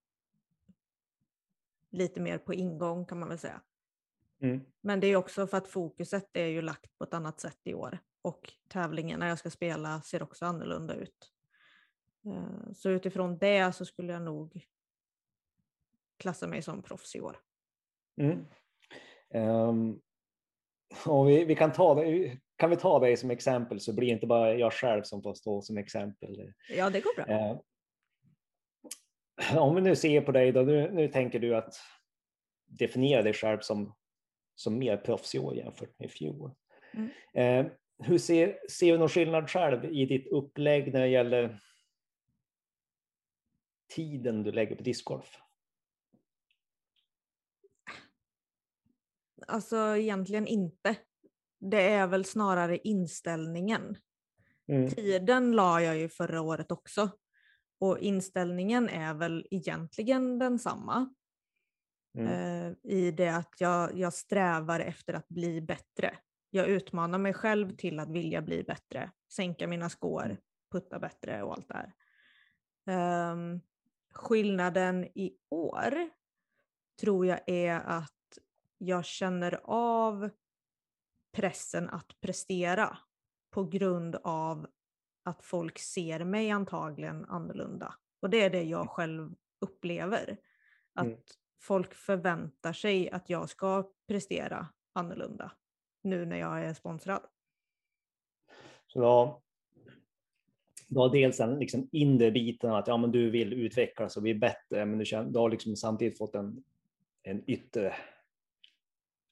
lite 1.89 2.21
mer 2.21 2.37
på 2.37 2.53
ingång 2.53 3.05
kan 3.05 3.19
man 3.19 3.29
väl 3.29 3.39
säga. 3.39 3.61
Mm. 4.41 4.61
Men 4.81 4.99
det 4.99 5.07
är 5.07 5.15
också 5.15 5.47
för 5.47 5.57
att 5.57 5.67
fokuset 5.67 6.29
är 6.33 6.45
ju 6.45 6.61
lagt 6.61 6.97
på 6.97 7.03
ett 7.03 7.13
annat 7.13 7.39
sätt 7.39 7.59
i 7.63 7.73
år 7.73 7.99
och 8.21 8.53
tävlingarna 8.67 9.27
jag 9.27 9.39
ska 9.39 9.49
spela 9.49 10.01
ser 10.01 10.23
också 10.23 10.45
annorlunda 10.45 10.95
ut. 10.95 11.32
Eh, 12.25 12.73
så 12.73 12.89
utifrån 12.89 13.37
det 13.37 13.75
så 13.75 13.85
skulle 13.85 14.13
jag 14.13 14.21
nog 14.21 14.65
klassa 16.17 16.47
mig 16.47 16.61
som 16.61 16.81
proffs 16.81 17.15
i 17.15 17.21
år. 17.21 17.37
Mm. 18.21 18.45
Um, 19.33 20.01
och 21.05 21.29
vi, 21.29 21.45
vi, 21.45 21.55
kan 21.55 21.71
ta 21.71 21.95
det, 21.95 22.37
kan 22.55 22.69
vi 22.69 22.75
ta 22.75 22.99
dig 22.99 23.17
som 23.17 23.31
exempel 23.31 23.79
så 23.79 23.93
blir 23.93 24.07
inte 24.07 24.27
bara 24.27 24.53
jag 24.53 24.73
själv 24.73 25.03
som 25.03 25.23
får 25.23 25.33
stå 25.33 25.61
som 25.61 25.77
exempel. 25.77 26.53
Ja, 26.69 26.89
det 26.89 27.01
går 27.01 27.15
bra. 27.15 27.25
Eh, 27.25 27.57
om 29.57 29.75
vi 29.75 29.81
nu 29.81 29.95
ser 29.95 30.21
på 30.21 30.31
dig 30.31 30.51
då, 30.51 30.61
nu, 30.61 30.91
nu 30.91 31.07
tänker 31.07 31.39
du 31.39 31.55
att 31.55 31.75
definiera 32.65 33.21
dig 33.21 33.33
själv 33.33 33.59
som, 33.59 33.95
som 34.55 34.77
mer 34.77 34.97
proffs 34.97 35.35
i 35.35 35.39
år 35.39 35.55
jämfört 35.55 35.99
med 35.99 36.05
i 36.05 36.11
fjol. 36.11 36.51
Mm. 36.93 37.09
Eh, 37.33 37.71
hur 38.03 38.17
ser, 38.17 38.59
ser 38.69 38.91
du 38.91 38.97
någon 38.97 39.09
skillnad 39.09 39.49
själv 39.49 39.85
i 39.85 40.05
ditt 40.05 40.27
upplägg 40.27 40.93
när 40.93 41.01
det 41.01 41.07
gäller 41.07 41.59
tiden 43.95 44.43
du 44.43 44.51
lägger 44.51 44.75
på 44.75 44.83
discgolf? 44.83 45.37
Alltså 49.47 49.77
egentligen 49.77 50.47
inte 50.47 50.95
det 51.71 51.81
är 51.81 52.07
väl 52.07 52.25
snarare 52.25 52.77
inställningen. 52.77 53.97
Mm. 54.67 54.89
Tiden 54.89 55.51
la 55.51 55.81
jag 55.81 55.97
ju 55.97 56.09
förra 56.09 56.41
året 56.41 56.71
också. 56.71 57.09
Och 57.79 57.99
inställningen 57.99 58.89
är 58.89 59.13
väl 59.13 59.47
egentligen 59.51 60.39
densamma. 60.39 61.13
Mm. 62.17 62.27
Eh, 62.27 62.75
I 62.83 63.11
det 63.11 63.29
att 63.29 63.53
jag, 63.59 63.97
jag 63.97 64.13
strävar 64.13 64.79
efter 64.79 65.13
att 65.13 65.27
bli 65.27 65.61
bättre. 65.61 66.17
Jag 66.49 66.67
utmanar 66.67 67.17
mig 67.17 67.33
själv 67.33 67.75
till 67.75 67.99
att 67.99 68.09
vilja 68.09 68.41
bli 68.41 68.63
bättre, 68.63 69.11
sänka 69.33 69.67
mina 69.67 69.89
skår, 69.89 70.25
mm. 70.25 70.37
putta 70.71 70.99
bättre 70.99 71.43
och 71.43 71.53
allt 71.53 71.67
det 71.67 71.73
här. 71.75 71.93
Um, 73.31 73.61
skillnaden 74.13 75.03
i 75.05 75.37
år 75.49 76.09
tror 77.01 77.25
jag 77.25 77.39
är 77.49 77.79
att 77.79 78.39
jag 78.77 79.05
känner 79.05 79.59
av 79.63 80.29
pressen 81.31 81.89
att 81.89 82.21
prestera 82.21 82.97
på 83.51 83.63
grund 83.63 84.15
av 84.23 84.67
att 85.23 85.43
folk 85.43 85.79
ser 85.79 86.23
mig 86.23 86.51
antagligen 86.51 87.25
annorlunda 87.25 87.95
Och 88.21 88.29
det 88.29 88.41
är 88.41 88.49
det 88.49 88.63
jag 88.63 88.89
själv 88.89 89.35
upplever. 89.61 90.37
Att 90.95 91.05
Mm. 91.05 91.19
folk 91.61 91.93
förväntar 91.93 92.73
sig 92.73 93.09
att 93.11 93.29
jag 93.29 93.49
ska 93.49 93.91
prestera 94.07 94.67
annorlunda 94.93 95.51
nu 96.01 96.25
när 96.25 96.37
jag 96.37 96.65
är 96.65 96.73
sponsrad. 96.73 97.21
Så 98.87 98.99
då, 99.01 99.42
du 100.93 100.99
har 100.99 101.09
dels 101.09 101.37
den 101.37 101.59
liksom 101.59 101.89
inre 101.91 102.31
biten 102.31 102.71
att 102.71 102.87
ja, 102.87 102.97
men 102.97 103.11
du 103.11 103.29
vill 103.29 103.53
utvecklas 103.53 104.17
och 104.17 104.23
bli 104.23 104.35
bättre, 104.35 104.85
men 104.85 104.99
du, 104.99 105.05
känner, 105.05 105.31
du 105.31 105.39
har 105.39 105.49
liksom 105.49 105.75
samtidigt 105.75 106.17
fått 106.17 106.35
en, 106.35 106.63
en 107.23 107.43
yttre 107.49 107.95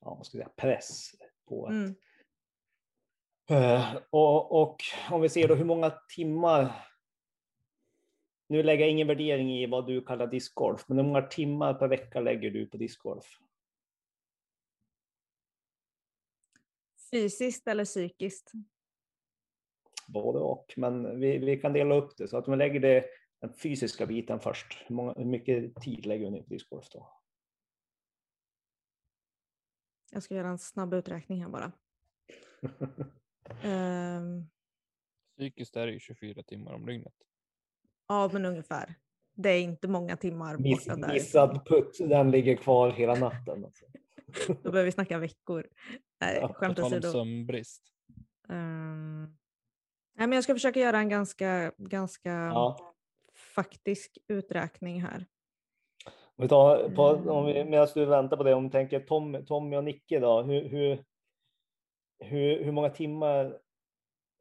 ja, 0.02 0.16
vad 0.16 0.26
ska 0.26 0.38
jag 0.38 0.46
säga, 0.46 0.54
press 0.56 1.12
på 1.48 1.66
att 1.66 1.72
Mm. 1.72 1.96
Eh, 3.50 3.98
och, 4.10 4.62
och 4.62 4.84
om 5.12 5.22
vi 5.22 5.30
ser 5.30 5.48
då 5.48 5.56
hur 5.56 5.66
många 5.66 5.90
timmar, 6.16 6.88
nu 8.48 8.64
lägger 8.64 8.82
jag 8.82 8.92
ingen 8.92 9.08
värdering 9.08 9.54
i 9.54 9.66
vad 9.66 9.88
du 9.88 10.02
kallar 10.02 10.28
discgolf, 10.28 10.86
men 10.88 10.98
hur 10.98 11.04
många 11.04 11.22
timmar 11.22 11.74
per 11.74 11.88
vecka 11.88 12.20
lägger 12.20 12.52
du 12.52 12.66
på 12.66 12.78
discgolf? 12.78 13.26
Fysiskt 17.12 17.68
eller 17.68 17.86
psykiskt? 17.86 18.52
Både 20.14 20.40
och, 20.40 20.74
men 20.78 21.20
vi, 21.20 21.38
vi 21.38 21.58
kan 21.58 21.74
dela 21.74 21.96
upp 21.96 22.18
det 22.18 22.28
så 22.28 22.38
att 22.38 22.48
vi 22.48 22.56
lägger 22.56 22.80
det, 22.80 23.06
den 23.42 23.54
fysiska 23.54 24.06
biten 24.06 24.40
först. 24.40 24.84
Hur, 24.88 24.96
många, 24.96 25.14
hur 25.18 25.26
mycket 25.26 25.76
tid 25.76 26.06
lägger 26.06 26.26
du 26.26 26.32
ner 26.32 26.42
på 26.44 26.50
discgolf 26.50 26.90
då? 26.90 27.12
Jag 30.12 30.24
ska 30.24 30.36
göra 30.36 30.48
en 30.50 30.58
snabb 30.60 30.94
uträkning 30.94 31.42
här 31.44 31.50
bara. 31.50 31.72
Ehm, 33.64 34.48
Psykiskt 35.38 35.76
är 35.76 35.86
det 35.88 35.94
ju 35.94 36.00
24 36.00 36.44
timmar 36.44 36.74
om 36.74 36.86
dygnet. 36.86 37.14
ja, 38.08 38.30
men 38.34 38.46
ungefär. 38.46 38.96
Det 39.34 39.50
är 39.50 39.62
inte 39.62 39.88
många 39.88 40.18
timmar 40.18 40.58
Miss, 40.58 40.86
borta 40.86 40.96
där. 41.00 41.14
missad 41.14 41.66
putt, 41.68 41.98
den 42.00 42.32
ligger 42.32 42.56
kvar 42.56 42.92
hela 42.92 43.16
natten. 43.16 43.66
Alltså. 43.66 43.86
Då 44.48 44.72
behöver 44.72 44.84
vi 44.86 44.92
snacka 44.92 45.18
veckor. 45.18 45.70
Nej, 46.22 46.38
Ja, 46.42 46.48
På 46.48 46.54
skämt 46.54 46.78
tal 46.78 46.86
om 46.86 46.92
åsido. 46.94 47.12
sömnbrist. 47.12 47.84
Ehm, 48.50 49.38
nej, 50.14 50.28
men 50.28 50.32
jag 50.32 50.44
ska 50.44 50.54
försöka 50.54 50.80
göra 50.80 50.98
en 50.98 51.10
ganska, 51.10 51.72
ganska 51.78 52.30
Ja. 52.30 52.94
faktisk 53.56 54.18
uträkning 54.28 55.02
här. 55.02 55.26
Om 56.36 56.44
vi 56.44 56.48
tar, 56.50 56.90
på, 56.90 57.08
Mm. 57.08 57.30
om 57.30 57.46
vi, 57.46 57.64
medan 57.66 57.88
du 57.94 58.06
väntar 58.06 58.38
på 58.38 58.44
det, 58.44 58.54
om 58.54 58.64
vi 58.64 58.70
tänker 58.72 59.00
Tom, 59.00 59.46
Tommy 59.46 59.76
och 59.78 59.84
Nicke 59.84 60.20
då, 60.20 60.42
hur, 60.42 60.70
hur, 60.70 61.04
hur, 62.20 62.64
hur 62.64 62.72
många 62.72 62.90
timmar 62.90 63.60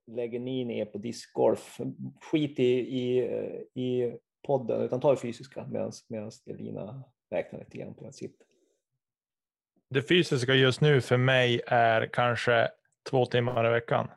lägger 0.07 0.41
ni 0.41 0.65
ner 0.65 0.85
på 0.85 0.99
discgolf? 0.99 1.81
Skit 2.21 2.59
i, 2.59 2.65
i, 2.99 3.19
i 3.75 4.17
podden, 4.47 4.83
utan 4.83 5.01
ta 5.01 5.11
det 5.11 5.17
fysiska 5.21 5.67
medan 5.67 5.93
Elina 6.47 7.05
räknar 7.31 7.59
lite 7.59 7.79
grann 7.79 7.95
på 7.95 8.13
sitt. 8.13 8.43
Det 9.91 10.03
fysiska 10.03 10.55
just 10.55 10.81
nu 10.81 11.01
för 11.01 11.17
mig 11.17 11.61
är 11.67 12.07
kanske 12.13 12.71
två 13.11 13.27
timmar 13.27 13.67
i 13.67 13.71
veckan. 13.71 14.09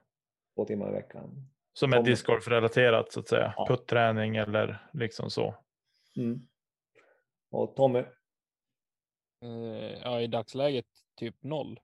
Två 0.56 0.66
timmar 0.66 0.90
i 0.90 0.92
veckan. 0.92 1.50
Som 1.74 1.94
är 1.94 2.04
discgolf-relaterat 2.04 3.12
så 3.12 3.20
att 3.20 3.28
säga. 3.28 3.54
Ja. 3.58 3.66
Putträning 3.68 4.36
eller 4.36 4.90
liksom 4.94 5.30
så. 5.30 5.56
Mm. 6.18 6.48
Och 7.50 7.76
Tommy, 7.76 8.04
Eh, 9.44 10.00
ja, 10.04 10.22
i 10.22 10.28
dagsläget 10.28 10.86
typ 11.16 11.44
noll 11.44 11.80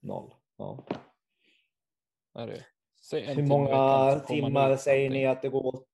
noll. 0.00 0.34
Ja. 0.56 0.84
är 2.34 2.46
det. 2.46 2.66
Säg 3.00 3.34
Hur 3.34 3.46
många 3.46 4.20
timmar 4.20 4.76
säger 4.76 5.10
ni 5.10 5.26
att 5.26 5.42
det 5.42 5.48
går 5.48 5.66
åt? 5.66 5.88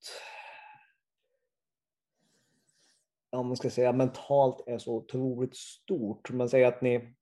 Om 3.30 3.46
man 3.46 3.56
ska 3.56 3.70
säga 3.70 3.92
mentalt 3.92 4.68
är 4.68 4.78
så 4.78 4.94
otroligt 4.94 5.56
stort. 5.56 6.30
Man 6.30 6.48
säger 6.48 6.66
att 6.66 6.82
ni, 6.82 7.14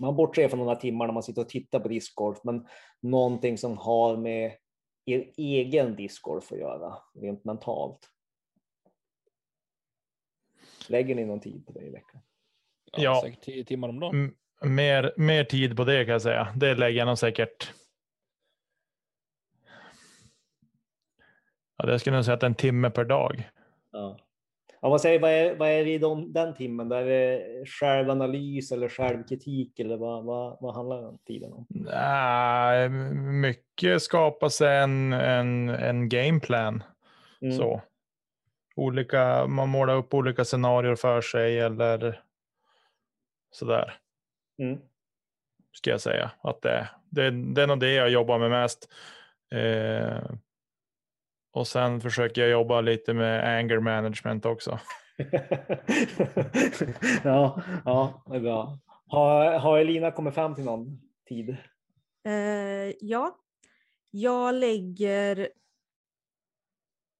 man 0.00 0.16
bortser 0.16 0.48
från 0.48 0.58
några 0.58 0.76
timmar 0.76 1.06
när 1.06 1.12
man 1.14 1.22
sitter 1.22 1.42
och 1.42 1.48
tittar 1.48 1.80
på 1.80 1.88
discgolf, 1.88 2.38
men 2.44 2.66
någonting 3.00 3.58
som 3.58 3.78
har 3.78 4.16
med 4.16 4.56
er 5.04 5.32
egen 5.36 5.96
discgolf 5.96 6.52
att 6.52 6.58
göra, 6.58 6.94
rent 7.14 7.44
mentalt. 7.44 7.98
Lägger 10.88 11.14
ni 11.14 11.24
någon 11.24 11.40
tid 11.40 11.66
på 11.66 11.72
det 11.72 11.80
i 11.86 11.90
veckan? 11.90 12.20
Ja, 12.92 13.02
Ja. 13.02 13.20
säkert 13.24 13.42
tio 13.44 13.64
timmar 13.64 13.88
om 13.88 14.00
dagen. 14.00 14.14
M- 14.24 14.34
mer, 14.74 15.14
mer 15.16 15.44
tid 15.44 15.76
på 15.76 15.84
det 15.84 16.04
kan 16.04 16.12
jag 16.12 16.22
säga. 16.22 16.52
Det 16.56 16.74
lägger 16.74 16.98
jag 16.98 17.06
nog 17.06 17.18
säkert. 17.18 17.72
Ja, 21.76 21.86
det 21.86 21.98
skulle 21.98 22.14
jag 22.14 22.18
nog 22.18 22.24
säga 22.24 22.34
att 22.34 22.42
en 22.42 22.54
timme 22.54 22.90
per 22.90 23.04
dag. 23.04 23.50
Ja. 23.90 24.18
Ja, 24.82 24.88
vad, 24.88 25.00
säger, 25.00 25.20
vad, 25.20 25.30
är, 25.30 25.54
vad 25.54 25.68
är 25.68 25.84
det 25.84 25.90
i 25.90 25.98
de, 25.98 26.32
den 26.32 26.54
timmen? 26.54 26.88
Där 26.88 27.02
är 27.02 27.06
det 27.06 27.66
självanalys 27.66 28.72
eller 28.72 28.88
självkritik 28.88 29.78
eller 29.78 29.96
vad, 29.96 30.24
vad, 30.24 30.58
vad 30.60 30.74
handlar 30.74 31.02
den 31.02 31.18
tiden 31.18 31.52
om? 31.52 31.66
Nej, 31.68 32.88
mycket 32.88 34.02
skapas 34.02 34.60
en, 34.60 35.12
en, 35.12 35.68
en 35.68 36.08
gameplan. 36.08 36.82
Mm. 37.40 37.56
Så. 37.56 37.82
Olika, 38.76 39.46
man 39.46 39.68
målar 39.68 39.94
upp 39.94 40.14
olika 40.14 40.44
scenarier 40.44 40.94
för 40.94 41.20
sig 41.20 41.60
eller 41.60 42.22
sådär. 43.50 43.94
Mm. 44.58 44.80
Ska 45.72 45.90
jag 45.90 46.00
säga. 46.00 46.30
Att 46.42 46.62
det, 46.62 46.88
det, 47.10 47.30
det 47.30 47.62
är 47.62 47.66
nog 47.66 47.80
det 47.80 47.92
jag 47.92 48.10
jobbar 48.10 48.38
med 48.38 48.50
mest. 48.50 48.88
Eh, 49.52 50.30
och 51.52 51.66
sen 51.66 52.00
försöker 52.00 52.40
jag 52.40 52.50
jobba 52.50 52.80
lite 52.80 53.14
med 53.14 53.58
anger 53.58 53.78
management 53.78 54.46
också. 54.46 54.78
ja, 57.24 57.62
ja, 57.84 58.22
det 58.26 58.36
är 58.36 58.40
bra. 58.40 58.78
Har, 59.06 59.58
har 59.58 59.78
Elina 59.78 60.10
kommit 60.10 60.34
fram 60.34 60.54
till 60.54 60.64
någon 60.64 61.00
tid? 61.28 61.56
Eh, 62.26 62.94
ja, 63.00 63.38
jag 64.10 64.54
lägger 64.54 65.38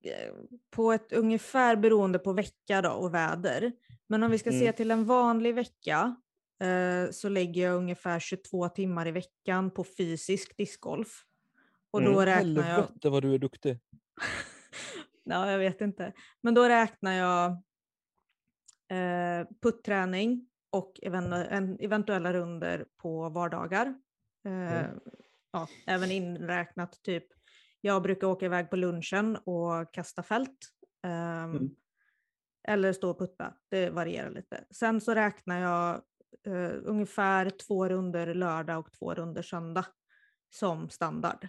eh, 0.04 0.32
på 0.70 0.92
ett 0.92 1.12
ungefär 1.12 1.76
beroende 1.76 2.18
på 2.18 2.32
vecka 2.32 2.82
då 2.82 2.90
och 2.90 3.14
väder. 3.14 3.72
Men 4.06 4.22
om 4.22 4.30
vi 4.30 4.38
ska 4.38 4.50
se 4.50 4.62
Mm. 4.62 4.72
till 4.72 4.90
en 4.90 5.04
vanlig 5.04 5.54
vecka 5.54 6.16
eh, 6.62 7.10
så 7.10 7.28
lägger 7.28 7.62
jag 7.62 7.76
ungefär 7.76 8.18
22 8.20 8.68
timmar 8.68 9.06
i 9.08 9.10
veckan 9.10 9.70
på 9.70 9.84
fysisk 9.84 10.56
discgolf. 10.56 11.24
Och 11.90 12.02
då 12.02 12.10
Mm. 12.10 12.24
räknar 12.26 12.68
jag... 12.68 12.74
Helvete 12.76 13.08
vad 13.10 13.22
du 13.22 13.34
är 13.34 13.38
duktig. 13.38 13.78
ja, 15.24 15.50
jag 15.50 15.58
vet 15.58 15.80
inte. 15.80 16.12
Men 16.40 16.54
då 16.54 16.64
räknar 16.68 17.12
jag 17.12 17.50
eh, 18.88 19.46
putträning 19.62 20.46
och 20.70 20.92
even, 21.02 21.32
en, 21.32 21.76
eventuella 21.80 22.32
runder 22.32 22.86
på 22.96 23.28
vardagar. 23.28 23.86
Eh, 23.86 24.84
Mm. 24.84 25.00
ja, 25.52 25.68
även 25.86 26.10
inräknat 26.10 27.02
typ, 27.02 27.26
jag 27.80 28.02
brukar 28.02 28.26
åka 28.26 28.46
iväg 28.46 28.70
på 28.70 28.76
lunchen 28.76 29.36
och 29.36 29.94
kasta 29.94 30.22
fält. 30.22 30.58
ehm, 31.06 31.50
Mm. 31.56 31.70
Eller 32.68 32.92
stå 32.92 33.10
och 33.10 33.18
putta, 33.18 33.54
det 33.70 33.90
varierar 33.90 34.30
lite. 34.30 34.64
Sen 34.70 35.00
så 35.00 35.14
räknar 35.14 35.60
jag 35.60 35.94
eh, 36.46 36.72
ungefär 36.84 37.50
två 37.50 37.88
runder 37.88 38.34
lördag 38.34 38.78
och 38.78 38.92
två 38.92 39.14
runder 39.14 39.42
söndag 39.42 39.86
som 40.50 40.88
standard. 40.90 41.48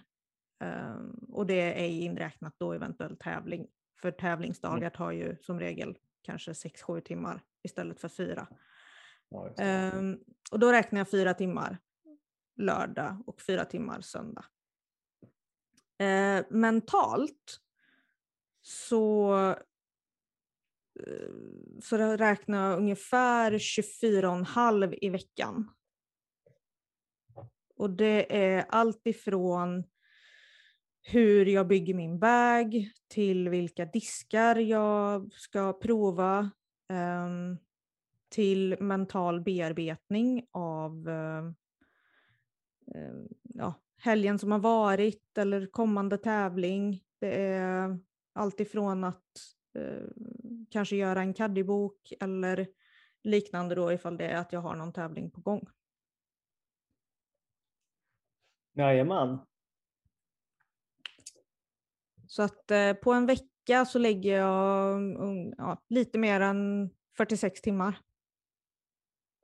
Ehm, 0.62 1.10
och 1.28 1.46
det 1.46 1.84
är 1.84 1.88
inräknat 1.88 2.54
då 2.58 2.72
eventuell 2.72 3.16
tävling. 3.16 3.68
För 4.00 4.10
tävlingsdagar 4.10 4.90
tar 4.90 5.10
ju 5.10 5.36
som 5.40 5.60
regel 5.60 5.98
kanske 6.22 6.52
6-7 6.52 7.00
timmar 7.00 7.42
istället 7.62 8.00
för 8.00 8.08
fyra. 8.08 8.48
Ja, 9.28 9.46
just 9.46 9.56
det. 9.56 9.64
Ehm, 9.64 10.18
och 10.52 10.58
då 10.58 10.72
räknar 10.72 11.00
jag 11.00 11.10
fyra 11.10 11.34
timmar 11.34 11.78
lördag 12.56 13.22
och 13.26 13.40
fyra 13.40 13.64
timmar 13.64 14.00
söndag. 14.00 14.44
Eh, 15.98 16.44
mentalt 16.50 17.60
så, 18.62 19.34
eh, 21.00 21.32
så 21.82 21.96
räknar 21.96 22.70
jag 22.70 22.78
ungefär 22.78 23.58
24,5 23.58 24.94
i 25.00 25.08
veckan. 25.08 25.70
Och 27.76 27.90
det 27.90 28.36
är 28.36 28.66
allt 28.68 29.06
ifrån 29.06 29.84
hur 31.02 31.46
jag 31.46 31.66
bygger 31.66 31.94
min 31.94 32.18
bag 32.18 32.90
till 33.08 33.48
vilka 33.48 33.84
diskar 33.84 34.56
jag 34.56 35.32
ska 35.32 35.72
prova 35.72 36.50
ehm, 36.88 37.58
till 38.28 38.76
mental 38.80 39.40
bearbetning 39.40 40.46
av 40.50 41.08
ehm, 41.08 41.54
ehm, 42.94 43.28
ja, 43.42 43.74
helgen 43.96 44.38
som 44.38 44.52
har 44.52 44.58
varit 44.58 45.38
eller 45.38 45.66
kommande 45.66 46.18
tävling. 46.18 47.04
Det 47.18 47.42
är 47.44 47.98
allt 48.32 48.60
ifrån 48.60 49.04
att 49.04 49.24
eh, 49.74 50.08
kanske 50.70 50.96
göra 50.96 51.20
en 51.20 51.34
caddybok 51.34 52.12
eller 52.20 52.68
liknande 53.22 53.74
då 53.74 53.92
ifall 53.92 54.16
det 54.16 54.26
är 54.26 54.36
att 54.36 54.52
jag 54.52 54.60
har 54.60 54.76
någon 54.76 54.92
tävling 54.92 55.30
på 55.30 55.40
gång. 55.40 55.68
Jajamän. 58.74 59.38
Så 62.32 62.42
att 62.42 62.70
eh, 62.70 62.92
på 62.92 63.12
en 63.12 63.26
vecka 63.26 63.84
så 63.86 63.98
lägger 63.98 64.38
jag 64.38 65.00
ja, 65.58 65.78
lite 65.88 66.18
mer 66.18 66.40
än 66.40 66.90
46 67.16 67.60
timmar. 67.60 67.98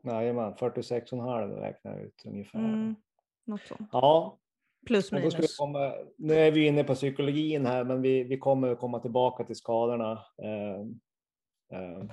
Jajamän, 0.02 0.54
46,5 0.54 1.60
räknar 1.60 1.92
jag 1.92 2.02
ut 2.02 2.22
ungefär. 2.26 2.58
Mm, 2.58 2.96
något 3.44 3.60
sånt. 3.60 3.88
Ja, 3.92 4.38
Plus 4.86 5.12
och 5.12 5.18
minus. 5.18 5.56
komma, 5.56 5.94
nu 6.16 6.34
är 6.34 6.50
vi 6.50 6.66
inne 6.66 6.84
på 6.84 6.94
psykologin 6.94 7.66
här, 7.66 7.84
men 7.84 8.02
vi, 8.02 8.24
vi 8.24 8.38
kommer 8.38 8.74
komma 8.74 9.00
tillbaka 9.00 9.44
till 9.44 9.56
skadorna. 9.56 10.24
Eh, 10.42 10.80
eh, 11.78 12.04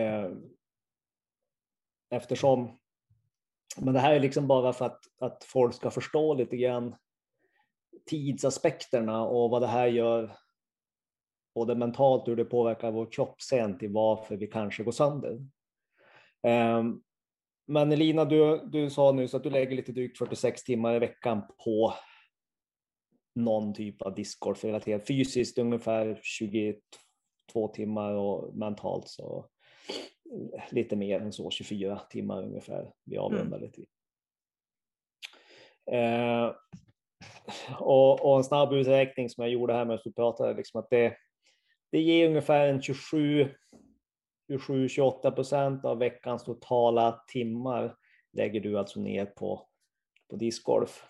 eh, 0.00 0.30
eftersom, 2.10 2.78
men 3.78 3.94
det 3.94 4.00
här 4.00 4.14
är 4.14 4.20
liksom 4.20 4.46
bara 4.46 4.72
för 4.72 4.84
att, 4.84 5.00
att 5.20 5.44
folk 5.44 5.74
ska 5.74 5.90
förstå 5.90 6.34
lite 6.34 6.56
grann 6.56 6.96
tidsaspekterna 8.06 9.24
och 9.24 9.50
vad 9.50 9.62
det 9.62 9.66
här 9.66 9.86
gör 9.86 10.36
både 11.54 11.74
mentalt, 11.74 12.28
hur 12.28 12.36
det 12.36 12.44
påverkar 12.44 12.90
vår 12.90 13.12
kropp 13.12 13.42
sen 13.42 13.78
till 13.78 13.92
varför 13.92 14.36
vi 14.36 14.46
kanske 14.46 14.82
går 14.82 14.92
sönder. 14.92 15.32
Um, 16.42 17.02
men 17.66 17.92
Elina, 17.92 18.24
du, 18.24 18.68
du 18.72 18.90
sa 18.90 19.12
nyss 19.12 19.34
att 19.34 19.42
du 19.42 19.50
lägger 19.50 19.76
lite 19.76 19.92
drygt 19.92 20.18
46 20.18 20.64
timmar 20.64 20.94
i 20.94 20.98
veckan 20.98 21.42
på 21.64 21.94
någon 23.34 23.74
typ 23.74 24.02
av 24.02 24.14
discgolf-relaterat. 24.14 25.06
Fysiskt 25.06 25.58
ungefär 25.58 26.20
22 26.22 27.68
timmar 27.74 28.12
och 28.12 28.56
mentalt 28.56 29.08
så 29.08 29.48
lite 30.70 30.96
mer 30.96 31.20
än 31.20 31.32
så, 31.32 31.50
24 31.50 31.98
timmar 32.10 32.42
ungefär. 32.42 32.92
Vi 33.04 33.16
avrundar 33.18 33.60
lite. 33.60 33.82
Eh, 35.90 36.52
och, 37.78 38.30
och 38.30 38.36
en 38.36 38.44
snabb 38.44 38.72
uträkning 38.72 39.30
som 39.30 39.44
jag 39.44 39.52
gjorde 39.52 39.72
här 39.72 39.84
med 39.84 39.94
att 39.94 40.04
du 40.04 40.12
pratade, 40.12 40.54
liksom 40.54 40.80
att 40.80 40.90
det, 40.90 41.16
det 41.92 42.00
ger 42.00 42.28
ungefär 42.28 42.68
en 42.68 42.82
27 42.82 43.54
27-28 44.48 45.30
procent 45.30 45.84
av 45.84 45.98
veckans 45.98 46.44
totala 46.44 47.24
timmar 47.28 47.96
lägger 48.32 48.60
du 48.60 48.78
alltså 48.78 49.00
ner 49.00 49.26
på, 49.26 49.68
på 50.30 50.36
discgolf. 50.36 51.04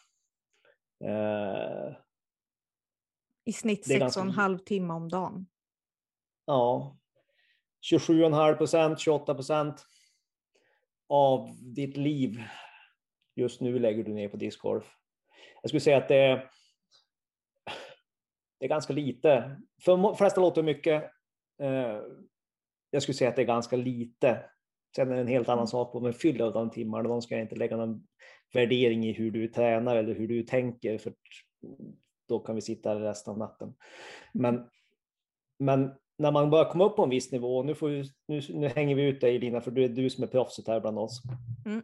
Eh, 1.04 1.96
I 3.44 3.52
snitt 3.52 3.84
det 3.88 3.94
är 3.94 4.00
6,5 4.00 4.58
timmar 4.58 4.94
om 4.94 5.08
dagen. 5.08 5.46
ja, 6.46 6.96
27,5 7.92 8.56
procent, 8.56 9.00
28 9.00 9.34
procent 9.34 9.86
av 11.08 11.56
ditt 11.60 11.96
liv 11.96 12.42
just 13.34 13.60
nu 13.60 13.78
lägger 13.78 14.04
du 14.04 14.12
ner 14.12 14.28
på 14.28 14.36
discgolf. 14.36 14.96
Jag 15.64 15.68
skulle 15.68 15.80
säga 15.80 15.96
att 15.96 16.08
det 16.08 16.16
är, 16.16 16.50
det 18.60 18.66
är 18.66 18.68
ganska 18.68 18.92
lite. 18.92 19.56
För 19.82 19.96
de 19.96 20.16
flesta 20.16 20.40
låter 20.40 20.62
mycket. 20.62 21.02
Eh, 21.62 22.00
jag 22.90 23.02
skulle 23.02 23.14
säga 23.14 23.30
att 23.30 23.36
det 23.36 23.42
är 23.42 23.46
ganska 23.46 23.76
lite. 23.76 24.50
Sen 24.96 25.10
är 25.10 25.14
det 25.14 25.20
en 25.20 25.28
helt 25.28 25.48
annan 25.48 25.68
sak 25.68 25.90
vad 25.94 26.02
man 26.02 26.12
fyller 26.12 26.44
av 26.44 26.52
de 26.52 26.70
timmarna. 26.70 27.08
De 27.08 27.22
ska 27.22 27.34
jag 27.34 27.44
inte 27.44 27.56
lägga 27.56 27.76
någon 27.76 28.06
värdering 28.54 29.06
i 29.06 29.12
hur 29.12 29.30
du 29.30 29.48
tränar 29.48 29.96
eller 29.96 30.14
hur 30.14 30.28
du 30.28 30.42
tänker, 30.42 30.98
för 30.98 31.14
då 32.28 32.38
kan 32.38 32.54
vi 32.54 32.60
sitta 32.60 33.00
resten 33.00 33.30
av 33.30 33.38
natten. 33.38 33.74
Men, 34.32 34.68
men 35.58 35.94
när 36.18 36.32
man 36.32 36.50
börjar 36.50 36.70
komma 36.70 36.84
upp 36.84 36.96
på 36.96 37.02
en 37.02 37.10
viss 37.10 37.32
nivå, 37.32 37.62
nu, 37.62 37.74
får 37.74 37.88
vi, 37.88 38.04
nu, 38.28 38.40
nu 38.48 38.68
hänger 38.68 38.94
vi 38.94 39.02
ut 39.02 39.20
dig 39.20 39.38
Lina, 39.38 39.60
för 39.60 39.70
du 39.70 39.84
är 39.84 39.88
du 39.88 40.10
som 40.10 40.24
är 40.24 40.28
proffset 40.28 40.68
här 40.68 40.80
bland 40.80 40.98
oss. 40.98 41.22
Mm. 41.66 41.82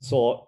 Så, 0.00 0.47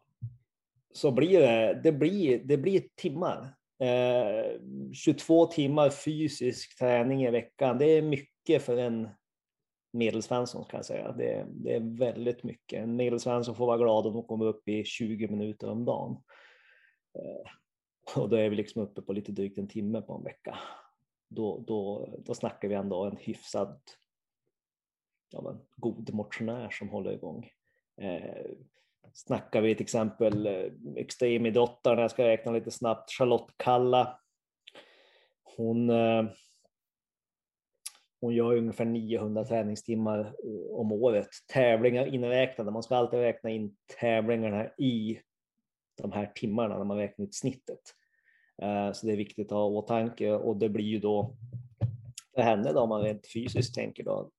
så 0.93 1.11
blir 1.11 1.41
det, 1.41 1.81
det 1.85 1.93
blir, 1.93 2.39
det 2.45 2.57
blir 2.57 2.83
timmar. 2.97 3.55
Eh, 3.79 4.61
22 4.93 5.47
timmar 5.47 5.91
fysisk 5.91 6.79
träning 6.79 7.25
i 7.25 7.31
veckan, 7.31 7.79
det 7.79 7.87
är 7.87 8.03
mycket 8.03 8.63
för 8.63 8.77
en 8.77 9.09
medelsvensson 9.93 10.65
kan 10.65 10.79
jag 10.79 10.85
säga. 10.85 11.13
Det, 11.13 11.47
det 11.49 11.75
är 11.75 11.99
väldigt 11.99 12.43
mycket. 12.43 12.83
En 12.83 12.97
medelsvensson 12.97 13.55
får 13.55 13.67
vara 13.67 13.79
glad 13.79 14.07
om 14.07 14.13
de 14.13 14.23
kommer 14.23 14.45
upp 14.47 14.69
i 14.69 14.85
20 14.85 15.29
minuter 15.29 15.71
om 15.71 15.85
dagen. 15.85 16.23
Eh, 17.19 17.51
och 18.17 18.29
då 18.29 18.37
är 18.37 18.51
vi 18.51 18.57
liksom 18.57 18.83
uppe 18.83 19.03
på 19.03 19.13
lite 19.13 19.33
drygt 19.33 19.59
en 19.59 19.69
timme 19.69 20.03
på 20.03 20.15
en 20.15 20.25
vecka. 20.25 20.59
Då, 21.29 21.65
då, 21.67 22.09
då 22.25 22.35
snackar 22.35 22.69
vi 22.69 22.75
ändå 22.75 23.05
en 23.05 23.17
hyfsad 23.17 23.81
ja, 25.31 25.43
men, 25.43 25.59
god 25.77 26.15
motionär 26.15 26.71
som 26.71 26.89
håller 26.89 27.13
igång. 27.13 27.51
Eh, 27.97 28.45
snackar 29.13 29.61
vi 29.61 29.75
till 29.75 29.85
exempel 29.85 30.47
eh, 30.47 30.73
extremidrottare, 30.97 32.01
jag 32.01 32.11
ska 32.11 32.25
räkna 32.25 32.53
lite 32.53 32.71
snabbt, 32.71 33.11
Charlotte 33.11 33.55
Kalla. 33.57 34.21
Hon 35.57 35.91
eh, 35.91 36.25
hon 38.21 38.35
gör 38.35 38.57
ungefär 38.57 38.85
900 38.85 39.45
träningstimmar 39.45 40.21
eh, 40.21 40.71
om 40.73 40.93
året. 40.93 41.29
Tävlingar 41.53 42.07
inräknade. 42.07 42.71
Man 42.71 42.83
ska 42.83 42.97
alltid 42.97 43.21
räkna 43.21 43.51
in 43.51 43.77
tävlingarna 44.01 44.67
i 44.79 45.21
de 46.03 46.13
här 46.13 46.33
timmarna 46.35 46.79
när 46.79 46.85
man 46.85 46.97
räknar 46.97 47.27
ut 47.27 47.35
snittet. 47.35 47.81
Så 48.93 49.07
det 49.07 49.13
är 49.13 49.17
viktigt 49.17 49.47
att 49.47 49.59
ha 49.59 49.71
i 49.71 49.75
åtanke 49.75 50.33
och 50.33 50.57
det 50.57 50.69
blir 50.69 50.85
ju 50.85 50.99
då 50.99 51.37
för 52.35 52.43
henne 52.43 52.73
då 52.73 52.81
om 52.81 52.89
man 52.89 53.03
rent 53.03 53.27
fysiskt 53.33 53.75
tänker 53.75 54.05
då 54.05 54.31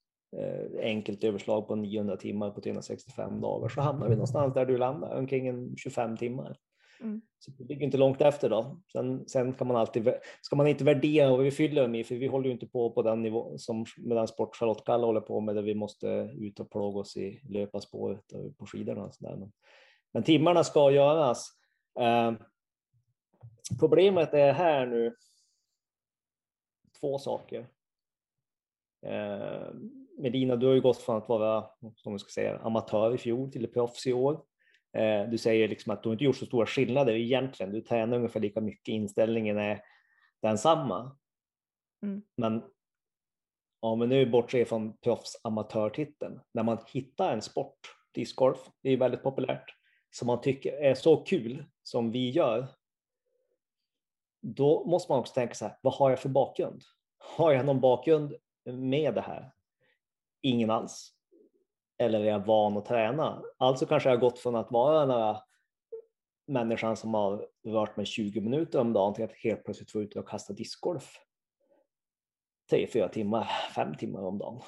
enkelt 0.81 1.23
överslag 1.23 1.67
på 1.67 1.75
900 1.75 2.17
timmar 2.17 2.51
på 2.51 2.61
365 2.61 3.41
dagar 3.41 3.69
så 3.69 3.81
hamnar 3.81 4.09
vi 4.09 4.15
någonstans 4.15 4.53
där 4.53 4.65
du 4.65 4.77
landar, 4.77 5.17
omkring 5.17 5.47
en 5.47 5.77
25 5.77 6.17
timmar. 6.17 6.57
Mm. 7.01 7.21
Så 7.39 7.51
det 7.51 7.63
ligger 7.63 7.85
inte 7.85 7.97
långt 7.97 8.21
efter 8.21 8.49
då. 8.49 8.81
Sen, 8.91 9.27
sen 9.27 9.53
kan 9.53 9.67
man 9.67 9.77
alltid, 9.77 10.13
ska 10.41 10.55
man 10.55 10.67
inte 10.67 10.83
värdera 10.83 11.29
vad 11.29 11.43
vi 11.43 11.51
fyller 11.51 11.95
i, 11.95 12.03
för 12.03 12.15
vi 12.15 12.27
håller 12.27 12.45
ju 12.45 12.51
inte 12.51 12.67
på 12.67 12.91
på 12.91 13.01
den 13.01 13.21
nivå 13.21 13.57
som 13.57 13.85
med 13.97 14.17
den 14.17 14.27
sport 14.27 14.55
Charlotte 14.55 14.85
Kalla 14.85 15.05
håller 15.05 15.21
på 15.21 15.41
med, 15.41 15.55
där 15.55 15.61
vi 15.61 15.75
måste 15.75 16.07
ut 16.39 16.59
och 16.59 16.71
plåga 16.71 16.99
oss 16.99 17.17
i 17.17 17.41
löparspåret 17.49 18.31
och 18.31 18.57
på 18.57 18.65
skidorna. 18.65 19.03
Och 19.03 19.15
så 19.15 19.23
där. 19.23 19.35
Men, 19.35 19.51
men 20.13 20.23
timmarna 20.23 20.63
ska 20.63 20.91
göras. 20.91 21.49
Eh, 21.99 22.33
problemet 23.79 24.33
är 24.33 24.53
här 24.53 24.85
nu 24.85 25.15
två 26.99 27.19
saker. 27.19 27.67
Eh, 29.05 29.69
Medina, 30.21 30.55
du 30.55 30.67
har 30.67 30.73
ju 30.73 30.81
gått 30.81 30.97
från 30.97 31.17
att 31.17 31.29
vara 31.29 31.65
som 31.95 32.19
ska 32.19 32.29
säga, 32.29 32.59
amatör 32.59 33.15
i 33.15 33.17
fjol 33.17 33.51
till 33.51 33.67
proffs 33.67 34.07
i 34.07 34.13
år. 34.13 34.43
Eh, 34.97 35.29
du 35.29 35.37
säger 35.37 35.67
liksom 35.67 35.93
att 35.93 36.03
du 36.03 36.11
inte 36.11 36.23
gjort 36.23 36.35
så 36.35 36.45
stora 36.45 36.65
skillnader 36.65 37.13
egentligen. 37.13 37.71
Du 37.71 37.81
tränar 37.81 38.17
ungefär 38.17 38.39
lika 38.39 38.61
mycket, 38.61 38.87
inställningen 38.87 39.57
är 39.57 39.81
densamma. 40.41 41.17
Mm. 42.03 42.21
Men 42.37 42.63
om 43.79 43.99
vi 43.99 44.07
nu 44.07 44.25
bortser 44.25 44.65
från 44.65 44.97
proffs-amatörtiteln, 44.97 46.39
när 46.51 46.63
man 46.63 46.77
hittar 46.87 47.33
en 47.33 47.41
sport, 47.41 47.79
discgolf, 48.11 48.69
det 48.81 48.89
är 48.89 48.97
väldigt 48.97 49.23
populärt, 49.23 49.75
som 50.11 50.27
man 50.27 50.41
tycker 50.41 50.73
är 50.73 50.93
så 50.93 51.17
kul 51.17 51.65
som 51.83 52.11
vi 52.11 52.29
gör, 52.29 52.67
då 54.41 54.85
måste 54.85 55.11
man 55.11 55.19
också 55.19 55.33
tänka 55.33 55.53
så 55.53 55.65
här, 55.65 55.77
vad 55.81 55.93
har 55.93 56.09
jag 56.09 56.19
för 56.19 56.29
bakgrund? 56.29 56.83
Har 57.17 57.51
jag 57.51 57.65
någon 57.65 57.81
bakgrund 57.81 58.33
med 58.65 59.15
det 59.15 59.21
här? 59.21 59.51
Ingen 60.41 60.69
alls 60.69 61.13
eller 61.97 62.19
är 62.19 62.25
jag 62.25 62.45
van 62.45 62.77
att 62.77 62.85
träna? 62.85 63.43
Alltså 63.57 63.85
kanske 63.85 64.09
jag 64.09 64.15
har 64.15 64.21
gått 64.21 64.39
från 64.39 64.55
att 64.55 64.71
vara 64.71 64.99
den 64.99 65.09
här 65.09 65.37
människan 66.47 66.97
som 66.97 67.13
har 67.13 67.47
rört 67.67 67.97
mig 67.97 68.05
20 68.05 68.41
minuter 68.41 68.79
om 68.79 68.93
dagen 68.93 69.13
till 69.13 69.23
att 69.23 69.33
helt 69.33 69.63
plötsligt 69.63 69.91
få 69.91 70.01
ut 70.01 70.15
och 70.15 70.29
kasta 70.29 70.53
discgolf 70.53 71.19
tre, 72.71 72.87
fyra 72.87 73.09
timmar, 73.09 73.47
fem 73.75 73.95
timmar 73.95 74.21
om 74.21 74.37
dagen. 74.37 74.61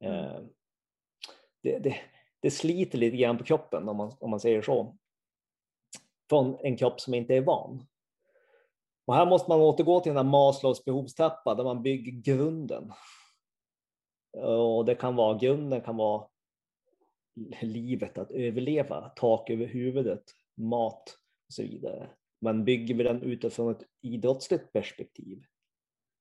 Mm. 0.00 0.48
Det, 1.62 1.78
det, 1.78 1.96
det, 2.40 2.50
sliter 2.50 2.98
lite 2.98 3.16
grann 3.16 3.38
på 3.38 3.44
kroppen 3.44 3.88
om 3.88 3.96
man, 3.96 4.16
om 4.20 4.30
man 4.30 4.40
säger 4.40 4.62
så. 4.62 4.96
Från 6.28 6.58
en 6.60 6.76
kropp 6.76 7.00
som 7.00 7.14
inte 7.14 7.34
är 7.34 7.40
van. 7.40 7.86
Och 9.06 9.14
här 9.14 9.26
måste 9.26 9.50
man 9.50 9.60
återgå 9.60 10.00
till 10.00 10.10
den 10.10 10.26
här 10.26 10.30
Maslows 10.30 10.84
behovstrappa 10.84 11.54
där 11.54 11.64
man 11.64 11.82
bygger 11.82 12.12
grunden. 12.12 12.92
Och 14.32 14.84
det 14.84 14.94
kan 14.94 15.16
vara 15.16 15.38
grunden 15.38 15.80
kan 15.80 15.96
vara 15.96 16.26
livet, 17.60 18.18
att 18.18 18.30
överleva, 18.30 19.08
tak 19.08 19.50
över 19.50 19.66
huvudet, 19.66 20.24
mat 20.56 21.18
och 21.48 21.52
så 21.52 21.62
vidare. 21.62 22.10
Men 22.40 22.64
bygger 22.64 22.94
vi 22.94 23.04
den 23.04 23.22
utifrån 23.22 23.70
ett 23.70 23.82
idrottsligt 24.02 24.72
perspektiv 24.72 25.44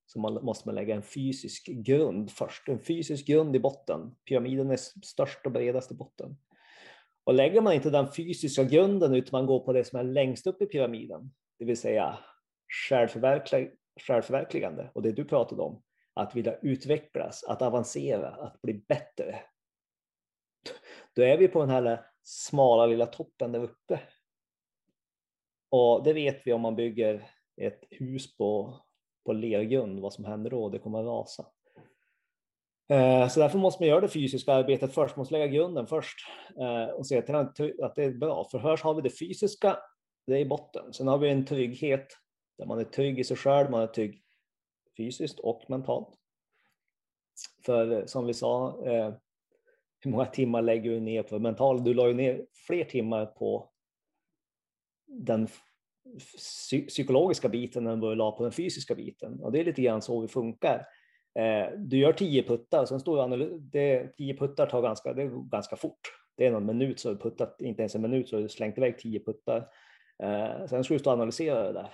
så 0.06 0.20
man, 0.20 0.34
måste 0.34 0.68
man 0.68 0.76
lägga 0.76 0.96
en 0.96 1.04
fysisk 1.04 1.68
grund 1.68 2.32
först, 2.32 2.68
en 2.68 2.80
fysisk 2.80 3.28
grund 3.28 3.56
i 3.56 3.60
botten. 3.60 4.16
Pyramiden 4.30 4.72
är 4.72 4.78
störst 5.06 5.46
och 5.46 5.52
bredast 5.52 5.92
i 5.92 5.96
botten. 5.96 6.38
Och 7.24 7.34
lägger 7.34 7.62
man 7.62 7.74
inte 7.74 7.90
den 7.90 8.12
fysiska 8.12 8.64
grunden 8.64 9.16
utan 9.16 9.40
man 9.40 9.46
går 9.46 9.60
på 9.60 9.74
det 9.74 9.84
som 9.84 10.00
är 10.00 10.04
längst 10.04 10.48
upp 10.48 10.62
i 10.62 10.66
pyramiden, 10.66 11.32
det 11.60 11.66
vill 11.66 11.78
säga 11.78 12.20
självförverkligande 14.08 14.92
och 14.94 15.02
det 15.02 15.12
du 15.12 15.26
pratade 15.26 15.62
om, 15.62 15.82
att 16.14 16.36
vilja 16.36 16.58
utvecklas, 16.58 17.44
att 17.44 17.62
avancera, 17.62 18.30
att 18.30 18.62
bli 18.62 18.74
bättre, 18.74 19.40
då 21.16 21.22
är 21.22 21.38
vi 21.38 21.48
på 21.48 21.60
den 21.60 21.70
här 21.70 22.06
smala 22.24 22.86
lilla 22.86 23.06
toppen 23.06 23.52
där 23.52 23.64
uppe. 23.64 24.00
Och 25.70 26.04
det 26.04 26.14
vet 26.14 26.42
vi 26.48 26.54
om 26.54 26.62
man 26.62 26.76
bygger 26.76 27.30
ett 27.58 27.84
hus 27.90 28.38
på 28.38 28.82
på 29.26 29.34
lergrund, 29.34 30.00
vad 30.00 30.14
som 30.14 30.26
händer 30.26 30.50
då, 30.50 30.70
det 30.70 30.80
kommer 30.80 31.00
att 31.00 31.06
rasa. 31.06 31.46
Eh, 32.90 33.28
så 33.28 33.40
därför 33.40 33.58
måste 33.58 33.84
man 33.84 33.90
göra 33.90 34.02
det 34.02 34.10
fysiska 34.10 34.54
arbetet 34.54 34.94
först, 34.94 35.16
man 35.16 35.22
måste 35.22 35.34
lägga 35.34 35.48
grunden 35.48 35.88
först 35.88 36.20
eh, 36.60 36.86
och 36.86 37.08
se 37.08 37.22
till 37.22 37.36
att 37.36 37.96
det 37.96 38.04
är 38.04 38.18
bra. 38.18 38.48
För 38.52 38.60
först 38.60 38.84
har 38.84 38.94
vi 38.94 39.02
det 39.02 39.20
fysiska, 39.20 39.78
det 40.28 40.34
är 40.34 40.40
i 40.40 40.46
botten. 40.46 40.94
Sen 40.94 41.08
har 41.08 41.18
vi 41.18 41.30
en 41.30 41.46
trygghet 41.46 42.08
där 42.58 42.66
man 42.66 42.80
är 42.80 42.84
trygg 42.84 43.20
i 43.20 43.24
sig 43.24 43.38
själv, 43.38 43.72
man 43.72 43.82
är 43.82 43.88
trygg 43.88 44.22
fysiskt 44.98 45.40
och 45.40 45.64
mentalt. 45.68 46.10
För 47.66 47.92
eh, 47.92 48.06
som 48.06 48.26
vi 48.26 48.34
sa, 48.34 48.86
eh, 48.86 49.14
hur 50.00 50.12
många 50.12 50.26
timmar 50.26 50.62
lägger 50.62 50.92
du 50.92 51.00
ner 51.00 51.24
på 51.24 51.40
mental? 51.40 51.84
Du 51.84 51.94
la 51.94 52.08
ju 52.08 52.14
ner 52.14 52.46
fler 52.68 52.84
timmar 52.84 53.26
på 53.26 53.72
den 55.08 55.48
psykologiska 56.88 57.50
biten 57.50 57.88
än 57.88 58.00
vad 58.00 58.12
du 58.12 58.16
la 58.16 58.32
på 58.32 58.44
den 58.44 58.52
fysiska 58.52 58.96
biten. 58.96 59.40
Och 59.40 59.52
det 59.52 59.60
är 59.60 59.66
lite 59.66 59.82
grann 59.82 60.02
så 60.02 60.22
vi 60.22 60.28
funkar. 60.28 60.88
Eh, 61.40 61.78
du 61.78 61.98
gör 61.98 62.14
tio 62.14 62.44
puttar, 62.44 62.86
sen 62.86 63.00
står 63.00 63.38
du 63.38 63.60
det, 63.60 64.18
tio 64.18 64.38
puttar 64.38 64.66
tar 64.66 64.82
ganska, 64.82 65.14
det 65.14 65.28
går 65.28 65.44
ganska 65.44 65.76
fort. 65.76 66.00
Det 66.38 66.46
är 66.46 66.52
någon 66.52 66.66
minut 66.66 67.00
så 67.00 67.10
har 67.10 67.16
du 67.16 67.22
puttat, 67.22 67.62
inte 67.62 67.82
ens 67.82 67.96
en 67.96 68.02
minut 68.02 68.30
så 68.30 68.36
har 68.36 68.42
du 68.42 68.50
slängt 68.50 68.78
iväg 68.78 69.00
tio 69.00 69.20
puttar. 69.20 69.68
Eh, 70.24 70.66
sen 70.68 70.84
ska 70.84 70.94
du 70.94 71.00
stå 71.00 71.10
och 71.10 71.14
analysera 71.14 71.64
det 71.64 71.74
där. 71.74 71.90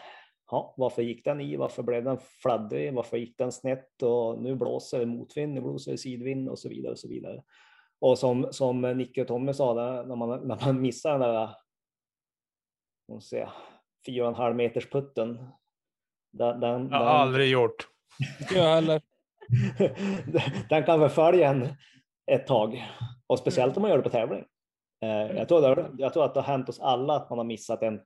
Ja, 0.52 0.74
varför 0.78 1.02
gick 1.02 1.26
den 1.26 1.42
i? 1.42 1.56
Varför 1.56 1.84
blev 1.84 2.04
den 2.04 2.18
fladdrig? 2.18 2.94
Varför 2.94 3.18
gick 3.18 3.38
den 3.38 3.52
snett? 3.52 4.04
Och 4.04 4.42
nu 4.42 4.56
blåser 4.56 5.00
det 5.00 5.06
motvind, 5.06 5.54
nu 5.54 5.62
blåser 5.62 5.92
det 5.92 5.98
sidvind 5.98 6.50
och 6.50 6.60
så 6.60 6.70
vidare 6.70 6.92
och 6.92 7.00
så 7.00 7.08
vidare. 7.08 7.44
Och 8.00 8.20
som, 8.20 8.48
som 8.52 8.82
Nicke 8.82 9.22
och 9.22 9.28
Tommy 9.28 9.54
sa, 9.54 9.74
där, 9.74 10.04
när, 10.04 10.16
man, 10.16 10.48
när 10.48 10.66
man 10.66 10.82
missar 10.82 11.12
den 11.12 11.20
där 11.20 11.50
fyra 14.06 14.24
och 14.24 14.30
en 14.30 14.36
halv 14.36 14.56
meters 14.56 14.90
putten. 14.90 15.48
Den, 16.32 16.60
den, 16.60 16.90
jag 16.92 16.98
har 16.98 17.06
den, 17.06 17.16
aldrig 17.16 17.50
gjort. 17.50 17.88
Jag 18.52 18.64
heller. 18.64 19.02
den 20.70 20.84
kan 20.84 21.00
förfölja 21.00 21.50
en 21.50 21.68
ett 22.32 22.48
tag 22.48 22.86
och 23.28 23.40
speciellt 23.40 23.78
om 23.78 23.82
man 23.82 23.92
gör 23.92 23.98
det 23.98 24.04
på 24.04 24.10
tävling. 24.10 24.46
Eh, 25.02 25.38
jag 25.38 25.48
tror, 25.48 25.62
det, 25.62 25.90
jag 25.98 26.14
tror 26.14 26.26
att 26.26 26.34
det 26.34 26.42
har 26.42 26.48
hänt 26.48 26.70
oss 26.70 26.80
alla 26.80 27.16
att 27.16 27.30
man 27.30 27.40
har 27.40 27.46
missat 27.46 27.84
en 27.84 28.00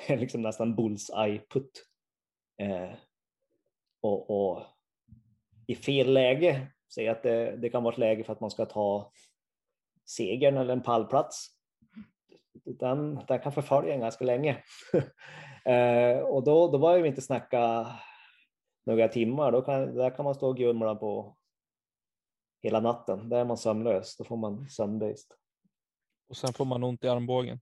liksom 0.08 0.42
nästan 0.42 0.76
bullseye-putt. 0.76 1.86
Eh, 2.58 2.92
och, 4.00 4.30
och, 4.30 4.62
i 5.66 5.74
fel 5.74 6.12
läge, 6.12 6.72
säg 6.94 7.08
att 7.08 7.22
det, 7.22 7.56
det 7.56 7.70
kan 7.70 7.82
vara 7.82 7.92
ett 7.92 7.98
läge 7.98 8.24
för 8.24 8.32
att 8.32 8.40
man 8.40 8.50
ska 8.50 8.66
ta 8.66 9.12
segern 10.04 10.56
eller 10.56 10.72
en 10.72 10.82
pallplats. 10.82 11.46
Den, 12.64 13.20
den 13.28 13.40
kan 13.40 13.52
förfölja 13.52 13.94
en 13.94 14.00
ganska 14.00 14.24
länge. 14.24 14.62
eh, 15.64 16.18
och 16.18 16.44
då, 16.44 16.70
då 16.70 16.78
var 16.78 16.98
vi 16.98 17.08
inte 17.08 17.22
snacka 17.22 17.86
några 18.86 19.08
timmar, 19.08 19.52
då 19.52 19.62
kan, 19.62 19.94
där 19.94 20.16
kan 20.16 20.24
man 20.24 20.34
stå 20.34 20.48
och 20.48 20.56
grumla 20.56 20.94
på 20.94 21.36
hela 22.62 22.80
natten. 22.80 23.28
Där 23.28 23.40
är 23.40 23.44
man 23.44 23.58
sömnlös, 23.58 24.16
då 24.16 24.24
får 24.24 24.36
man 24.36 24.68
sömnbrist. 24.68 25.36
Och 26.28 26.36
sen 26.36 26.52
får 26.52 26.64
man 26.64 26.84
ont 26.84 27.04
i 27.04 27.08
armbågen. 27.08 27.60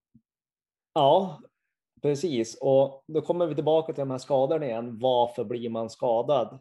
Ja, 0.92 1.42
precis. 2.02 2.58
Och 2.60 3.04
då 3.06 3.20
kommer 3.20 3.46
vi 3.46 3.54
tillbaka 3.54 3.92
till 3.92 4.02
de 4.02 4.10
här 4.10 4.18
skadorna 4.18 4.66
igen. 4.66 4.98
Varför 4.98 5.44
blir 5.44 5.70
man 5.70 5.90
skadad 5.90 6.58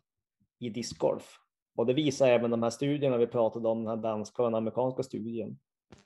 i 0.60 0.70
discgolf? 0.70 1.38
Och 1.76 1.86
det 1.86 1.94
visar 1.94 2.28
även 2.28 2.52
de 2.52 2.64
här 2.64 2.70
studierna 2.70 3.18
vi 3.18 3.28
pratade 3.28 3.70
om, 3.70 3.84
den 3.84 3.88
här 3.88 4.04
danska 4.04 4.44
och 4.44 4.48
den 4.48 4.56
amerikanska 4.56 5.04
studien. 5.04 5.60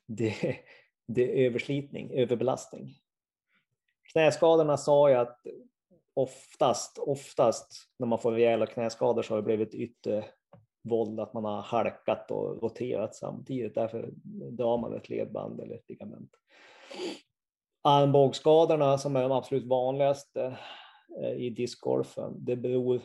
Det, 0.05 0.35
det 1.07 1.23
är 1.23 1.45
överslitning, 1.45 2.11
överbelastning. 2.11 2.93
Knäskadorna 4.11 4.77
sa 4.77 5.09
jag 5.09 5.21
att 5.21 5.39
oftast, 6.13 6.97
oftast 6.97 7.89
när 7.99 8.07
man 8.07 8.19
får 8.19 8.31
rejäla 8.31 8.65
knäskador 8.65 9.21
så 9.21 9.33
har 9.33 9.41
det 9.41 9.45
blivit 9.45 9.73
yttervåld, 9.73 11.19
att 11.19 11.33
man 11.33 11.45
har 11.45 11.61
halkat 11.61 12.31
och 12.31 12.63
roterat 12.63 13.15
samtidigt. 13.15 13.75
Därför 13.75 14.09
drar 14.51 14.77
man 14.77 14.93
ett 14.93 15.09
ledband 15.09 15.59
eller 15.59 15.75
ett 15.75 15.89
ligament. 15.89 16.31
Armbågsskadorna 17.87 18.97
som 18.97 19.15
är 19.15 19.21
de 19.21 19.31
absolut 19.31 19.65
vanligaste 19.65 20.57
eh, 21.21 21.33
i 21.33 21.49
discgolfen, 21.49 22.45
det 22.45 22.55
beror 22.55 23.01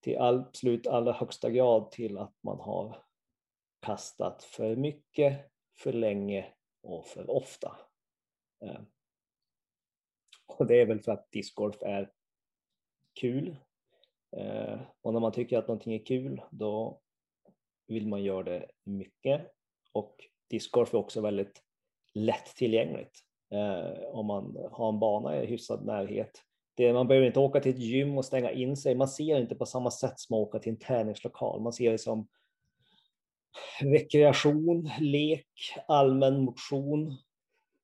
till 0.00 0.18
absolut 0.18 0.86
allra 0.86 1.12
högsta 1.12 1.50
grad 1.50 1.90
till 1.90 2.18
att 2.18 2.34
man 2.42 2.60
har 2.60 3.04
kastat 3.80 4.42
för 4.44 4.76
mycket, 4.76 5.50
för 5.78 5.92
länge 5.92 6.54
och 6.82 7.06
för 7.06 7.30
ofta. 7.30 7.76
Eh, 8.64 8.80
och 10.46 10.66
det 10.66 10.80
är 10.80 10.86
väl 10.86 11.00
för 11.00 11.12
att 11.12 11.30
discgolf 11.30 11.82
är 11.82 12.12
kul. 13.20 13.56
Eh, 14.36 14.80
och 15.02 15.12
när 15.12 15.20
man 15.20 15.32
tycker 15.32 15.58
att 15.58 15.68
någonting 15.68 15.94
är 15.94 16.04
kul, 16.04 16.42
då 16.50 17.00
vill 17.86 18.08
man 18.08 18.22
göra 18.22 18.42
det 18.42 18.70
mycket. 18.84 19.52
Och 19.92 20.28
discgolf 20.50 20.94
är 20.94 20.98
också 20.98 21.20
väldigt 21.20 21.62
lättillgängligt 22.14 23.27
Eh, 23.50 24.02
om 24.12 24.26
man 24.26 24.56
har 24.72 24.88
en 24.88 24.98
bana 24.98 25.42
i 25.42 25.46
hyfsad 25.46 25.86
närhet. 25.86 26.42
Det, 26.74 26.92
man 26.92 27.08
behöver 27.08 27.26
inte 27.26 27.40
åka 27.40 27.60
till 27.60 27.72
ett 27.72 27.78
gym 27.78 28.18
och 28.18 28.24
stänga 28.24 28.50
in 28.50 28.76
sig. 28.76 28.94
Man 28.94 29.08
ser 29.08 29.40
inte 29.40 29.54
på 29.54 29.66
samma 29.66 29.90
sätt 29.90 30.18
som 30.20 30.36
att 30.36 30.48
åka 30.48 30.58
till 30.58 30.72
en 30.72 30.78
träningslokal. 30.78 31.60
Man 31.60 31.72
ser 31.72 31.92
det 31.92 31.98
som 31.98 32.28
rekreation, 33.80 34.90
lek, 35.00 35.46
allmän 35.86 36.44
motion 36.44 37.16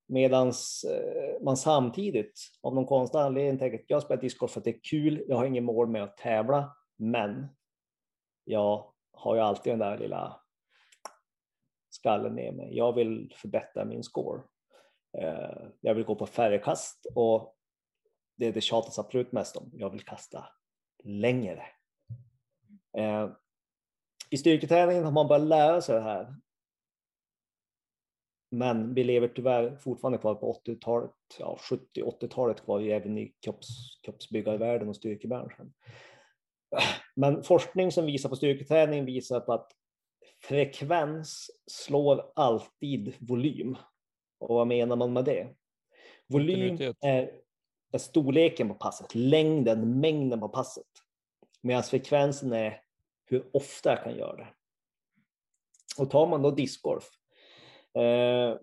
Medan 0.06 0.48
eh, 0.48 1.42
man 1.42 1.56
samtidigt 1.56 2.40
av 2.62 2.74
någon 2.74 2.86
konstig 2.86 3.18
anledning 3.18 3.58
tänker 3.58 3.78
att 3.78 3.90
jag 3.90 4.02
spelar 4.02 4.22
discgolf 4.22 4.52
för 4.52 4.60
att 4.60 4.64
det 4.64 4.70
är 4.70 4.80
kul. 4.82 5.24
Jag 5.28 5.36
har 5.36 5.46
inget 5.46 5.62
mål 5.62 5.88
med 5.88 6.02
att 6.02 6.16
tävla, 6.16 6.76
men 6.96 7.46
jag 8.44 8.92
har 9.12 9.34
ju 9.34 9.40
alltid 9.40 9.72
den 9.72 9.78
där 9.78 9.98
lilla 9.98 10.40
skallen 11.90 12.34
med 12.34 12.54
mig. 12.54 12.76
Jag 12.76 12.92
vill 12.92 13.34
förbättra 13.36 13.84
min 13.84 14.02
score. 14.02 14.42
Eh, 15.18 15.68
jag 15.80 15.94
vill 15.94 16.04
gå 16.04 16.14
på 16.14 16.26
färre 16.26 16.58
kast 16.58 17.06
och 17.14 17.56
det 18.36 18.46
är 18.46 18.52
det 18.52 18.60
tjatas 18.60 18.98
absolut 18.98 19.32
mest 19.32 19.56
om. 19.56 19.70
Jag 19.72 19.90
vill 19.90 20.04
kasta 20.04 20.46
längre. 21.04 21.62
Eh, 22.96 23.30
I 24.30 24.36
styrketräningen 24.36 25.04
har 25.04 25.12
man 25.12 25.28
börjat 25.28 25.48
lära 25.48 25.80
sig 25.80 25.94
det 25.94 26.02
här 26.02 26.34
men 28.54 28.94
vi 28.94 29.04
lever 29.04 29.28
tyvärr 29.28 29.76
fortfarande 29.76 30.18
kvar 30.18 30.34
på 30.34 30.60
80-talet, 30.66 31.10
ja, 31.38 31.58
70-80-talet 31.96 32.64
kvar 32.64 32.78
vi 32.78 32.92
även 32.92 33.18
i 33.18 33.34
kropps, 33.44 33.68
kroppsbyggarvärlden 34.02 34.88
och 34.88 34.96
styrkebranschen. 34.96 35.72
Men 37.16 37.42
forskning 37.42 37.92
som 37.92 38.06
visar 38.06 38.28
på 38.28 38.36
styrketräning 38.36 39.04
visar 39.04 39.40
på 39.40 39.52
att 39.52 39.72
frekvens 40.42 41.50
slår 41.66 42.32
alltid 42.34 43.14
volym. 43.20 43.76
Och 44.44 44.54
vad 44.54 44.66
menar 44.66 44.96
man 44.96 45.12
med 45.12 45.24
det? 45.24 45.48
Volym 46.26 46.78
är, 47.00 47.30
är 47.92 47.98
storleken 47.98 48.68
på 48.68 48.74
passet, 48.74 49.14
längden, 49.14 50.00
mängden 50.00 50.40
på 50.40 50.48
passet. 50.48 50.86
Medan 51.60 51.82
frekvensen 51.82 52.52
är 52.52 52.80
hur 53.24 53.50
ofta 53.52 53.90
jag 53.90 54.04
kan 54.04 54.16
göra 54.16 54.36
det. 54.36 54.48
Och 55.98 56.10
tar 56.10 56.26
man 56.26 56.42
då 56.42 56.50
discgolf 56.50 57.10
Eh, 57.98 58.56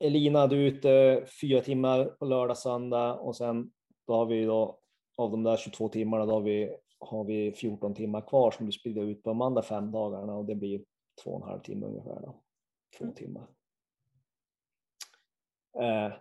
Elina, 0.00 0.46
du 0.46 0.56
är 0.56 0.66
ute 0.66 1.24
fyra 1.40 1.60
timmar 1.60 2.04
på 2.04 2.24
lördag, 2.24 2.58
söndag 2.58 3.14
och 3.14 3.36
sen 3.36 3.70
då 4.06 4.14
har 4.14 4.26
vi 4.26 4.44
då 4.44 4.80
av 5.16 5.30
de 5.30 5.42
där 5.42 5.56
22 5.56 5.88
timmarna 5.88 6.26
då 6.26 6.32
har 6.32 6.40
vi, 6.40 6.76
har 6.98 7.24
vi 7.24 7.52
14 7.52 7.94
timmar 7.94 8.20
kvar 8.20 8.50
som 8.50 8.66
du 8.66 8.72
sprider 8.72 9.02
ut 9.02 9.22
på 9.22 9.30
de 9.30 9.40
andra 9.40 9.62
fem 9.62 9.92
dagarna 9.92 10.34
och 10.34 10.44
det 10.44 10.54
blir 10.54 10.84
två 11.24 11.30
och 11.30 11.42
en 11.42 11.48
halv 11.48 11.60
timme 11.60 11.86
ungefär. 11.86 12.20
Då. 12.20 12.42
Två 12.98 13.04
mm. 13.04 13.14
timmar. 13.14 13.46
Eh, 15.80 16.12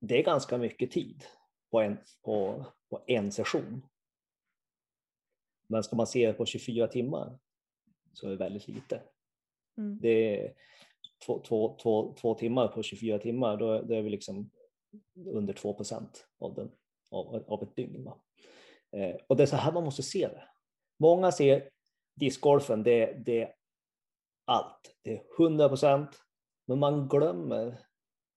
det 0.00 0.18
är 0.18 0.24
ganska 0.24 0.58
mycket 0.58 0.90
tid 0.90 1.24
på 1.70 1.80
en, 1.80 1.98
på, 2.22 2.66
på 2.90 3.04
en 3.06 3.32
session. 3.32 3.82
Men 5.66 5.82
ska 5.82 5.96
man 5.96 6.06
se 6.06 6.26
det 6.26 6.32
på 6.32 6.46
24 6.46 6.86
timmar 6.86 7.38
så 8.12 8.26
är 8.26 8.30
det 8.30 8.36
väldigt 8.36 8.68
lite. 8.68 9.02
Mm. 9.78 9.98
Det 10.00 10.08
är 10.08 10.54
två, 11.26 11.38
två, 11.38 11.78
två, 11.82 12.14
två 12.20 12.34
timmar 12.34 12.68
på 12.68 12.82
24 12.82 13.18
timmar, 13.18 13.56
då, 13.56 13.82
då 13.82 13.94
är 13.94 14.02
vi 14.02 14.10
liksom 14.10 14.50
under 15.26 15.54
2 15.54 15.74
procent 15.74 16.26
av, 16.38 16.70
av, 17.10 17.44
av 17.48 17.62
ett 17.62 17.76
dygn. 17.76 18.08
Eh, 18.92 19.16
och 19.26 19.36
det 19.36 19.42
är 19.42 19.46
så 19.46 19.56
här 19.56 19.72
man 19.72 19.84
måste 19.84 20.02
se 20.02 20.28
det. 20.28 20.48
Många 20.98 21.32
ser 21.32 21.70
discgolfen, 22.14 22.82
det, 22.82 23.12
det 23.26 23.42
är 23.42 23.54
allt. 24.44 24.96
Det 25.02 25.12
är 25.16 25.22
100 25.38 25.68
procent, 25.68 26.22
men 26.66 26.78
man 26.78 27.08
glömmer 27.08 27.86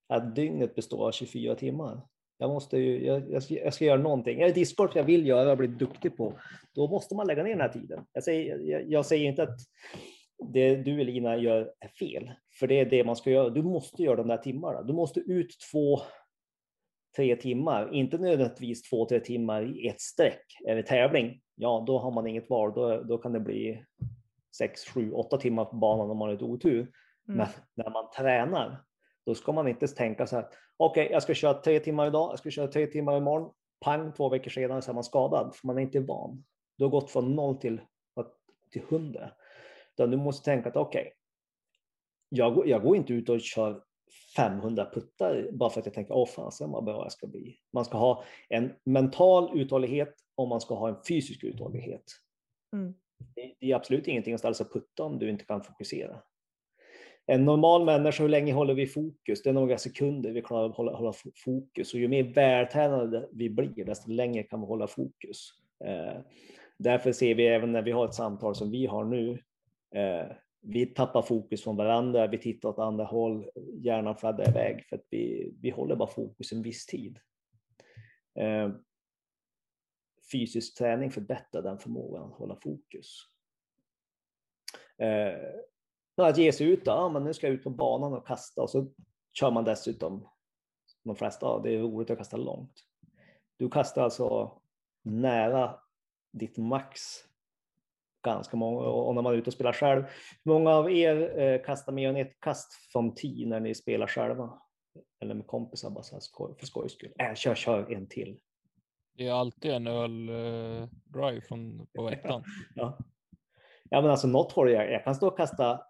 att 0.08 0.36
dygnet 0.36 0.76
består 0.76 1.08
av 1.08 1.12
24 1.12 1.56
timmar. 1.56 2.02
Jag, 2.38 2.50
måste 2.50 2.78
ju, 2.78 3.06
jag, 3.06 3.44
jag, 3.50 3.74
ska, 3.74 3.86
göra 3.86 4.02
någonting. 4.02 4.42
Är 4.42 4.46
det 4.46 4.54
discgolf 4.54 4.96
jag 4.96 5.04
vill 5.04 5.28
göra 5.28 5.52
och 5.52 5.58
bli 5.58 5.68
duktig 5.68 6.18
på, 6.18 6.34
då 6.74 6.88
måste 6.88 7.16
man 7.16 7.28
lägga 7.28 7.44
ner 7.44 7.52
den 7.52 7.62
här 7.62 7.70
tiden. 7.70 8.06
Jag 8.14 8.24
säger, 8.24 8.60
jag, 8.60 8.92
jag 8.92 9.06
säger 9.06 9.26
inte 9.26 9.44
att 9.44 9.60
det 10.54 10.76
du 10.76 11.02
Elina 11.02 11.38
gör 11.38 11.72
är 11.80 11.88
fel, 11.88 12.32
för 12.60 12.68
det 12.68 12.80
är 12.80 12.86
det 12.86 13.04
man 13.04 13.16
ska 13.16 13.32
göra. 13.32 13.50
Du 13.50 13.64
måste 13.64 14.04
göra 14.04 14.16
de 14.16 14.28
där 14.28 14.38
timmarna. 14.38 14.82
Du 14.82 14.94
måste 14.94 15.20
ut 15.20 15.56
två, 15.72 16.00
tre 17.16 17.36
timmar, 17.36 17.94
inte 17.94 18.18
nödvändigtvis 18.18 18.90
två, 18.90 19.06
tre 19.06 19.20
timmar 19.20 19.80
i 19.80 19.88
ett 19.88 20.02
streck. 20.02 20.58
Är 20.68 20.76
det 20.76 20.84
tävling, 20.84 21.42
ja 21.56 21.84
då 21.88 22.00
har 22.00 22.12
man 22.12 22.28
inget 22.28 22.50
val. 22.50 22.74
Då, 22.76 23.04
då 23.04 23.18
kan 23.18 23.34
det 23.34 23.40
bli 23.40 23.84
sex, 24.58 24.86
sju, 24.86 25.12
åtta 25.12 25.38
timmar 25.38 25.66
på 25.66 25.76
banan 25.76 26.12
om 26.12 26.18
man 26.18 26.28
har 26.28 26.34
lite 26.34 26.46
otur. 26.46 26.80
Mm. 26.80 27.38
Men 27.38 27.48
när 27.76 27.90
man 27.90 28.10
tränar, 28.18 28.85
då 29.26 29.36
ska 29.36 29.52
man 29.52 29.68
inte 29.68 29.88
tänka 29.88 30.28
så 30.28 30.36
här. 30.36 30.46
Okej, 30.78 31.04
okay, 31.04 31.14
jag 31.14 31.24
ska 31.24 31.34
köra 31.34 31.54
tre 31.54 31.80
timmar 31.80 32.08
idag, 32.08 32.32
jag 32.32 32.40
ska 32.40 32.52
köra 32.52 32.68
tre 32.68 32.88
timmar 32.88 33.18
imorgon. 33.18 33.52
Pang, 33.80 34.14
två 34.14 34.30
veckor 34.30 34.52
senare 34.52 34.82
så 34.82 34.92
är 34.92 34.94
man 34.94 35.04
skadad, 35.04 35.56
för 35.56 35.68
man 35.68 35.78
är 35.78 35.82
inte 35.82 36.00
van. 36.00 36.44
Du 36.78 36.84
har 36.84 36.92
gått 36.92 37.12
från 37.12 37.36
noll 37.36 37.58
till, 37.58 37.82
till 38.72 38.82
hundra. 38.90 39.32
du 39.96 40.18
måste 40.18 40.46
tänka 40.46 40.70
att 40.70 40.76
okej, 40.76 41.02
okay, 41.02 41.12
jag, 42.30 42.68
jag 42.68 42.84
går 42.84 42.96
inte 42.96 43.14
ut 43.14 43.30
och 43.30 43.42
kör 43.42 43.82
500 44.36 44.90
puttar 44.94 45.50
bara 45.52 45.70
för 45.70 45.80
att 45.80 45.86
jag 45.86 45.96
tänker, 45.96 46.14
åh 46.14 46.28
fasen 46.28 46.72
vad 46.72 46.84
bra 46.84 47.04
jag 47.04 47.12
ska 47.12 47.28
bli. 47.28 47.58
Man 47.74 47.86
ska 47.86 47.98
ha 47.98 48.24
en 48.50 48.74
mental 48.84 49.60
uthållighet 49.60 50.16
och 50.36 50.48
man 50.48 50.62
ska 50.62 50.76
ha 50.76 50.90
en 50.90 51.04
fysisk 51.08 51.44
uthållighet. 51.44 52.04
Mm. 52.74 52.94
Det 53.36 53.72
är 53.72 53.76
absolut 53.76 54.08
ingenting 54.08 54.34
att 54.34 54.40
ställa 54.40 54.54
sig 54.54 54.66
och 54.66 54.74
putta 54.74 55.04
om 55.04 55.20
du 55.20 55.30
inte 55.30 55.46
kan 55.46 55.64
fokusera. 55.64 56.22
En 57.28 57.46
normal 57.46 57.86
människa, 57.86 58.24
hur 58.24 58.30
länge 58.30 58.54
håller 58.54 58.74
vi 58.74 58.88
fokus? 58.88 59.44
Det 59.44 59.50
är 59.50 59.54
några 59.54 59.78
sekunder 59.78 60.32
vi 60.32 60.42
klarar 60.42 60.70
att 60.70 60.76
hålla, 60.76 60.92
hålla 60.92 61.14
fokus 61.46 61.94
och 61.94 62.00
ju 62.00 62.08
mer 62.08 62.24
vältränade 62.24 63.30
vi 63.32 63.50
blir, 63.50 63.86
desto 63.86 64.12
längre 64.12 64.44
kan 64.44 64.62
vi 64.62 64.68
hålla 64.68 64.88
fokus. 64.88 65.50
Eh, 65.86 66.22
därför 66.78 67.12
ser 67.12 67.36
vi 67.36 67.48
även 67.48 67.72
när 67.72 67.82
vi 67.82 67.92
har 67.92 68.06
ett 68.06 68.14
samtal 68.14 68.56
som 68.56 68.72
vi 68.72 68.86
har 68.86 69.06
nu, 69.06 69.32
eh, 69.96 70.36
vi 70.62 70.86
tappar 70.86 71.22
fokus 71.22 71.64
från 71.64 71.76
varandra, 71.76 72.28
vi 72.28 72.38
tittar 72.38 72.70
åt 72.70 72.80
andra 72.80 73.06
håll, 73.06 73.50
hjärnan 73.74 74.18
fladdrar 74.18 74.50
iväg 74.50 74.86
för 74.90 74.96
att 74.96 75.06
vi, 75.10 75.54
vi 75.62 75.70
håller 75.70 75.96
bara 75.96 76.10
fokus 76.10 76.52
en 76.52 76.62
viss 76.62 76.86
tid. 76.86 77.20
Eh, 78.40 78.72
fysisk 80.32 80.78
träning 80.78 81.12
förbättrar 81.12 81.62
den 81.62 81.80
förmågan 81.80 82.24
att 82.24 82.38
hålla 82.38 82.56
fokus. 82.56 83.20
Eh, 84.98 85.50
att 86.24 86.38
ge 86.38 86.52
sig 86.52 86.68
ut, 86.68 86.82
ja 86.86 87.10
men 87.10 87.24
nu 87.24 87.34
ska 87.34 87.48
jag 87.48 87.54
ut 87.54 87.64
på 87.64 87.70
banan 87.70 88.14
och 88.14 88.28
kasta 88.28 88.62
och 88.62 88.70
så 88.70 88.88
kör 89.34 89.52
man 89.52 89.64
dessutom, 89.64 90.28
de 91.04 91.16
flesta, 91.16 91.60
det 91.60 91.76
är 91.76 91.80
roligt 91.80 92.10
att 92.10 92.18
kasta 92.18 92.38
långt. 92.38 92.74
Du 93.58 93.70
kastar 93.70 94.04
alltså 94.04 94.62
nära 95.04 95.80
ditt 96.32 96.58
max 96.58 97.00
ganska 98.26 98.58
många. 98.58 98.80
Och 98.80 99.16
när 99.16 99.22
man 99.22 99.34
är 99.34 99.38
ute 99.38 99.50
och 99.50 99.54
spelar 99.54 99.74
själv, 99.74 100.04
hur 100.44 100.54
många 100.54 100.72
av 100.72 100.92
er 100.92 101.40
eh, 101.40 101.62
kastar 101.62 101.94
mer 101.94 102.10
än 102.10 102.16
ett 102.16 102.40
kast 102.40 102.74
från 102.74 103.16
tio 103.16 103.48
när 103.48 103.60
ni 103.60 103.76
spelar 103.76 104.08
själva? 104.08 104.62
Eller 105.22 105.36
med 105.36 105.48
kompisar 105.48 105.90
bara 105.90 106.04
så 106.04 106.16
här 106.16 106.20
skoj, 106.20 106.56
för 106.60 106.66
skojs 106.66 106.92
skull. 106.92 107.14
Äh, 107.20 107.34
kör, 107.34 107.56
kör 107.56 107.94
en 107.94 108.08
till. 108.08 108.40
Det 109.18 109.28
är 109.28 109.34
alltid 109.34 109.72
en 109.72 109.88
öl-drive 109.88 111.38
eh, 111.38 111.42
från 111.42 111.88
på 111.96 112.10
ettan. 112.12 112.44
ja. 112.76 112.98
ja, 113.90 114.02
men 114.02 114.12
alltså 114.12 114.28
något 114.28 114.52
håll, 114.52 114.72
jag, 114.72 114.92
jag 114.92 115.04
kan 115.04 115.16
stå 115.16 115.28
och 115.28 115.38
kasta 115.38 115.82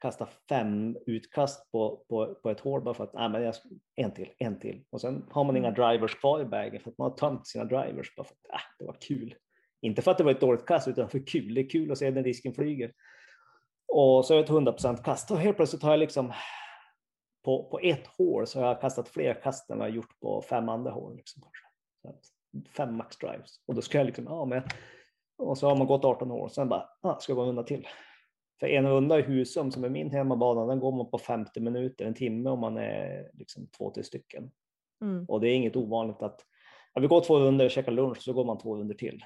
kasta 0.00 0.26
fem 0.48 0.96
utkast 1.06 1.70
på, 1.70 2.04
på, 2.08 2.34
på 2.34 2.50
ett 2.50 2.60
hål 2.60 2.82
bara 2.82 2.94
för 2.94 3.04
att 3.04 3.14
nej, 3.14 3.28
men 3.28 3.42
jag, 3.42 3.54
en 3.96 4.10
till, 4.10 4.28
en 4.38 4.58
till. 4.58 4.84
Och 4.90 5.00
sen 5.00 5.26
har 5.30 5.44
man 5.44 5.56
inga 5.56 5.70
drivers 5.70 6.14
kvar 6.14 6.40
i 6.40 6.44
bagen 6.44 6.80
för 6.80 6.90
att 6.90 6.98
man 6.98 7.10
har 7.10 7.16
tömt 7.16 7.46
sina 7.46 7.64
drivers 7.64 8.16
bara 8.16 8.24
för 8.24 8.34
att 8.34 8.54
äh, 8.54 8.60
det 8.78 8.84
var 8.84 8.96
kul. 9.00 9.34
Inte 9.80 10.02
för 10.02 10.10
att 10.10 10.18
det 10.18 10.24
var 10.24 10.30
ett 10.30 10.40
dåligt 10.40 10.66
kast, 10.66 10.88
utan 10.88 11.08
för 11.08 11.26
kul. 11.26 11.54
Det 11.54 11.60
är 11.60 11.70
kul 11.70 11.92
att 11.92 11.98
se 11.98 12.10
när 12.10 12.22
disken 12.22 12.54
flyger. 12.54 12.92
Och 13.88 14.24
så 14.24 14.34
är 14.34 14.38
det 14.38 14.44
ett 14.44 14.50
100 14.50 14.74
kast 15.04 15.30
och 15.30 15.38
helt 15.38 15.56
plötsligt 15.56 15.82
har 15.82 15.90
jag 15.90 16.00
liksom 16.00 16.32
på, 17.44 17.68
på 17.70 17.78
ett 17.78 18.06
hål 18.06 18.46
så 18.46 18.60
har 18.60 18.66
jag 18.66 18.80
kastat 18.80 19.08
fler 19.08 19.34
kast 19.42 19.70
än 19.70 19.80
jag 19.80 19.90
gjort 19.90 20.20
på 20.20 20.42
fem 20.42 20.68
andra 20.68 20.90
hål. 20.90 21.16
Liksom. 21.16 21.42
Fem 22.76 22.96
max 22.96 23.16
drives 23.16 23.60
och 23.66 23.74
då 23.74 23.82
ska 23.82 23.98
jag 23.98 24.06
liksom, 24.06 24.24
ja 24.24 24.44
men 24.44 24.62
och 25.38 25.58
så 25.58 25.68
har 25.68 25.76
man 25.76 25.86
gått 25.86 26.04
18 26.04 26.30
år 26.30 26.44
och 26.44 26.52
sen 26.52 26.68
bara, 26.68 26.88
ah, 27.00 27.18
ska 27.18 27.30
jag 27.32 27.36
gå 27.36 27.42
en 27.42 27.48
runda 27.48 27.62
till. 27.62 27.88
För 28.60 28.66
en 28.66 28.88
runda 28.88 29.18
i 29.18 29.22
Husum 29.22 29.70
som 29.70 29.84
är 29.84 29.88
min 29.88 30.10
hemmabana, 30.10 30.66
den 30.66 30.80
går 30.80 30.92
man 30.92 31.10
på 31.10 31.18
50 31.18 31.60
minuter, 31.60 32.04
en 32.04 32.14
timme 32.14 32.50
om 32.50 32.60
man 32.60 32.76
är 32.76 33.30
liksom 33.32 33.66
två, 33.78 33.90
tre 33.90 34.04
stycken. 34.04 34.50
Mm. 35.00 35.24
Och 35.24 35.40
det 35.40 35.48
är 35.48 35.54
inget 35.54 35.76
ovanligt 35.76 36.22
att 36.22 36.40
ja, 36.94 37.00
vi 37.00 37.06
går 37.06 37.20
två 37.20 37.38
runder, 37.38 37.68
käkar 37.68 37.92
lunch, 37.92 38.22
så 38.22 38.32
går 38.32 38.44
man 38.44 38.58
två 38.58 38.76
runder 38.76 38.94
till 38.94 39.22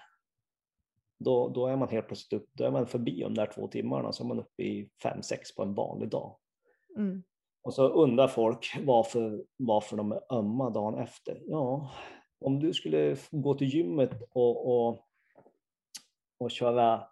då, 1.24 1.48
då 1.48 1.66
är 1.66 1.76
man 1.76 1.88
helt 1.88 2.06
plötsligt 2.06 2.42
upp, 2.42 2.48
då 2.52 2.64
är 2.64 2.70
man 2.70 2.86
förbi 2.86 3.20
de 3.20 3.34
där 3.34 3.46
två 3.54 3.68
timmarna 3.68 4.12
så 4.12 4.24
är 4.24 4.28
man 4.28 4.38
uppe 4.38 4.62
i 4.62 4.90
fem, 5.02 5.22
sex 5.22 5.54
på 5.54 5.62
en 5.62 5.74
vanlig 5.74 6.08
dag. 6.08 6.36
Mm. 6.96 7.22
Och 7.62 7.74
så 7.74 7.88
undrar 7.88 8.28
folk 8.28 8.76
varför, 8.84 9.44
varför 9.56 9.96
de 9.96 10.12
är 10.12 10.20
ömma 10.30 10.70
dagen 10.70 10.98
efter. 10.98 11.42
Ja, 11.46 11.90
om 12.40 12.60
du 12.60 12.72
skulle 12.72 13.16
gå 13.30 13.54
till 13.54 13.68
gymmet 13.68 14.22
och, 14.30 14.66
och, 14.68 15.06
och 16.38 16.50
köra 16.50 17.06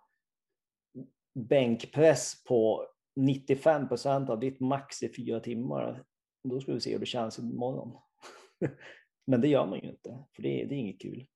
bänkpress 1.34 2.44
på 2.44 2.86
95 3.16 3.88
procent 3.88 4.30
av 4.30 4.40
ditt 4.40 4.60
max 4.60 5.02
i 5.02 5.14
fyra 5.14 5.40
timmar, 5.40 6.04
då 6.44 6.60
ska 6.60 6.72
vi 6.72 6.80
se 6.80 6.92
hur 6.92 6.98
det 6.98 7.06
känns 7.06 7.38
imorgon. 7.38 7.98
Men 9.26 9.40
det 9.40 9.48
gör 9.48 9.66
man 9.66 9.78
ju 9.78 9.88
inte, 9.88 10.24
för 10.32 10.42
det, 10.42 10.64
det 10.64 10.74
är 10.74 10.78
inget 10.78 11.00
kul. 11.00 11.26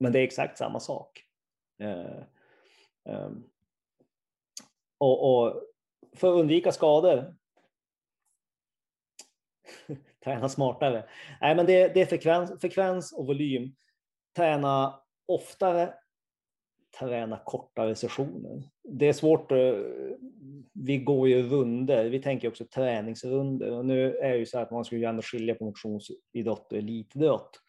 Men 0.00 0.12
det 0.12 0.18
är 0.18 0.22
exakt 0.22 0.58
samma 0.58 0.80
sak. 0.80 1.24
Uh, 1.82 2.22
um, 3.04 3.50
och, 4.98 5.44
och, 5.46 5.62
för 6.12 6.28
att 6.28 6.40
undvika 6.40 6.72
skador 6.72 7.36
träna 10.24 10.48
smartare. 10.48 11.08
Nej, 11.40 11.56
men 11.56 11.66
det, 11.66 11.94
det 11.94 12.00
är 12.00 12.06
frekvens, 12.06 12.60
frekvens 12.60 13.12
och 13.12 13.26
volym. 13.26 13.76
Träna 14.36 15.02
oftare, 15.26 15.94
träna 16.98 17.40
kortare 17.44 17.94
sessioner. 17.94 18.62
Det 18.82 19.08
är 19.08 19.12
svårt. 19.12 19.52
Eh, 19.52 19.74
vi 20.72 20.98
går 20.98 21.28
ju 21.28 21.42
runder. 21.42 22.04
Vi 22.04 22.22
tänker 22.22 22.48
också 22.48 22.64
träningsrunder 22.64 23.70
och 23.70 23.86
nu 23.86 24.16
är 24.16 24.30
det 24.30 24.38
ju 24.38 24.46
så 24.46 24.58
att 24.58 24.70
man 24.70 24.84
skulle 24.84 25.00
ju 25.00 25.06
ändå 25.06 25.22
skilja 25.22 25.54
på 25.54 25.64
motionsidrott 25.64 26.72
och 26.72 26.78
elitidrott 26.78 27.60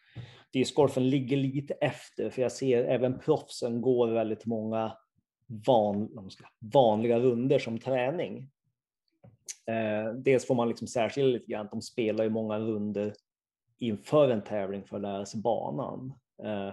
discgolfen 0.52 1.10
ligger 1.10 1.36
lite 1.36 1.74
efter, 1.74 2.30
för 2.30 2.42
jag 2.42 2.52
ser 2.52 2.84
även 2.84 3.18
proffsen 3.18 3.80
går 3.80 4.08
väldigt 4.08 4.46
många 4.46 4.96
van, 5.66 6.30
vanliga 6.74 7.18
runder 7.18 7.58
som 7.58 7.78
träning. 7.78 8.50
Eh, 9.66 10.12
dels 10.14 10.46
får 10.46 10.54
man 10.54 10.68
liksom 10.68 10.88
särskilja 10.88 11.32
lite 11.32 11.52
grann, 11.52 11.68
de 11.70 11.82
spelar 11.82 12.24
ju 12.24 12.30
många 12.30 12.58
runder 12.58 13.14
inför 13.78 14.30
en 14.30 14.44
tävling 14.44 14.84
för 14.84 14.96
att 14.96 15.02
lära 15.02 15.26
sig 15.26 15.40
banan. 15.40 16.12
Eh, 16.42 16.72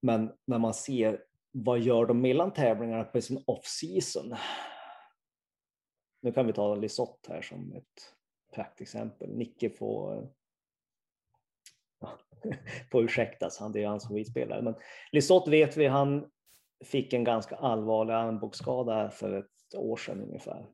men 0.00 0.32
när 0.46 0.58
man 0.58 0.74
ser 0.74 1.24
vad 1.52 1.80
gör 1.80 2.06
de 2.06 2.20
mellan 2.20 2.52
tävlingarna 2.52 3.04
på 3.04 3.20
sin 3.20 3.44
off-season? 3.46 4.36
Nu 6.22 6.32
kan 6.32 6.46
vi 6.46 6.52
ta 6.52 6.74
Lisotte 6.74 7.32
här 7.32 7.42
som 7.42 7.72
ett 7.72 8.14
praktexempel. 8.54 9.36
Nicke 9.36 9.70
får 9.70 10.28
får 12.90 13.04
ursäktas, 13.04 13.58
han 13.58 13.72
det 13.72 13.82
är 13.82 13.88
han 13.88 14.00
som 14.00 14.14
vidspelare. 14.14 14.62
Men 14.62 14.74
Lisotte 15.12 15.50
vet 15.50 15.76
vi, 15.76 15.86
han 15.86 16.30
fick 16.84 17.12
en 17.12 17.24
ganska 17.24 17.56
allvarlig 17.56 18.14
armbågsskada 18.14 19.10
för 19.10 19.38
ett 19.38 19.74
år 19.74 19.96
sedan 19.96 20.22
ungefär. 20.22 20.66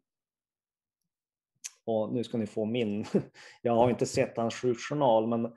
Och 1.84 2.12
nu 2.12 2.24
ska 2.24 2.38
ni 2.38 2.46
få 2.46 2.64
min. 2.64 3.04
Jag 3.62 3.74
har 3.74 3.90
inte 3.90 4.06
sett 4.06 4.36
hans 4.36 4.54
sjukjournal, 4.54 5.26
men 5.26 5.56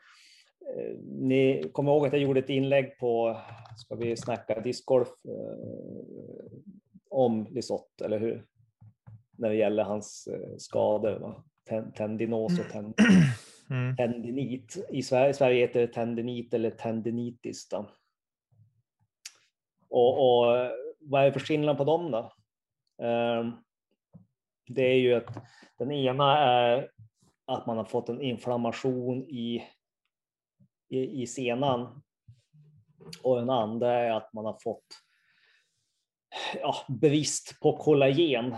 ni 1.03 1.69
kommer 1.71 1.91
ihåg 1.91 2.07
att 2.07 2.13
jag 2.13 2.21
gjorde 2.21 2.39
ett 2.39 2.49
inlägg 2.49 2.97
på, 2.97 3.37
ska 3.77 3.95
vi 3.95 4.17
snacka 4.17 4.59
discgolf 4.59 5.07
eh, 5.07 6.59
om 7.09 7.47
Lisotte, 7.51 8.05
eller 8.05 8.19
hur? 8.19 8.45
När 9.37 9.49
det 9.49 9.55
gäller 9.55 9.83
hans 9.83 10.27
eh, 10.27 10.57
skador, 10.57 11.19
va? 11.19 11.43
tendinos 11.95 12.59
och 12.59 12.69
tendin 12.69 12.93
mm. 13.69 13.95
tendinit. 13.95 14.87
I 14.89 15.03
Sverige, 15.03 15.33
Sverige 15.33 15.67
heter 15.67 15.81
det 15.81 15.87
tendinit 15.87 16.53
eller 16.53 16.71
tendinitis. 16.71 17.69
Då. 17.69 17.89
Och, 19.89 20.13
och 20.13 20.45
vad 20.99 21.21
är 21.21 21.25
det 21.25 21.31
för 21.31 21.39
skillnad 21.39 21.77
på 21.77 21.83
dem 21.83 22.11
då? 22.11 22.33
Ehm, 23.05 23.51
det 24.67 24.81
är 24.81 24.95
ju 24.95 25.13
att 25.13 25.37
den 25.77 25.91
ena 25.91 26.37
är 26.37 26.91
att 27.45 27.65
man 27.65 27.77
har 27.77 27.85
fått 27.85 28.09
en 28.09 28.21
inflammation 28.21 29.23
i, 29.23 29.63
i, 30.89 31.21
i 31.21 31.27
senan 31.27 32.01
och 33.23 33.35
den 33.35 33.49
andra 33.49 33.93
är 33.93 34.11
att 34.11 34.33
man 34.33 34.45
har 34.45 34.57
fått 34.63 34.85
ja, 36.61 36.75
brist 36.87 37.59
på 37.61 37.77
kollagen. 37.77 38.55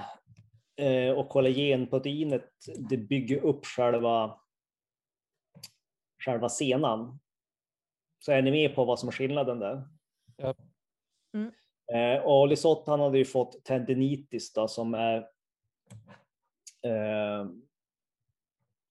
Eh, 0.76 1.12
och 1.12 1.30
kollagenproteinet 1.30 2.50
det 2.90 2.98
bygger 2.98 3.38
upp 3.38 3.66
själva 3.66 4.40
själva 6.26 6.50
senan. 6.50 7.20
Så 8.20 8.32
är 8.32 8.42
ni 8.42 8.52
med 8.52 8.76
på 8.76 8.86
vad 8.86 9.00
som 9.00 9.10
är 9.10 9.14
skillnaden 9.14 9.60
där? 9.60 9.88
Ja. 10.38 10.56
Mm. 11.34 11.52
Eh, 11.94 12.24
och 12.24 12.48
Lisotte 12.48 12.92
han 12.92 13.00
hade 13.00 13.18
ju 13.18 13.26
fått 13.26 13.64
tendinitis 13.64 14.54
då, 14.54 14.68
som 14.68 14.94
är 14.94 15.18
eh, 16.86 17.46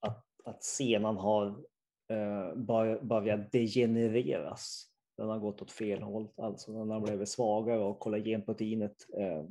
att, 0.01 0.27
att 0.45 0.65
senan 0.65 1.17
har 1.17 1.65
Eh, 2.11 2.55
börjat 3.03 3.53
degenereras. 3.53 4.87
Den 5.17 5.29
har 5.29 5.39
gått 5.39 5.63
åt 5.63 5.73
fel 5.73 6.03
håll, 6.03 6.29
alltså 6.37 6.73
den 6.73 6.91
har 6.91 7.01
blivit 7.01 7.29
svagare 7.29 7.79
och 7.79 7.99
kollagenproteinet 7.99 9.07
eh, 9.19 9.45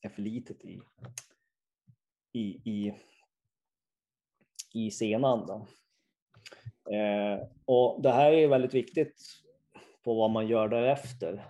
är 0.00 0.08
för 0.08 0.22
litet 0.22 0.64
i, 0.64 0.80
i, 2.32 2.70
i, 2.70 2.94
i 4.74 4.90
senan. 4.90 5.46
Då. 5.46 5.66
Eh, 6.94 7.40
och 7.64 8.02
det 8.02 8.10
här 8.10 8.32
är 8.32 8.48
väldigt 8.48 8.74
viktigt 8.74 9.22
på 10.04 10.14
vad 10.14 10.30
man 10.30 10.48
gör 10.48 10.68
därefter. 10.68 11.44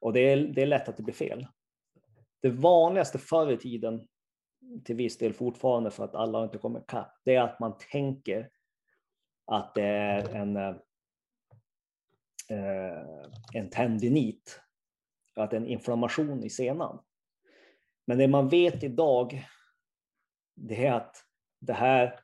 Och 0.00 0.12
det 0.12 0.20
är, 0.20 0.36
det 0.36 0.62
är 0.62 0.66
lätt 0.66 0.88
att 0.88 0.96
det 0.96 1.02
blir 1.02 1.14
fel. 1.14 1.46
Det 2.42 2.50
vanligaste 2.50 3.18
förr 3.18 3.52
i 3.52 3.56
tiden, 3.56 4.08
till 4.84 4.96
viss 4.96 5.18
del 5.18 5.32
fortfarande 5.32 5.90
för 5.90 6.04
att 6.04 6.14
alla 6.14 6.44
inte 6.44 6.58
kommit 6.58 6.82
ikapp, 6.82 7.20
det 7.24 7.34
är 7.34 7.40
att 7.40 7.60
man 7.60 7.78
tänker 7.90 8.50
att 9.44 9.74
det 9.74 9.82
är 9.82 10.34
en, 10.34 10.56
eh, 10.56 10.76
eh, 12.48 13.30
en 13.54 13.70
tendinit, 13.70 14.60
att 15.36 15.50
det 15.50 15.56
är 15.56 15.60
en 15.60 15.66
inflammation 15.66 16.44
i 16.44 16.50
senan. 16.50 17.04
Men 18.06 18.18
det 18.18 18.28
man 18.28 18.48
vet 18.48 18.82
idag, 18.82 19.46
det 20.54 20.86
är 20.86 20.92
att 20.92 21.16
det 21.60 21.72
här 21.72 22.20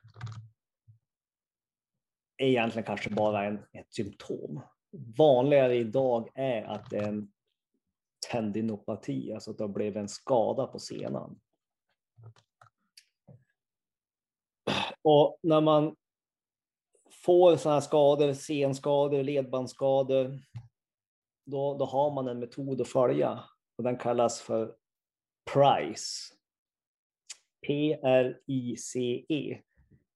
är 2.37 2.47
egentligen 2.47 2.85
kanske 2.85 3.09
bara 3.09 3.45
en, 3.45 3.65
ett 3.71 3.93
symptom. 3.93 4.61
Vanligare 5.17 5.75
idag 5.75 6.29
är 6.35 6.63
att 6.63 6.89
det 6.89 6.97
är 6.97 7.07
en 7.07 7.31
tendinopati, 8.31 9.33
alltså 9.33 9.51
att 9.51 9.57
det 9.57 9.63
har 9.63 9.69
blivit 9.69 9.95
en 9.95 10.09
skada 10.09 10.67
på 10.67 10.79
senan. 10.79 11.39
Och 15.05 15.39
när 15.43 15.61
man 15.61 15.95
får 17.11 17.55
sådana 17.55 17.75
här 17.75 17.81
skador, 17.81 18.33
senskador, 18.33 19.23
ledbandsskador, 19.23 20.39
då, 21.45 21.77
då 21.77 21.85
har 21.85 22.11
man 22.11 22.27
en 22.27 22.39
metod 22.39 22.81
att 22.81 22.87
följa 22.87 23.43
och 23.77 23.83
den 23.83 23.97
kallas 23.97 24.41
för 24.41 24.75
PRICE. 25.53 26.35
P-R-I-C-E 27.67 29.61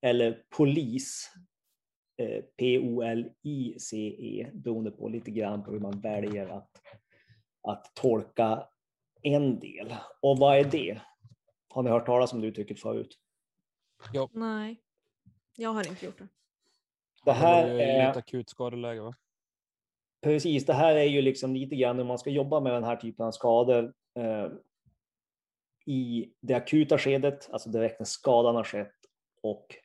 eller 0.01 0.43
POLICE 0.57 1.29
eh, 2.17 2.43
P-O-L-I-C-E 2.57 4.51
beroende 4.53 4.91
på 4.91 5.09
lite 5.09 5.31
grann 5.31 5.63
på 5.63 5.71
hur 5.71 5.79
man 5.79 6.01
väljer 6.01 6.47
att, 6.47 6.71
att 7.67 7.91
tolka 7.95 8.67
en 9.21 9.59
del. 9.59 9.95
Och 10.21 10.37
vad 10.37 10.57
är 10.57 10.63
det? 10.63 11.01
Har 11.69 11.83
ni 11.83 11.89
hört 11.89 12.05
talas 12.05 12.33
om 12.33 12.41
det 12.41 12.47
uttrycket 12.47 12.79
förut? 12.79 13.17
Ja. 14.13 14.29
Nej, 14.33 14.81
jag 15.57 15.69
har 15.69 15.87
inte 15.87 16.05
gjort 16.05 16.17
det. 16.17 16.27
Det 17.25 17.31
här 17.31 17.67
Det 17.69 17.83
är 17.83 18.05
är, 18.05 18.11
ett 18.11 18.17
akut 18.17 18.49
skadeläge 18.49 19.01
va? 19.01 19.13
precis, 20.21 20.65
det 20.65 20.73
här 20.73 20.95
är 20.95 21.03
ju 21.03 21.21
liksom 21.21 21.53
lite 21.55 21.75
grann 21.75 21.97
hur 21.97 22.03
man 22.05 22.19
ska 22.19 22.29
jobba 22.29 22.59
med 22.59 22.73
den 22.73 22.83
här 22.83 22.95
typen 22.95 23.25
av 23.25 23.31
skador 23.31 23.93
eh, 24.15 24.47
i 25.85 26.33
det 26.41 26.53
akuta 26.53 26.97
skedet, 26.97 27.49
alltså 27.51 27.69
direkt 27.69 27.99
när 27.99 28.05
skadan 28.05 28.55
har 28.55 28.63
skett 28.63 28.95
och 29.41 29.75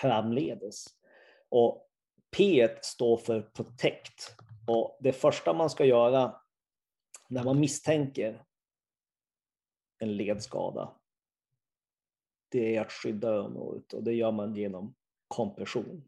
framledes. 0.00 0.86
Och 1.48 1.88
P 2.36 2.68
står 2.82 3.16
för 3.16 3.40
protect. 3.42 4.36
Och 4.66 4.98
det 5.00 5.12
första 5.12 5.52
man 5.52 5.70
ska 5.70 5.84
göra 5.84 6.40
när 7.28 7.44
man 7.44 7.60
misstänker 7.60 8.44
en 9.98 10.16
ledskada, 10.16 10.94
det 12.54 12.76
är 12.76 12.80
att 12.80 12.92
skydda 12.92 13.40
området 13.40 13.92
och 13.92 14.02
det 14.02 14.12
gör 14.12 14.32
man 14.32 14.54
genom 14.54 14.94
kompression. 15.28 16.04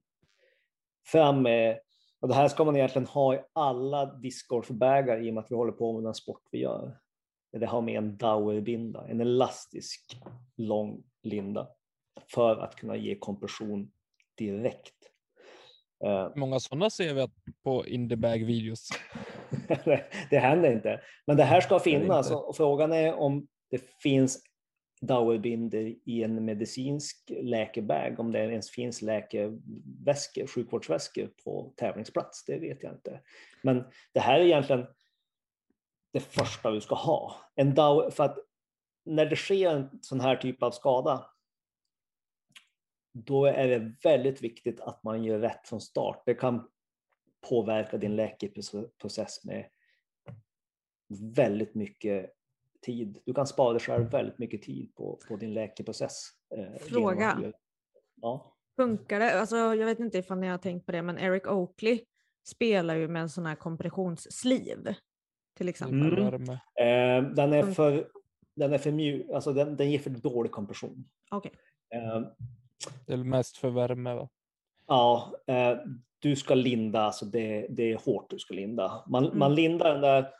Fram 1.07 1.43
med, 1.43 1.79
och 2.21 2.29
det 2.29 2.35
här 2.35 2.49
ska 2.49 2.65
man 2.65 2.77
egentligen 2.77 3.07
ha 3.07 3.35
i 3.35 3.41
alla 3.53 4.07
discgolfbägar 4.07 5.25
i 5.25 5.31
och 5.31 5.35
med 5.35 5.45
att 5.45 5.51
vi 5.51 5.55
håller 5.55 5.73
på 5.73 5.93
med 5.93 6.05
den 6.05 6.15
sport 6.15 6.43
vi 6.51 6.59
gör. 6.59 6.99
Det 7.53 7.67
har 7.67 7.81
med 7.81 7.99
en 7.99 8.17
Dauerbinda, 8.17 9.09
en 9.09 9.21
elastisk 9.21 10.17
lång 10.57 11.03
linda 11.23 11.69
för 12.35 12.57
att 12.57 12.77
kunna 12.77 12.97
ge 12.97 13.15
kompression 13.19 13.93
direkt. 14.39 14.95
Eh, 16.05 16.31
många 16.37 16.61
sådana 16.61 16.91
ser 16.91 17.15
vi 17.15 17.29
på 17.63 17.87
Indiebag 17.87 18.45
videos? 18.45 18.89
det 20.31 20.39
händer 20.39 20.73
inte. 20.73 21.01
Men 21.27 21.37
det 21.37 21.45
här 21.45 21.61
ska 21.61 21.79
finnas 21.79 22.31
och 22.31 22.57
frågan 22.57 22.93
är 22.93 23.15
om 23.15 23.47
det 23.71 23.83
finns 24.03 24.43
Dauerbinder 25.01 25.95
i 26.05 26.23
en 26.23 26.45
medicinsk 26.45 27.33
läkebag, 27.41 28.21
om 28.21 28.33
det 28.33 28.39
ens 28.39 28.71
finns 28.71 29.03
läkeväskor, 29.03 30.47
sjukvårdsväskor 30.47 31.31
på 31.45 31.73
tävlingsplats, 31.77 32.45
det 32.45 32.59
vet 32.59 32.83
jag 32.83 32.93
inte. 32.93 33.21
Men 33.63 33.85
det 34.13 34.21
här 34.21 34.41
är 34.41 34.45
egentligen 34.45 34.87
det 36.13 36.21
första 36.21 36.71
du 36.71 36.81
ska 36.81 36.95
ha. 36.95 37.37
En 37.55 37.75
Dauer, 37.75 38.11
för 38.11 38.25
att 38.25 38.39
när 39.05 39.27
det 39.27 39.37
sker 39.37 39.71
en 39.71 40.03
sån 40.03 40.21
här 40.21 40.37
typ 40.37 40.63
av 40.63 40.71
skada, 40.71 41.31
då 43.13 43.47
är 43.47 43.69
det 43.69 43.95
väldigt 44.05 44.43
viktigt 44.43 44.81
att 44.81 45.03
man 45.03 45.25
gör 45.25 45.39
rätt 45.39 45.69
från 45.69 45.81
start. 45.81 46.23
Det 46.27 46.35
kan 46.35 46.69
påverka 47.49 47.99
din 47.99 48.17
läkeprocess 48.17 49.45
med 49.45 49.71
väldigt 51.37 51.75
mycket 51.75 52.36
tid. 52.87 53.19
Du 53.25 53.35
kan 53.35 53.47
spara 53.47 53.73
dig 53.73 53.81
själv 53.81 54.11
väldigt 54.11 54.39
mycket 54.39 54.63
tid 54.63 54.95
på, 54.95 55.19
på 55.29 55.37
din 55.37 55.55
läkeprocess. 55.55 56.29
eh, 56.57 56.79
Fråga. 56.81 57.53
Ja. 58.23 58.53
Funkar 58.77 59.21
det? 59.21 59.41
Alltså, 59.41 59.57
jag 59.57 59.87
vet 59.87 60.01
inte 60.01 60.19
ifall 60.19 60.39
ni 60.39 60.47
har 60.47 60.59
tänkt 60.59 60.87
på 60.87 60.93
det, 60.93 61.03
men 61.03 61.19
Eric 61.19 61.47
Oakley 61.47 62.01
spelar 62.49 62.95
ju 62.97 63.09
med 63.09 63.23
en 63.23 63.29
sån 63.29 63.47
här 63.47 63.55
kompressionssliv. 63.55 64.95
Till 65.57 65.69
exempel. 65.69 66.19
Mm. 66.19 66.25
Värme. 66.31 66.53
Eh, 66.53 67.31
den 67.35 67.53
är 67.53 67.63
för, 67.73 68.09
den 68.57 68.73
är 68.73 68.79
för 68.79 68.93
mjuk, 68.93 69.31
alltså 69.31 69.53
den, 69.53 69.77
den 69.77 69.91
ger 69.91 69.99
för 69.99 70.11
dålig 70.11 70.53
kompression. 70.53 71.05
Okej. 71.31 71.53
Eh, 71.95 72.21
Det 73.07 73.13
är 73.13 73.17
mest 73.17 73.57
för 73.57 73.71
värme 73.71 74.15
va? 74.15 74.29
Ja, 74.87 75.33
eh, 75.47 75.77
du 76.19 76.37
ska 76.37 76.55
linda, 76.55 77.01
alltså 77.01 77.25
det, 77.25 77.67
det 77.71 77.93
är 77.93 77.97
hårt 77.97 78.31
du 78.31 78.39
ska 78.39 78.55
linda. 78.55 79.05
Man, 79.09 79.25
Mm. 79.27 79.39
man 79.39 79.55
lindar 79.55 79.93
den 79.93 80.01
där 80.03 80.31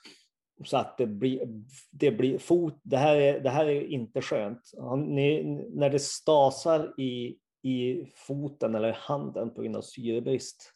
så 0.65 0.77
att 0.77 0.99
det 0.99 1.07
blir, 1.07 1.63
det 1.91 2.11
blir 2.11 2.39
fot. 2.39 2.81
Det 2.83 2.97
här 2.97 3.17
är, 3.17 3.41
det 3.41 3.51
här 3.51 3.67
är 3.67 3.83
inte 3.83 4.23
skönt. 4.23 4.73
Ni, 5.07 5.43
när 5.75 5.91
det 5.91 5.99
stasar 5.99 7.01
i, 7.01 7.37
i 7.63 8.07
foten 8.15 8.75
eller 8.75 8.93
handen 8.93 9.55
på 9.55 9.63
grund 9.63 9.77
av 9.77 9.83
syrebrist, 9.83 10.73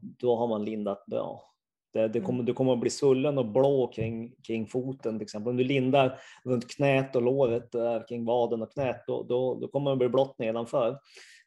då 0.00 0.36
har 0.36 0.48
man 0.48 0.64
lindat 0.64 1.06
bra. 1.06 1.44
Det, 1.92 2.08
det 2.08 2.20
kommer, 2.20 2.42
du 2.42 2.54
kommer 2.54 2.72
att 2.72 2.80
bli 2.80 2.90
svullen 2.90 3.38
och 3.38 3.46
blå 3.46 3.86
kring, 3.86 4.34
kring 4.46 4.66
foten 4.66 5.18
till 5.18 5.24
exempel. 5.24 5.50
Om 5.50 5.56
du 5.56 5.64
lindar 5.64 6.20
runt 6.44 6.76
knät 6.76 7.16
och 7.16 7.22
låret 7.22 7.70
kring 8.08 8.24
vaden 8.24 8.62
och 8.62 8.72
knät, 8.72 9.04
då, 9.06 9.22
då, 9.22 9.54
då 9.54 9.68
kommer 9.68 9.90
det 9.90 9.96
bli 9.96 10.08
blått 10.08 10.38
nedanför. 10.38 10.90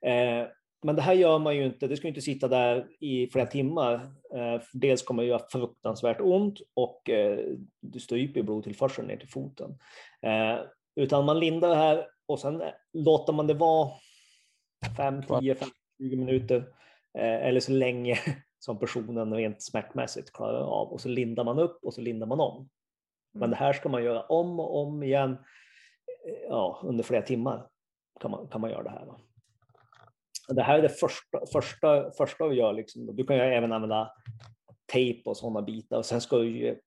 Eh, 0.06 0.48
men 0.84 0.96
det 0.96 1.02
här 1.02 1.14
gör 1.14 1.40
man 1.40 1.56
ju 1.56 1.66
inte, 1.66 1.88
det 1.88 1.98
ska 1.98 2.08
inte 2.08 2.22
sitta 2.22 2.48
där 2.48 2.88
i 3.00 3.28
flera 3.28 3.46
timmar. 3.46 3.94
Eh, 4.36 4.62
dels 4.74 5.04
kommer 5.04 5.24
det 5.24 5.30
göra 5.30 5.48
fruktansvärt 5.52 6.22
ont 6.22 6.60
och 6.74 7.10
eh, 7.10 7.40
du 7.82 8.00
stryper 8.00 8.42
blodtillförseln 8.42 9.08
ner 9.08 9.18
till 9.18 9.30
foten. 9.30 9.80
Eh, 10.22 10.60
utan 10.96 11.26
man 11.26 11.40
lindar 11.40 11.70
det 11.70 11.76
här 11.76 12.08
och 12.26 12.40
sen 12.40 12.64
låter 12.94 13.34
man 13.34 13.48
det 13.48 13.54
vara 13.54 13.90
5, 14.98 15.24
10, 15.42 15.56
15, 15.56 15.74
20 16.00 16.16
minuter 16.16 16.66
eller 17.14 17.60
så 17.60 17.72
länge 17.72 18.20
som 18.60 18.80
personen 18.80 19.34
rent 19.34 19.62
smärtmässigt 19.62 20.34
klarar 20.34 20.62
av 20.62 20.88
och 20.88 21.02
så 21.02 21.10
lindar 21.10 21.44
man 21.44 21.60
upp 21.60 21.84
och 21.84 21.94
så 21.94 22.02
lindar 22.02 22.28
man 22.28 22.40
om. 22.40 22.70
Men 23.34 23.50
det 23.50 23.56
här 23.56 23.74
ska 23.74 23.90
man 23.90 24.04
göra 24.04 24.22
om 24.22 24.60
och 24.60 24.82
om 24.82 25.04
igen 25.04 25.38
ja, 26.50 26.82
under 26.84 27.04
flera 27.04 27.22
timmar 27.22 27.68
kan 28.20 28.32
man, 28.32 28.48
kan 28.48 28.62
man 28.62 28.70
göra 28.70 28.84
det 28.84 28.90
här. 28.90 29.06
Va? 29.06 29.20
Det 30.54 30.64
här 30.64 30.78
är 30.78 30.82
det 30.82 30.90
första, 30.90 31.40
första, 31.54 32.12
första 32.12 32.48
vi 32.48 32.56
gör. 32.56 32.74
Liksom. 32.74 33.16
Du 33.16 33.24
kan 33.24 33.36
ju 33.36 33.42
även 33.42 33.72
använda 33.72 34.12
tejp 34.92 35.30
och 35.30 35.38
sådana 35.38 35.62
bitar 35.62 35.98
och 35.98 36.06
sen 36.06 36.22
ska 36.22 36.38
du 36.38 36.58
ju, 36.58 36.80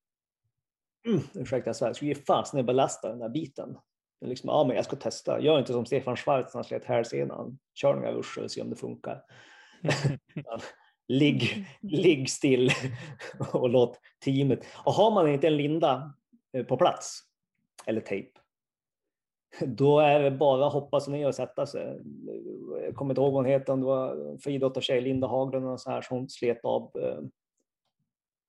mm, 1.08 1.20
ursäkta 1.34 1.72
jag 1.80 1.96
ska 1.96 2.06
ge 2.06 2.14
fasen 2.14 2.66
belasta 2.66 3.08
den 3.08 3.18
där 3.18 3.28
biten. 3.28 3.78
Liksom, 4.24 4.48
ja, 4.48 4.64
men 4.64 4.76
jag 4.76 4.84
ska 4.84 4.96
testa. 4.96 5.40
Gör 5.40 5.58
inte 5.58 5.72
som 5.72 5.86
Stefan 5.86 6.16
Schwarz 6.16 6.54
när 6.54 6.58
han 6.58 6.64
slet 6.64 6.84
hälsenan. 6.84 7.58
Kör 7.74 7.94
några 7.94 8.12
ruscher 8.12 8.44
och 8.44 8.50
se 8.50 8.62
om 8.62 8.70
det 8.70 8.76
funkar. 8.76 9.22
ligg, 11.08 11.66
ligg 11.80 12.30
still 12.30 12.70
och 13.52 13.68
låt 13.68 14.00
teamet. 14.24 14.66
Och 14.84 14.92
har 14.92 15.10
man 15.10 15.28
inte 15.28 15.46
en 15.46 15.56
linda 15.56 16.14
eh, 16.52 16.64
på 16.64 16.76
plats 16.76 17.20
eller 17.86 18.00
tejp, 18.00 18.40
då 19.60 19.98
är 20.00 20.20
det 20.20 20.30
bara 20.30 20.66
att 20.66 20.72
hoppa 20.72 21.00
sig 21.00 21.12
ner 21.12 21.28
och 21.28 21.34
sätta 21.34 21.66
sig. 21.66 22.00
Jag 22.82 22.94
kommer 22.94 23.12
inte 23.12 23.20
ihåg 23.20 23.32
vad 23.32 23.44
hon 23.44 23.52
heter, 23.52 23.72
om 23.72 23.80
det 23.80 23.86
var 23.86 24.38
friidrottartjej, 24.38 25.00
Linda 25.00 25.26
Haglund 25.26 25.66
och 25.66 25.80
så 25.80 25.90
här, 25.90 26.02
som 26.02 26.28
slet 26.28 26.64
av 26.64 26.90
eh, 27.00 27.20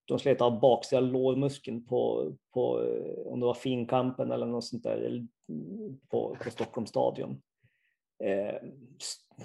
de 0.08 0.20
slet 0.20 0.42
av 0.42 0.60
baksida 0.60 1.00
lårmuskeln 1.00 1.86
på, 1.86 2.32
på 2.54 2.82
eh, 2.82 3.28
om 3.28 3.40
det 3.40 3.46
var 3.46 3.54
finkampen 3.54 4.32
eller 4.32 4.46
något 4.46 4.66
sånt 4.66 4.84
där 4.84 5.28
mm, 5.50 6.00
på, 6.10 6.38
på 6.44 6.50
Stockholms 6.50 6.90
stadion. 6.90 7.42
eh, 8.24 8.56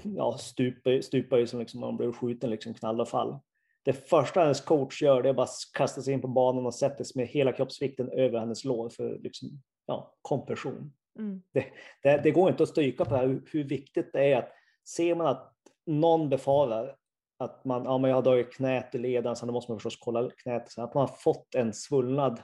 ja, 0.03 0.37
stupar, 0.39 1.01
stupar 1.01 1.37
ju 1.37 1.47
som 1.47 1.61
liksom 1.61 1.81
man 1.81 1.97
blev 1.97 2.13
skjuten, 2.13 2.51
liksom 2.51 2.75
knall 2.75 3.01
och 3.01 3.09
fall. 3.09 3.39
Det 3.83 3.93
första 3.93 4.41
hennes 4.41 4.61
coach 4.61 5.03
gör 5.03 5.23
det 5.23 5.29
är 5.29 5.31
att 5.31 5.37
bara 5.37 5.49
kasta 5.73 6.03
sig 6.03 6.15
in 6.15 6.21
på 6.21 6.29
banan 6.29 6.67
och 6.67 6.75
sätta 6.75 7.05
sig 7.05 7.23
med 7.23 7.29
hela 7.29 7.53
kroppsvikten 7.53 8.11
över 8.11 8.39
hennes 8.39 8.65
lår 8.65 8.89
för 8.89 9.19
liksom, 9.19 9.49
ja, 9.87 10.15
kompression. 10.23 10.93
Mm. 11.21 11.43
Det, 11.53 11.67
det, 12.03 12.21
det, 12.23 12.31
går 12.31 12.51
inte 12.51 12.63
att 12.63 12.69
stryka 12.69 13.05
på 13.05 13.11
det 13.11 13.17
här, 13.17 13.27
hur, 13.27 13.43
hur, 13.53 13.65
viktigt 13.65 14.13
det 14.13 14.33
är 14.33 14.39
att 14.39 14.53
ser 14.89 15.15
man 15.15 15.27
att 15.27 15.53
någon 15.87 16.29
befarar 16.29 16.97
att 17.39 17.65
man, 17.65 17.85
ja, 17.85 17.99
men 17.99 18.11
jag 18.11 18.17
har 18.17 18.23
dragit 18.23 18.55
knät 18.55 18.95
i 18.95 18.99
leden, 18.99 19.37
så 19.37 19.47
då 19.47 19.53
måste 19.53 19.73
man 19.73 19.81
förstås 19.81 19.99
kolla 20.01 20.31
knät, 20.31 20.71
så 20.71 20.83
att 20.83 20.95
man 20.95 21.01
har 21.01 21.17
fått 21.17 21.55
en 21.55 21.73
svullnad 21.73 22.41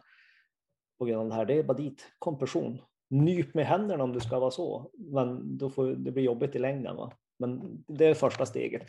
på 0.98 1.05
grund 1.05 1.20
av 1.23 1.28
det 1.28 1.35
här, 1.35 1.44
det 1.44 1.59
är 1.59 1.62
bara 1.62 1.78
dit, 1.78 2.07
kompression. 2.19 2.82
Nyp 3.11 3.55
med 3.55 3.66
händerna 3.66 4.05
om 4.05 4.12
det 4.12 4.20
ska 4.20 4.39
vara 4.39 4.51
så, 4.51 4.90
men 4.94 5.59
då 5.59 5.70
får 5.70 5.86
det 5.86 6.12
bli 6.12 6.23
jobbigt 6.23 6.57
i 6.57 6.59
längden. 6.59 6.97
Va? 6.97 7.12
Men 7.39 7.85
det 7.89 8.07
är 8.07 8.15
första 8.15 8.47
steget. 8.47 8.82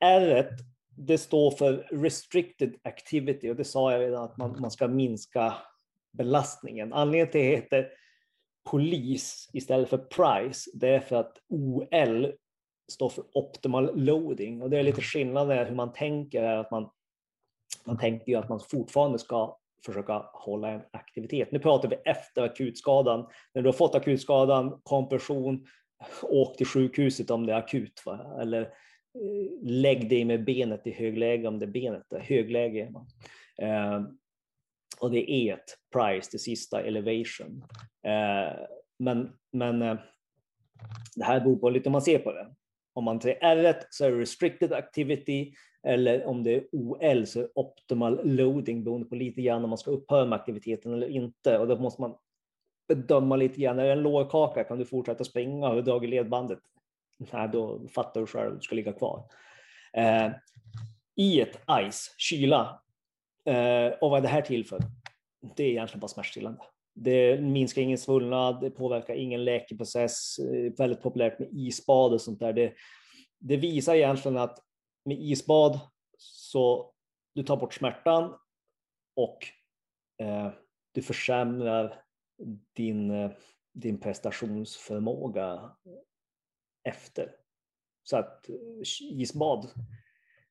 R 0.00 0.48
det 0.96 1.18
står 1.18 1.50
för 1.50 1.88
restricted 1.90 2.74
activity 2.82 3.50
och 3.50 3.56
det 3.56 3.64
sa 3.64 3.92
jag 3.92 4.00
redan 4.00 4.24
att 4.24 4.36
man, 4.36 4.60
man 4.60 4.70
ska 4.70 4.88
minska 4.88 5.54
belastningen. 6.12 6.92
Anledningen 6.92 7.30
till 7.30 7.40
att 7.40 7.46
det 7.46 7.56
heter 7.56 7.88
polis 8.70 9.50
istället 9.52 9.88
för 9.88 9.98
price, 9.98 10.70
det 10.74 10.88
är 10.88 11.00
för 11.00 11.16
att 11.16 11.38
OL 11.48 12.32
står 12.92 13.08
för 13.08 13.24
optimal 13.32 14.04
loading 14.04 14.62
och 14.62 14.70
det 14.70 14.78
är 14.78 14.82
lite 14.82 15.00
skillnad 15.00 15.48
med 15.48 15.66
hur 15.66 15.74
man 15.74 15.92
tänker 15.92 16.42
är 16.42 16.56
att 16.56 16.70
man, 16.70 16.90
man 17.84 17.98
tänker 17.98 18.32
ju 18.32 18.38
att 18.38 18.48
man 18.48 18.60
fortfarande 18.60 19.18
ska 19.18 19.58
försöka 19.86 20.22
hålla 20.32 20.68
en 20.68 20.82
aktivitet. 20.90 21.52
Nu 21.52 21.58
pratar 21.58 21.88
vi 21.88 21.96
efter 21.96 22.42
akutskadan. 22.42 23.26
När 23.54 23.62
du 23.62 23.68
har 23.68 23.72
fått 23.72 23.94
akutskadan, 23.94 24.80
kompression, 24.82 25.66
åk 26.22 26.56
till 26.56 26.66
sjukhuset 26.66 27.30
om 27.30 27.46
det 27.46 27.52
är 27.52 27.56
akut. 27.56 28.02
Va? 28.06 28.36
Eller 28.40 28.60
eh, 28.60 28.68
lägg 29.62 30.08
dig 30.08 30.24
med 30.24 30.44
benet 30.44 30.86
i 30.86 30.90
högläge 30.90 31.48
om 31.48 31.58
det 31.58 31.64
är 31.64 31.70
benet 31.70 32.12
är 32.12 32.20
högläge. 32.20 32.92
Eh, 33.58 34.02
och 34.98 35.10
det 35.10 35.30
är 35.30 35.54
ett 35.54 35.78
price, 35.92 36.28
det 36.32 36.38
sista 36.38 36.82
elevation. 36.82 37.64
Eh, 38.06 38.52
men 38.98 39.32
men 39.52 39.82
eh, 39.82 39.96
det 41.16 41.24
här 41.24 41.40
beror 41.40 41.56
på 41.56 41.70
lite 41.70 41.88
hur 41.88 41.92
man 41.92 42.02
ser 42.02 42.18
på 42.18 42.32
det. 42.32 42.54
Om 42.92 43.04
man 43.04 43.20
ser 43.20 43.38
R 43.40 43.76
så 43.90 44.04
är 44.04 44.10
det 44.10 44.20
restricted 44.20 44.72
activity 44.72 45.54
eller 45.86 46.26
om 46.26 46.42
det 46.42 46.54
är 46.54 46.64
OL 46.72 47.26
så 47.26 47.40
är 47.40 47.48
optimal 47.54 48.20
loading 48.24 48.84
beroende 48.84 49.08
på 49.08 49.14
lite 49.14 49.42
grann 49.42 49.64
om 49.64 49.70
man 49.70 49.78
ska 49.78 49.90
upphöra 49.90 50.24
med 50.24 50.38
aktiviteten 50.38 50.94
eller 50.94 51.08
inte. 51.08 51.58
Och 51.58 51.68
då 51.68 51.76
måste 51.76 52.02
man 52.02 52.16
bedöma 52.88 53.36
lite 53.36 53.60
grann. 53.60 53.78
Är 53.78 53.84
det 53.84 53.92
en 53.92 54.02
lårkaka 54.02 54.64
kan 54.64 54.78
du 54.78 54.84
fortsätta 54.84 55.24
springa. 55.24 55.66
Har 55.66 55.76
du 55.76 55.82
dragit 55.82 56.10
ledbandet? 56.10 56.58
Nej, 57.32 57.48
då 57.52 57.88
fattar 57.88 58.20
du 58.20 58.26
själv. 58.26 58.54
Du 58.54 58.60
ska 58.60 58.74
ligga 58.74 58.92
kvar. 58.92 59.24
Eh, 59.92 60.30
I 61.16 61.40
ett 61.40 61.60
ice, 61.90 62.14
kyla. 62.18 62.83
Eh, 63.44 63.92
och 64.00 64.10
vad 64.10 64.18
är 64.18 64.22
det 64.22 64.28
här 64.28 64.42
till 64.42 64.66
för? 64.66 64.80
Det 65.56 65.64
är 65.64 65.68
egentligen 65.68 66.00
bara 66.00 66.08
smärtstillande. 66.08 66.60
Det 66.94 67.40
minskar 67.40 67.82
ingen 67.82 67.98
svullnad, 67.98 68.60
det 68.60 68.70
påverkar 68.70 69.14
ingen 69.14 69.44
läkeprocess. 69.44 70.38
Eh, 70.38 70.72
väldigt 70.78 71.02
populärt 71.02 71.38
med 71.38 71.48
isbad 71.52 72.12
och 72.12 72.20
sånt 72.20 72.40
där. 72.40 72.52
Det, 72.52 72.74
det 73.38 73.56
visar 73.56 73.94
egentligen 73.94 74.36
att 74.36 74.58
med 75.04 75.18
isbad 75.20 75.80
så 76.18 76.92
du 77.34 77.42
tar 77.42 77.56
bort 77.56 77.74
smärtan 77.74 78.38
och 79.16 79.38
eh, 80.18 80.50
du 80.92 81.02
försämrar 81.02 82.02
din, 82.76 83.10
eh, 83.10 83.30
din 83.72 84.00
prestationsförmåga 84.00 85.70
efter. 86.84 87.36
Så 88.02 88.16
att 88.16 88.46
isbad. 89.00 89.70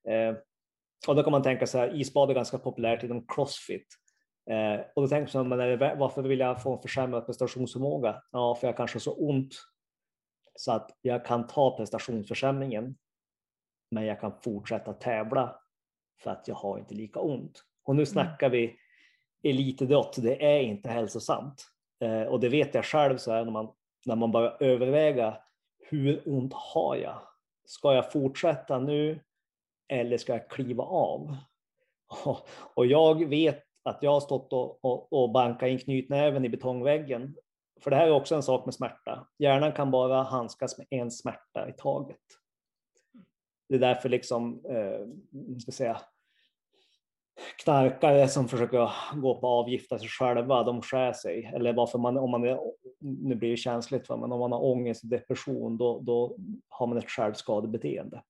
Eh, 0.08 0.14
eh 0.14 0.36
och 1.08 1.16
då 1.16 1.24
kan 1.24 1.32
man 1.32 1.44
tänka 1.44 1.68
så 1.68 1.78
här, 1.78 2.02
isbad 2.02 2.30
är 2.30 2.34
ganska 2.34 2.58
populärt 2.58 3.04
inom 3.04 3.28
crossfit. 3.28 3.88
Eh, 4.50 4.86
och 4.96 5.02
då 5.02 5.08
tänker 5.08 5.44
man, 5.44 5.50
men 5.50 6.00
varför 6.00 6.22
vill 6.22 6.40
jag 6.40 6.64
få 6.64 6.76
en 6.76 6.82
försämrad 6.82 7.26
prestationsförmåga? 7.26 8.24
Ja, 8.32 8.56
för 8.56 8.68
jag 8.68 8.78
kanske 8.78 8.96
har 8.96 9.02
så 9.02 9.14
ont 9.14 9.56
så 10.56 10.72
att 10.72 10.98
jag 11.02 11.26
kan 11.26 11.48
ta 11.48 11.78
prestationsförsämringen 11.78 12.96
men 13.92 14.06
jag 14.06 14.20
kan 14.20 14.34
fortsätta 14.44 14.94
tävla 14.94 15.56
för 16.20 16.32
att 16.32 16.48
jag 16.48 16.56
har 16.56 16.80
inte 16.80 16.96
lika 16.96 17.20
ont. 17.20 17.64
Och 17.84 17.96
nu 17.96 18.02
mm. 18.02 18.06
snackar 18.06 18.50
vi 18.50 18.76
elitidrott, 19.44 20.18
det 20.22 20.46
är 20.46 20.60
inte 20.60 20.90
hälsosamt. 20.90 21.68
Eh, 22.00 22.22
och 22.22 22.40
det 22.40 22.50
vet 22.50 22.76
jag 22.76 22.86
själv 22.86 23.18
så 23.18 23.32
här 23.32 23.46
när 23.46 23.52
man, 23.52 23.68
när 24.06 24.16
man 24.16 24.32
börjar 24.32 24.58
överväga 24.60 25.38
hur 25.80 26.24
ont 26.26 26.54
har 26.54 26.96
jag? 26.96 27.22
Ska 27.66 27.94
jag 27.94 28.12
fortsätta 28.12 28.80
nu 28.80 29.20
eller 29.88 30.18
ska 30.18 30.34
jag 30.34 30.50
kliva 30.50 30.84
av? 30.84 31.36
Och 32.74 32.86
jag 32.86 33.26
vet 33.26 33.64
att 33.84 34.04
jag 34.04 34.12
har 34.12 34.20
stått 34.20 34.54
och, 34.54 34.86
och, 34.86 35.14
och 35.14 35.32
bankat 35.32 35.70
in 35.70 35.80
knytnäven 35.80 36.46
i 36.46 36.50
betongväggen. 36.50 37.36
För 37.82 37.92
det 37.92 37.96
här 37.96 38.08
är 38.08 38.12
också 38.12 38.36
en 38.36 38.44
sak 38.44 38.66
med 38.66 38.74
smärta. 38.74 39.28
Hjärnan 39.40 39.72
kan 39.72 39.92
bara 39.92 40.24
handskas 40.24 40.78
med 40.78 40.88
en 40.90 41.12
smärta 41.12 41.70
i 41.70 41.74
taget. 41.78 42.18
Det 43.70 43.76
är 43.76 43.80
därför 43.80 44.10
liksom, 44.10 44.66
eh, 44.66 45.60
ska 45.60 45.72
säga, 45.72 46.02
knarkare 47.64 48.28
som 48.28 48.48
försöker 48.48 48.92
gå 49.16 49.40
på 49.40 49.48
avgifta 49.48 50.00
sig 50.00 50.08
själva, 50.08 50.64
de 50.64 50.82
skär 50.82 51.14
sig. 51.14 51.52
Eller 51.54 51.74
varför 51.74 52.00
man, 52.00 52.18
om 52.18 52.32
man 52.32 52.44
är, 52.44 52.60
nu 53.00 53.36
blir 53.36 53.50
det 53.50 53.58
känsligt, 53.58 54.10
men 54.10 54.32
om 54.32 54.40
man 54.40 54.52
har 54.52 54.66
ångest 54.66 55.04
och 55.04 55.10
depression, 55.10 55.78
då, 55.78 56.00
då 56.00 56.38
har 56.70 56.88
man 56.88 56.98
ett 56.98 57.10
självskadebeteende. 57.10 58.22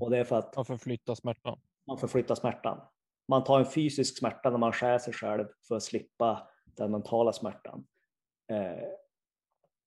Och 0.00 0.10
det 0.10 0.18
är 0.18 0.24
för 0.24 0.38
att 0.38 0.56
man 0.56 0.64
förflyttar 0.64 1.14
smärtan. 1.14 1.60
Man 1.86 1.98
förflyttar 1.98 2.34
smärtan. 2.34 2.80
Man 3.28 3.44
tar 3.44 3.58
en 3.58 3.66
fysisk 3.66 4.18
smärta 4.18 4.50
när 4.50 4.58
man 4.58 4.72
skär 4.72 4.98
sig 4.98 5.12
själv 5.12 5.44
för 5.68 5.76
att 5.76 5.82
slippa 5.82 6.48
den 6.64 6.90
mentala 6.90 7.32
smärtan. 7.32 7.86
Eh, 8.50 8.88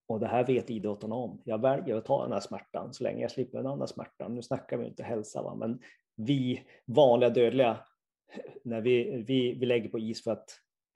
och 0.07 0.19
det 0.19 0.27
här 0.27 0.43
vet 0.43 0.69
idrottarna 0.69 1.15
om. 1.15 1.41
Jag 1.45 1.61
väljer 1.61 1.95
att 1.95 2.05
ta 2.05 2.23
den 2.23 2.31
här 2.31 2.39
smärtan 2.39 2.93
så 2.93 3.03
länge 3.03 3.21
jag 3.21 3.31
slipper 3.31 3.57
den 3.57 3.67
andra 3.67 3.87
smärtan. 3.87 4.35
Nu 4.35 4.41
snackar 4.41 4.77
vi 4.77 4.87
inte 4.87 5.03
hälsa, 5.03 5.41
va? 5.41 5.55
men 5.55 5.79
vi 6.15 6.63
vanliga 6.85 7.29
dödliga, 7.29 7.79
när 8.63 8.81
vi, 8.81 9.23
vi, 9.27 9.53
vi 9.53 9.65
lägger 9.65 9.89
på 9.89 9.99
is 9.99 10.23
för 10.23 10.31
att 10.31 10.49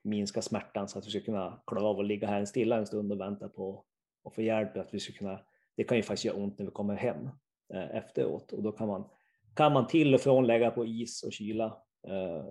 minska 0.04 0.42
smärtan 0.42 0.88
så 0.88 1.00
att 1.00 1.08
vi 1.08 1.10
ska 1.10 1.20
kunna 1.20 1.64
klara 1.68 1.88
av 1.88 2.00
att 2.00 2.06
ligga 2.06 2.28
här 2.28 2.40
en 2.40 2.48
stilla 2.48 2.78
en 2.78 2.88
stund 2.88 3.12
och 3.12 3.20
vänta 3.20 3.50
på 3.50 3.86
att 4.24 4.36
få 4.36 4.42
hjälp. 4.42 4.78
Att 4.78 4.94
vi 4.94 5.00
ska 5.00 5.14
kunna, 5.14 5.40
det 5.76 5.84
kan 5.84 5.98
ju 5.98 6.04
faktiskt 6.04 6.26
göra 6.26 6.38
ont 6.38 6.60
när 6.60 6.66
vi 6.66 6.72
kommer 6.72 6.96
hem 6.96 7.30
efteråt 7.74 8.54
och 8.54 8.64
då 8.64 8.72
kan 8.72 8.88
man, 8.88 9.10
kan 9.54 9.74
man 9.74 9.88
till 9.88 10.14
och 10.14 10.22
från 10.22 10.48
lägga 10.48 10.72
på 10.72 10.86
is 10.86 11.24
och 11.24 11.34
kyla 11.34 11.66
eh, 12.08 12.46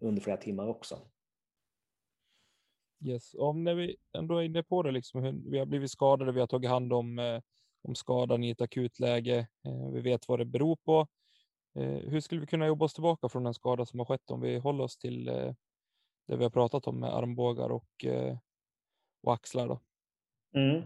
under 0.00 0.22
flera 0.22 0.36
timmar 0.36 0.68
också. 0.68 0.98
Yes, 3.04 3.34
om 3.34 3.64
när 3.64 3.74
vi 3.74 3.96
ändå 4.12 4.38
är 4.38 4.42
inne 4.42 4.62
på 4.62 4.82
det, 4.82 4.90
liksom, 4.90 5.42
vi 5.50 5.58
har 5.58 5.66
blivit 5.66 5.90
skadade, 5.90 6.32
vi 6.32 6.40
har 6.40 6.46
tagit 6.46 6.70
hand 6.70 6.92
om, 6.92 7.18
eh, 7.18 7.40
om 7.82 7.94
skadan 7.94 8.44
i 8.44 8.50
ett 8.50 8.60
akutläge, 8.60 9.48
eh, 9.64 9.90
vi 9.92 10.00
vet 10.00 10.28
vad 10.28 10.38
det 10.38 10.44
beror 10.44 10.76
på. 10.76 11.06
Eh, 11.74 12.10
hur 12.10 12.20
skulle 12.20 12.40
vi 12.40 12.46
kunna 12.46 12.66
jobba 12.66 12.84
oss 12.84 12.94
tillbaka 12.94 13.28
från 13.28 13.44
den 13.44 13.54
skada 13.54 13.86
som 13.86 13.98
har 13.98 14.06
skett 14.06 14.30
om 14.30 14.40
vi 14.40 14.58
håller 14.58 14.84
oss 14.84 14.96
till 14.96 15.28
eh, 15.28 15.54
det 16.26 16.36
vi 16.36 16.42
har 16.42 16.50
pratat 16.50 16.86
om 16.86 17.00
med 17.00 17.14
armbågar 17.14 17.70
och, 17.70 18.04
eh, 18.04 18.38
och 19.22 19.34
axlar? 19.34 19.68
Då? 19.68 19.80
Mm. 20.54 20.82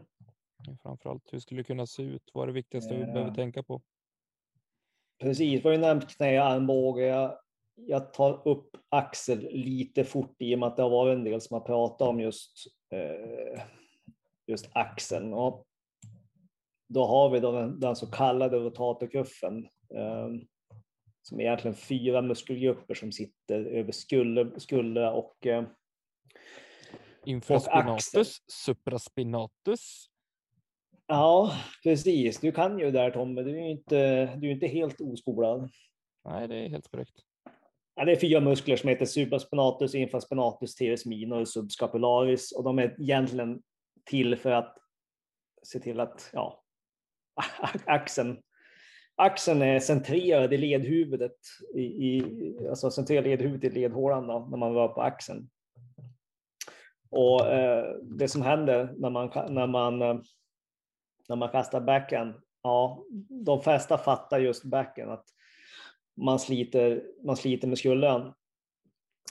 Framförallt, 0.83 1.33
hur 1.33 1.39
skulle 1.39 1.61
det 1.61 1.65
kunna 1.65 1.87
se 1.87 2.03
ut? 2.03 2.31
Vad 2.35 2.43
är 2.43 2.47
det 2.47 2.53
viktigaste 2.53 2.95
vi 2.95 3.05
behöver 3.05 3.35
tänka 3.35 3.63
på? 3.63 3.83
Precis, 5.19 5.61
vi 5.61 5.69
har 5.69 5.73
ju 5.73 5.79
nämnt 5.79 6.17
knä 6.17 6.41
och 6.41 6.47
armbåge 6.47 7.35
jag 7.77 8.13
tar 8.13 8.49
upp 8.49 8.77
Axel 8.89 9.49
lite 9.51 10.05
fort 10.05 10.37
i 10.39 10.55
och 10.55 10.59
med 10.59 10.67
att 10.67 10.77
det 10.77 10.83
har 10.83 10.91
varit 10.91 11.17
en 11.17 11.25
del 11.25 11.41
som 11.41 11.55
har 11.55 11.61
pratat 11.61 12.09
om 12.09 12.21
just, 12.21 12.53
eh, 12.91 13.63
just 14.47 14.71
axeln. 14.73 15.35
Och 15.35 15.67
då 16.89 17.07
har 17.07 17.31
vi 17.31 17.41
då 17.41 17.53
den, 17.53 17.81
den 17.81 17.97
så 17.97 18.11
kallade 18.11 18.57
rotatorkuffen 18.57 19.69
eh, 19.95 20.29
som 21.23 21.41
är 21.41 21.45
egentligen 21.45 21.75
fyra 21.75 22.23
muskelgrupper 22.23 22.95
som 22.95 23.13
sitter 23.13 23.65
över 23.65 23.93
skulder, 23.93 24.53
skuldra 24.57 25.13
och 25.13 25.47
eh, 25.47 25.65
Infraspinatus, 27.25 28.43
supraspinatus. 28.47 30.11
Ja, 31.07 31.53
precis. 31.83 32.41
Du 32.41 32.53
kan 32.53 32.79
ju 32.79 32.91
där 32.91 33.11
Tommy. 33.11 33.43
Du 33.43 33.59
är 33.59 33.71
inte, 33.71 34.27
du 34.37 34.49
är 34.49 34.53
inte 34.53 34.67
helt 34.67 35.01
oskolad. 35.01 35.71
Nej, 36.25 36.49
det 36.49 36.57
är 36.57 36.69
helt 36.69 36.91
korrekt. 36.91 37.15
Ja, 37.95 38.05
det 38.05 38.13
är 38.13 38.17
fyra 38.17 38.41
muskler 38.41 38.77
som 38.77 38.89
heter 38.89 39.05
supraspinatus, 39.05 39.95
infraspinatus, 39.95 40.75
teres 40.75 41.07
minor 41.07 41.41
och 41.41 41.49
subscapularis 41.49 42.53
och 42.53 42.65
de 42.65 42.79
är 42.79 42.97
egentligen 43.01 43.63
till 44.05 44.37
för 44.37 44.51
att 44.51 44.77
se 45.63 45.81
till 45.81 46.01
att 46.01 46.31
ja, 46.33 46.63
axeln, 47.85 48.39
axeln 49.17 49.63
är 49.63 49.81
centrerad 49.81 50.53
i 50.55 50.57
ledhuvudet, 50.57 51.37
i, 51.75 51.83
i, 51.83 52.25
alltså 52.69 52.91
centrerad 52.91 53.25
ledhuvudet 53.25 53.73
i 53.73 53.75
ledhålan 53.75 54.27
då, 54.27 54.49
när 54.51 54.59
man 54.59 54.75
rör 54.75 54.89
på 54.89 55.03
axeln. 55.03 55.49
Och 57.11 57.47
eh, 57.47 57.95
det 58.03 58.29
som 58.29 58.43
händer 58.43 58.95
när 58.97 59.11
man, 59.11 59.31
när 59.55 59.67
man 59.67 60.03
eh, 60.03 60.21
när 61.29 61.37
man 61.37 61.49
kastar 61.49 61.81
backhand, 61.81 62.35
ja, 62.63 63.05
de 63.29 63.63
flesta 63.63 63.99
fattar 63.99 64.39
just 64.39 64.65
backhand, 64.65 65.11
att 65.11 65.27
man 66.17 66.39
sliter, 66.39 67.05
man 67.25 67.37
sliter 67.37 67.69
med 67.69 67.79
skulden, 67.79 68.33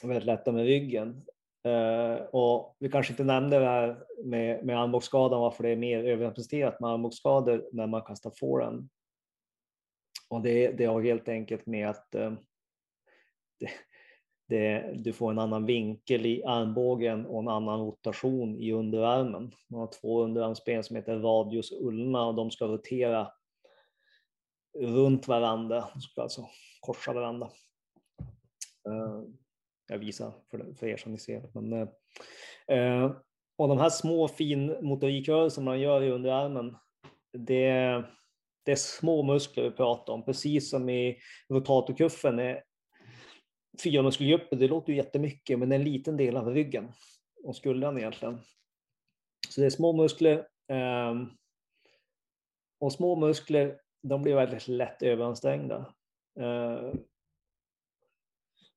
väldigt 0.04 0.26
lätta 0.26 0.52
med 0.52 0.66
ryggen. 0.66 1.26
Uh, 1.68 2.16
och 2.16 2.76
vi 2.80 2.90
kanske 2.90 3.14
inte 3.14 3.24
nämnde 3.24 3.60
det 3.60 3.66
här 3.66 4.06
med, 4.24 4.66
med 4.66 4.80
armbågsskadan, 4.80 5.42
varför 5.42 5.64
det 5.64 5.70
är 5.70 5.76
mer 5.76 6.04
överrepresenterat 6.04 6.80
med 6.80 6.90
armbågsskador 6.90 7.70
när 7.72 7.88
man 7.88 8.02
kastar 8.02 8.32
forehand. 8.40 8.90
Och 10.30 10.42
det, 10.42 10.72
det 10.72 10.86
har 10.86 11.02
helt 11.02 11.30
enkelt 11.30 11.66
med 11.66 11.90
att 11.90 12.16
uh, 12.16 12.34
det, 13.60 13.70
det, 14.54 14.94
du 14.96 15.14
får 15.14 15.32
en 15.32 15.40
annan 15.40 15.66
vinkel 15.66 16.26
i 16.26 16.44
armbågen 16.44 17.26
och 17.26 17.40
en 17.40 17.48
annan 17.48 17.80
rotation 17.80 18.56
i 18.56 18.72
underarmen. 18.72 19.52
Man 19.70 19.80
har 19.80 19.88
två 19.88 20.24
underarmsben 20.24 20.84
som 20.84 20.96
heter 20.96 21.20
radius 21.20 21.72
ulna 21.72 22.26
och 22.26 22.36
de 22.36 22.52
ska 22.52 22.66
rotera 22.66 23.32
runt 24.80 25.28
varandra, 25.28 25.90
de 25.94 26.02
ska 26.02 26.22
alltså 26.22 26.48
korsa 26.80 27.14
varandra. 27.14 27.50
Eh, 28.90 29.22
jag 29.88 29.98
visar 29.98 30.34
för, 30.52 30.74
för 30.74 30.88
er 30.88 30.98
som 30.98 31.12
ni 31.12 31.18
ser. 31.18 31.50
Men, 31.54 31.74
eh, 31.74 31.88
eh, 32.78 33.12
och 33.58 33.68
de 33.68 33.78
här 33.78 33.90
små 33.90 34.28
finmotorikrörelserna 34.28 35.66
man 35.66 35.80
gör 35.80 36.04
i 36.04 36.12
underarmen, 36.12 36.78
det, 37.38 38.04
det 38.66 38.72
är 38.72 38.76
små 38.76 39.24
muskler 39.24 39.64
vi 39.64 39.72
pratar 39.72 40.14
om, 40.14 40.26
precis 40.26 40.70
som 40.70 40.90
i 40.90 41.18
rotatorkuffen 41.50 42.40
är 42.40 42.64
fyra 43.84 44.02
muskelgrupper, 44.02 44.56
det 44.56 44.68
låter 44.68 44.90
ju 44.92 44.98
jättemycket, 44.98 45.60
men 45.60 45.70
det 45.70 45.76
är 45.76 45.80
en 45.80 45.86
liten 45.86 46.18
del 46.18 46.38
av 46.38 46.50
ryggen 46.50 46.92
och 47.44 47.56
skuldran 47.56 47.98
egentligen. 47.98 48.40
Så 49.50 49.62
det 49.62 49.66
är 49.66 49.70
små 49.70 49.94
muskler. 49.94 50.48
Ehm, 50.68 51.30
och 52.80 52.94
små 52.94 53.16
muskler, 53.16 53.80
de 54.02 54.22
blir 54.22 54.36
väldigt 54.36 54.68
lätt 54.68 55.04
överansträngda. 55.04 55.94
Ehm, 56.40 57.00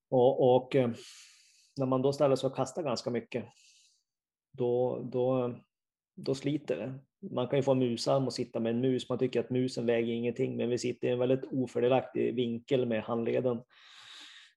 och, 0.09 0.57
och 0.57 0.77
eh, 0.77 0.91
när 1.77 1.87
man 1.87 2.03
då 2.03 2.13
ställer 2.13 2.37
sig 2.37 2.47
och 2.47 2.57
kastar 2.57 2.83
ganska 2.83 3.11
mycket, 3.11 3.45
då, 4.53 5.03
då, 5.13 5.57
då 6.17 6.35
sliter 6.35 6.77
det. 6.77 6.99
Man 7.35 7.49
kan 7.49 7.59
ju 7.59 7.63
få 7.63 7.73
en 7.73 7.79
musarm 7.79 8.27
och 8.27 8.33
sitta 8.33 8.61
med 8.61 8.71
en 8.71 8.81
mus. 8.81 9.09
Man 9.09 9.19
tycker 9.19 9.41
att 9.41 9.51
musen 9.51 9.87
väger 9.87 10.13
ingenting, 10.13 10.57
men 10.57 10.71
vi 10.71 10.79
sitter 10.79 11.09
i 11.09 11.11
en 11.11 11.19
väldigt 11.19 11.45
ofördelaktig 11.53 12.35
vinkel 12.35 12.87
med 12.87 13.03
handleden 13.03 13.63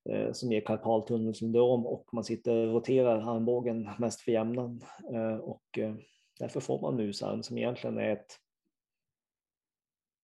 Eh, 0.09 0.31
som 0.31 0.51
ger 0.51 0.61
karpaltunnelsyndrom 0.61 1.85
och 1.85 2.09
man 2.13 2.23
sitter 2.23 2.67
och 2.67 2.73
roterar 2.73 3.35
armbågen 3.35 3.89
mest 3.99 4.21
för 4.21 4.31
jämnan. 4.31 4.81
Eh, 5.13 5.35
och 5.35 5.77
eh, 5.77 5.95
därför 6.39 6.59
får 6.59 6.81
man 6.81 6.95
musarm 6.95 7.43
som 7.43 7.57
egentligen 7.57 7.97
är 7.97 8.13
ett 8.13 8.39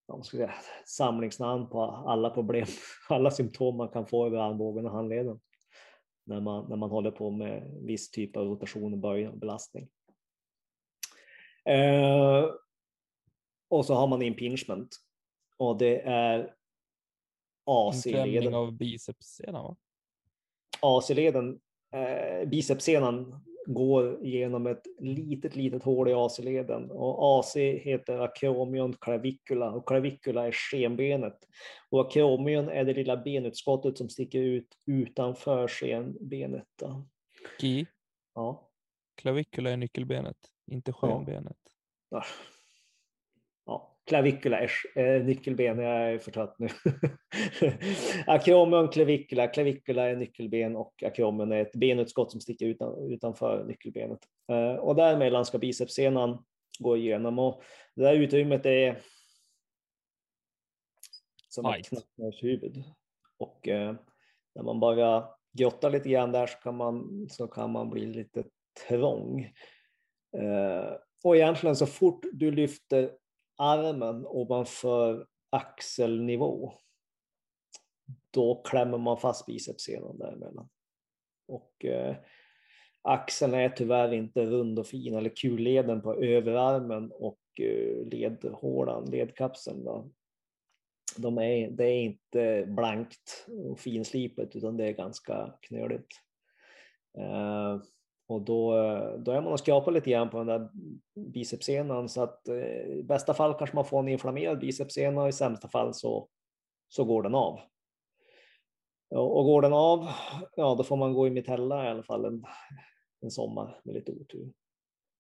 jag 0.07 0.26
säga, 0.26 0.53
samlingsnamn 0.85 1.69
på 1.69 1.81
alla 1.81 2.30
problem, 2.30 2.68
alla 3.10 3.31
symptom 3.31 3.77
man 3.77 3.89
kan 3.89 4.07
få 4.07 4.26
över 4.26 4.38
armbågen 4.38 4.85
och 4.85 4.91
handleden 4.91 5.39
när 6.23 6.41
man, 6.41 6.69
när 6.69 6.76
man 6.76 6.89
håller 6.89 7.11
på 7.11 7.31
med 7.31 7.80
viss 7.81 8.11
typ 8.11 8.38
av 8.38 8.45
rotation 8.45 8.93
och 8.93 8.99
böj 8.99 9.27
och 9.27 9.38
belastning. 9.38 9.89
Eh, 11.65 12.45
och 13.69 13.85
så 13.85 13.93
har 13.93 14.07
man 14.07 14.22
impingement 14.22 14.95
och 15.57 15.77
det 15.77 16.02
är 16.02 16.56
AC-leden. 17.65 18.53
av 18.53 18.77
bicepssenan 18.77 19.63
va? 19.63 19.75
AC-leden, 20.81 21.59
eh, 21.93 22.47
bicepssenan 22.49 23.41
går 23.65 24.25
genom 24.25 24.67
ett 24.67 24.87
litet, 24.99 25.55
litet 25.55 25.83
hål 25.83 26.09
i 26.09 26.13
AC-leden 26.13 26.91
och 26.91 27.39
AC 27.39 27.55
heter 27.55 28.19
acromion 28.19 28.93
clavicula 28.93 29.71
och 29.71 29.87
clavicula 29.87 30.47
är 30.47 30.51
skenbenet 30.51 31.37
och 31.89 32.07
acromion 32.07 32.69
är 32.69 32.85
det 32.85 32.93
lilla 32.93 33.17
benutskottet 33.17 33.97
som 33.97 34.09
sticker 34.09 34.39
ut 34.39 34.77
utanför 34.85 35.67
skenbenet. 35.67 36.83
Ki? 37.61 37.85
Ja. 38.35 38.69
Clavicula 39.15 39.69
är 39.69 39.77
nyckelbenet, 39.77 40.37
inte 40.71 40.93
skenbenet. 40.93 41.57
Ja. 42.09 42.23
Ja. 44.06 44.10
Clavicula 44.10 44.60
är 44.95 45.23
nyckelben, 45.23 45.80
jag 45.80 46.14
är 46.14 46.19
för 46.19 46.32
trött 46.32 46.56
nu. 46.60 46.68
akromion 48.27 48.88
clavicula, 48.88 49.48
clavicula 49.48 50.10
är 50.10 50.15
nyckelben 50.15 50.76
och 50.76 51.03
akromion 51.03 51.52
är 51.52 51.61
ett 51.61 51.76
benutskott 51.76 52.32
som 52.32 52.41
sticker 52.41 52.65
utan, 52.65 53.11
utanför 53.11 53.64
nyckelbenet. 53.64 54.19
Uh, 54.52 54.76
och 54.76 54.95
däremellan 54.95 55.45
ska 55.45 55.57
bicepssenan 55.57 56.45
gå 56.80 56.98
igenom 56.98 57.40
och 57.40 57.64
det 57.95 58.02
där 58.02 58.14
utrymmet 58.14 58.65
är 58.65 59.02
som 61.49 61.65
ett 61.65 61.90
knappnålshuvud. 61.90 62.84
Och 63.38 63.68
uh, 63.68 63.94
när 64.56 64.64
man 64.64 64.80
bara 64.80 65.27
grottar 65.53 65.91
lite 65.91 66.10
grann 66.10 66.32
där 66.32 66.48
så 66.48 66.57
kan 66.57 66.77
man, 66.77 67.27
så 67.30 67.48
kan 67.48 67.72
man 67.72 67.90
bli 67.90 68.06
lite 68.06 68.44
trång. 68.88 69.53
Uh, 70.38 70.98
och 71.23 71.36
egentligen 71.36 71.76
så 71.76 71.86
fort 71.86 72.26
du 72.34 72.52
lyfter 72.52 73.11
armen 73.57 74.26
ovanför 74.26 75.27
axelnivå, 75.49 76.73
då 78.32 78.61
klämmer 78.65 78.98
man 78.98 79.18
fast 79.18 79.45
bicepssenan 79.45 80.18
däremellan. 80.18 80.69
Och 81.48 81.86
eh, 81.86 82.15
axeln 83.02 83.53
är 83.53 83.69
tyvärr 83.69 84.14
inte 84.14 84.45
rund 84.45 84.80
och 84.80 84.88
fin, 84.88 85.15
eller 85.15 85.30
kulleden 85.36 86.02
på 86.02 86.15
överarmen 86.15 87.11
och 87.11 87.40
eh, 87.60 88.07
ledhålan, 88.07 89.06
ledkapseln, 89.06 89.84
då. 89.84 90.11
De 91.18 91.38
är, 91.38 91.72
det 91.72 91.86
är 91.86 92.02
inte 92.02 92.65
blankt 92.68 93.48
och 93.48 93.80
finslipet 93.80 94.56
utan 94.56 94.77
det 94.77 94.86
är 94.86 94.91
ganska 94.91 95.53
knöligt. 95.61 96.11
Eh, 97.18 97.82
och 98.27 98.41
då, 98.41 98.72
då 99.18 99.31
är 99.31 99.41
man 99.41 99.53
och 99.53 99.60
skrapar 99.60 99.91
lite 99.91 100.10
grann 100.10 100.30
på 100.30 100.38
den 100.38 100.47
där 100.47 100.69
bicepssenan 101.34 102.10
så 102.10 102.23
att 102.23 102.47
eh, 102.47 102.88
i 102.88 103.03
bästa 103.03 103.34
fall 103.34 103.53
kanske 103.53 103.76
man 103.76 103.85
får 103.85 103.99
en 103.99 104.07
inflammerad 104.07 104.60
bicepssena 104.60 105.22
och 105.22 105.30
i 105.30 105.31
sämsta 105.31 105.68
fall 105.68 105.93
så, 105.93 106.30
så 106.88 107.03
går 107.03 107.23
den 107.23 107.35
av. 107.35 107.60
Och 109.10 109.45
går 109.45 109.61
den 109.61 109.73
av, 109.73 110.07
ja 110.56 110.76
då 110.76 110.84
får 110.84 110.97
man 110.97 111.14
gå 111.14 111.27
i 111.27 111.31
mitella 111.31 111.85
i 111.85 111.89
alla 111.89 112.03
fall 112.03 112.26
en, 112.26 112.43
en 113.22 113.31
sommar 113.31 113.81
med 113.84 113.95
lite 113.95 114.11
otur. 114.11 114.53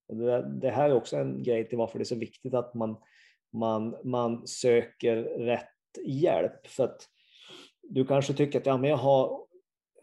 Och 0.07 0.15
det, 0.15 0.59
det, 0.61 0.69
här 0.69 0.89
är 0.89 0.93
också 0.93 1.17
en 1.17 1.43
grej 1.43 1.69
till 1.69 1.77
varför 1.77 1.99
det 1.99 2.03
är 2.03 2.05
så 2.05 2.15
viktigt 2.15 2.53
att 2.53 2.73
man, 2.73 2.97
man, 3.53 3.95
man 4.03 4.47
söker 4.47 5.15
rätt 5.23 5.67
hjälp. 6.05 6.67
För 6.67 6.83
att 6.83 7.09
du 7.81 8.05
kanske 8.05 8.33
tycker 8.33 8.59
att 8.59 8.65
ja, 8.65 8.77
men 8.77 8.89
jag 8.89 8.97
har 8.97 9.45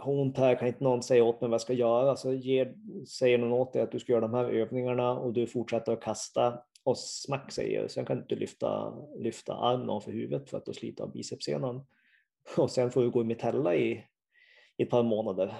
har 0.02 0.12
ont 0.12 0.38
här, 0.38 0.54
kan 0.54 0.68
inte 0.68 0.84
någon 0.84 1.02
säga 1.02 1.24
åt 1.24 1.40
mig 1.40 1.50
vad 1.50 1.54
jag 1.54 1.60
ska 1.60 1.72
göra? 1.72 2.16
Så 2.16 2.32
ger, 2.32 2.74
säger 3.08 3.38
någon 3.38 3.52
åt 3.52 3.72
dig 3.72 3.82
att 3.82 3.92
du 3.92 4.00
ska 4.00 4.12
göra 4.12 4.20
de 4.20 4.34
här 4.34 4.44
övningarna 4.44 5.18
och 5.18 5.32
du 5.32 5.46
fortsätter 5.46 5.92
att 5.92 6.02
kasta 6.02 6.62
och 6.84 6.98
smack 6.98 7.52
säger 7.52 7.88
sen 7.88 8.04
kan 8.04 8.16
du 8.16 8.22
inte 8.22 8.34
lyfta, 8.34 8.94
lyfta 9.16 9.54
armen 9.54 10.00
för 10.00 10.12
huvudet 10.12 10.50
för 10.50 10.58
att 10.58 10.66
du 10.66 10.72
sliter 10.72 11.04
av 11.04 11.12
bicepssenan. 11.12 11.86
Och 12.56 12.70
sen 12.70 12.90
får 12.90 13.02
du 13.02 13.10
gå 13.10 13.20
i 13.20 13.24
mitella 13.24 13.74
i, 13.74 14.04
i 14.76 14.82
ett 14.82 14.90
par 14.90 15.02
månader. 15.02 15.54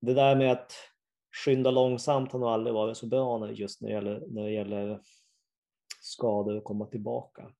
Det 0.00 0.14
där 0.14 0.36
med 0.36 0.52
att 0.52 0.72
skynda 1.44 1.70
långsamt 1.70 2.32
har 2.32 2.38
nog 2.38 2.48
aldrig 2.48 2.74
varit 2.74 2.96
så 2.96 3.06
bra 3.06 3.50
just 3.50 3.80
när 3.80 3.88
det 3.88 3.94
gäller, 3.94 4.22
när 4.28 4.42
det 4.42 4.50
gäller 4.50 5.00
skador 6.00 6.56
och 6.56 6.64
komma 6.64 6.86
tillbaka. 6.86 7.52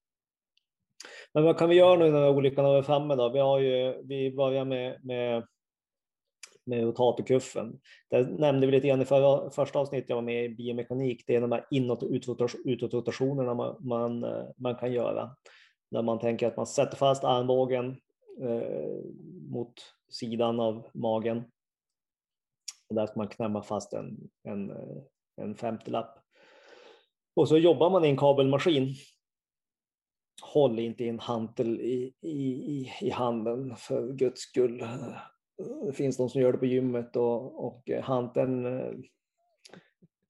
Men 1.33 1.45
vad 1.45 1.59
kan 1.59 1.69
vi 1.69 1.75
göra 1.75 1.99
nu 1.99 2.11
när 2.11 2.29
olyckan 2.29 2.65
är 2.65 2.83
framme 2.83 3.15
då? 3.15 3.29
Vi, 3.29 3.39
har 3.39 3.59
ju, 3.59 4.03
vi 4.05 4.37
börjar 4.37 4.65
med, 4.65 5.05
med 5.05 5.47
med 6.65 6.83
rotatorkuffen. 6.83 7.81
Det 8.11 8.23
nämnde 8.23 8.67
vi 8.67 8.73
lite 8.73 8.89
grann 8.89 9.03
i 9.03 9.05
förra, 9.05 9.51
första 9.51 9.79
avsnittet 9.79 10.09
jag 10.09 10.17
var 10.17 10.23
med 10.23 10.45
i 10.45 10.49
biomekanik. 10.49 11.25
Det 11.27 11.37
är 11.37 11.41
de 11.41 11.53
här 11.53 11.67
inåt 11.71 12.03
och 12.03 12.11
utåtrotationerna 12.65 13.55
man, 13.55 13.77
man, 13.81 14.25
eh, 14.25 14.45
man 14.57 14.75
kan 14.75 14.93
göra. 14.93 15.37
När 15.91 16.03
man 16.03 16.19
tänker 16.19 16.47
att 16.47 16.57
man 16.57 16.67
sätter 16.67 16.97
fast 16.97 17.25
armbågen 17.25 17.97
eh, 18.43 19.05
mot 19.51 19.75
sidan 20.09 20.61
av 20.61 20.91
magen. 20.95 21.45
Och 22.89 22.95
där 22.95 23.07
ska 23.07 23.21
man 23.21 23.29
knämma 23.29 23.63
fast 23.63 23.93
en, 23.93 24.31
en, 24.43 24.71
eh, 24.71 25.03
en 25.37 25.55
femtilapp. 25.55 26.19
Och 27.35 27.49
så 27.49 27.59
jobbar 27.59 27.91
man 27.91 28.05
i 28.05 28.09
en 28.09 28.17
kabelmaskin. 28.17 28.95
Håll 30.43 30.79
inte 30.79 31.05
i 31.05 31.09
en 31.09 31.21
hantel 31.21 31.81
i, 31.81 32.15
i, 32.21 32.93
i 33.01 33.11
handen 33.11 33.77
för 33.77 34.13
guds 34.13 34.41
skull 34.41 34.85
det 35.87 35.93
finns 35.93 36.17
de 36.17 36.29
som 36.29 36.41
gör 36.41 36.53
det 36.53 36.59
på 36.59 36.67
gymmet 36.67 37.17
och, 37.17 37.67
och 37.67 37.91
eh, 37.91 38.03
hanteln, 38.03 38.67
eh, 38.67 38.93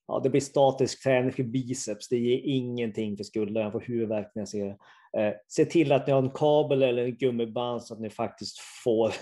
ja 0.06 0.20
det 0.22 0.30
blir 0.30 0.40
statisk 0.40 1.02
träning 1.02 1.32
för 1.32 1.42
biceps, 1.42 2.08
det 2.08 2.18
ger 2.18 2.40
ingenting 2.44 3.16
för 3.16 3.24
skulderna, 3.24 3.60
jag 3.60 3.72
får 3.72 3.80
huvudvärk 3.80 4.32
när 4.34 4.40
jag 4.40 4.48
ser 4.48 4.66
det. 4.66 4.76
Eh, 5.18 5.34
se 5.48 5.64
till 5.64 5.92
att 5.92 6.06
ni 6.06 6.12
har 6.12 6.22
en 6.22 6.30
kabel 6.30 6.82
eller 6.82 7.04
en 7.04 7.16
gummiband 7.16 7.82
så 7.82 7.94
att 7.94 8.00
ni 8.00 8.10
faktiskt 8.10 8.58
får, 8.84 9.12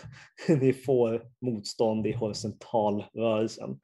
ni 0.60 0.72
får 0.72 1.22
motstånd 1.40 2.06
i 2.06 2.12
horisontalrörelsen. 2.12 3.80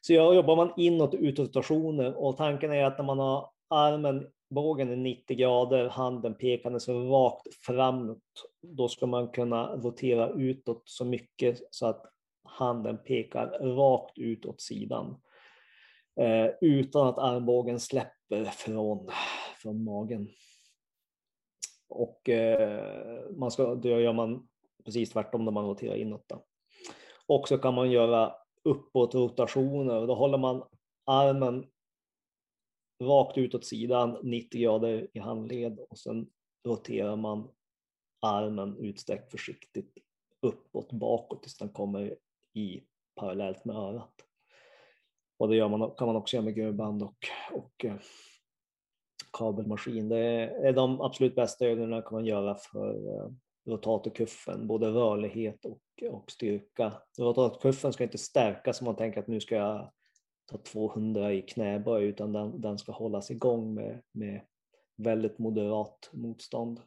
Så 0.00 0.12
jag 0.12 0.34
jobbar 0.34 0.56
man 0.56 0.72
inåt 0.76 1.14
och 1.14 1.20
utåt 1.20 1.46
rotationer 1.46 2.14
och 2.14 2.36
tanken 2.36 2.72
är 2.72 2.84
att 2.84 2.98
när 2.98 3.04
man 3.04 3.18
har 3.18 3.50
armen 3.70 4.26
Bågen 4.50 4.90
är 4.90 4.96
90 4.96 5.36
grader, 5.36 5.88
handen 5.88 6.34
pekande 6.34 6.80
så 6.80 7.00
rakt 7.00 7.54
framåt, 7.54 8.18
då 8.62 8.88
ska 8.88 9.06
man 9.06 9.28
kunna 9.28 9.76
rotera 9.76 10.28
utåt 10.28 10.82
så 10.84 11.04
mycket 11.04 11.60
så 11.70 11.86
att 11.86 12.02
handen 12.44 12.98
pekar 12.98 13.46
rakt 13.76 14.18
ut 14.18 14.46
åt 14.46 14.60
sidan. 14.60 15.20
Eh, 16.20 16.46
utan 16.60 17.06
att 17.06 17.18
armbågen 17.18 17.80
släpper 17.80 18.44
från, 18.44 19.10
från 19.62 19.84
magen. 19.84 20.28
Och 21.88 22.28
eh, 22.28 23.30
man 23.36 23.50
ska, 23.50 23.74
då 23.74 23.88
gör 23.88 24.12
man 24.12 24.48
precis 24.84 25.10
tvärtom 25.10 25.44
när 25.44 25.52
man 25.52 25.66
roterar 25.66 25.94
inåt. 25.94 26.28
Då. 26.28 26.44
Och 27.26 27.48
så 27.48 27.58
kan 27.58 27.74
man 27.74 27.90
göra 27.90 28.34
uppåt 28.64 29.14
rotationer. 29.14 30.06
Då 30.06 30.14
håller 30.14 30.38
man 30.38 30.62
armen 31.06 31.66
rakt 33.00 33.38
ut 33.38 33.54
åt 33.54 33.64
sidan 33.64 34.18
90 34.22 34.60
grader 34.60 35.08
i 35.12 35.18
handled 35.18 35.78
och 35.90 35.98
sen 35.98 36.26
roterar 36.66 37.16
man 37.16 37.48
armen 38.20 38.76
utsträckt 38.78 39.30
försiktigt 39.30 39.94
uppåt 40.42 40.92
bakåt 40.92 41.42
tills 41.42 41.58
den 41.58 41.68
kommer 41.68 42.16
i 42.52 42.82
parallellt 43.14 43.64
med 43.64 43.76
örat. 43.76 44.14
Och 45.38 45.48
det 45.48 45.56
gör 45.56 45.68
man, 45.68 45.90
kan 45.90 46.06
man 46.06 46.16
också 46.16 46.36
göra 46.36 46.44
med 46.44 46.54
gummiband 46.54 47.02
och, 47.02 47.16
och 47.52 47.84
eh, 47.84 47.96
kabelmaskin. 49.32 50.08
Det 50.08 50.18
är 50.44 50.72
de 50.72 51.00
absolut 51.00 51.34
bästa 51.34 51.66
övningarna 51.66 52.02
kan 52.02 52.14
man 52.14 52.26
göra 52.26 52.54
för 52.54 52.94
eh, 52.94 53.30
rotatorkuffen, 53.66 54.66
både 54.66 54.88
rörlighet 54.88 55.64
och, 55.64 55.82
och 56.10 56.30
styrka. 56.30 56.92
Rotatorkuffen 57.18 57.92
ska 57.92 58.04
inte 58.04 58.18
stärkas 58.18 58.80
om 58.80 58.84
man 58.84 58.96
tänker 58.96 59.20
att 59.20 59.26
nu 59.26 59.40
ska 59.40 59.54
jag 59.54 59.92
ta 60.50 60.58
200 60.58 61.32
i 61.32 61.42
knäböj, 61.42 62.04
utan 62.04 62.32
den, 62.32 62.60
den 62.60 62.78
ska 62.78 62.92
hållas 62.92 63.30
igång 63.30 63.74
med, 63.74 64.02
med 64.12 64.40
väldigt 64.96 65.38
moderat 65.38 66.10
motstånd. 66.12 66.80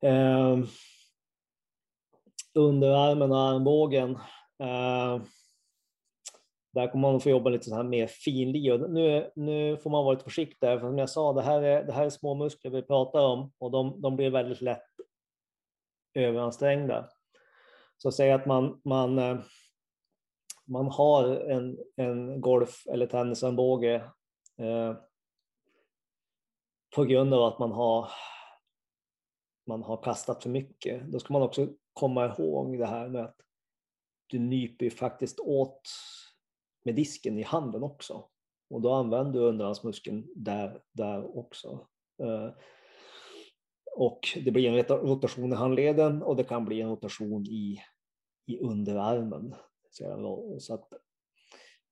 Eh, 0.00 0.58
underarmen 2.54 3.32
och 3.32 3.40
armbågen. 3.40 4.10
Eh, 4.58 5.22
där 6.72 6.92
kommer 6.92 7.12
man 7.12 7.20
få 7.20 7.30
jobba 7.30 7.50
lite 7.50 7.64
så 7.64 7.74
här 7.74 7.82
mer 7.82 8.06
finlir. 8.06 8.78
Nu, 8.78 9.30
nu 9.34 9.76
får 9.76 9.90
man 9.90 10.04
vara 10.04 10.14
lite 10.14 10.24
försiktig, 10.24 10.60
för 10.60 10.78
som 10.78 10.98
jag 10.98 11.10
sa, 11.10 11.32
det 11.32 11.42
här 11.42 11.62
är, 11.62 11.84
det 11.84 11.92
här 11.92 12.04
är 12.04 12.10
små 12.10 12.34
muskler 12.34 12.70
vi 12.70 12.82
pratar 12.82 13.20
om 13.20 13.52
och 13.58 13.70
de, 13.70 14.00
de 14.00 14.16
blir 14.16 14.30
väldigt 14.30 14.60
lätt 14.60 14.86
överansträngda. 16.14 17.08
Så 17.96 18.12
säg 18.12 18.32
att 18.32 18.46
man, 18.46 18.80
man, 18.84 19.18
eh, 19.18 19.38
man 20.64 20.86
har 20.86 21.36
en, 21.36 21.78
en 21.96 22.40
golf 22.40 22.86
eller 22.86 23.06
tennisarmbåge 23.06 23.94
eh, 24.58 24.94
på 26.94 27.04
grund 27.04 27.34
av 27.34 27.42
att 27.42 27.58
man 27.58 27.72
har, 27.72 28.08
man 29.66 29.82
har 29.82 30.02
kastat 30.02 30.42
för 30.42 30.50
mycket. 30.50 31.12
Då 31.12 31.18
ska 31.18 31.32
man 31.32 31.42
också 31.42 31.68
komma 31.92 32.26
ihåg 32.26 32.78
det 32.78 32.86
här 32.86 33.08
med 33.08 33.24
att 33.24 33.36
du 34.26 34.38
nyper 34.38 34.90
faktiskt 34.90 35.40
åt 35.40 35.82
med 36.84 36.94
disken 36.94 37.38
i 37.38 37.42
handen 37.42 37.82
också. 37.82 38.28
Och 38.70 38.80
då 38.80 38.92
använder 38.92 39.40
du 39.40 39.46
underarmsmuskeln 39.46 40.26
där, 40.36 40.80
där 40.92 41.38
också. 41.38 41.86
Eh, 42.22 42.50
och 43.96 44.20
det 44.44 44.50
blir 44.50 44.68
en 44.68 44.84
rotation 44.84 45.52
i 45.52 45.56
handleden 45.56 46.22
och 46.22 46.36
det 46.36 46.44
kan 46.44 46.64
bli 46.64 46.80
en 46.80 46.90
rotation 46.90 47.46
i, 47.46 47.80
i 48.46 48.58
underarmen. 48.58 49.54
Så 50.58 50.74
att 50.74 50.88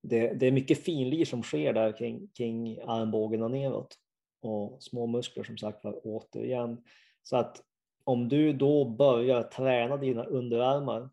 det, 0.02 0.34
det 0.34 0.46
är 0.46 0.52
mycket 0.52 0.84
finlir 0.84 1.24
som 1.24 1.42
sker 1.42 1.72
där 1.72 1.96
kring, 1.98 2.28
kring 2.28 2.78
armbågen 2.80 3.42
och 3.42 3.50
neråt. 3.50 3.98
Och 4.40 4.82
små 4.82 5.06
muskler 5.06 5.44
som 5.44 5.58
sagt 5.58 5.84
var 5.84 6.00
återigen. 6.04 6.84
Så 7.22 7.36
att 7.36 7.62
om 8.04 8.28
du 8.28 8.52
då 8.52 8.84
börjar 8.84 9.42
träna 9.42 9.96
dina 9.96 10.24
underarmar 10.24 11.10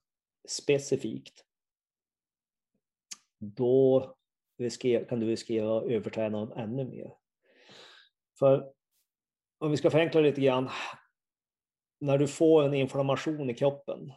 specifikt, 0.48 1.46
då 3.40 4.16
risker, 4.58 5.06
kan 5.06 5.20
du 5.20 5.28
riskera 5.28 5.78
att 5.78 5.84
överträna 5.84 6.40
dem 6.40 6.52
ännu 6.56 6.86
mer. 6.86 7.14
För 8.40 8.72
om 9.58 9.72
vi 9.72 9.78
ska 9.78 9.92
förenkla 9.92 10.22
lite 10.22 10.42
grann, 10.42 10.70
när 12.00 12.18
du 12.18 12.28
får 12.28 12.64
en 12.64 12.74
inflammation 12.74 13.50
i 13.50 13.54
kroppen 13.54 14.12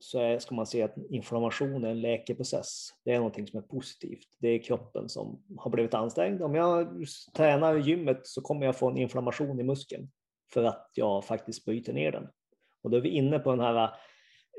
så 0.00 0.18
är, 0.18 0.38
ska 0.38 0.54
man 0.54 0.66
se 0.66 0.82
att 0.82 0.94
inflammation 1.10 1.84
är 1.84 1.90
en 1.90 2.00
läkeprocess. 2.00 2.88
Det 3.04 3.12
är 3.12 3.16
någonting 3.16 3.46
som 3.46 3.58
är 3.58 3.62
positivt. 3.62 4.26
Det 4.38 4.48
är 4.48 4.62
kroppen 4.62 5.08
som 5.08 5.42
har 5.58 5.70
blivit 5.70 5.94
ansträngd. 5.94 6.42
Om 6.42 6.54
jag 6.54 7.04
tränar 7.36 7.76
i 7.78 7.80
gymmet 7.80 8.26
så 8.26 8.40
kommer 8.40 8.66
jag 8.66 8.76
få 8.76 8.90
en 8.90 8.96
inflammation 8.96 9.60
i 9.60 9.62
muskeln 9.62 10.10
för 10.52 10.64
att 10.64 10.90
jag 10.94 11.24
faktiskt 11.24 11.64
bryter 11.64 11.92
ner 11.92 12.12
den. 12.12 12.28
Och 12.82 12.90
då 12.90 12.96
är 12.96 13.00
vi 13.00 13.08
inne 13.08 13.38
på 13.38 13.50
den 13.50 13.60
här 13.60 13.90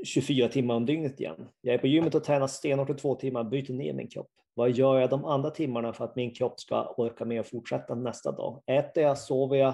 24 0.06 0.48
timmar 0.48 0.76
om 0.76 0.86
dygnet 0.86 1.20
igen. 1.20 1.48
Jag 1.62 1.76
är 1.76 1.80
på 1.80 1.88
gymmet 1.88 2.16
och 2.16 2.24
tränar 2.24 2.48
stenhårt 2.48 2.90
i 2.90 2.94
två 2.94 3.16
timmar, 3.16 3.44
bryter 3.44 3.74
ner 3.74 3.94
min 3.94 4.08
kropp. 4.08 4.32
Vad 4.54 4.72
gör 4.72 5.00
jag 5.00 5.10
de 5.10 5.26
andra 5.26 5.50
timmarna 5.50 5.94
för 5.94 6.06
att 6.06 6.16
min 6.16 6.34
kropp 6.34 6.60
ska 6.60 6.94
orka 6.98 7.26
med 7.26 7.40
att 7.40 7.48
fortsätta 7.48 7.96
nästa 7.96 8.32
dag? 8.32 8.64
Äter 8.66 9.04
jag, 9.04 9.18
sover 9.18 9.58
jag 9.58 9.74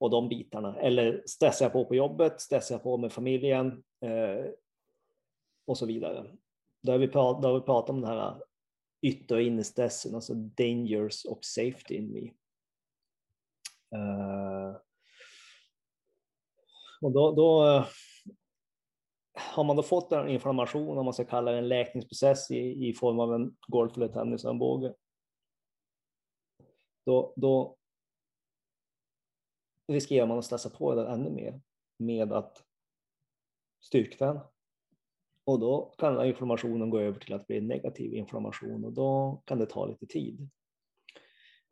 och 0.00 0.10
de 0.10 0.28
bitarna? 0.28 0.76
Eller 0.80 1.22
stressar 1.26 1.64
jag 1.64 1.72
på 1.72 1.84
på 1.84 1.94
jobbet, 1.94 2.40
stressar 2.40 2.74
jag 2.74 2.82
på 2.82 2.96
med 2.96 3.12
familjen 3.12 3.82
eh, 4.04 4.44
och 5.64 5.78
så 5.78 5.86
vidare. 5.86 6.36
Då 6.82 6.92
har 6.92 6.98
vi, 6.98 7.08
prat, 7.08 7.42
där 7.42 7.54
vi 7.54 7.60
pratat 7.60 7.90
om 7.90 8.00
den 8.00 8.10
här 8.10 8.28
äh, 8.28 8.36
ytter 9.02 9.36
och 9.36 9.42
innerstressen, 9.42 10.14
alltså 10.14 10.34
dangers 10.34 11.24
och 11.24 11.44
safety 11.44 11.94
in 11.94 12.12
me. 12.12 12.32
Uh, 13.98 14.76
och 17.00 17.12
då, 17.12 17.32
då 17.32 17.66
äh, 17.66 17.86
har 19.34 19.64
man 19.64 19.76
då 19.76 19.82
fått 19.82 20.12
en 20.12 20.28
inflammation, 20.28 20.98
om 20.98 21.04
man 21.04 21.14
ska 21.14 21.24
kalla 21.24 21.50
det 21.50 21.58
en 21.58 21.68
läkningsprocess 21.68 22.50
i, 22.50 22.88
i 22.88 22.94
form 22.94 23.20
av 23.20 23.34
en 23.34 23.56
golf 23.68 23.96
eller 23.96 24.08
tennisarmbåge, 24.08 24.94
då, 27.04 27.32
då 27.36 27.76
riskerar 29.88 30.26
man 30.26 30.38
att 30.38 30.44
stressa 30.44 30.70
på 30.70 30.94
det 30.94 31.08
ännu 31.08 31.30
mer 31.30 31.60
med 31.98 32.32
att 32.32 32.64
styrketräna 33.80 34.51
och 35.44 35.60
då 35.60 35.94
kan 35.98 36.26
inflammationen 36.26 36.90
gå 36.90 37.00
över 37.00 37.20
till 37.20 37.34
att 37.34 37.46
bli 37.46 37.60
negativ 37.60 38.14
inflammation 38.14 38.84
och 38.84 38.92
då 38.92 39.42
kan 39.46 39.58
det 39.58 39.66
ta 39.66 39.86
lite 39.86 40.06
tid. 40.06 40.48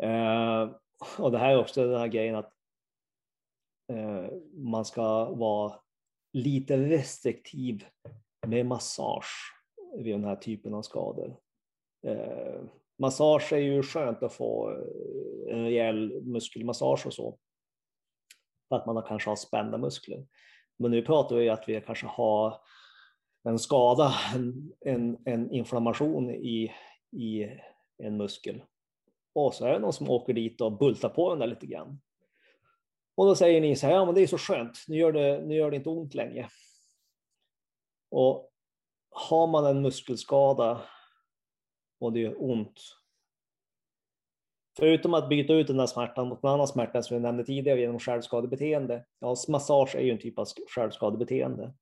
Eh, 0.03 0.71
och 1.19 1.33
det 1.33 1.39
här 1.39 1.51
är 1.51 1.59
också 1.59 1.87
den 1.87 2.01
här 2.01 2.09
grejen 2.09 2.35
att 2.35 2.53
eh, 3.93 4.27
man 4.53 4.85
ska 4.85 5.25
vara 5.35 5.81
lite 6.33 6.77
restriktiv 6.77 7.85
med 8.47 8.67
massage 8.67 9.55
vid 9.99 10.15
den 10.15 10.25
här 10.25 10.37
typen 10.37 10.75
av 10.75 10.83
skador. 10.83 11.41
Eh, 12.07 12.63
massage 12.99 13.53
är 13.53 13.59
ju 13.59 13.83
skönt 13.83 14.23
att 14.23 14.33
få 14.33 14.71
eh, 14.71 15.57
en 15.57 15.65
rejäl 15.65 16.23
muskelmassage 16.23 17.07
och 17.07 17.15
så. 17.15 17.39
För 18.69 18.77
att 18.77 18.87
man 18.87 19.03
kanske 19.03 19.31
har 19.31 19.37
spända 19.37 19.79
muskler. 19.79 20.27
Men 20.79 20.91
nu 20.91 21.03
pratar 21.03 21.37
vi 21.37 21.49
att 21.49 21.69
vi 21.69 21.81
kanske 21.81 22.07
har 22.07 22.61
en 23.43 23.59
skada, 23.59 24.15
en, 24.35 24.73
en, 24.81 25.19
en 25.25 25.51
inflammation 25.51 26.31
i, 26.31 26.73
i 27.13 27.49
en 27.99 28.17
muskel. 28.17 28.63
Och 29.33 29.55
så 29.55 29.67
är 29.67 29.73
det 29.73 29.79
någon 29.79 29.93
som 29.93 30.11
åker 30.11 30.33
dit 30.33 30.61
och 30.61 30.79
bultar 30.79 31.09
på 31.09 31.31
den 31.31 31.39
där 31.39 31.47
lite 31.47 31.67
grann. 31.67 32.01
Och 33.15 33.27
då 33.27 33.35
säger 33.35 33.61
ni 33.61 33.77
så 33.77 33.87
här, 33.87 33.95
ja 33.95 34.05
men 34.05 34.15
det 34.15 34.21
är 34.21 34.27
så 34.27 34.39
skönt, 34.39 34.85
nu 34.89 34.97
gör 34.97 35.13
det, 35.13 35.47
nu 35.47 35.55
gör 35.55 35.71
det 35.71 35.77
inte 35.77 35.89
ont 35.89 36.15
längre. 36.15 36.49
Och 38.11 38.51
har 39.11 39.47
man 39.47 39.67
en 39.67 39.83
muskelskada 39.83 40.81
och 42.01 42.13
det 42.13 42.21
gör 42.21 42.43
ont, 42.43 42.81
förutom 44.79 45.15
att 45.15 45.29
byta 45.29 45.53
ut 45.53 45.67
den 45.67 45.77
där 45.77 45.87
smärtan 45.87 46.29
mot 46.29 46.45
en 46.45 46.51
annan 46.51 46.69
smärta 46.69 47.03
som 47.03 47.17
vi 47.17 47.23
nämnde 47.23 47.45
tidigare 47.45 47.81
genom 47.81 47.99
självskadebeteende, 47.99 49.05
ja 49.19 49.37
massage 49.49 49.95
är 49.95 50.01
ju 50.01 50.11
en 50.11 50.19
typ 50.19 50.39
av 50.39 50.47
självskadebeteende. 50.75 51.75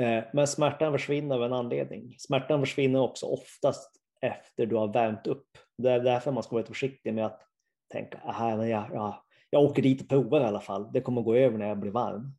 Eh, 0.00 0.24
men 0.32 0.46
smärtan 0.46 0.92
försvinner 0.92 1.36
av 1.36 1.44
en 1.44 1.52
anledning. 1.52 2.16
Smärtan 2.18 2.60
försvinner 2.60 3.00
också 3.00 3.26
oftast 3.26 3.90
efter 4.20 4.66
du 4.66 4.76
har 4.76 4.92
värmt 4.92 5.26
upp. 5.26 5.46
Det 5.78 5.90
är 5.90 6.00
därför 6.00 6.32
man 6.32 6.42
ska 6.42 6.52
vara 6.52 6.60
lite 6.60 6.72
försiktig 6.72 7.14
med 7.14 7.26
att 7.26 7.40
tänka, 7.92 8.18
att 8.18 8.68
jag, 8.68 8.90
jag, 8.94 9.22
jag 9.50 9.62
åker 9.62 9.82
dit 9.82 10.02
och 10.02 10.08
provar 10.08 10.40
i 10.40 10.44
alla 10.44 10.60
fall. 10.60 10.92
Det 10.92 11.00
kommer 11.00 11.22
gå 11.22 11.34
över 11.34 11.58
när 11.58 11.68
jag 11.68 11.78
blir 11.78 11.90
varm. 11.90 12.38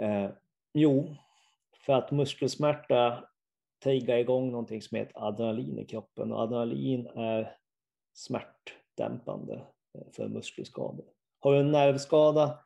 Eh, 0.00 0.30
jo, 0.74 1.16
för 1.86 1.92
att 1.92 2.10
muskelsmärta 2.10 3.24
triggar 3.84 4.16
igång 4.16 4.50
någonting 4.50 4.82
som 4.82 4.98
heter 4.98 5.26
adrenalin 5.26 5.78
i 5.78 5.86
kroppen 5.86 6.32
och 6.32 6.40
adrenalin 6.40 7.06
är 7.06 7.56
smärtdämpande 8.14 9.54
eh, 9.94 10.12
för 10.16 10.28
muskelskador. 10.28 11.06
Har 11.40 11.52
du 11.52 11.60
en 11.60 11.72
nervskada 11.72 12.58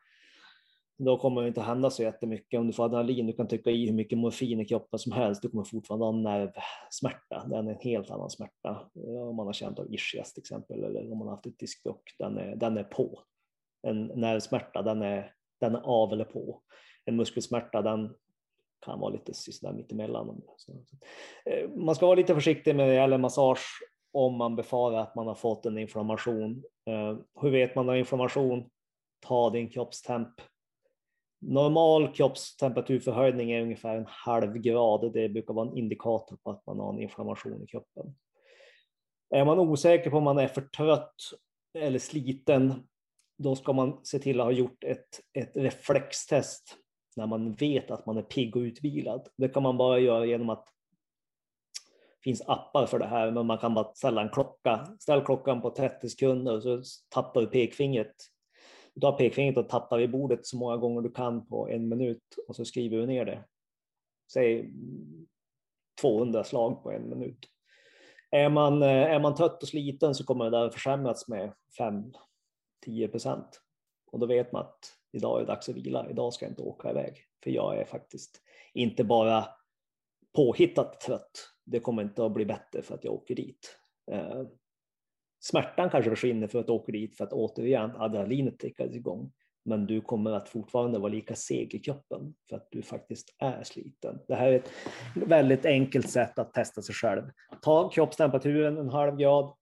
då 0.97 1.17
kommer 1.17 1.41
det 1.41 1.47
inte 1.47 1.61
hända 1.61 1.89
så 1.89 2.03
jättemycket. 2.03 2.59
Om 2.59 2.67
du 2.67 2.73
får 2.73 2.85
adrenalin, 2.85 3.27
du 3.27 3.33
kan 3.33 3.47
trycka 3.47 3.71
i 3.71 3.85
hur 3.85 3.93
mycket 3.93 4.17
morfin 4.17 4.59
i 4.59 4.65
kroppen 4.65 4.99
som 4.99 5.11
helst, 5.11 5.41
du 5.41 5.49
kommer 5.49 5.63
fortfarande 5.63 6.05
ha 6.05 6.11
nervsmärta. 6.11 7.45
Den 7.47 7.67
är 7.67 7.71
en 7.71 7.79
helt 7.79 8.11
annan 8.11 8.29
smärta. 8.29 8.89
Om 9.29 9.35
man 9.35 9.45
har 9.45 9.53
känt 9.53 9.79
av 9.79 9.93
ischias 9.93 10.33
till 10.33 10.41
exempel, 10.41 10.83
eller 10.83 11.11
om 11.11 11.17
man 11.17 11.27
har 11.27 11.35
haft 11.35 11.45
ett 11.45 11.59
diskbråck, 11.59 12.15
den 12.19 12.37
är, 12.37 12.55
den 12.55 12.77
är 12.77 12.83
på. 12.83 13.19
En 13.87 14.05
nervsmärta, 14.05 14.81
den 14.81 15.01
är, 15.01 15.33
den 15.59 15.75
är 15.75 15.81
av 15.81 16.13
eller 16.13 16.25
på. 16.25 16.61
En 17.05 17.15
muskelsmärta, 17.15 17.81
den 17.81 18.15
kan 18.85 18.99
vara 18.99 19.13
lite 19.13 19.33
sådär 19.33 19.73
mittemellan. 19.73 20.41
Eh, 21.45 21.69
man 21.69 21.95
ska 21.95 22.05
vara 22.05 22.15
lite 22.15 22.35
försiktig 22.35 22.75
med 22.75 22.89
det 22.89 22.95
gäller 22.95 23.17
massage 23.17 23.65
om 24.13 24.37
man 24.37 24.55
befarar 24.55 24.97
att 24.97 25.15
man 25.15 25.27
har 25.27 25.35
fått 25.35 25.65
en 25.65 25.77
inflammation. 25.77 26.63
Eh, 26.89 27.17
hur 27.41 27.49
vet 27.49 27.75
man 27.75 27.85
när 27.85 27.95
inflammation? 27.95 28.69
Ta 29.19 29.49
din 29.49 29.69
kroppstemp. 29.69 30.29
Normal 31.47 32.13
kroppstemperaturförhöjning 32.13 33.51
är 33.51 33.61
ungefär 33.61 33.95
en 33.95 34.05
halv 34.07 34.53
grad. 34.57 35.13
Det 35.13 35.29
brukar 35.29 35.53
vara 35.53 35.69
en 35.69 35.77
indikator 35.77 36.37
på 36.43 36.51
att 36.51 36.65
man 36.65 36.79
har 36.79 36.93
en 36.93 36.99
inflammation 36.99 37.63
i 37.63 37.67
kroppen. 37.67 38.15
Är 39.29 39.45
man 39.45 39.59
osäker 39.59 40.09
på 40.09 40.17
om 40.17 40.23
man 40.23 40.37
är 40.37 40.47
för 40.47 40.61
trött 40.61 41.15
eller 41.77 41.99
sliten, 41.99 42.87
då 43.37 43.55
ska 43.55 43.73
man 43.73 43.99
se 44.03 44.19
till 44.19 44.39
att 44.39 44.45
ha 44.45 44.51
gjort 44.51 44.83
ett, 44.83 45.21
ett 45.33 45.57
reflextest 45.57 46.77
när 47.15 47.27
man 47.27 47.53
vet 47.53 47.91
att 47.91 48.05
man 48.05 48.17
är 48.17 48.21
pigg 48.21 48.55
och 48.55 48.59
utvilad. 48.59 49.27
Det 49.37 49.49
kan 49.49 49.63
man 49.63 49.77
bara 49.77 49.99
göra 49.99 50.25
genom 50.25 50.49
att 50.49 50.65
det 50.65 52.23
finns 52.23 52.41
appar 52.41 52.85
för 52.85 52.99
det 52.99 53.05
här, 53.05 53.31
men 53.31 53.45
man 53.45 53.57
kan 53.57 53.73
bara 53.73 53.93
ställa 53.93 54.21
en 54.21 54.29
klocka. 54.29 54.87
Ställ 54.99 55.25
klockan 55.25 55.61
på 55.61 55.69
30 55.69 56.09
sekunder 56.09 56.55
och 56.55 56.63
så 56.63 56.81
tappar 57.09 57.41
du 57.41 57.47
pekfingret. 57.47 58.15
Du 58.95 59.05
har 59.07 59.17
pekfingret 59.17 59.57
och 59.57 59.69
tattar 59.69 59.99
i 59.99 60.07
bordet 60.07 60.45
så 60.45 60.57
många 60.57 60.77
gånger 60.77 61.01
du 61.01 61.11
kan 61.11 61.45
på 61.45 61.69
en 61.69 61.89
minut 61.89 62.23
och 62.47 62.55
så 62.55 62.65
skriver 62.65 62.97
du 62.97 63.05
ner 63.05 63.25
det. 63.25 63.43
Säg 64.33 64.73
200 66.01 66.43
slag 66.43 66.83
på 66.83 66.91
en 66.91 67.09
minut. 67.09 67.49
Är 68.31 68.49
man, 68.49 68.83
eh, 68.83 68.89
är 68.89 69.19
man 69.19 69.35
trött 69.35 69.63
och 69.63 69.69
sliten 69.69 70.15
så 70.15 70.23
kommer 70.23 70.45
det 70.45 70.51
där 70.51 70.69
försämras 70.69 71.27
med 71.27 71.53
5-10 71.77 73.07
procent. 73.07 73.61
Och 74.11 74.19
då 74.19 74.25
vet 74.25 74.51
man 74.51 74.61
att 74.61 74.79
idag 75.11 75.37
är 75.37 75.45
det 75.45 75.51
dags 75.51 75.69
att 75.69 75.75
vila, 75.75 76.09
idag 76.09 76.33
ska 76.33 76.45
jag 76.45 76.51
inte 76.51 76.61
åka 76.61 76.89
iväg. 76.89 77.17
För 77.43 77.51
jag 77.51 77.77
är 77.77 77.85
faktiskt 77.85 78.41
inte 78.73 79.03
bara 79.03 79.45
påhittat 80.35 80.99
trött, 80.99 81.49
det 81.65 81.79
kommer 81.79 82.03
inte 82.03 82.25
att 82.25 82.33
bli 82.33 82.45
bättre 82.45 82.81
för 82.81 82.95
att 82.95 83.03
jag 83.03 83.13
åker 83.13 83.35
dit. 83.35 83.79
Eh, 84.11 84.43
Smärtan 85.43 85.89
kanske 85.89 86.09
försvinner 86.09 86.47
för 86.47 86.59
att 86.59 86.67
du 86.67 86.73
åker 86.73 86.93
dit 86.93 87.17
för 87.17 87.23
att 87.23 87.33
återigen 87.33 87.91
adrenalinet 87.95 88.59
tickar 88.59 88.95
igång. 88.95 89.31
Men 89.65 89.85
du 89.85 90.01
kommer 90.01 90.31
att 90.31 90.49
fortfarande 90.49 90.99
vara 90.99 91.11
lika 91.11 91.35
seg 91.35 91.75
i 91.75 91.79
kroppen 91.79 92.35
för 92.49 92.55
att 92.55 92.67
du 92.71 92.81
faktiskt 92.81 93.35
är 93.39 93.63
sliten. 93.63 94.19
Det 94.27 94.35
här 94.35 94.51
är 94.51 94.55
ett 94.55 94.71
väldigt 95.15 95.65
enkelt 95.65 96.09
sätt 96.09 96.39
att 96.39 96.53
testa 96.53 96.81
sig 96.81 96.95
själv. 96.95 97.23
Ta 97.61 97.89
kroppstemperaturen 97.89 98.77
en 98.77 98.89
halv 98.89 99.17
grad 99.17 99.55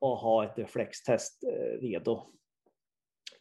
och 0.00 0.16
ha 0.16 0.44
ett 0.44 0.58
reflextest 0.58 1.44
eh, 1.44 1.80
redo 1.80 2.32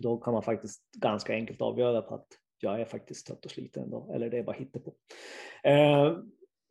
då 0.02 0.18
kan 0.18 0.34
man 0.34 0.44
faktiskt 0.44 0.92
ganska 0.92 1.34
enkelt 1.34 1.62
avgöra 1.62 2.02
på 2.02 2.16
att 2.16 2.28
jag 2.60 2.82
är 2.82 2.86
faktiskt 2.86 3.28
trött 3.28 3.46
och 3.46 3.52
sliten 3.52 3.84
ändå, 3.84 4.12
eller 4.14 4.30
det 4.30 4.38
är 4.38 4.44
bara 4.44 4.56
hittepå. 4.56 4.94
Eh, 5.64 6.18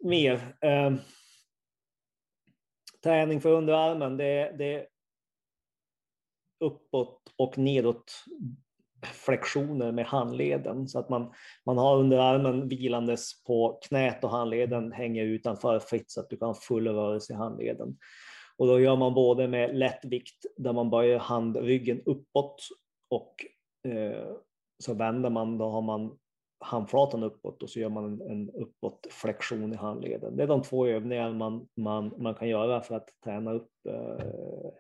mer. 0.05 0.57
Eh, 0.61 0.95
träning 3.03 3.41
för 3.41 3.51
underarmen, 3.51 4.16
det, 4.16 4.55
det 4.59 4.87
uppåt 6.61 7.20
och 7.39 7.59
nedåt 7.59 8.12
flexioner 9.07 9.93
med 9.93 10.07
handleden 10.07 10.89
så 10.89 10.99
att 10.99 11.09
man, 11.09 11.32
man 11.66 11.78
har 11.78 11.99
underarmen 11.99 12.69
vilandes 12.69 13.45
på 13.45 13.81
knät 13.89 14.24
och 14.24 14.31
handleden 14.31 14.93
hänger 14.93 15.24
utanför 15.24 15.78
fritt 15.78 16.11
så 16.11 16.20
att 16.20 16.31
du 16.31 16.37
kan 16.37 16.49
ha 16.49 16.55
full 16.55 16.89
rörelse 16.89 17.32
i 17.32 17.37
handleden. 17.37 17.97
Och 18.57 18.66
då 18.66 18.81
gör 18.81 18.97
man 18.97 19.15
både 19.15 19.49
med 19.49 19.78
lätt 19.78 20.05
vikt 20.05 20.47
där 20.57 20.73
man 20.73 20.91
böjer 20.91 21.19
handryggen 21.19 22.03
uppåt 22.07 22.69
och 23.11 23.35
eh, 23.93 24.32
så 24.85 24.95
vänder 24.95 25.31
man, 25.31 25.59
då 25.59 25.70
har 25.70 25.82
man 25.82 26.19
handflatan 26.65 27.23
uppåt 27.23 27.62
och 27.62 27.70
så 27.70 27.81
gör 27.81 27.89
man 27.89 28.05
en, 28.05 28.31
en 28.31 28.51
uppåtflexion 28.51 29.73
i 29.73 29.77
handleden. 29.77 30.37
Det 30.37 30.43
är 30.43 30.47
de 30.47 30.62
två 30.62 30.87
övningar 30.87 31.32
man, 31.32 31.69
man, 31.77 32.15
man 32.19 32.35
kan 32.35 32.49
göra 32.49 32.81
för 32.81 32.95
att 32.95 33.09
träna 33.24 33.53
upp 33.53 33.70
eh, 33.89 34.70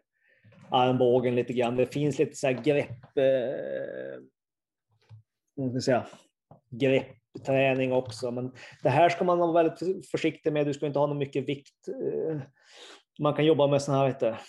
armbågen 0.70 1.34
lite 1.34 1.52
grann. 1.52 1.76
Det 1.76 1.86
finns 1.86 2.18
lite 2.18 2.36
så 2.36 2.46
här 2.46 2.62
grepp, 2.62 3.16
eh, 3.16 4.22
ska 5.70 5.80
säga, 5.80 6.06
greppträning 6.70 7.92
också, 7.92 8.30
men 8.30 8.52
det 8.82 8.90
här 8.90 9.08
ska 9.08 9.24
man 9.24 9.38
vara 9.38 9.52
väldigt 9.52 10.10
försiktig 10.10 10.52
med. 10.52 10.66
Du 10.66 10.74
ska 10.74 10.86
inte 10.86 10.98
ha 10.98 11.06
någon 11.06 11.18
mycket 11.18 11.48
vikt. 11.48 11.88
Eh. 11.88 12.40
Man 13.18 13.34
kan 13.34 13.44
jobba 13.44 13.66
med 13.66 13.82
sådana 13.82 14.04
här, 14.04 14.40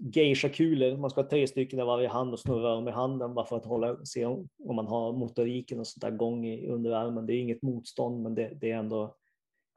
geisha-kulor. 0.00 0.96
Man 0.96 1.10
ska 1.10 1.22
ha 1.22 1.28
tre 1.28 1.46
stycken 1.46 1.78
i 1.78 1.82
varje 1.82 2.08
hand 2.08 2.32
och 2.32 2.40
snurra 2.40 2.74
dem 2.74 2.88
i 2.88 2.90
handen 2.90 3.34
bara 3.34 3.46
för 3.46 3.56
att 3.56 3.66
hålla, 3.66 4.04
se 4.04 4.24
om, 4.24 4.48
om 4.58 4.76
man 4.76 4.86
har 4.86 5.12
motoriken 5.12 5.80
och 5.80 5.86
sånt 5.86 6.02
där 6.02 6.10
gång 6.10 6.46
i 6.46 6.68
underarmen. 6.68 7.26
Det 7.26 7.34
är 7.34 7.40
inget 7.40 7.62
motstånd, 7.62 8.22
men 8.22 8.34
det, 8.34 8.52
det 8.60 8.70
är 8.70 8.76
ändå 8.76 9.16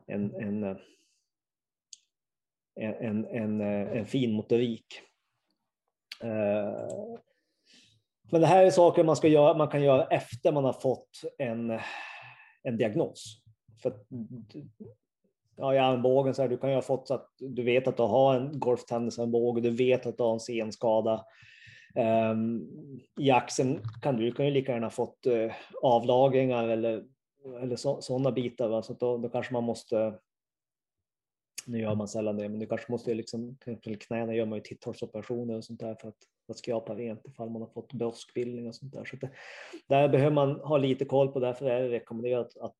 en, 0.08 0.36
en, 0.36 0.78
en, 2.76 3.26
en, 3.26 3.62
en 3.62 4.06
fin 4.06 4.32
motorik. 4.32 4.86
Eh, 6.24 7.18
men 8.32 8.42
det 8.42 8.48
här 8.48 8.66
är 8.66 8.72
saker 8.72 9.04
man, 9.04 9.16
ska 9.16 9.28
göra, 9.28 9.54
man 9.54 9.68
kan 9.68 9.84
göra 9.84 10.06
efter 10.06 10.52
man 10.52 10.66
har 10.66 10.74
fått 10.74 11.10
en, 11.38 11.80
en 12.64 12.78
diagnos. 12.78 13.42
För 13.82 13.94
ja, 15.58 15.76
i 15.76 15.78
armbågen 15.78 16.34
så 16.34 16.42
här, 16.42 16.50
du 16.50 16.58
kan 16.58 16.70
ju 16.70 16.76
ha 16.76 16.82
fått 16.82 17.08
så 17.08 17.14
att 17.14 17.30
du 17.40 17.64
vet 17.64 17.88
att 17.88 17.98
du 17.98 18.04
har 18.04 18.36
en 18.36 18.60
golftennisarmbåge, 18.60 19.62
du 19.62 19.70
vet 19.70 20.06
att 20.06 20.18
du 20.18 20.24
har 20.24 20.34
en 20.34 20.40
senskada. 20.40 21.26
Um, 22.32 22.70
I 23.20 23.32
axeln 23.32 23.82
kan 24.02 24.18
du 24.18 24.32
kan 24.32 24.46
ju 24.46 24.52
lika 24.52 24.72
gärna 24.72 24.86
ha 24.86 24.92
fått 24.92 25.28
uh, 25.28 25.52
avlagringar 25.82 26.68
eller, 26.68 27.04
eller 27.62 28.02
sådana 28.02 28.32
bitar. 28.32 28.68
Va? 28.68 28.82
Så 28.82 28.94
då, 28.94 29.18
då 29.18 29.30
kanske 29.30 29.54
man 29.54 29.64
måste 29.64 30.14
nu 31.70 31.80
gör 31.80 31.96
man 31.96 32.08
sällan 32.08 32.38
det, 32.38 32.50
men 32.50 32.60
du 32.60 32.66
kanske 32.66 32.92
måste 32.92 33.14
liksom, 33.14 33.58
till 33.82 34.00
knäna 34.00 34.36
gör 34.36 34.46
man 34.46 34.58
ju 34.58 34.64
titthålsoperationer 34.64 35.58
och 35.58 35.64
sånt 35.64 35.80
där 35.80 35.96
för 35.96 36.08
att, 36.08 36.18
för 36.46 36.54
att 36.54 36.58
skrapa 36.58 36.96
rent 36.96 37.28
ifall 37.28 37.50
man 37.50 37.62
har 37.62 37.70
fått 37.70 37.94
broskbildning 37.94 38.68
och 38.68 38.76
sånt 38.76 38.94
där. 38.94 39.06
Så 39.06 39.16
det, 39.16 39.30
där 39.88 40.10
behöver 40.10 40.36
man 40.36 40.60
ha 40.60 40.78
lite 40.78 41.06
koll 41.06 41.32
på, 41.32 41.40
därför 41.40 41.70
är 41.70 41.82
det 41.82 41.90
rekommenderat 41.90 42.58
att 42.58 42.78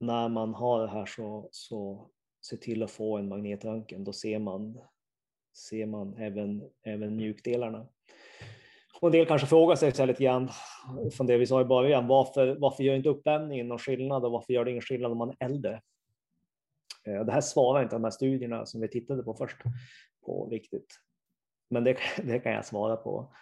när 0.00 0.28
man 0.28 0.54
har 0.54 0.80
det 0.80 0.88
här 0.88 1.06
så, 1.06 1.48
så 1.50 2.10
se 2.40 2.56
till 2.56 2.82
att 2.82 2.90
få 2.90 3.18
en 3.18 3.28
magnetröntgen. 3.28 4.04
Då 4.04 4.12
ser 4.12 4.38
man, 4.38 4.78
ser 5.56 5.86
man 5.86 6.16
även, 6.16 6.62
även 6.82 7.16
mjukdelarna. 7.16 7.86
Och 9.00 9.08
en 9.08 9.12
del 9.12 9.26
kanske 9.26 9.46
frågar 9.46 9.76
sig 9.76 9.92
så 9.92 10.06
lite 10.06 10.24
grann 10.24 10.48
från 11.12 11.26
det 11.26 11.38
vi 11.38 11.46
sa 11.46 11.60
i 11.60 11.64
början. 11.64 12.06
Varför, 12.06 12.56
varför 12.58 12.82
gör 12.82 12.94
inte 12.94 13.08
uppvärmningen 13.08 13.68
någon 13.68 13.78
skillnad 13.78 14.24
och 14.24 14.32
varför 14.32 14.52
gör 14.52 14.64
det 14.64 14.70
ingen 14.70 14.82
skillnad 14.82 15.12
om 15.12 15.18
man 15.18 15.30
är 15.30 15.46
äldre? 15.46 15.80
Eh, 17.06 17.24
det 17.24 17.32
här 17.32 17.40
svarar 17.40 17.82
inte 17.82 17.96
de 17.96 18.04
här 18.04 18.10
studierna 18.10 18.66
som 18.66 18.80
vi 18.80 18.88
tittade 18.88 19.22
på 19.22 19.34
först 19.34 19.56
på 20.24 20.48
riktigt. 20.50 21.00
Men 21.70 21.84
det, 21.84 21.96
det 22.24 22.38
kan 22.38 22.52
jag 22.52 22.66
svara 22.66 22.96
på. 22.96 23.34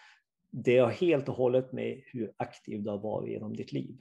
Det 0.50 0.78
har 0.78 0.90
helt 0.90 1.28
och 1.28 1.34
hållet 1.34 1.72
med 1.72 2.02
hur 2.06 2.32
aktiv 2.36 2.82
du 2.82 2.90
har 2.90 2.98
varit 2.98 3.30
genom 3.30 3.56
ditt 3.56 3.72
liv. 3.72 4.00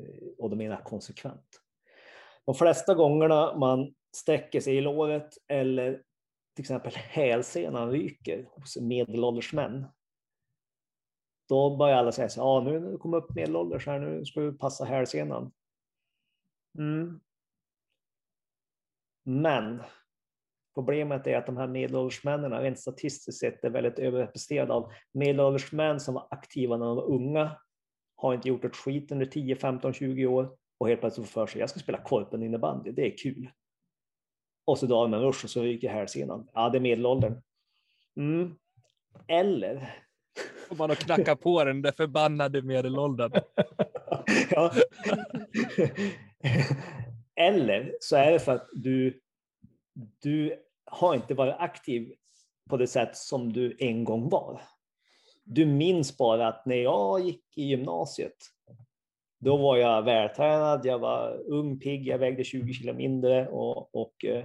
Eh, 0.00 0.28
och 0.38 0.50
då 0.50 0.56
menar 0.56 0.76
jag 0.76 0.84
konsekvent. 0.84 1.62
De 2.44 2.54
flesta 2.54 2.94
gångerna 2.94 3.58
man 3.58 3.94
sträcker 4.16 4.60
sig 4.60 4.76
i 4.76 4.80
låret 4.80 5.34
eller 5.48 6.02
till 6.54 6.62
exempel 6.62 6.92
hälsenan 6.94 7.90
ryker 7.90 8.48
hos 8.50 8.76
medelålders 8.76 9.52
män. 9.52 9.86
Då 11.48 11.76
börjar 11.76 11.96
alla 11.96 12.12
säga 12.12 12.28
så 12.28 12.40
ja 12.40 12.60
nu 12.60 12.80
när 12.80 12.90
du 12.90 12.98
kommer 12.98 13.16
upp 13.16 13.34
medelålders 13.34 13.86
här, 13.86 13.98
nu 13.98 14.24
ska 14.24 14.40
du 14.40 14.52
passa 14.52 14.84
hälsenan. 14.84 15.52
Mm. 16.78 17.20
Men 19.28 19.82
problemet 20.74 21.26
är 21.26 21.36
att 21.36 21.46
de 21.46 21.56
här 21.56 21.66
medelålders 21.66 22.24
männen 22.24 22.52
rent 22.52 22.78
statistiskt 22.78 23.40
sett 23.40 23.64
är 23.64 23.70
väldigt 23.70 23.98
överrepresenterade 23.98 24.72
av 24.72 24.92
medelålders 25.12 25.72
män 25.72 26.00
som 26.00 26.14
var 26.14 26.28
aktiva 26.30 26.76
när 26.76 26.86
de 26.86 26.96
var 26.96 27.10
unga 27.10 27.50
har 28.16 28.34
inte 28.34 28.48
gjort 28.48 28.64
ett 28.64 28.76
skit 28.76 29.12
under 29.12 29.26
10, 29.26 29.56
15, 29.56 29.92
20 29.92 30.26
år 30.26 30.56
och 30.78 30.88
helt 30.88 31.00
plötsligt 31.00 31.28
får 31.28 31.40
för 31.40 31.52
sig 31.52 31.60
jag 31.60 31.70
ska 31.70 31.78
spela 31.78 32.02
korpen 32.02 32.42
innebandy, 32.42 32.92
det 32.92 33.06
är 33.06 33.16
kul. 33.18 33.50
Och 34.64 34.78
så 34.78 34.86
drar 34.86 35.02
de 35.02 35.14
en 35.14 35.20
rush 35.20 35.44
och 35.44 35.50
så 35.50 35.62
ryker 35.62 35.88
hälsenan. 35.88 36.48
Ja, 36.54 36.68
det 36.68 36.78
är 36.78 36.82
medelåldern. 36.82 37.42
Mm. 38.16 38.54
Eller 39.26 39.94
om 40.68 40.76
man 40.76 40.90
har 40.90 40.96
knackat 40.96 41.40
på 41.40 41.64
den 41.64 41.82
där 41.82 41.92
förbannade 41.92 42.62
medelåldern. 42.62 43.32
ja. 44.50 44.72
Eller 47.38 47.96
så 48.00 48.16
är 48.16 48.32
det 48.32 48.38
för 48.38 48.52
att 48.52 48.68
du, 48.72 49.20
du 50.22 50.54
har 50.84 51.14
inte 51.14 51.34
varit 51.34 51.56
aktiv 51.58 52.14
på 52.70 52.76
det 52.76 52.86
sätt 52.86 53.16
som 53.16 53.52
du 53.52 53.76
en 53.78 54.04
gång 54.04 54.28
var 54.28 54.60
du 55.50 55.66
minns 55.66 56.16
bara 56.16 56.48
att 56.48 56.66
när 56.66 56.76
jag 56.76 57.20
gick 57.20 57.58
i 57.58 57.62
gymnasiet, 57.62 58.36
då 59.38 59.56
var 59.56 59.76
jag 59.76 60.02
vältränad, 60.02 60.86
jag 60.86 60.98
var 60.98 61.42
ung, 61.46 61.78
pigg, 61.78 62.06
jag 62.06 62.18
vägde 62.18 62.44
20 62.44 62.72
kilo 62.72 62.92
mindre 62.92 63.48
och, 63.48 63.94
och, 63.94 64.24
eh, 64.24 64.44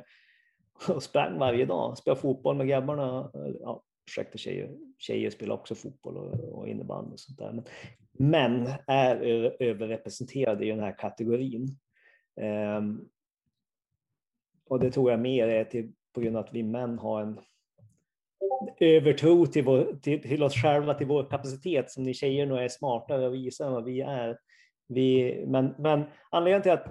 och 0.89 1.03
sprang 1.03 1.39
varje 1.39 1.65
dag. 1.65 1.97
Spelade 1.97 2.21
fotboll 2.21 2.55
med 2.55 2.67
grabbarna. 2.67 3.31
Ja, 3.61 3.83
ursäkta 4.07 4.37
tjejer, 4.37 4.69
tjejer 4.97 5.29
spelar 5.29 5.55
också 5.55 5.75
fotboll 5.75 6.17
och, 6.17 6.59
och 6.59 6.67
innebandy 6.67 7.13
och 7.13 7.19
sånt 7.19 7.39
där. 7.39 7.51
Men 7.51 7.63
män 8.11 8.73
är 8.87 9.15
överrepresenterade 9.59 10.65
i 10.65 10.69
den 10.69 10.79
här 10.79 10.97
kategorin. 10.97 11.77
Ehm, 12.41 13.09
och 14.69 14.79
det 14.79 14.91
tror 14.91 15.11
jag 15.11 15.19
mer 15.19 15.47
är 15.47 15.63
till, 15.63 15.91
på 16.13 16.21
grund 16.21 16.37
av 16.37 16.43
att 16.43 16.53
vi 16.53 16.63
män 16.63 16.99
har 16.99 17.21
en 17.21 17.39
övertro 18.79 19.45
till, 19.45 19.63
vår, 19.63 19.99
till, 20.01 20.21
till 20.21 20.43
oss 20.43 20.53
själva, 20.53 20.93
till 20.93 21.07
vår 21.07 21.29
kapacitet, 21.29 21.91
som 21.91 22.03
ni 22.03 22.13
tjejer 22.13 22.45
nog 22.45 22.57
är 22.57 22.67
smartare 22.67 23.27
och 23.27 23.33
visar 23.33 23.67
än 23.67 23.73
vad 23.73 23.83
vi 23.83 24.01
är. 24.01 24.37
Vi, 24.87 25.43
men, 25.47 25.75
men 25.77 26.03
anledningen 26.31 26.61
till 26.61 26.71
att, 26.71 26.85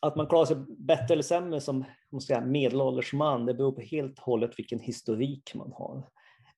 att 0.00 0.16
man 0.16 0.26
klarar 0.26 0.44
sig 0.44 0.56
bättre 0.78 1.14
eller 1.14 1.22
sämre 1.22 1.60
som 1.60 1.84
säga, 2.26 2.40
medelålders 2.40 3.12
man, 3.12 3.46
det 3.46 3.54
beror 3.54 3.72
på 3.72 3.80
helt 3.80 4.18
och 4.18 4.24
hållet 4.24 4.58
vilken 4.58 4.78
historik 4.78 5.54
man 5.54 5.72
har. 5.72 6.08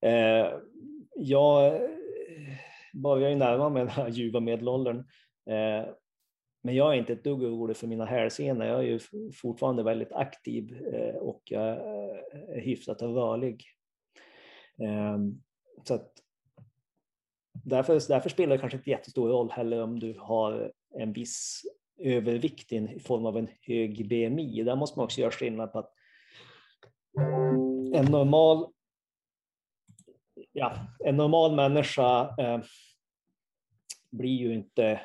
Eh, 0.00 0.52
jag 1.16 1.80
börjar 2.94 3.30
ju 3.30 3.36
närma 3.36 3.68
mig 3.68 3.82
den 3.82 3.90
här 3.90 4.08
ljuva 4.08 4.40
medelåldern. 4.40 4.98
Eh, 5.50 5.88
men 6.66 6.74
jag 6.74 6.94
är 6.94 6.98
inte 6.98 7.12
ett 7.12 7.24
dugg 7.24 7.42
orolig 7.42 7.76
för 7.76 7.86
mina 7.86 8.04
hälsenor. 8.04 8.66
Jag 8.66 8.78
är 8.78 8.82
ju 8.82 8.98
fortfarande 9.32 9.82
väldigt 9.82 10.12
aktiv 10.12 10.86
eh, 10.94 11.16
och 11.16 11.42
jag 11.44 11.68
eh, 11.68 12.56
är 12.56 12.60
hyfsat 12.60 13.02
rörlig. 13.02 13.64
Ehm, 14.78 15.42
så 15.84 15.94
att 15.94 16.12
därför, 17.52 18.08
därför 18.08 18.30
spelar 18.30 18.56
det 18.56 18.60
kanske 18.60 18.78
inte 18.78 18.90
jättestor 18.90 19.28
roll 19.28 19.50
heller 19.50 19.82
om 19.82 20.00
du 20.00 20.16
har 20.18 20.72
en 20.98 21.12
viss 21.12 21.62
övervikt 21.98 22.72
i 22.72 23.00
form 23.00 23.26
av 23.26 23.36
en 23.36 23.48
hög 23.60 24.08
BMI. 24.08 24.62
Där 24.62 24.76
måste 24.76 24.98
man 24.98 25.04
också 25.04 25.20
göra 25.20 25.30
skillnad 25.30 25.72
på 25.72 25.78
att 25.78 25.92
en 27.94 28.04
normal, 28.04 28.72
ja, 30.52 30.76
en 31.04 31.16
normal 31.16 31.54
människa 31.54 32.34
eh, 32.38 32.60
blir 34.10 34.36
ju 34.36 34.54
inte 34.54 35.00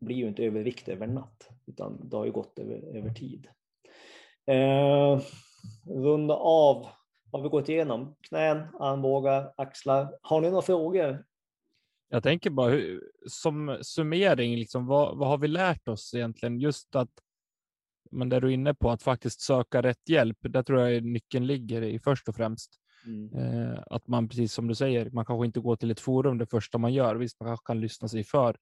blir 0.00 0.16
ju 0.16 0.28
inte 0.28 0.44
övervikt 0.44 0.88
över 0.88 1.06
natt, 1.06 1.48
utan 1.66 2.08
det 2.08 2.16
har 2.16 2.24
ju 2.24 2.32
gått 2.32 2.58
över, 2.58 2.96
över 2.96 3.10
tid. 3.10 3.48
Eh, 4.46 5.20
runda 5.86 6.34
av 6.34 6.86
har 7.32 7.42
vi 7.42 7.48
gått 7.48 7.68
igenom. 7.68 8.16
Knän, 8.28 8.58
armbågar, 8.80 9.52
axlar. 9.56 10.18
Har 10.22 10.40
ni 10.40 10.48
några 10.50 10.62
frågor? 10.62 11.24
Jag 12.08 12.22
tänker 12.22 12.50
bara 12.50 12.80
som 13.26 13.78
summering, 13.82 14.56
liksom, 14.56 14.86
vad, 14.86 15.18
vad 15.18 15.28
har 15.28 15.38
vi 15.38 15.48
lärt 15.48 15.88
oss 15.88 16.14
egentligen? 16.14 16.60
Just 16.60 16.96
att, 16.96 17.10
men 18.10 18.28
där 18.28 18.40
du 18.40 18.46
är 18.48 18.52
inne 18.52 18.74
på, 18.74 18.90
att 18.90 19.02
faktiskt 19.02 19.40
söka 19.40 19.82
rätt 19.82 20.08
hjälp. 20.08 20.38
Där 20.40 20.62
tror 20.62 20.80
jag 20.80 21.04
nyckeln 21.04 21.46
ligger 21.46 21.82
i 21.82 21.98
först 21.98 22.28
och 22.28 22.36
främst. 22.36 22.70
Mm. 23.06 23.34
Eh, 23.34 23.78
att 23.86 24.06
man, 24.06 24.28
precis 24.28 24.52
som 24.52 24.68
du 24.68 24.74
säger, 24.74 25.10
man 25.10 25.24
kanske 25.24 25.46
inte 25.46 25.60
går 25.60 25.76
till 25.76 25.90
ett 25.90 26.00
forum 26.00 26.38
det 26.38 26.46
första 26.46 26.78
man 26.78 26.92
gör. 26.92 27.14
Visst, 27.14 27.40
man 27.40 27.48
kanske 27.48 27.66
kan 27.66 27.80
lyssna 27.80 28.08
sig 28.08 28.24
för 28.24 28.56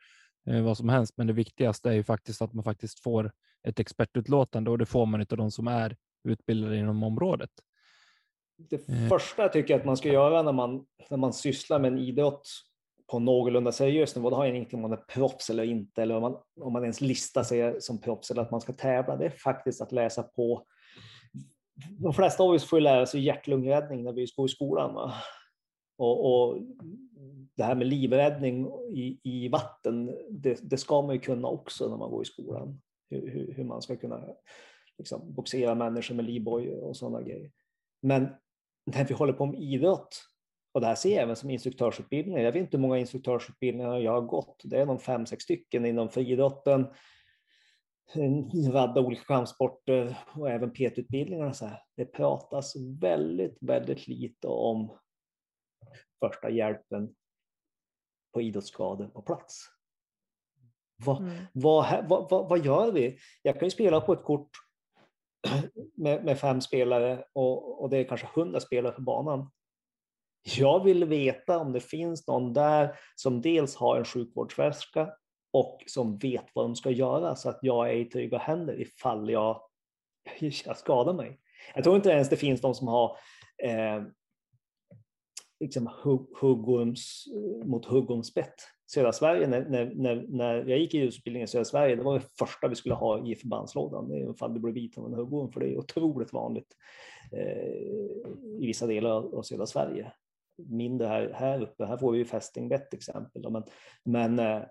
vad 0.62 0.76
som 0.76 0.88
helst, 0.88 1.14
men 1.16 1.26
det 1.26 1.32
viktigaste 1.32 1.88
är 1.88 1.92
ju 1.92 2.04
faktiskt 2.04 2.42
att 2.42 2.52
man 2.52 2.64
faktiskt 2.64 3.00
får 3.00 3.32
ett 3.68 3.80
expertutlåtande 3.80 4.70
och 4.70 4.78
det 4.78 4.86
får 4.86 5.06
man 5.06 5.20
av 5.20 5.36
de 5.36 5.50
som 5.50 5.68
är 5.68 5.96
utbildade 6.24 6.76
inom 6.76 7.02
området. 7.02 7.50
Det 8.56 8.88
eh. 8.88 9.08
första 9.08 9.42
jag 9.42 9.52
tycker 9.52 9.76
att 9.76 9.84
man 9.84 9.96
ska 9.96 10.08
göra 10.08 10.42
när 10.42 10.52
man, 10.52 10.86
när 11.10 11.18
man 11.18 11.32
sysslar 11.32 11.78
med 11.78 11.92
en 11.92 11.98
idrott 11.98 12.48
på 13.10 13.18
någorlunda 13.18 13.72
seriös 13.72 14.16
nivå, 14.16 14.30
det 14.30 14.36
har 14.36 14.46
ingenting 14.46 14.76
om 14.76 14.90
man 14.90 14.98
är 14.98 15.04
proffs 15.14 15.50
eller 15.50 15.64
inte, 15.64 16.02
eller 16.02 16.14
om 16.14 16.22
man, 16.22 16.36
om 16.60 16.72
man 16.72 16.82
ens 16.82 17.00
listar 17.00 17.42
sig 17.42 17.80
som 17.80 18.00
proffs 18.00 18.30
eller 18.30 18.42
att 18.42 18.50
man 18.50 18.60
ska 18.60 18.72
tävla, 18.72 19.16
det 19.16 19.26
är 19.26 19.30
faktiskt 19.30 19.80
att 19.80 19.92
läsa 19.92 20.22
på 20.22 20.66
de 21.98 22.14
flesta 22.14 22.42
av 22.42 22.50
oss 22.50 22.64
får 22.64 22.80
lära 22.80 23.06
sig 23.06 23.20
hjärt-lungräddning 23.20 24.04
när 24.04 24.12
vi 24.12 24.26
går 24.36 24.46
i 24.46 24.48
skolan. 24.48 24.94
Va? 24.94 25.14
Och, 25.98 26.48
och, 26.50 26.58
det 27.54 27.64
här 27.64 27.74
med 27.74 27.86
livräddning 27.86 28.66
i, 28.90 29.20
i 29.22 29.48
vatten, 29.48 30.06
det, 30.30 30.70
det, 30.70 30.76
ska 30.76 31.02
man 31.02 31.14
ju 31.14 31.20
kunna 31.20 31.48
också 31.48 31.88
när 31.88 31.96
man 31.96 32.10
går 32.10 32.22
i 32.22 32.26
skolan. 32.26 32.80
Hur, 33.10 33.30
hur, 33.30 33.54
hur 33.54 33.64
man 33.64 33.82
ska 33.82 33.96
kunna 33.96 34.24
liksom, 34.98 35.34
boxera 35.34 35.74
människor 35.74 36.14
med 36.14 36.24
livboj 36.24 36.72
och 36.72 36.96
sådana 36.96 37.22
grejer. 37.22 37.50
Men 38.02 38.28
när 38.86 39.04
vi 39.04 39.14
håller 39.14 39.32
på 39.32 39.46
med 39.46 39.60
idrott, 39.60 40.22
och 40.72 40.80
det 40.80 40.86
här 40.86 40.94
ser 40.94 41.14
jag 41.14 41.22
även 41.22 41.36
som 41.36 41.50
instruktörsutbildningar. 41.50 42.40
Jag 42.40 42.52
vet 42.52 42.60
inte 42.60 42.76
hur 42.76 42.82
många 42.82 42.98
instruktörsutbildningar 42.98 43.98
jag 43.98 44.12
har 44.12 44.20
gått. 44.20 44.62
Det 44.64 44.80
är 44.80 44.86
nog 44.86 45.02
fem, 45.02 45.26
sex 45.26 45.44
stycken 45.44 45.86
inom 45.86 46.08
friidrotten, 46.08 46.86
en 48.14 48.72
radda 48.72 49.00
olika 49.00 49.22
kampsporter 49.22 50.18
och 50.34 50.50
även 50.50 50.70
PT-utbildningar. 50.70 51.54
Det 51.96 52.04
pratas 52.04 52.74
väldigt, 53.00 53.58
väldigt 53.60 54.08
lite 54.08 54.48
om 54.48 54.98
första 56.20 56.50
hjälpen 56.50 57.14
på 58.34 58.40
idrottsskador 58.40 59.06
på 59.06 59.22
plats. 59.22 59.68
Vad, 61.04 61.22
mm. 61.22 61.36
vad, 61.52 62.08
vad, 62.08 62.48
vad, 62.48 62.64
gör 62.64 62.92
vi? 62.92 63.18
Jag 63.42 63.54
kan 63.54 63.66
ju 63.66 63.70
spela 63.70 64.00
på 64.00 64.12
ett 64.12 64.24
kort 64.24 64.50
med, 65.96 66.24
med 66.24 66.38
fem 66.38 66.60
spelare 66.60 67.24
och, 67.32 67.82
och 67.82 67.90
det 67.90 67.96
är 67.96 68.04
kanske 68.04 68.28
hundra 68.34 68.60
spelare 68.60 68.92
på 68.92 69.00
banan. 69.00 69.50
Jag 70.56 70.84
vill 70.84 71.04
veta 71.04 71.58
om 71.58 71.72
det 71.72 71.80
finns 71.80 72.26
någon 72.26 72.52
där 72.52 72.98
som 73.14 73.40
dels 73.40 73.76
har 73.76 73.96
en 73.96 74.04
sjukvårdsväska 74.04 75.12
och 75.52 75.84
som 75.86 76.18
vet 76.18 76.44
vad 76.52 76.64
de 76.64 76.76
ska 76.76 76.90
göra 76.90 77.36
så 77.36 77.48
att 77.48 77.58
jag 77.62 77.90
är 77.90 77.94
i 77.94 78.04
trygga 78.04 78.38
händer 78.38 78.80
ifall 78.80 79.30
jag, 79.30 79.60
jag 80.64 80.76
skadar 80.76 81.12
mig. 81.12 81.40
Jag 81.74 81.84
tror 81.84 81.96
inte 81.96 82.10
ens 82.10 82.28
det 82.28 82.36
finns 82.36 82.60
de 82.60 82.74
som 82.74 82.88
har 82.88 83.18
eh, 83.62 84.02
liksom 85.60 85.90
huggorms, 86.40 87.24
mot 87.64 87.86
huggormsbett. 87.86 88.54
Södra 88.86 89.12
Sverige, 89.12 89.46
när, 89.46 89.64
när, 89.64 89.92
när, 89.94 90.26
när 90.28 90.54
jag 90.54 90.78
gick 90.78 90.94
i 90.94 90.98
utbildningen 90.98 91.44
i 91.44 91.48
södra 91.48 91.64
Sverige, 91.64 91.96
det 91.96 92.02
var 92.02 92.14
det 92.14 92.24
första 92.38 92.68
vi 92.68 92.74
skulle 92.74 92.94
ha 92.94 93.26
i 93.26 93.34
förbandslådan, 93.34 94.30
ifall 94.34 94.54
du 94.54 94.60
blev 94.60 94.74
biten 94.74 95.02
av 95.02 95.12
en 95.12 95.18
huggorm, 95.18 95.52
för 95.52 95.60
det 95.60 95.72
är 95.72 95.78
otroligt 95.78 96.32
vanligt 96.32 96.76
eh, 97.32 97.72
i 98.60 98.66
vissa 98.66 98.86
delar 98.86 99.10
av 99.10 99.42
södra 99.42 99.66
Sverige. 99.66 100.12
Mindre 100.68 101.06
här, 101.06 101.32
här 101.34 101.62
uppe, 101.62 101.84
här 101.84 101.96
får 101.96 102.12
vi 102.12 102.18
ju 102.18 102.24
fästingbett 102.24 102.90
till 102.90 102.96
exempel. 102.96 103.50
Men, 103.50 103.62
men 104.04 104.38
eh, 104.38 104.62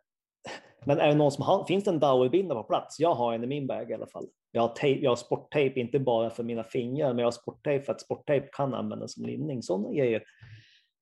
men 0.85 0.99
är 0.99 1.07
det 1.07 1.15
någon 1.15 1.31
som 1.31 1.43
har, 1.43 1.65
finns 1.65 1.83
det 1.83 1.91
en 1.91 1.99
Dauerbinda 1.99 2.55
på 2.55 2.63
plats? 2.63 2.99
Jag 2.99 3.15
har 3.15 3.33
en 3.33 3.43
i 3.43 3.47
min 3.47 3.67
bag 3.67 3.91
i 3.91 3.93
alla 3.93 4.07
fall. 4.07 4.27
Jag 4.51 4.61
har, 4.61 4.67
tejp, 4.67 5.03
jag 5.03 5.11
har 5.11 5.15
sporttejp, 5.15 5.79
inte 5.79 5.99
bara 5.99 6.29
för 6.29 6.43
mina 6.43 6.63
fingrar, 6.63 7.07
men 7.07 7.17
jag 7.17 7.25
har 7.25 7.31
sporttejp 7.31 7.85
för 7.85 7.93
att 7.93 8.01
sporttejp 8.01 8.47
kan 8.51 8.73
användas 8.73 9.13
som 9.13 9.25
linning. 9.25 9.63
Sådana 9.63 9.93
grejer. 9.93 10.23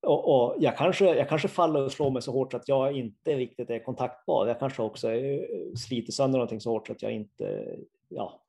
Och, 0.05 0.35
och, 0.35 0.55
jag, 0.59 0.77
kanske, 0.77 1.15
jag 1.15 1.29
kanske 1.29 1.47
faller 1.47 1.85
och 1.85 1.91
slår 1.91 2.11
mig 2.11 2.21
så 2.21 2.31
hårt 2.31 2.53
att 2.53 2.67
jag 2.67 2.97
inte 2.97 3.35
riktigt 3.35 3.69
är 3.69 3.79
kontaktbar. 3.79 4.47
Jag 4.47 4.59
kanske 4.59 4.81
också 4.81 5.11
eh, 5.11 5.41
sliter 5.77 6.11
sönder 6.11 6.39
någonting 6.39 6.61
så 6.61 6.71
hårt 6.71 6.87
så 6.87 6.93
att 6.93 7.01
jag 7.01 7.11
inte, 7.11 7.75
ja, 8.09 8.41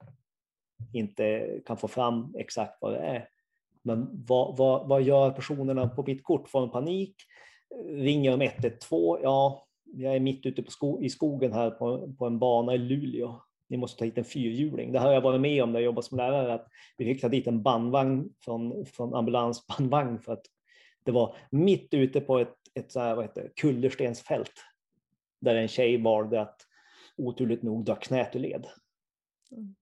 inte 0.92 1.46
kan 1.66 1.76
få 1.76 1.88
fram 1.88 2.34
exakt 2.38 2.78
vad 2.80 2.92
det 2.92 2.98
är. 2.98 3.28
Men 3.82 4.24
vad, 4.26 4.56
vad, 4.56 4.88
vad 4.88 5.02
gör 5.02 5.30
personerna 5.30 5.88
på 5.88 6.04
mitt 6.06 6.24
kort? 6.24 6.48
Får 6.48 6.60
de 6.60 6.70
panik? 6.70 7.14
Ringer 7.88 8.30
de 8.30 8.42
112? 8.42 9.20
Ja, 9.22 9.66
jag 9.84 10.16
är 10.16 10.20
mitt 10.20 10.46
ute 10.46 10.62
på 10.62 10.70
sko 10.70 11.02
i 11.02 11.10
skogen 11.10 11.52
här 11.52 11.70
på, 11.70 12.12
på 12.18 12.26
en 12.26 12.38
bana 12.38 12.74
i 12.74 12.78
Luleå. 12.78 13.40
Ni 13.68 13.76
måste 13.76 13.98
ta 13.98 14.04
hit 14.04 14.18
en 14.18 14.24
fyrhjuling. 14.24 14.92
Det 14.92 14.98
har 14.98 15.12
jag 15.12 15.20
varit 15.20 15.40
med 15.40 15.62
om 15.62 15.72
när 15.72 15.80
jag 15.80 15.84
jobbat 15.84 16.04
som 16.04 16.18
lärare, 16.18 16.54
att 16.54 16.68
vi 16.96 17.04
fick 17.04 17.20
ta 17.20 17.28
dit 17.28 17.46
en 17.46 17.62
bandvagn 17.62 18.28
från, 18.44 18.86
från 18.86 19.14
ambulansbandvagn 19.14 20.18
för 20.18 20.32
att 20.32 20.46
det 21.06 21.12
var 21.12 21.36
mitt 21.50 21.94
ute 21.94 22.20
på 22.20 22.38
ett, 22.38 22.54
ett 22.74 22.92
så 22.92 23.00
här, 23.00 23.14
vad 23.14 23.24
heter, 23.24 23.50
kullerstensfält 23.56 24.52
där 25.40 25.54
en 25.54 25.68
tjej 25.68 26.02
valde 26.02 26.40
att 26.40 26.56
oturligt 27.16 27.62
nog 27.62 27.84
dra 27.84 27.94
knät 27.94 28.36
ur 28.36 28.40
led. 28.40 28.66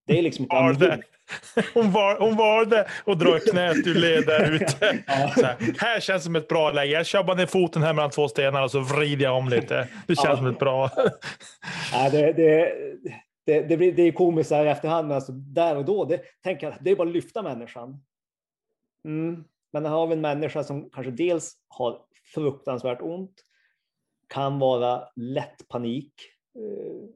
Det 0.07 0.19
är 0.19 0.23
liksom 0.23 0.43
inte 0.43 0.55
valde. 0.55 1.03
Hon, 1.75 1.93
var, 1.93 2.19
hon 2.19 2.37
valde 2.37 2.89
att 3.07 3.19
dra 3.19 3.39
knät 3.39 3.87
ur 3.87 3.95
led 3.95 4.27
där 4.27 4.53
ute. 4.63 5.03
Här, 5.07 5.81
här, 5.81 6.01
känns 6.01 6.25
som 6.25 6.37
ett 6.37 6.49
bra 6.49 6.73
läge. 6.73 6.93
Jag 6.93 7.07
kör 7.07 7.25
bara 7.25 7.37
ner 7.37 7.47
foten 7.47 7.83
här 7.83 7.93
mellan 7.93 8.11
två 8.11 8.29
stenar 8.29 8.63
och 8.63 8.71
så 8.71 8.81
vrider 8.81 9.25
jag 9.25 9.37
om 9.37 9.49
lite. 9.49 9.89
Det 10.07 10.17
känns 10.17 10.29
ja. 10.29 10.37
som 10.37 10.47
ett 10.47 10.59
bra... 10.59 10.91
Ja, 11.93 12.11
det, 12.11 12.33
det, 12.33 12.75
det, 13.47 13.61
det, 13.63 13.77
blir, 13.77 13.93
det 13.93 14.03
är 14.03 14.13
komiskt 14.13 14.51
här 14.51 14.67
i 14.67 14.69
efterhand, 14.69 15.09
men 15.09 15.15
alltså 15.15 15.33
där 15.33 15.77
och 15.77 15.85
då, 15.85 16.05
det, 16.05 16.21
tänk, 16.43 16.61
det 16.81 16.91
är 16.91 16.97
bara 16.97 17.09
att 17.09 17.15
lyfta 17.15 17.43
människan. 17.43 18.03
Mm. 19.05 19.45
Men 19.75 19.85
här 19.87 19.93
har 19.93 20.07
vi 20.07 20.13
en 20.13 20.21
människa 20.21 20.65
som 20.65 20.91
kanske 20.91 21.11
dels 21.11 21.59
har 21.69 22.07
fruktansvärt 22.35 23.03
ont, 23.03 23.45
kan 24.29 24.59
vara 24.59 25.09
lätt 25.17 25.69
panik 25.69 26.13
eh, 26.55 27.09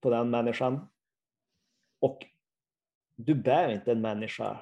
på 0.00 0.10
den 0.10 0.30
människan 0.30 0.88
och 2.00 2.18
du 3.16 3.34
bär 3.34 3.72
inte 3.72 3.92
en 3.92 4.00
människa 4.00 4.60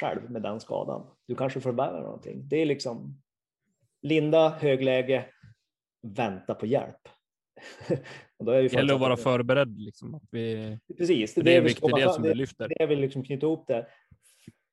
själv 0.00 0.30
med 0.30 0.42
den 0.42 0.60
skadan. 0.60 1.06
Du 1.26 1.34
kanske 1.34 1.60
förvärrar 1.60 2.02
någonting. 2.02 2.48
Det 2.48 2.56
är 2.56 2.66
liksom 2.66 3.22
linda, 4.02 4.48
högläge, 4.48 5.26
vänta 6.02 6.54
på 6.54 6.66
hjälp. 6.66 7.08
och 8.36 8.44
då 8.44 8.52
är 8.52 8.62
det 8.62 8.72
gäller 8.72 8.94
att 8.94 9.00
vara 9.00 9.16
förberedd. 9.16 9.78
Liksom, 9.78 10.20
vi, 10.30 10.78
Precis, 10.98 11.34
det, 11.34 11.42
det 11.42 11.54
är 11.54 11.58
en 11.58 11.64
viktig 11.64 11.94
del 11.94 12.12
som 12.12 12.22
du 12.22 12.34
lyfter. 12.34 12.68
Det 12.68 12.76
jag 12.78 12.86
vill 12.86 13.00
liksom 13.00 13.24
knyta 13.24 13.46
ihop 13.46 13.66
där. 13.66 13.88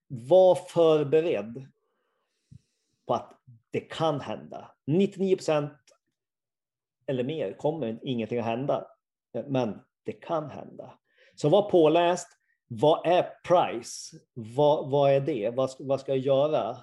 Var 0.08 0.56
förberedd 0.56 1.73
på 3.08 3.14
att 3.14 3.32
det 3.72 3.80
kan 3.80 4.20
hända. 4.22 4.72
99 4.88 5.36
procent 5.36 5.74
eller 7.08 7.24
mer 7.24 7.54
kommer 7.54 8.00
ingenting 8.04 8.40
att 8.40 8.46
hända, 8.46 8.88
men 9.48 9.80
det 10.06 10.12
kan 10.12 10.50
hända. 10.50 11.00
Så 11.36 11.50
var 11.50 11.70
påläst. 11.70 12.28
Vad 12.68 13.08
är 13.08 13.30
price? 13.48 14.18
Vad, 14.34 14.90
vad 14.90 15.12
är 15.12 15.20
det? 15.22 15.50
Vad, 15.50 15.70
vad 15.80 16.00
ska 16.00 16.12
jag 16.12 16.26
göra 16.26 16.78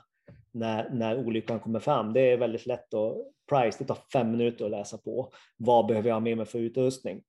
när, 0.51 0.91
när 0.91 1.19
olyckan 1.19 1.61
kommer 1.61 1.81
fram? 1.81 2.13
Det 2.13 2.21
är 2.21 2.37
väldigt 2.37 2.67
lätt 2.67 2.95
att 2.95 3.17
price. 3.49 3.79
Det 3.79 3.85
tar 3.85 3.99
fem 4.13 4.31
minuter 4.31 4.65
att 4.65 4.71
läsa 4.71 4.99
på. 4.99 5.33
Vad 5.57 5.87
behöver 5.87 6.09
jag 6.09 6.15
ha 6.15 6.21
med 6.21 6.37
mig 6.37 6.47
för 6.47 6.59
utrustning? 6.59 7.23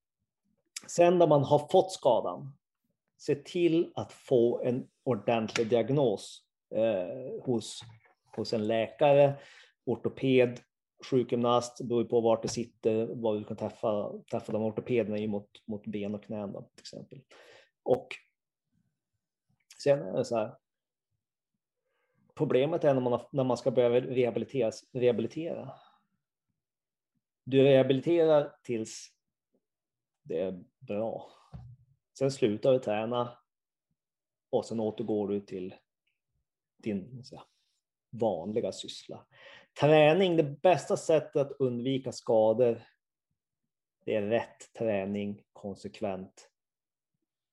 Sen 0.87 1.17
när 1.17 1.27
man 1.27 1.43
har 1.43 1.67
fått 1.71 1.91
skadan, 1.91 2.57
se 3.17 3.35
till 3.35 3.91
att 3.95 4.13
få 4.13 4.61
en 4.63 4.87
ordentlig 5.03 5.69
diagnos 5.69 6.43
eh, 6.75 7.43
hos, 7.45 7.81
hos 8.35 8.53
en 8.53 8.67
läkare, 8.67 9.39
ortoped, 9.85 10.59
sjukgymnast, 11.09 11.81
beror 11.81 12.03
på 12.03 12.21
vart 12.21 12.41
det 12.41 12.47
sitter, 12.47 13.05
var 13.05 13.35
du 13.35 13.43
kan 13.43 13.57
träffa, 13.57 14.21
träffa 14.31 14.51
de 14.51 14.63
ortopederna 14.63 15.17
i 15.17 15.27
mot, 15.27 15.49
mot 15.67 15.87
ben 15.87 16.15
och 16.15 16.23
knän 16.23 16.51
då, 16.51 16.61
till 16.61 16.81
exempel. 16.81 17.21
Och 17.83 18.07
sen 19.83 19.99
är 19.99 20.17
det 20.17 20.25
så 20.25 20.37
här, 20.37 20.55
problemet 22.35 22.83
är 22.83 22.93
när 22.93 23.01
man, 23.01 23.19
när 23.31 23.43
man 23.43 23.57
ska 23.57 23.71
börja 23.71 23.89
rehabiliteras, 23.89 24.83
rehabilitera. 24.93 25.71
Du 27.43 27.63
rehabiliterar 27.63 28.55
tills 28.63 29.07
det 30.23 30.39
är 30.39 30.63
bra. 30.79 31.31
Sen 32.17 32.31
slutar 32.31 32.73
du 32.73 32.79
träna 32.79 33.37
och 34.49 34.65
sen 34.65 34.79
återgår 34.79 35.27
du 35.27 35.39
till 35.41 35.75
din 36.77 37.23
säga, 37.23 37.43
vanliga 38.11 38.71
syssla. 38.71 39.25
Träning, 39.79 40.37
det 40.37 40.43
bästa 40.43 40.97
sättet 40.97 41.35
att 41.35 41.51
undvika 41.51 42.11
skador, 42.11 42.81
det 44.05 44.15
är 44.15 44.21
rätt 44.21 44.73
träning 44.77 45.43
konsekvent 45.53 46.49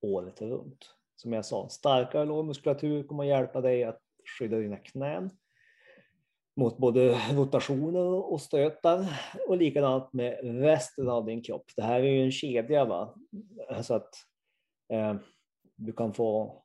året 0.01 0.43
runt. 0.43 0.95
Som 1.17 1.33
jag 1.33 1.45
sa, 1.45 1.69
starkare 1.69 2.25
lårmuskulatur 2.25 3.03
kommer 3.03 3.25
att 3.25 3.29
hjälpa 3.29 3.61
dig 3.61 3.85
att 3.85 4.03
skydda 4.39 4.57
dina 4.57 4.77
knän 4.77 5.31
mot 6.57 6.79
både 6.79 7.19
rotationer 7.33 8.33
och 8.33 8.41
stötar 8.41 9.21
och 9.49 9.57
likadant 9.57 10.13
med 10.13 10.39
resten 10.43 11.09
av 11.09 11.25
din 11.27 11.43
kropp. 11.43 11.71
Det 11.77 11.83
här 11.83 12.01
är 12.01 12.09
ju 12.09 12.23
en 12.23 12.33
kedja 12.33 12.85
va? 12.85 13.15
så 13.83 13.95
att 13.95 14.15
eh, 14.89 15.15
du 15.77 15.93
kan 15.93 16.13
få 16.13 16.63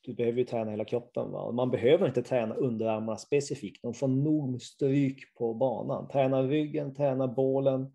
du 0.00 0.14
behöver 0.14 0.38
ju 0.38 0.44
träna 0.44 0.70
hela 0.70 0.84
kroppen. 0.84 1.30
Va? 1.30 1.52
Man 1.52 1.70
behöver 1.70 2.06
inte 2.06 2.22
träna 2.22 2.54
underarmarna 2.54 3.18
specifikt. 3.18 3.82
De 3.82 3.94
får 3.94 4.08
nog 4.08 4.48
med 4.48 4.62
stryk 4.62 5.34
på 5.34 5.54
banan. 5.54 6.08
Träna 6.08 6.42
ryggen, 6.42 6.94
träna 6.94 7.28
bålen, 7.28 7.92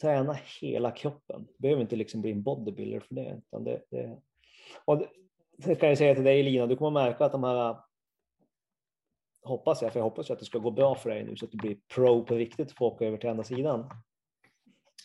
träna 0.00 0.36
hela 0.60 0.90
kroppen. 0.90 1.46
Du 1.46 1.62
behöver 1.62 1.82
inte 1.82 1.96
liksom 1.96 2.20
bli 2.20 2.30
en 2.30 2.42
bodybuilder 2.42 3.00
för 3.00 3.14
det. 3.14 3.42
Utan 3.46 3.64
det, 3.64 3.82
det... 3.90 4.20
Och 4.84 5.02
det, 5.58 5.74
kan 5.74 5.88
jag 5.88 5.98
säga 5.98 6.14
till 6.14 6.24
dig 6.24 6.42
Lina, 6.42 6.66
du 6.66 6.76
kommer 6.76 7.00
märka 7.00 7.24
att 7.24 7.32
de 7.32 7.44
här 7.44 7.76
hoppas 9.42 9.82
jag, 9.82 9.92
för 9.92 10.00
jag 10.00 10.04
hoppas 10.04 10.30
att 10.30 10.38
det 10.38 10.44
ska 10.44 10.58
gå 10.58 10.70
bra 10.70 10.94
för 10.94 11.10
dig 11.10 11.24
nu 11.24 11.36
så 11.36 11.44
att 11.44 11.50
du 11.50 11.58
blir 11.58 11.76
pro 11.94 12.24
på 12.24 12.34
riktigt 12.34 12.70
och 12.70 12.76
får 12.76 12.86
åka 12.86 13.06
över 13.06 13.18
till 13.18 13.30
andra 13.30 13.44
sidan. 13.44 13.90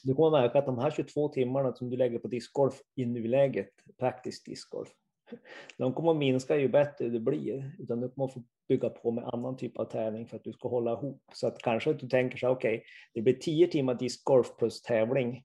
Du 0.03 0.15
kommer 0.15 0.41
märka 0.41 0.59
att 0.59 0.65
de 0.65 0.77
här 0.77 0.91
22 0.91 1.29
timmarna 1.29 1.73
som 1.73 1.89
du 1.89 1.97
lägger 1.97 2.19
på 2.19 2.27
discgolf 2.27 2.81
i 2.95 3.05
nuläget, 3.05 3.69
praktisk 3.99 4.45
discgolf, 4.45 4.89
de 5.77 5.93
kommer 5.93 6.11
att 6.11 6.17
minska 6.17 6.57
ju 6.57 6.67
bättre 6.67 7.09
det 7.09 7.19
blir, 7.19 7.71
utan 7.79 8.01
du 8.01 8.09
kommer 8.09 8.27
att 8.27 8.33
få 8.33 8.43
bygga 8.67 8.89
på 8.89 9.11
med 9.11 9.23
annan 9.23 9.57
typ 9.57 9.77
av 9.77 9.85
tävling 9.85 10.27
för 10.27 10.37
att 10.37 10.43
du 10.43 10.53
ska 10.53 10.69
hålla 10.69 10.91
ihop. 10.91 11.23
Så 11.33 11.47
att 11.47 11.57
kanske 11.57 11.89
att 11.89 11.99
du 11.99 12.07
tänker 12.07 12.37
så 12.37 12.47
här, 12.47 12.53
okej, 12.53 12.75
okay, 12.75 12.87
det 13.13 13.21
blir 13.21 13.33
tio 13.33 13.67
timmar 13.67 13.93
discgolf 13.93 14.57
plus 14.57 14.81
tävling 14.81 15.43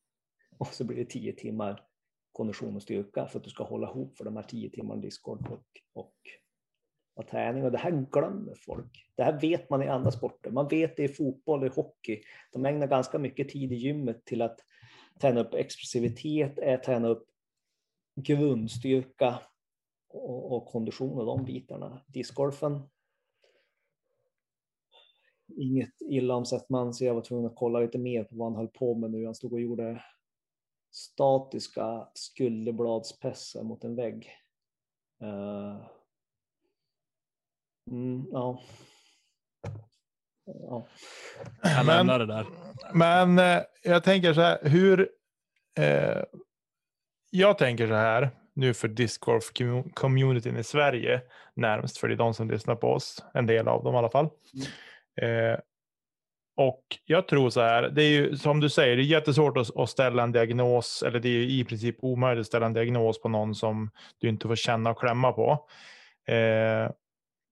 och 0.58 0.66
så 0.66 0.84
blir 0.84 0.96
det 0.96 1.04
tio 1.04 1.32
timmar 1.32 1.84
kondition 2.32 2.76
och 2.76 2.82
styrka 2.82 3.26
för 3.26 3.38
att 3.38 3.44
du 3.44 3.50
ska 3.50 3.64
hålla 3.64 3.90
ihop 3.90 4.16
för 4.16 4.24
de 4.24 4.36
här 4.36 4.42
tio 4.42 4.70
timmarna 4.70 5.00
discgolf 5.00 5.50
och, 5.50 5.66
och, 5.94 6.14
och 7.14 7.26
träning. 7.26 7.64
Och 7.64 7.72
det 7.72 7.78
här 7.78 8.06
glömmer 8.10 8.54
folk. 8.54 9.06
Det 9.14 9.22
här 9.22 9.40
vet 9.40 9.70
man 9.70 9.82
i 9.82 9.88
andra 9.88 10.10
sporter. 10.10 10.50
Man 10.50 10.68
vet 10.68 10.96
det 10.96 11.04
i 11.04 11.08
fotboll 11.08 11.66
i 11.66 11.68
hockey. 11.68 12.22
De 12.52 12.66
ägnar 12.66 12.86
ganska 12.86 13.18
mycket 13.18 13.48
tid 13.48 13.72
i 13.72 13.74
gymmet 13.74 14.24
till 14.24 14.42
att 14.42 14.58
träna 15.20 15.40
upp 15.40 15.54
expressivitet, 15.54 16.58
eh, 16.58 16.80
träna 16.80 17.08
upp 17.08 17.28
grundstyrka 18.22 19.40
och, 20.08 20.52
och 20.52 20.66
kondition 20.66 21.18
och 21.18 21.26
de 21.26 21.44
bitarna. 21.44 22.00
Discgolfen. 22.06 22.82
Inget 25.56 26.00
illa 26.00 26.34
om 26.34 26.46
Settman, 26.46 26.94
så 26.94 27.04
jag 27.04 27.14
var 27.14 27.22
tvungen 27.22 27.46
att 27.46 27.56
kolla 27.56 27.80
lite 27.80 27.98
mer 27.98 28.24
på 28.24 28.36
vad 28.36 28.48
han 28.48 28.56
höll 28.56 28.68
på 28.68 28.94
med 28.94 29.10
nu. 29.10 29.24
Han 29.24 29.34
stod 29.34 29.52
och 29.52 29.60
gjorde 29.60 30.04
statiska 30.90 32.08
skulderbladspressar 32.14 33.62
mot 33.62 33.84
en 33.84 33.96
vägg. 33.96 34.30
Uh, 35.22 35.86
mm, 37.90 38.26
ja. 38.32 38.60
ja. 40.44 40.86
Jag 41.62 41.86
lämnar 41.86 42.18
det 42.18 42.26
där. 42.26 42.46
Men 42.94 43.38
eh, 43.38 43.62
jag 43.82 44.04
tänker 44.04 44.34
så 44.34 44.40
här, 44.40 44.58
hur 44.62 45.10
eh, 45.78 46.22
jag 47.30 47.58
tänker 47.58 47.86
så 47.86 47.94
här 47.94 48.30
nu 48.54 48.74
för 48.74 48.88
discgolf-communityn 48.88 50.58
i 50.58 50.64
Sverige 50.64 51.20
närmst, 51.54 51.98
för 51.98 52.08
det 52.08 52.14
är 52.14 52.18
de 52.18 52.34
som 52.34 52.50
lyssnar 52.50 52.74
på 52.74 52.88
oss, 52.88 53.24
en 53.34 53.46
del 53.46 53.68
av 53.68 53.84
dem 53.84 53.94
i 53.94 53.98
alla 53.98 54.10
fall. 54.10 54.28
Mm. 55.22 55.52
Eh, 55.52 55.58
och 56.56 56.82
jag 57.04 57.28
tror 57.28 57.50
så 57.50 57.60
här, 57.60 57.82
det 57.82 58.02
är 58.02 58.10
ju 58.10 58.36
som 58.36 58.60
du 58.60 58.70
säger, 58.70 58.96
det 58.96 59.02
är 59.02 59.04
jättesvårt 59.04 59.56
att, 59.56 59.76
att, 59.76 59.90
ställa 59.90 60.22
en 60.22 60.32
diagnos, 60.32 61.02
eller 61.06 61.20
det 61.20 61.28
är 61.28 61.40
i 61.40 61.64
princip 61.64 61.96
omöjligt 62.00 62.40
att 62.40 62.46
ställa 62.46 62.66
en 62.66 62.72
diagnos 62.72 63.20
på 63.20 63.28
någon 63.28 63.54
som 63.54 63.90
du 64.18 64.28
inte 64.28 64.48
får 64.48 64.56
känna 64.56 64.90
och 64.90 65.00
klämma 65.00 65.32
på. 65.32 65.68
Eh, 66.32 66.90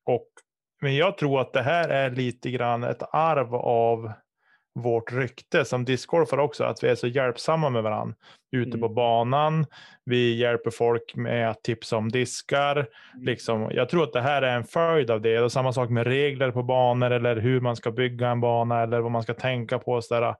och, 0.06 0.28
men 0.80 0.96
jag 0.96 1.18
tror 1.18 1.40
att 1.40 1.52
det 1.52 1.62
här 1.62 1.88
är 1.88 2.10
lite 2.10 2.50
grann 2.50 2.84
ett 2.84 3.02
arv 3.12 3.54
av 3.54 4.12
vårt 4.76 5.12
rykte 5.12 5.64
som 5.64 5.84
discgolfare 5.84 6.42
också, 6.42 6.64
att 6.64 6.84
vi 6.84 6.88
är 6.88 6.94
så 6.94 7.06
hjälpsamma 7.06 7.70
med 7.70 7.82
varandra 7.82 8.14
ute 8.52 8.68
mm. 8.68 8.80
på 8.80 8.88
banan. 8.88 9.66
Vi 10.04 10.34
hjälper 10.34 10.70
folk 10.70 11.14
med 11.14 11.50
att 11.50 11.62
tipsa 11.62 11.96
om 11.96 12.08
diskar. 12.08 12.76
Mm. 12.76 12.88
Liksom, 13.26 13.70
jag 13.72 13.88
tror 13.88 14.02
att 14.02 14.12
det 14.12 14.20
här 14.20 14.42
är 14.42 14.56
en 14.56 14.64
följd 14.64 15.10
av 15.10 15.20
det. 15.20 15.40
Och 15.40 15.52
samma 15.52 15.72
sak 15.72 15.90
med 15.90 16.06
regler 16.06 16.50
på 16.50 16.62
banor 16.62 17.10
eller 17.10 17.36
hur 17.36 17.60
man 17.60 17.76
ska 17.76 17.90
bygga 17.90 18.28
en 18.28 18.40
bana 18.40 18.82
eller 18.82 19.00
vad 19.00 19.12
man 19.12 19.22
ska 19.22 19.34
tänka 19.34 19.78
på. 19.78 20.02
Så 20.02 20.34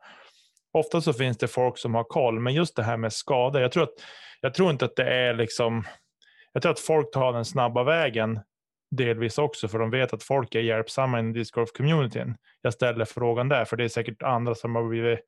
Ofta 0.72 1.00
så 1.00 1.12
finns 1.12 1.38
det 1.38 1.48
folk 1.48 1.78
som 1.78 1.94
har 1.94 2.04
koll, 2.04 2.40
men 2.40 2.54
just 2.54 2.76
det 2.76 2.82
här 2.82 2.96
med 2.96 3.12
skador. 3.12 3.62
Jag 3.62 3.72
tror, 3.72 3.82
att, 3.82 3.94
jag 4.40 4.54
tror 4.54 4.70
inte 4.70 4.84
att 4.84 4.96
det 4.96 5.14
är 5.14 5.34
liksom. 5.34 5.84
Jag 6.52 6.62
tror 6.62 6.72
att 6.72 6.80
folk 6.80 7.12
tar 7.12 7.32
den 7.32 7.44
snabba 7.44 7.82
vägen 7.82 8.40
delvis 8.97 9.39
också, 9.39 9.68
för 9.68 9.78
de 9.78 9.90
vet 9.90 10.12
att 10.12 10.23
folk 10.23 10.55
är 10.55 10.60
hjälpsamma 10.60 11.20
i 11.20 11.23
discgolf-communityn. 11.23 12.35
Jag 12.60 12.73
ställer 12.73 13.05
frågan 13.05 13.48
där, 13.48 13.64
för 13.64 13.77
det 13.77 13.85
är 13.85 13.89
säkert 13.89 14.23
andra 14.23 14.55
som 14.55 14.74
har 14.74 14.89
blivit 14.89 15.20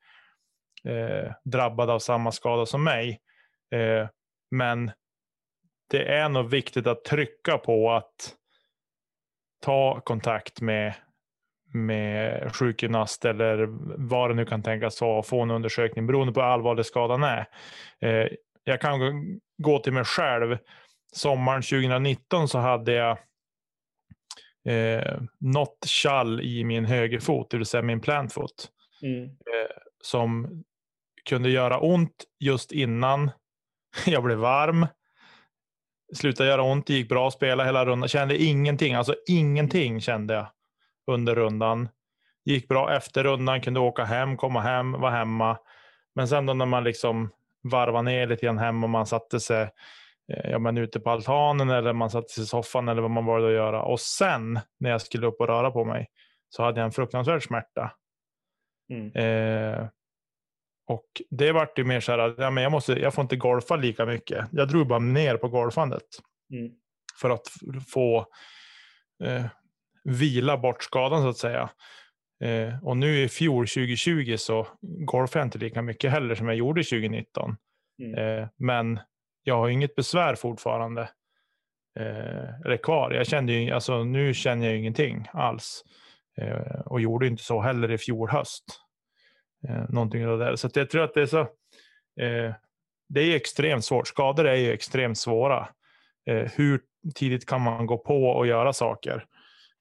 eh, 0.84 1.32
drabbade 1.44 1.92
av 1.92 1.98
samma 1.98 2.32
skada 2.32 2.66
som 2.66 2.84
mig. 2.84 3.20
Eh, 3.74 4.08
men 4.50 4.90
det 5.90 6.14
är 6.14 6.28
nog 6.28 6.50
viktigt 6.50 6.86
att 6.86 7.04
trycka 7.04 7.58
på 7.58 7.92
att 7.92 8.34
ta 9.64 10.00
kontakt 10.00 10.60
med, 10.60 10.94
med 11.74 12.56
sjukgymnast 12.56 13.24
eller 13.24 13.66
vad 14.08 14.30
det 14.30 14.34
nu 14.34 14.44
kan 14.44 14.62
tänkas 14.62 15.00
vara 15.00 15.18
och 15.18 15.26
få 15.26 15.42
en 15.42 15.50
undersökning 15.50 16.06
beroende 16.06 16.32
på 16.32 16.40
hur 16.40 16.48
allvarlig 16.48 16.86
skadan 16.86 17.22
är. 17.22 17.48
Eh, 18.00 18.28
jag 18.64 18.80
kan 18.80 19.00
gå 19.58 19.78
till 19.78 19.92
mig 19.92 20.04
själv. 20.04 20.58
Sommaren 21.12 21.62
2019 21.62 22.48
så 22.48 22.58
hade 22.58 22.92
jag 22.92 23.18
eh, 24.68 25.20
något 25.38 25.86
kall 26.02 26.40
i 26.40 26.64
min 26.64 26.84
högerfot, 26.84 27.50
det 27.50 27.56
vill 27.56 27.66
säga 27.66 27.82
min 27.82 28.00
plantfot. 28.00 28.68
Mm. 29.02 29.24
Eh, 29.24 29.76
som 30.02 30.62
kunde 31.28 31.50
göra 31.50 31.78
ont 31.78 32.24
just 32.40 32.72
innan 32.72 33.30
jag 34.06 34.22
blev 34.22 34.38
varm. 34.38 34.86
Slutade 36.14 36.48
göra 36.48 36.62
ont, 36.62 36.86
det 36.86 36.94
gick 36.94 37.08
bra 37.08 37.28
att 37.28 37.34
spela 37.34 37.64
hela 37.64 37.84
rundan. 37.84 38.08
Kände 38.08 38.42
ingenting, 38.42 38.94
alltså 38.94 39.14
ingenting 39.28 40.00
kände 40.00 40.34
jag 40.34 40.46
under 41.06 41.34
rundan. 41.34 41.88
Gick 42.44 42.68
bra 42.68 42.96
efter 42.96 43.24
rundan, 43.24 43.60
kunde 43.60 43.80
åka 43.80 44.04
hem, 44.04 44.36
komma 44.36 44.60
hem, 44.60 44.92
vara 44.92 45.10
hemma. 45.10 45.58
Men 46.14 46.28
sen 46.28 46.46
då 46.46 46.54
när 46.54 46.66
man 46.66 46.84
liksom 46.84 47.30
varvade 47.62 48.02
ner 48.04 48.26
lite 48.26 48.46
grann 48.46 48.58
hem 48.58 48.84
och 48.84 48.90
man 48.90 49.06
satte 49.06 49.40
sig 49.40 49.70
ja, 50.28 50.58
men 50.58 50.78
ute 50.78 51.00
på 51.00 51.10
altanen 51.10 51.70
eller 51.70 51.92
man 51.92 52.10
satt 52.10 52.30
sig 52.30 52.44
i 52.44 52.46
soffan 52.46 52.88
eller 52.88 53.02
vad 53.02 53.10
man 53.10 53.26
valde 53.26 53.48
att 53.48 53.54
göra. 53.54 53.82
Och 53.82 54.00
sen 54.00 54.60
när 54.80 54.90
jag 54.90 55.02
skulle 55.02 55.26
upp 55.26 55.40
och 55.40 55.46
röra 55.46 55.70
på 55.70 55.84
mig 55.84 56.06
så 56.48 56.62
hade 56.62 56.80
jag 56.80 56.84
en 56.84 56.92
fruktansvärd 56.92 57.42
smärta. 57.42 57.92
Mm. 58.92 59.12
Eh, 59.12 59.88
och 60.86 61.06
det 61.30 61.52
vart 61.52 61.78
ju 61.78 61.84
mer 61.84 62.00
så 62.00 62.12
här 62.12 62.18
att 62.18 62.38
ja, 62.38 62.50
men 62.50 62.62
jag, 62.62 62.72
måste, 62.72 62.92
jag 62.92 63.14
får 63.14 63.22
inte 63.22 63.36
golfa 63.36 63.76
lika 63.76 64.06
mycket. 64.06 64.46
Jag 64.52 64.68
drog 64.68 64.86
bara 64.86 64.98
ner 64.98 65.36
på 65.36 65.48
golfandet. 65.48 66.02
Mm. 66.52 66.72
För 67.20 67.30
att 67.30 67.48
få 67.92 68.26
eh, 69.24 69.44
vila 70.04 70.56
bort 70.56 70.82
skadan 70.82 71.22
så 71.22 71.28
att 71.28 71.36
säga. 71.36 71.70
Eh, 72.44 72.84
och 72.84 72.96
nu 72.96 73.22
i 73.22 73.28
fjol 73.28 73.66
2020 73.66 74.36
så 74.38 74.66
golfade 74.80 75.40
jag 75.40 75.46
inte 75.46 75.58
lika 75.58 75.82
mycket 75.82 76.10
heller 76.10 76.34
som 76.34 76.46
jag 76.46 76.56
gjorde 76.56 76.82
2019. 76.82 77.56
Mm. 78.02 78.14
Eh, 78.14 78.48
men 78.56 79.00
jag 79.42 79.56
har 79.56 79.68
inget 79.68 79.94
besvär 79.94 80.34
fortfarande. 80.34 81.02
Eh, 81.98 82.60
eller 82.64 82.76
kvar. 82.76 83.10
Jag 83.10 83.26
kände 83.26 83.52
ju, 83.52 83.70
alltså, 83.70 84.04
nu 84.04 84.34
känner 84.34 84.66
jag 84.66 84.76
ingenting 84.76 85.28
alls. 85.32 85.84
Eh, 86.38 86.80
och 86.86 87.00
gjorde 87.00 87.26
inte 87.26 87.42
så 87.42 87.60
heller 87.60 87.90
i 87.90 87.98
fjol 87.98 88.30
höst. 88.30 88.64
Eh, 89.68 89.84
någonting 89.88 90.26
av 90.26 90.38
det 90.38 90.44
där. 90.44 90.56
Så 90.56 90.68
jag 90.74 90.90
tror 90.90 91.04
att 91.04 91.14
det 91.14 91.22
är 91.22 91.26
så. 91.26 91.40
Eh, 92.20 92.54
det 93.08 93.20
är 93.20 93.36
extremt 93.36 93.84
svårt. 93.84 94.08
Skador 94.08 94.46
är 94.46 94.54
ju 94.54 94.72
extremt 94.72 95.18
svåra. 95.18 95.68
Eh, 96.26 96.50
hur 96.56 96.80
tidigt 97.14 97.46
kan 97.46 97.60
man 97.60 97.86
gå 97.86 97.98
på 97.98 98.24
och 98.24 98.46
göra 98.46 98.72
saker? 98.72 99.24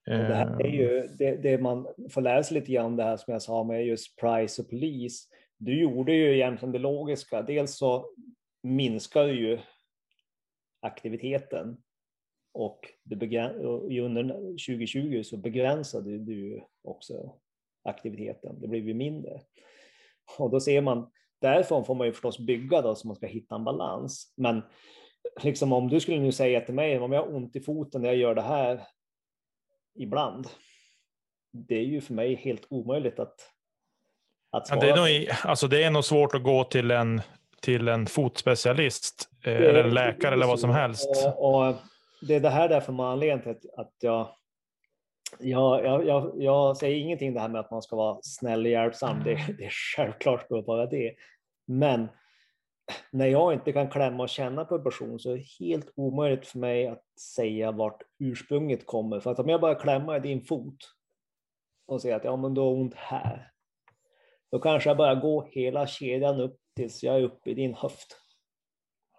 Det 0.05 0.35
här 0.35 0.61
är 0.61 0.65
Eh, 0.65 0.75
ju 0.75 1.07
det, 1.17 1.35
det 1.35 1.57
man 1.57 1.88
får 2.11 2.21
lära 2.21 2.43
sig 2.43 2.59
lite 2.59 2.71
grann 2.71 2.95
det 2.95 3.03
här 3.03 3.17
som 3.17 3.31
jag 3.31 3.41
sa 3.41 3.63
med 3.63 3.85
just 3.85 4.15
price 4.19 4.61
och 4.61 4.69
police. 4.69 5.27
Du 5.57 5.81
gjorde 5.81 6.13
ju 6.13 6.35
egentligen 6.35 6.71
det 6.71 6.79
logiska. 6.79 7.41
Dels 7.41 7.77
så 7.77 8.05
minskar 8.63 9.27
ju 9.27 9.59
aktiviteten 10.81 11.77
och, 12.53 12.79
och 13.63 13.91
i 13.91 13.99
under 13.99 14.23
2020 14.67 15.23
så 15.23 15.38
begränsade 15.38 16.17
du 16.17 16.63
också 16.84 17.35
aktiviteten. 17.84 18.61
Det 18.61 18.67
blev 18.67 18.88
ju 18.88 18.93
mindre. 18.93 19.41
Och 20.38 20.49
då 20.51 20.59
ser 20.59 20.81
man, 20.81 21.11
därifrån 21.41 21.85
får 21.85 21.95
man 21.95 22.07
ju 22.07 22.13
förstås 22.13 22.39
bygga 22.39 22.81
då 22.81 22.95
så 22.95 23.07
man 23.07 23.15
ska 23.15 23.27
hitta 23.27 23.55
en 23.55 23.63
balans. 23.63 24.34
Men 24.38 24.61
liksom 25.43 25.73
om 25.73 25.88
du 25.89 25.99
skulle 25.99 26.19
nu 26.19 26.31
säga 26.31 26.61
till 26.61 26.73
mig, 26.73 26.99
om 26.99 27.11
jag 27.11 27.21
har 27.21 27.35
ont 27.35 27.55
i 27.55 27.61
foten 27.61 28.01
när 28.01 28.09
jag 28.09 28.17
gör 28.17 28.35
det 28.35 28.41
här 28.41 28.88
ibland. 29.95 30.47
Det 31.51 31.75
är 31.75 31.84
ju 31.84 32.01
för 32.01 32.13
mig 32.13 32.35
helt 32.35 32.67
omöjligt 32.69 33.19
att, 33.19 33.39
att 34.51 34.69
Ja, 34.69 34.75
svara. 34.75 34.79
det, 34.79 34.89
är 34.89 34.95
nog, 34.95 35.29
alltså 35.43 35.67
det 35.67 35.84
är 35.84 35.91
nog 35.91 36.05
svårt 36.05 36.35
att 36.35 36.43
gå 36.43 36.63
till 36.63 36.91
en, 36.91 37.21
till 37.61 37.88
en 37.88 38.05
fotspecialist 38.05 39.29
eh, 39.45 39.55
eller 39.55 39.84
en 39.84 39.93
läkare 39.93 40.34
eller 40.34 40.47
vad 40.47 40.59
som 40.59 40.69
helst. 40.69 41.25
Och, 41.25 41.67
och 41.67 41.75
det 42.21 42.35
är 42.35 42.39
det 42.39 42.49
här 42.49 42.69
därför 42.69 42.93
man 42.93 43.11
anledningen 43.11 43.43
till 43.43 43.69
att, 43.77 43.93
jag, 43.99 44.29
jag, 45.39 45.85
jag, 45.85 46.05
jag, 46.05 46.34
jag 46.35 46.77
säger 46.77 46.97
ingenting 46.97 47.34
det 47.34 47.39
här 47.39 47.49
med 47.49 47.61
att 47.61 47.71
man 47.71 47.81
ska 47.81 47.95
vara 47.95 48.19
snäll 48.21 48.65
och 48.65 48.71
hjälpsam. 48.71 49.23
Det, 49.23 49.55
det 49.57 49.65
är 49.65 49.95
självklart 49.95 50.41
ska 50.41 50.61
vara 50.61 50.85
det. 50.85 51.15
Men 51.67 52.07
när 53.11 53.27
jag 53.27 53.53
inte 53.53 53.73
kan 53.73 53.89
klämma 53.89 54.23
och 54.23 54.29
känna 54.29 54.65
på 54.65 54.75
en 54.75 54.84
person 54.84 55.19
så 55.19 55.31
är 55.31 55.35
det 55.35 55.65
helt 55.65 55.93
omöjligt 55.95 56.47
för 56.47 56.59
mig 56.59 56.88
att 56.88 57.03
säga 57.35 57.71
vart 57.71 58.01
ursprunget 58.19 58.85
kommer. 58.85 59.19
För 59.19 59.31
att 59.31 59.39
om 59.39 59.49
jag 59.49 59.61
bara 59.61 59.75
klämmer 59.75 60.17
i 60.17 60.19
din 60.19 60.41
fot 60.41 60.77
och 61.88 62.01
säger 62.01 62.15
att 62.15 62.23
ja, 62.23 62.35
men 62.35 62.53
du 62.53 62.61
har 62.61 62.71
ont 62.71 62.93
här. 62.95 63.51
Då 64.51 64.59
kanske 64.59 64.89
jag 64.89 64.97
bara 64.97 65.15
går 65.15 65.47
hela 65.51 65.88
kedjan 65.88 66.41
upp 66.41 66.57
tills 66.77 67.03
jag 67.03 67.15
är 67.15 67.21
uppe 67.21 67.49
i 67.49 67.53
din 67.53 67.73
höft. 67.73 68.21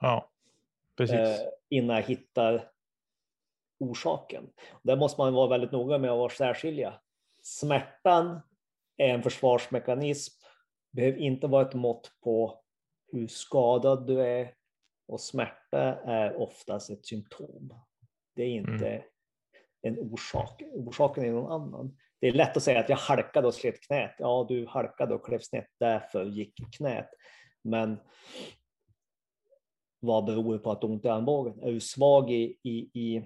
Ja, 0.01 0.31
precis. 0.97 1.17
eh, 1.17 1.37
innan 1.69 1.97
jag 1.97 2.03
hittar 2.03 2.71
orsaken. 3.79 4.51
Där 4.83 4.97
måste 4.97 5.21
man 5.21 5.35
vara 5.35 5.49
väldigt 5.49 5.73
noga 5.73 5.99
med 5.99 6.11
att 6.11 6.19
vara 6.19 6.31
särskilja. 6.31 7.01
Smärtan 7.43 8.41
är 8.97 9.09
en 9.09 9.23
försvarsmekanism, 9.23 10.35
behöver 10.91 11.19
inte 11.19 11.47
vara 11.47 11.69
ett 11.69 11.75
mått 11.75 12.13
på 12.25 12.63
hur 13.13 13.27
skadad 13.27 14.07
du 14.07 14.21
är 14.21 14.55
och 15.07 15.21
smärta 15.21 15.81
är 16.05 16.37
oftast 16.37 16.91
ett 16.91 17.07
symptom. 17.07 17.75
Det 18.35 18.43
är 18.43 18.49
inte 18.49 19.05
en 19.83 19.99
orsak. 19.99 20.63
Orsaken 20.73 21.25
är 21.25 21.33
någon 21.33 21.53
annan. 21.53 21.97
Det 22.21 22.29
är 22.29 22.33
lätt 22.33 22.57
att 22.57 22.63
säga 22.63 22.81
att 22.81 22.89
jag 22.89 22.97
halkade 22.97 23.47
och 23.47 23.55
slet 23.55 23.81
knät. 23.81 24.15
Ja, 24.19 24.47
du 24.49 24.67
halkade 24.67 25.15
och 25.15 25.27
klev 25.27 25.39
snett, 25.39 25.71
därför 25.79 26.25
gick 26.25 26.77
knät. 26.77 27.11
Men 27.69 27.97
vad 30.01 30.25
beror 30.25 30.53
det 30.53 30.59
på 30.59 30.71
att 30.71 30.81
du 30.81 30.87
ont 30.87 31.05
i 31.05 31.09
armbågen? 31.09 31.63
Är 31.63 31.73
du 31.73 31.81
svag 31.81 32.31
i, 32.31 32.59
i, 32.63 33.01
i, 33.01 33.23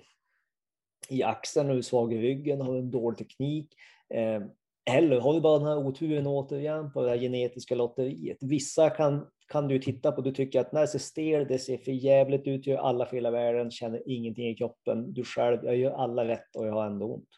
i 1.08 1.22
axeln, 1.22 1.70
är 1.70 1.74
du 1.74 1.82
svag 1.82 2.12
i 2.12 2.18
ryggen, 2.18 2.60
har 2.60 2.72
du 2.72 2.78
en 2.78 2.90
dålig 2.90 3.18
teknik? 3.18 3.74
Eh, 4.14 4.42
eller 4.90 5.20
har 5.20 5.34
du 5.34 5.40
bara 5.40 5.58
den 5.58 5.68
här 5.68 5.86
oturen 5.86 6.26
återigen 6.26 6.92
på 6.92 7.02
det 7.02 7.10
här 7.10 7.18
genetiska 7.18 7.74
lotteriet? 7.74 8.38
Vissa 8.40 8.90
kan, 8.90 9.26
kan 9.48 9.68
du 9.68 9.78
titta 9.78 10.12
på, 10.12 10.20
du 10.20 10.32
tycker 10.32 10.60
att 10.60 10.72
när 10.72 10.80
det 10.80 10.86
ser 10.86 10.98
stel, 10.98 11.46
det 11.48 11.58
ser 11.58 11.78
för 11.78 11.92
jävligt 11.92 12.46
ut, 12.46 12.66
gör 12.66 12.78
alla 12.78 13.06
fel 13.06 13.26
i 13.26 13.30
världen, 13.30 13.70
känner 13.70 14.02
ingenting 14.06 14.48
i 14.48 14.54
kroppen, 14.54 15.12
du 15.12 15.24
själv, 15.24 15.64
jag 15.64 15.76
gör 15.76 15.90
alla 15.90 16.24
rätt 16.24 16.56
och 16.56 16.66
jag 16.66 16.72
har 16.72 16.86
ändå 16.86 17.06
ont. 17.06 17.28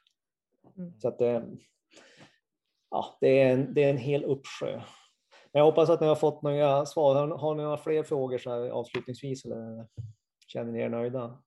Mm. 0.76 1.00
Så 1.00 1.08
att 1.08 1.18
det, 1.18 1.44
ja, 2.90 3.18
det, 3.20 3.40
är 3.40 3.52
en, 3.52 3.74
det 3.74 3.84
är 3.84 3.90
en 3.90 3.98
hel 3.98 4.24
uppsjö. 4.24 4.80
Jag 5.56 5.64
hoppas 5.64 5.90
att 5.90 6.00
ni 6.00 6.06
har 6.06 6.14
fått 6.16 6.42
några 6.42 6.86
svar. 6.86 7.14
Har, 7.14 7.38
har 7.38 7.54
ni 7.54 7.62
några 7.62 7.76
fler 7.76 8.02
frågor 8.02 8.38
så 8.38 8.50
här 8.50 8.70
avslutningsvis 8.70 9.44
eller 9.44 9.86
känner 10.46 10.72
ni 10.72 10.80
er 10.80 10.88
nöjda? 10.88 11.42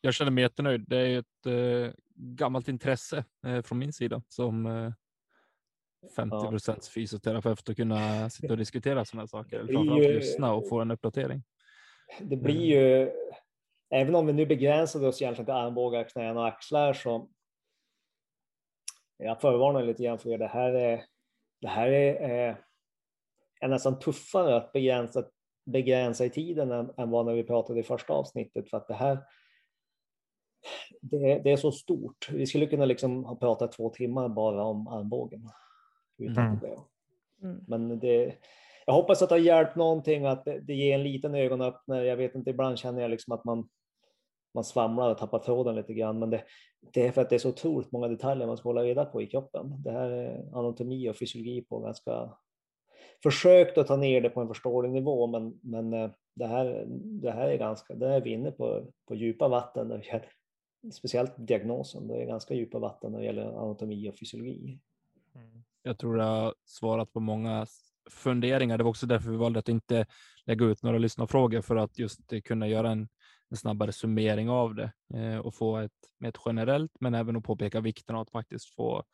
Jag 0.00 0.14
känner 0.14 0.30
mig 0.30 0.42
jättenöjd. 0.42 0.84
Det 0.88 0.96
är 0.98 1.18
ett 1.18 1.46
eh, 1.46 1.94
gammalt 2.14 2.68
intresse 2.68 3.24
eh, 3.46 3.62
från 3.62 3.78
min 3.78 3.92
sida 3.92 4.22
som 4.28 4.66
eh, 4.66 4.92
50 6.16 6.48
procents 6.48 6.88
fysioterapeut 6.88 7.68
att 7.68 7.76
kunna 7.76 8.30
sitta 8.30 8.52
och 8.52 8.58
diskutera 8.58 9.04
sådana 9.04 9.22
här 9.22 9.26
saker. 9.26 9.58
Framförallt 9.66 10.04
ju- 10.04 10.12
lyssna 10.14 10.54
och 10.54 10.68
få 10.68 10.80
en 10.80 10.90
uppdatering. 10.90 11.42
Det 12.20 12.36
blir 12.36 12.60
ju, 12.60 13.10
även 13.90 14.14
om 14.14 14.26
vi 14.26 14.32
nu 14.32 14.46
begränsade 14.46 15.08
oss 15.08 15.22
egentligen 15.22 15.46
till 15.46 15.54
armbågar, 15.54 16.04
knän 16.04 16.36
och 16.36 16.46
axlar 16.48 16.92
så 16.92 17.28
jag 19.16 19.40
förvarnar 19.40 19.82
lite 19.82 20.02
grann 20.04 20.18
för. 20.18 20.38
Det 20.38 20.46
här 20.46 20.72
är, 20.72 21.04
det 21.60 21.68
här 21.68 21.88
är, 21.88 22.48
eh, 22.48 22.56
är 23.60 23.68
nästan 23.68 23.98
tuffare 23.98 24.56
att 24.56 24.72
begränsa, 24.72 25.24
begränsa 25.66 26.24
i 26.24 26.30
tiden 26.30 26.72
än, 26.72 26.90
än 26.96 27.10
vad 27.10 27.26
när 27.26 27.34
vi 27.34 27.42
pratade 27.42 27.80
i 27.80 27.82
första 27.82 28.12
avsnittet 28.12 28.70
för 28.70 28.76
att 28.76 28.88
det 28.88 28.94
här 28.94 29.18
det, 31.00 31.38
det 31.44 31.52
är 31.52 31.56
så 31.56 31.72
stort. 31.72 32.28
Vi 32.32 32.46
skulle 32.46 32.66
kunna 32.66 32.84
liksom 32.84 33.24
ha 33.24 33.36
pratat 33.36 33.72
två 33.72 33.90
timmar 33.90 34.28
bara 34.28 34.64
om 34.64 34.88
armbågen. 34.88 35.48
Utan 36.18 36.44
Mm. 36.46 36.60
problem. 36.60 36.80
Mm. 37.42 37.64
Men 37.68 37.98
det, 37.98 38.34
jag 38.86 38.94
hoppas 38.94 39.22
att 39.22 39.28
det 39.28 39.34
har 39.34 39.40
hjälpt 39.40 39.76
någonting, 39.76 40.26
att 40.26 40.44
det, 40.44 40.60
det 40.60 40.74
ger 40.74 40.94
en 40.94 41.02
liten 41.02 41.34
ögonöppnare. 41.34 42.06
Jag 42.06 42.16
vet 42.16 42.34
inte, 42.34 42.50
ibland 42.50 42.78
känner 42.78 43.02
jag 43.02 43.10
liksom 43.10 43.32
att 43.32 43.44
man, 43.44 43.68
man 44.54 44.64
svamlar 44.64 45.10
och 45.10 45.18
tappar 45.18 45.38
tråden 45.38 45.74
lite 45.74 45.94
grann. 45.94 46.18
Men 46.18 46.30
det, 46.30 46.44
det 46.92 47.06
är 47.06 47.12
för 47.12 47.22
att 47.22 47.30
det 47.30 47.34
är 47.36 47.38
så 47.38 47.48
otroligt 47.48 47.92
många 47.92 48.08
detaljer 48.08 48.46
man 48.46 48.56
ska 48.56 48.68
hålla 48.68 48.82
reda 48.82 49.04
på 49.04 49.22
i 49.22 49.26
kroppen. 49.26 49.82
Det 49.82 49.90
här 49.90 50.10
är 50.10 50.58
anatomi 50.58 51.08
och 51.08 51.16
fysiologi 51.16 51.62
på 51.62 51.80
ganska... 51.80 52.32
Försökt 53.22 53.78
att 53.78 53.86
ta 53.86 53.96
ner 53.96 54.20
det 54.20 54.30
på 54.30 54.40
en 54.40 54.48
förståelig 54.48 54.90
nivå, 54.90 55.26
men, 55.26 55.60
men 55.62 55.92
eh, 55.92 56.10
det, 56.34 56.46
här, 56.46 56.84
det 57.22 57.30
här 57.30 57.48
är 57.48 57.56
ganska... 57.56 57.94
Där 57.94 58.10
är 58.10 58.20
vi 58.20 58.30
inne 58.30 58.50
på, 58.50 58.92
på 59.08 59.14
djupa 59.14 59.48
vatten. 59.48 59.88
När 59.88 59.98
det 59.98 60.06
gäller, 60.06 60.28
speciellt 60.92 61.34
diagnosen. 61.36 62.08
Det 62.08 62.22
är 62.22 62.26
ganska 62.26 62.54
djupa 62.54 62.78
vatten 62.78 63.12
när 63.12 63.18
det 63.18 63.24
gäller 63.24 63.62
anatomi 63.62 64.08
och 64.10 64.18
fysiologi. 64.18 64.78
Mm. 65.34 65.64
Jag 65.82 65.98
tror 65.98 66.18
jag 66.18 66.24
har 66.24 66.54
svarat 66.64 67.12
på 67.12 67.20
många 67.20 67.66
funderingar. 68.10 68.78
Det 68.78 68.84
var 68.84 68.90
också 68.90 69.06
därför 69.06 69.30
vi 69.30 69.36
valde 69.36 69.58
att 69.58 69.68
inte 69.68 70.06
lägga 70.44 70.66
ut 70.66 70.82
några 70.82 70.98
lyssnarfrågor 70.98 71.60
för 71.60 71.76
att 71.76 71.98
just 71.98 72.20
kunna 72.44 72.68
göra 72.68 72.90
en, 72.90 73.08
en 73.50 73.56
snabbare 73.56 73.92
summering 73.92 74.50
av 74.50 74.74
det 74.74 74.92
eh, 75.14 75.38
och 75.38 75.54
få 75.54 75.76
ett, 75.76 75.92
ett 76.24 76.38
generellt, 76.46 76.92
men 77.00 77.14
även 77.14 77.36
att 77.36 77.44
påpeka 77.44 77.80
vikten 77.80 78.16
av 78.16 78.22
att 78.22 78.30
faktiskt 78.30 78.74
få, 78.74 79.04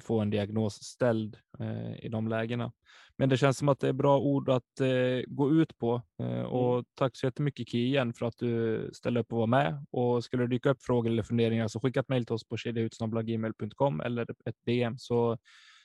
få 0.00 0.20
en 0.20 0.30
diagnos 0.30 0.74
ställd 0.74 1.38
eh, 1.58 2.04
i 2.04 2.08
de 2.08 2.28
lägena. 2.28 2.72
Men 3.16 3.28
det 3.28 3.36
känns 3.36 3.58
som 3.58 3.68
att 3.68 3.80
det 3.80 3.88
är 3.88 3.92
bra 3.92 4.18
ord 4.18 4.48
att 4.48 4.80
eh, 4.80 5.22
gå 5.26 5.50
ut 5.50 5.78
på 5.78 6.02
eh, 6.22 6.42
och 6.42 6.84
tack 6.94 7.16
så 7.16 7.26
jättemycket 7.26 7.68
Ki 7.68 7.86
igen 7.86 8.14
för 8.14 8.26
att 8.26 8.38
du 8.38 8.90
ställde 8.92 9.20
upp 9.20 9.32
och 9.32 9.38
var 9.38 9.46
med. 9.46 9.86
Och 9.90 10.24
skulle 10.24 10.42
det 10.42 10.48
dyka 10.48 10.70
upp 10.70 10.82
frågor 10.82 11.10
eller 11.10 11.22
funderingar 11.22 11.68
så 11.68 11.80
skicka 11.80 12.00
ett 12.00 12.08
mejl 12.08 12.26
till 12.26 12.34
oss 12.34 12.48
på 12.48 12.56
kedjautsnabblagmail.com 12.56 14.00
eller 14.00 14.22
ett 14.44 14.56
DM 14.66 14.98
så 14.98 15.38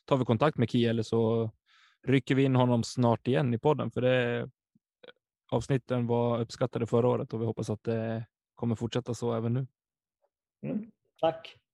tar 0.06 0.18
vi 0.18 0.26
kontakt 0.26 0.58
med 0.58 0.70
Kia 0.70 0.90
eller 0.90 1.04
så 1.04 1.52
rycker 2.08 2.36
vi 2.36 2.44
in 2.44 2.56
honom 2.56 2.84
snart 2.84 3.28
igen 3.28 3.54
i 3.54 3.60
podden 3.60 3.92
för 3.92 4.02
det 4.02 4.50
avsnitten 5.52 6.08
var 6.08 6.40
uppskattade 6.40 6.88
förra 6.88 7.08
året 7.08 7.34
och 7.34 7.42
vi 7.42 7.46
hoppas 7.46 7.70
att 7.70 7.84
det 7.84 8.26
kommer 8.56 8.76
fortsätta 8.76 9.14
så 9.14 9.34
även 9.34 9.54
nu. 9.54 9.68
Mm. 10.64 10.92
Tack! 11.20 11.65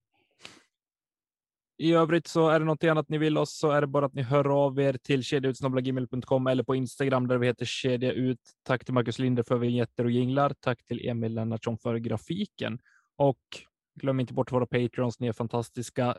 I 1.81 1.93
övrigt 1.93 2.27
så 2.27 2.49
är 2.49 2.59
det 2.59 2.65
något 2.65 2.83
annat 2.83 3.09
ni 3.09 3.17
vill 3.17 3.37
oss 3.37 3.57
så 3.57 3.71
är 3.71 3.81
det 3.81 3.87
bara 3.87 4.05
att 4.05 4.13
ni 4.13 4.21
hör 4.21 4.65
av 4.65 4.79
er 4.79 4.93
till 4.93 5.23
kedjautsnabblagmail.com 5.23 6.47
eller 6.47 6.63
på 6.63 6.75
Instagram 6.75 7.27
där 7.27 7.37
vi 7.37 7.47
heter 7.47 7.65
kedja 7.65 8.11
ut. 8.11 8.39
Tack 8.63 8.85
till 8.85 8.93
Marcus 8.93 9.19
Linder 9.19 9.43
för 9.43 9.57
vignetter 9.57 10.03
och 10.05 10.11
jinglar. 10.11 10.53
Tack 10.59 10.85
till 10.85 11.07
Emil 11.09 11.33
Lennartsson 11.33 11.77
för 11.77 11.95
grafiken 11.97 12.79
och 13.15 13.39
glöm 13.95 14.19
inte 14.19 14.33
bort 14.33 14.51
våra 14.51 14.65
Patreons. 14.65 15.19
Ni 15.19 15.27
är 15.27 15.33
fantastiska. 15.33 16.17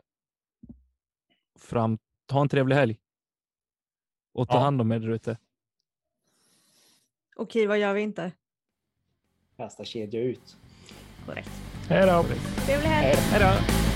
Fram, 1.59 1.97
ha 2.31 2.41
en 2.41 2.49
trevlig 2.49 2.75
helg. 2.75 2.97
Och 4.33 4.47
ta 4.47 4.53
Ja. 4.55 4.59
hand 4.59 4.81
om 4.81 4.91
er 4.91 4.99
där 4.99 5.09
ute. 5.09 5.37
Okej, 7.35 7.67
vad 7.67 7.79
gör 7.79 7.93
vi 7.93 8.01
inte? 8.01 8.31
Kasta 9.57 9.83
kedja 9.85 10.21
ut. 10.21 10.57
Korrekt. 11.25 11.51
Hej 11.89 12.07
då! 12.07 12.23
Trevlig 12.65 12.87
helg! 12.87 13.17
Hej 13.17 13.39
då! 13.39 13.92